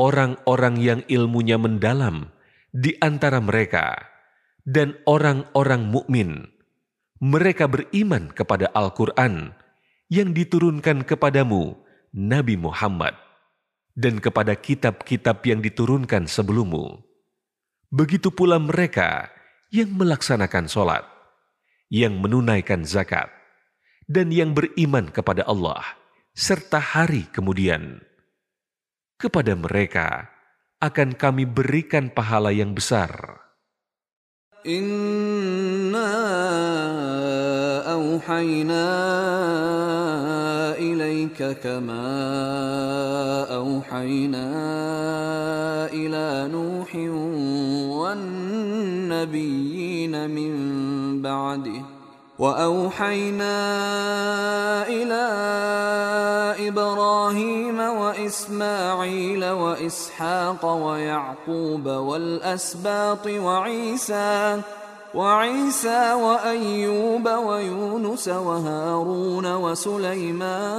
orang-orang 0.00 0.80
yang 0.80 1.04
ilmunya 1.12 1.60
mendalam 1.60 2.32
di 2.72 2.96
antara 3.04 3.36
mereka 3.36 4.00
dan 4.64 4.96
orang-orang 5.04 5.92
mukmin 5.92 6.48
mereka 7.23 7.71
beriman 7.71 8.27
kepada 8.35 8.67
Al-Quran 8.75 9.55
yang 10.11 10.35
diturunkan 10.35 11.07
kepadamu, 11.07 11.79
Nabi 12.11 12.59
Muhammad, 12.59 13.15
dan 13.95 14.19
kepada 14.19 14.59
kitab-kitab 14.59 15.39
yang 15.47 15.63
diturunkan 15.63 16.27
sebelummu. 16.27 16.99
Begitu 17.87 18.27
pula 18.27 18.59
mereka 18.59 19.31
yang 19.71 19.95
melaksanakan 19.95 20.67
sholat, 20.67 21.07
yang 21.87 22.19
menunaikan 22.19 22.83
zakat, 22.83 23.31
dan 24.11 24.27
yang 24.27 24.51
beriman 24.51 25.07
kepada 25.07 25.47
Allah, 25.47 25.79
serta 26.35 26.83
hari 26.83 27.31
kemudian. 27.31 28.03
Kepada 29.15 29.55
mereka 29.55 30.27
akan 30.83 31.15
kami 31.15 31.47
berikan 31.47 32.11
pahala 32.11 32.51
yang 32.51 32.75
besar. 32.75 33.39
أوحينا 37.93 38.85
إليك 40.77 41.57
كما 41.63 42.05
أوحينا 43.55 44.47
إلى 45.93 46.49
نوح 46.51 46.95
والنبيين 49.13 50.29
من 50.29 50.51
بعده 51.21 51.81
واوحينا 52.39 53.57
إلى 54.87 55.23
إبراهيم 56.67 57.79
واسماعيل 57.79 59.45
واسحاق 59.45 60.65
ويعقوب 60.65 61.85
والاسباط 61.85 63.27
وعيسى 63.27 64.61
وعيسى 65.14 66.12
وايوب 66.12 67.26
ويونس 67.28 68.28
وهارون 68.28 69.46
وسليمان 69.46 70.78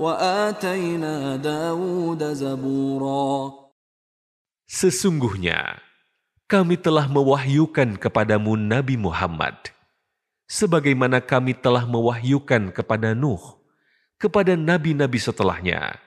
واتينا 0.00 1.36
داود 1.36 2.22
زبورا 2.24 3.62
Sesungguhnya 4.72 5.84
kami 6.48 6.80
telah 6.80 7.04
mewahyukan 7.04 8.00
kepadamu 8.00 8.56
Nabi 8.56 8.96
Muhammad, 8.96 9.68
sebagaimana 10.48 11.20
kami 11.20 11.52
telah 11.52 11.84
mewahyukan 11.84 12.72
kepada 12.72 13.12
Nuh, 13.12 13.60
kepada 14.16 14.56
nabi-nabi 14.56 15.20
setelahnya. 15.20 16.00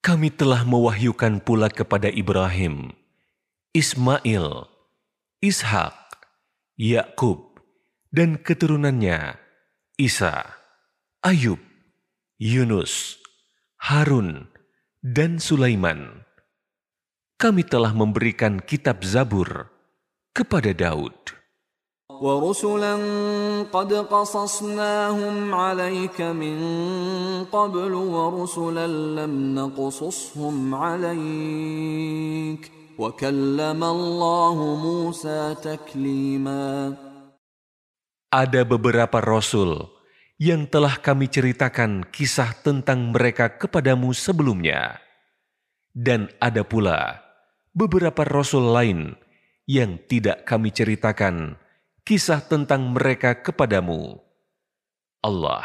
Kami 0.00 0.32
telah 0.32 0.64
mewahyukan 0.64 1.44
pula 1.44 1.68
kepada 1.68 2.08
Ibrahim, 2.08 2.96
Ismail, 3.76 4.64
Ishak, 5.40 5.96
Yakub, 6.78 7.60
dan 8.14 8.40
keturunannya, 8.40 9.36
Isa, 9.98 10.46
Ayub, 11.20 11.60
Yunus, 12.40 13.20
Harun, 13.78 14.48
dan 15.04 15.36
Sulaiman 15.36 16.24
kami 17.34 17.60
telah 17.66 17.92
memberikan 17.92 18.56
kitab 18.62 19.04
Zabur 19.04 19.68
kepada 20.32 20.72
Daud. 20.72 21.12
ورسلا 22.14 22.94
قد 23.74 23.90
قصصناهم 23.92 25.54
عليك 25.54 26.20
من 26.20 26.58
قبل 27.50 27.92
ورسلا 27.94 28.86
لم 28.86 29.54
نقصصهم 29.54 30.74
عليك 30.74 32.62
ada 38.27 38.67
beberapa 38.67 39.23
rasul 39.23 39.87
yang 40.35 40.67
telah 40.67 40.99
kami 40.99 41.31
ceritakan 41.31 42.03
kisah 42.11 42.51
tentang 42.59 43.15
mereka 43.15 43.55
kepadamu 43.55 44.11
sebelumnya, 44.11 44.99
dan 45.95 46.27
ada 46.43 46.67
pula 46.67 47.23
beberapa 47.71 48.27
rasul 48.27 48.67
lain 48.75 49.15
yang 49.63 49.95
tidak 50.11 50.43
kami 50.43 50.67
ceritakan 50.67 51.55
kisah 52.03 52.43
tentang 52.43 52.83
mereka 52.91 53.31
kepadamu. 53.39 54.19
Allah 55.23 55.63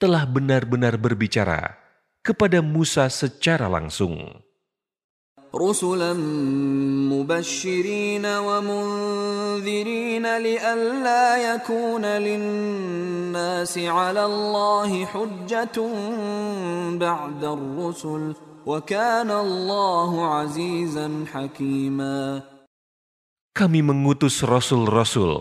telah 0.00 0.24
benar-benar 0.24 0.96
berbicara 0.96 1.76
kepada 2.24 2.64
Musa 2.64 3.04
secara 3.12 3.68
langsung. 3.68 4.47
رسلا 5.53 6.13
مبشرين 7.13 8.25
ومنذرين 8.25 10.25
لئلا 10.37 11.25
يكون 11.53 12.05
للناس 12.05 13.77
على 13.77 14.25
الله 14.25 15.05
حجة 15.05 15.77
بعد 16.97 17.41
الرسل 17.43 18.23
kami 23.53 23.79
mengutus 23.83 24.35
rasul-rasul 24.39 25.33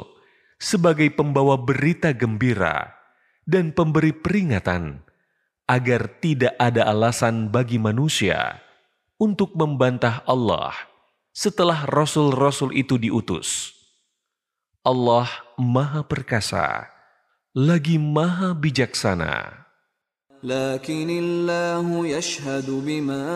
sebagai 0.59 1.07
pembawa 1.15 1.55
berita 1.55 2.11
gembira 2.11 2.91
dan 3.47 3.71
pemberi 3.71 4.11
peringatan 4.11 5.07
agar 5.71 6.19
tidak 6.19 6.59
ada 6.59 6.91
alasan 6.91 7.55
bagi 7.55 7.79
manusia 7.79 8.59
untuk 9.21 9.55
membantah 9.55 10.25
Allah 10.27 10.75
setelah 11.33 11.89
rasul-rasul 11.89 12.75
itu 12.77 13.01
diutus. 13.01 13.73
Allah 14.83 15.31
Maha 15.55 16.03
Perkasa, 16.03 16.91
lagi 17.55 17.97
Maha 17.97 18.53
Bijaksana. 18.53 19.63
لكن 20.43 21.07
الله 21.11 22.07
يشهد 22.07 22.71
بما 22.71 23.27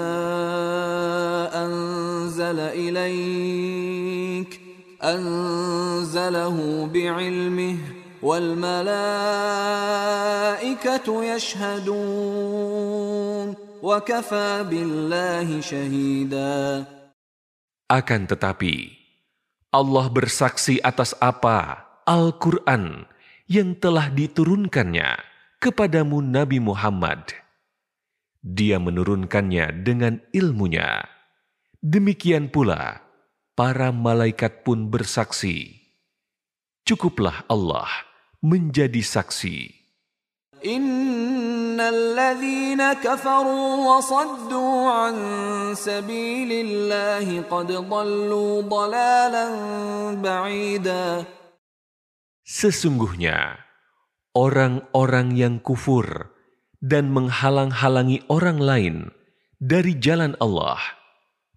أنزل 1.55 2.59
إليك 2.75 4.61
أنزله 5.03 6.87
بعلمه 6.91 7.79
والملائكة 8.23 9.07
يشهدون 11.25 12.27
وكفى 13.07 13.35
بالله 13.37 13.57
شهيدا 13.57 13.60
akan 17.90 18.22
tetapi, 18.30 18.76
Allah 19.74 20.06
bersaksi 20.14 20.78
atas 20.86 21.18
apa 21.18 21.82
Al-Quran 22.06 23.10
yang 23.50 23.74
telah 23.74 24.14
diturunkannya 24.14 25.18
kepadamu 25.58 26.22
Nabi 26.22 26.62
Muhammad. 26.62 27.34
Dia 28.46 28.78
menurunkannya 28.78 29.82
dengan 29.82 30.22
ilmunya. 30.30 31.02
Demikian 31.82 32.54
pula, 32.54 33.02
para 33.58 33.90
malaikat 33.90 34.62
pun 34.62 34.94
bersaksi. 34.94 35.82
Cukuplah 36.86 37.50
Allah 37.50 37.90
menjadi 38.46 39.02
saksi. 39.02 39.82
إن 40.66 41.21
الذين 41.81 42.83
كفروا 42.93 43.69
وصدوا 43.89 44.77
عن 44.91 45.15
سبيل 45.75 46.51
الله 46.53 47.27
قد 47.51 47.69
ضلوا 47.73 48.55
ضلالا 48.63 49.47
بعيدا 50.21 51.25
Sesungguhnya, 52.47 53.59
orang-orang 54.31 55.35
yang 55.35 55.59
kufur 55.59 56.31
dan 56.79 57.11
menghalang-halangi 57.11 58.23
orang 58.31 58.63
lain 58.63 58.97
dari 59.59 59.99
jalan 59.99 60.39
Allah 60.39 60.79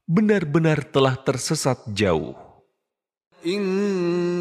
benar-benar 0.09 0.82
telah 0.90 1.14
tersesat 1.22 1.85
jauh. 1.93 2.33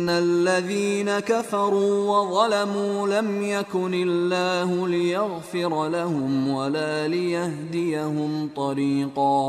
إن 0.03 0.09
الذين 0.09 1.11
كفروا 1.21 1.95
وظلموا 2.11 2.95
لم 3.15 3.29
يكن 3.43 3.93
الله 3.95 4.69
ليغفر 4.89 5.73
لهم 5.89 6.33
ولا 6.49 7.07
ليهديهم 7.07 8.51
طريقا 8.57 9.43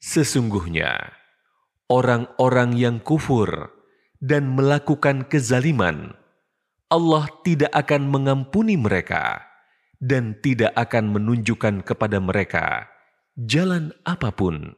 Sesungguhnya, 0.00 1.12
orang-orang 1.92 2.72
yang 2.72 3.04
kufur 3.04 3.68
dan 4.16 4.56
melakukan 4.56 5.28
kezaliman 5.28 6.16
Allah 6.88 7.28
tidak 7.44 7.68
akan 7.76 8.08
mengampuni 8.08 8.80
mereka 8.80 9.44
dan 10.00 10.40
tidak 10.40 10.72
akan 10.72 11.12
menunjukkan 11.12 11.84
kepada 11.84 12.16
mereka 12.16 12.88
jalan 13.36 13.92
apapun. 14.08 14.72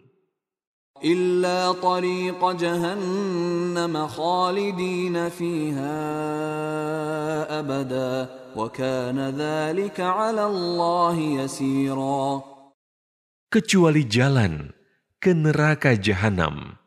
إلا 1.03 1.73
طريق 1.83 2.39
جهنم 2.39 3.95
خالدين 4.07 5.29
فيها 5.29 5.99
أبدا 7.59 8.15
وكان 8.57 9.19
ذلك 9.19 10.01
على 10.01 10.45
الله 10.47 11.17
يسيرا 11.19 12.25
Kecuali 13.53 14.09
jalan 14.09 14.73
ke 15.21 15.37
neraka 15.37 15.93
jahanam. 15.93 16.81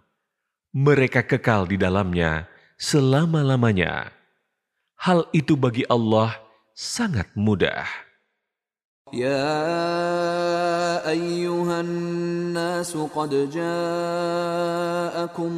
Mereka 0.74 1.22
kekal 1.30 1.70
di 1.70 1.78
dalamnya 1.78 2.50
selama-lamanya. 2.82 4.10
Hal 4.98 5.30
itu 5.30 5.54
bagi 5.54 5.86
Allah 5.86 6.34
sangat 6.74 7.30
mudah. 7.38 7.86
يا 9.13 11.03
أيها 11.11 11.81
الناس 11.81 12.97
قد 12.97 13.51
جاءكم 13.51 14.73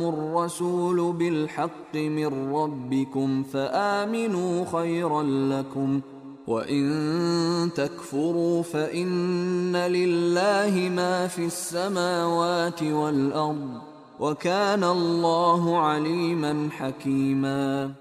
الرسول 0.09 1.13
بالحق 1.13 1.95
من 1.95 2.55
ربكم 2.55 3.43
فآمنوا 3.43 4.65
خيرا 4.73 5.23
لكم 5.23 6.01
وإن 6.47 7.71
تكفروا 7.77 8.63
فإن 8.63 9.77
لله 9.77 10.89
ما 10.89 11.27
في 11.29 11.45
السماوات 11.45 12.83
والأرض 12.83 13.81
وكان 14.21 14.85
الله 14.85 15.79
عليما 15.79 16.69
حكيما. 16.73 17.95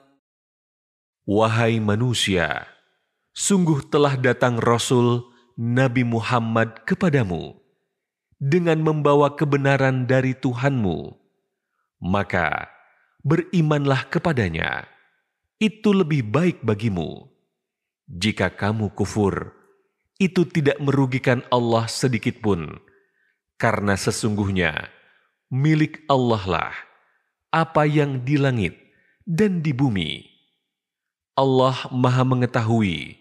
Wahai 1.21 1.77
manusia, 1.77 2.65
sungguh 3.31 3.85
telah 3.87 4.17
datang 4.17 4.57
Rasul 4.57 5.30
Nabi 5.61 6.01
Muhammad 6.01 6.89
kepadamu 6.89 7.53
dengan 8.41 8.81
membawa 8.81 9.37
kebenaran 9.37 10.09
dari 10.09 10.33
Tuhanmu. 10.33 11.13
Maka 12.01 12.65
berimanlah 13.21 14.09
kepadanya 14.09 14.89
itu 15.61 15.93
lebih 15.93 16.25
baik 16.25 16.65
bagimu. 16.65 17.29
Jika 18.09 18.49
kamu 18.57 18.89
kufur, 18.97 19.53
itu 20.17 20.49
tidak 20.49 20.81
merugikan 20.81 21.45
Allah 21.53 21.85
sedikit 21.85 22.41
pun, 22.41 22.81
karena 23.61 23.93
sesungguhnya 23.93 24.89
milik 25.53 26.01
Allah 26.09 26.41
lah 26.49 26.73
apa 27.53 27.85
yang 27.85 28.25
di 28.25 28.41
langit 28.41 28.73
dan 29.29 29.61
di 29.61 29.77
bumi. 29.77 30.25
Allah 31.37 31.85
Maha 31.93 32.25
Mengetahui, 32.25 33.20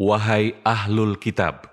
Wahai 0.00 0.56
ahlul 0.64 1.20
kitab, 1.20 1.68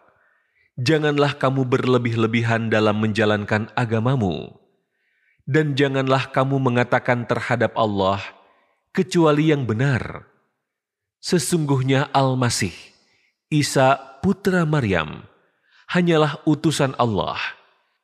janganlah 0.76 1.40
kamu 1.40 1.64
berlebih-lebihan 1.64 2.68
dalam 2.68 3.00
menjalankan 3.00 3.72
agamamu, 3.72 4.52
dan 5.48 5.80
janganlah 5.80 6.28
kamu 6.36 6.60
mengatakan 6.60 7.24
terhadap 7.24 7.72
Allah 7.80 8.20
kecuali 8.92 9.56
yang 9.56 9.64
benar. 9.64 10.28
Sesungguhnya 11.24 12.12
Al-Masih, 12.12 12.76
Isa 13.48 13.96
putra 14.20 14.68
Maryam, 14.68 15.24
hanyalah 15.88 16.44
utusan 16.44 17.00
Allah 17.00 17.40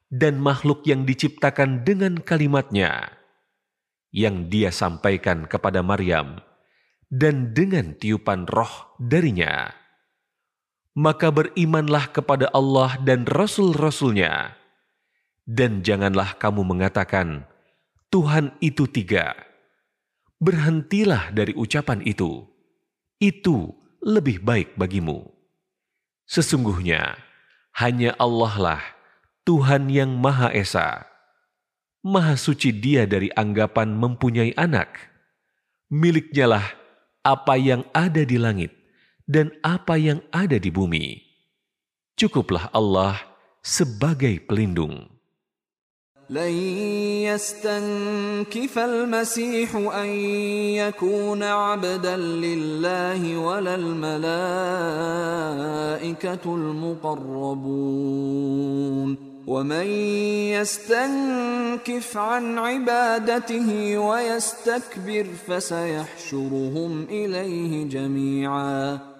dan 0.07 0.39
makhluk 0.39 0.87
yang 0.87 1.03
diciptakan 1.03 1.83
dengan 1.83 2.15
kalimatnya 2.23 3.11
yang 4.15 4.47
dia 4.47 4.71
sampaikan 4.71 5.51
kepada 5.51 5.83
Maryam 5.83 6.39
dan 7.11 7.51
dengan 7.51 7.91
tiupan 7.91 8.47
roh 8.47 8.95
darinya 9.03 9.82
maka 10.93 11.33
berimanlah 11.33 12.09
kepada 12.13 12.49
Allah 12.53 12.97
dan 13.01 13.25
Rasul-Rasulnya. 13.25 14.53
Dan 15.43 15.81
janganlah 15.83 16.37
kamu 16.37 16.63
mengatakan, 16.63 17.43
Tuhan 18.13 18.53
itu 18.61 18.85
tiga. 18.85 19.33
Berhentilah 20.37 21.33
dari 21.33 21.51
ucapan 21.57 21.99
itu. 22.05 22.45
Itu 23.17 23.73
lebih 24.05 24.45
baik 24.45 24.77
bagimu. 24.77 25.27
Sesungguhnya, 26.29 27.17
hanya 27.75 28.13
Allah 28.21 28.53
lah 28.55 28.81
Tuhan 29.43 29.89
yang 29.91 30.13
Maha 30.15 30.53
Esa. 30.53 31.03
Maha 32.03 32.35
suci 32.35 32.71
dia 32.71 33.07
dari 33.07 33.31
anggapan 33.33 33.95
mempunyai 33.95 34.55
anak. 34.55 35.11
Miliknya 35.91 36.47
lah 36.59 36.65
apa 37.23 37.55
yang 37.55 37.87
ada 37.95 38.27
di 38.27 38.35
langit 38.35 38.82
dan 39.28 39.52
apa 39.60 40.00
yang 40.00 40.24
ada 40.32 40.56
di 40.56 40.72
bumi. 40.72 41.20
Cukuplah 42.16 42.72
Allah 42.72 43.20
sebagai 43.62 44.40
pelindung. 44.42 45.18
لن 46.30 46.52
يستنكف 47.24 48.78
المسيح 48.78 49.76
أن 49.76 50.06
يكون 50.76 51.42
عبدا 51.42 52.16
لله 52.16 53.36
ولا 53.36 53.74
الملائكة 53.74 54.14
المقربون 56.54 57.68
ومن 59.46 59.86
يستنكف 60.52 62.16
عن 62.16 62.58
عبادته 62.58 63.98
ويستكبر 63.98 65.26
فسيحشرهم 65.48 67.04
إليه 67.10 67.88
جميعاً 67.88 69.11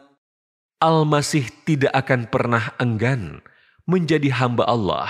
Al-Masih 0.83 1.47
tidak 1.63 1.95
akan 1.95 2.27
pernah 2.27 2.75
enggan 2.75 3.39
menjadi 3.87 4.35
hamba 4.35 4.67
Allah, 4.67 5.07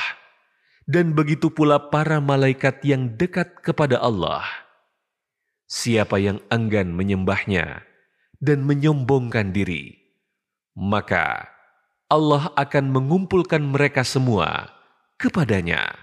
dan 0.85 1.17
begitu 1.17 1.49
pula 1.49 1.89
para 1.89 2.21
malaikat 2.21 2.85
yang 2.85 3.17
dekat 3.17 3.57
kepada 3.65 3.97
Allah. 3.97 4.45
Siapa 5.65 6.21
yang 6.21 6.37
enggan 6.53 6.93
menyembahnya 6.93 7.81
dan 8.37 8.69
menyombongkan 8.69 9.49
diri, 9.49 9.97
maka 10.77 11.49
Allah 12.05 12.53
akan 12.53 12.93
mengumpulkan 12.93 13.65
mereka 13.65 14.05
semua 14.05 14.69
kepadanya. 15.17 16.02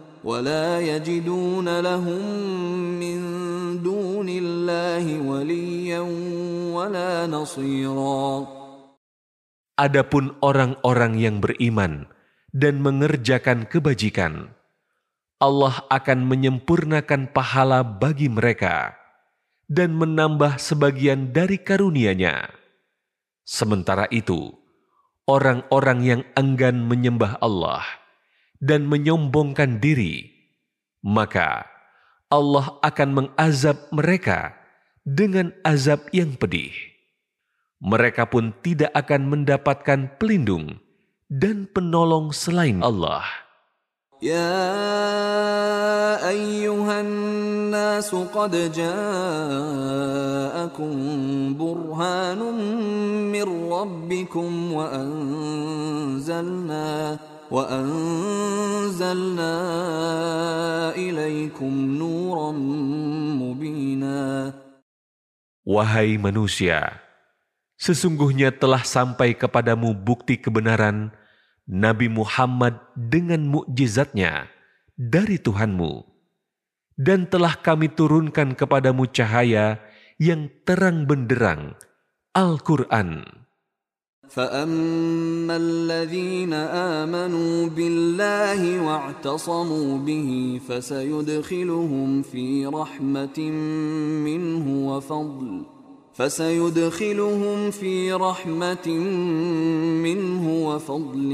ولا 0.26 0.82
يجدون 0.82 1.68
لهم 1.70 2.22
من 2.98 3.18
دون 3.78 4.26
الله 4.26 5.04
وليا 5.22 6.02
ولا 6.74 7.30
نصيرا 7.30 8.58
Adapun 9.76 10.32
orang-orang 10.40 11.20
yang 11.20 11.36
beriman 11.44 12.08
dan 12.48 12.80
mengerjakan 12.80 13.68
kebajikan, 13.68 14.56
Allah 15.36 15.84
akan 15.92 16.24
menyempurnakan 16.24 17.28
pahala 17.28 17.84
bagi 17.84 18.32
mereka 18.32 18.96
dan 19.68 19.92
menambah 20.00 20.56
sebagian 20.56 21.28
dari 21.28 21.60
karunia-Nya. 21.60 22.56
Sementara 23.44 24.08
itu, 24.08 24.56
orang-orang 25.28 25.98
yang 26.00 26.22
enggan 26.32 26.80
menyembah 26.80 27.36
Allah – 27.44 27.99
dan 28.61 28.85
menyombongkan 28.85 29.81
diri, 29.81 30.29
maka 31.01 31.65
Allah 32.29 32.77
akan 32.85 33.09
mengazab 33.11 33.89
mereka 33.89 34.53
dengan 35.01 35.51
azab 35.65 36.07
yang 36.13 36.37
pedih. 36.37 36.71
Mereka 37.81 38.29
pun 38.29 38.53
tidak 38.61 38.93
akan 38.93 39.33
mendapatkan 39.33 40.21
pelindung 40.21 40.77
dan 41.25 41.65
penolong 41.65 42.29
selain 42.29 42.85
Allah. 42.85 43.25
Ya 44.21 44.53
ayyuhan 46.21 47.09
nas 47.73 48.13
qad 48.13 48.53
ja'akum 48.69 48.85
burhanun 51.57 52.57
min 53.33 53.49
rabbikum 53.65 54.77
wa 54.77 54.93
anzalna 54.93 56.51
وأنزلنا 57.50 59.54
إليكم 60.98 61.72
نورا 61.98 62.50
مبينا 63.38 64.18
Wahai 65.66 66.14
manusia, 66.14 67.02
sesungguhnya 67.74 68.54
telah 68.54 68.86
sampai 68.86 69.34
kepadamu 69.34 69.98
bukti 69.98 70.38
kebenaran 70.38 71.10
Nabi 71.66 72.06
Muhammad 72.06 72.78
dengan 72.94 73.42
mukjizatnya 73.50 74.46
dari 74.94 75.42
Tuhanmu, 75.42 76.06
dan 76.94 77.26
telah 77.26 77.58
kami 77.58 77.90
turunkan 77.90 78.54
kepadamu 78.54 79.10
cahaya 79.10 79.82
yang 80.22 80.46
terang 80.62 81.02
benderang, 81.02 81.74
Al-Quran. 82.30 83.26
فأما 84.31 85.55
الذين 85.55 86.53
آمنوا 87.03 87.67
بالله 87.67 88.61
واعتصموا 88.87 89.97
به 89.97 90.61
فسيدخلهم 90.67 92.21
في 92.21 92.65
رحمة 92.65 93.39
منه 94.23 94.65
وفضل 94.87 95.47
فسيدخلهم 96.13 97.71
في 97.71 98.13
رحمة 98.13 98.87
منه 100.07 100.45
وفضل 100.67 101.29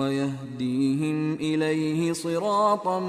ويهديهم 0.00 1.34
إليه 1.34 2.12
صراطا 2.12 3.00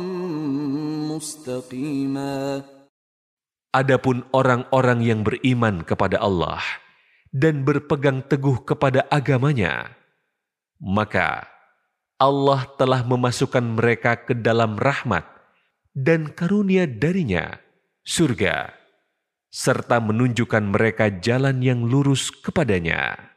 مستقيما. 1.11 2.63
Adapun 3.69 4.25
orang-orang 4.33 4.99
yang 5.05 5.21
beriman 5.21 5.85
kepada 5.85 6.17
Allah 6.23 6.88
dan 7.34 7.66
berpegang 7.66 8.22
teguh 8.22 8.62
kepada 8.62 9.04
agamanya, 9.10 9.90
maka 10.78 11.50
Allah 12.20 12.62
telah 12.78 13.02
memasukkan 13.02 13.64
mereka 13.74 14.22
ke 14.22 14.38
dalam 14.38 14.78
rahmat 14.78 15.26
dan 15.94 16.30
karunia 16.30 16.86
darinya, 16.86 17.58
surga, 18.06 18.70
serta 19.50 19.98
menunjukkan 19.98 20.74
mereka 20.74 21.10
jalan 21.22 21.62
yang 21.62 21.86
lurus 21.86 22.30
kepadanya. 22.30 23.34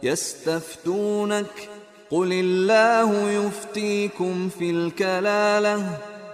يستفتونك 0.00 1.68
قل 2.10 2.32
الله 2.32 3.30
يفتيكم 3.30 4.48
في 4.48 4.70
الكلاله 4.70 5.98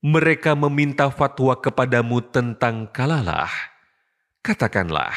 Mereka 0.00 0.56
meminta 0.56 1.12
fatwa 1.12 1.52
kepadamu 1.60 2.24
tentang 2.24 2.88
kalalah. 2.88 3.52
Katakanlah, 4.40 5.12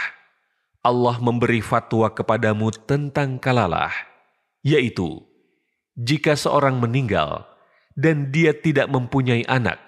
Allah 0.83 1.15
memberi 1.23 1.63
fatwa 1.63 2.11
kepadamu 2.11 2.67
tentang 2.83 3.39
kalalah, 3.39 3.95
yaitu 4.59 5.23
jika 5.95 6.35
seorang 6.35 6.83
meninggal 6.83 7.47
dan 7.95 8.27
dia 8.27 8.51
tidak 8.51 8.91
mempunyai 8.91 9.47
anak, 9.47 9.79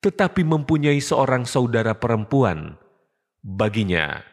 tetapi 0.00 0.40
mempunyai 0.40 1.04
seorang 1.04 1.44
saudara 1.44 1.92
perempuan, 1.92 2.80
baginya 3.44 4.24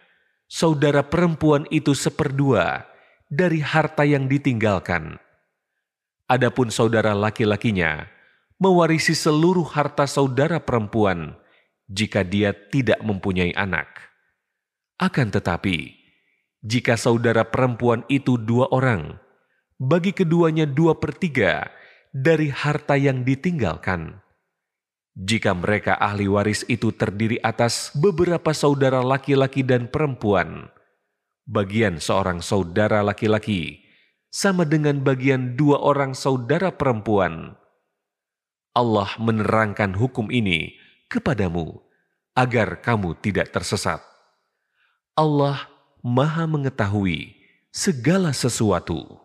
saudara 0.48 1.04
perempuan 1.04 1.68
itu 1.68 1.92
seperdua 1.92 2.88
dari 3.28 3.60
harta 3.60 4.08
yang 4.08 4.32
ditinggalkan. 4.32 5.20
Adapun 6.32 6.72
saudara 6.72 7.12
laki-lakinya 7.12 8.21
mewarisi 8.62 9.18
seluruh 9.18 9.66
harta 9.66 10.06
saudara 10.06 10.62
perempuan 10.62 11.34
jika 11.90 12.22
dia 12.22 12.54
tidak 12.54 13.02
mempunyai 13.02 13.58
anak. 13.58 13.90
Akan 15.02 15.34
tetapi, 15.34 15.98
jika 16.62 16.94
saudara 16.94 17.42
perempuan 17.42 18.06
itu 18.06 18.38
dua 18.38 18.70
orang, 18.70 19.18
bagi 19.82 20.14
keduanya 20.14 20.70
dua 20.70 20.94
per 20.94 21.18
tiga 21.18 21.74
dari 22.14 22.54
harta 22.54 22.94
yang 23.02 23.26
ditinggalkan. 23.26 24.22
Jika 25.18 25.58
mereka 25.58 25.98
ahli 25.98 26.30
waris 26.30 26.62
itu 26.70 26.94
terdiri 26.94 27.42
atas 27.42 27.90
beberapa 27.98 28.54
saudara 28.54 29.02
laki-laki 29.02 29.66
dan 29.66 29.90
perempuan, 29.90 30.70
bagian 31.50 31.98
seorang 31.98 32.46
saudara 32.46 33.02
laki-laki 33.02 33.82
sama 34.30 34.70
dengan 34.70 35.02
bagian 35.02 35.58
dua 35.58 35.82
orang 35.82 36.16
saudara 36.16 36.72
perempuan 36.72 37.60
Allah 38.72 39.14
menerangkan 39.22 39.94
hukum 39.94 40.34
ini 40.34 40.80
kepadamu 41.06 41.78
agar 42.34 42.82
kamu 42.82 43.14
tidak 43.22 43.54
tersesat. 43.54 44.02
Allah 45.14 45.70
Maha 46.02 46.50
Mengetahui 46.50 47.38
segala 47.70 48.34
sesuatu. 48.34 49.21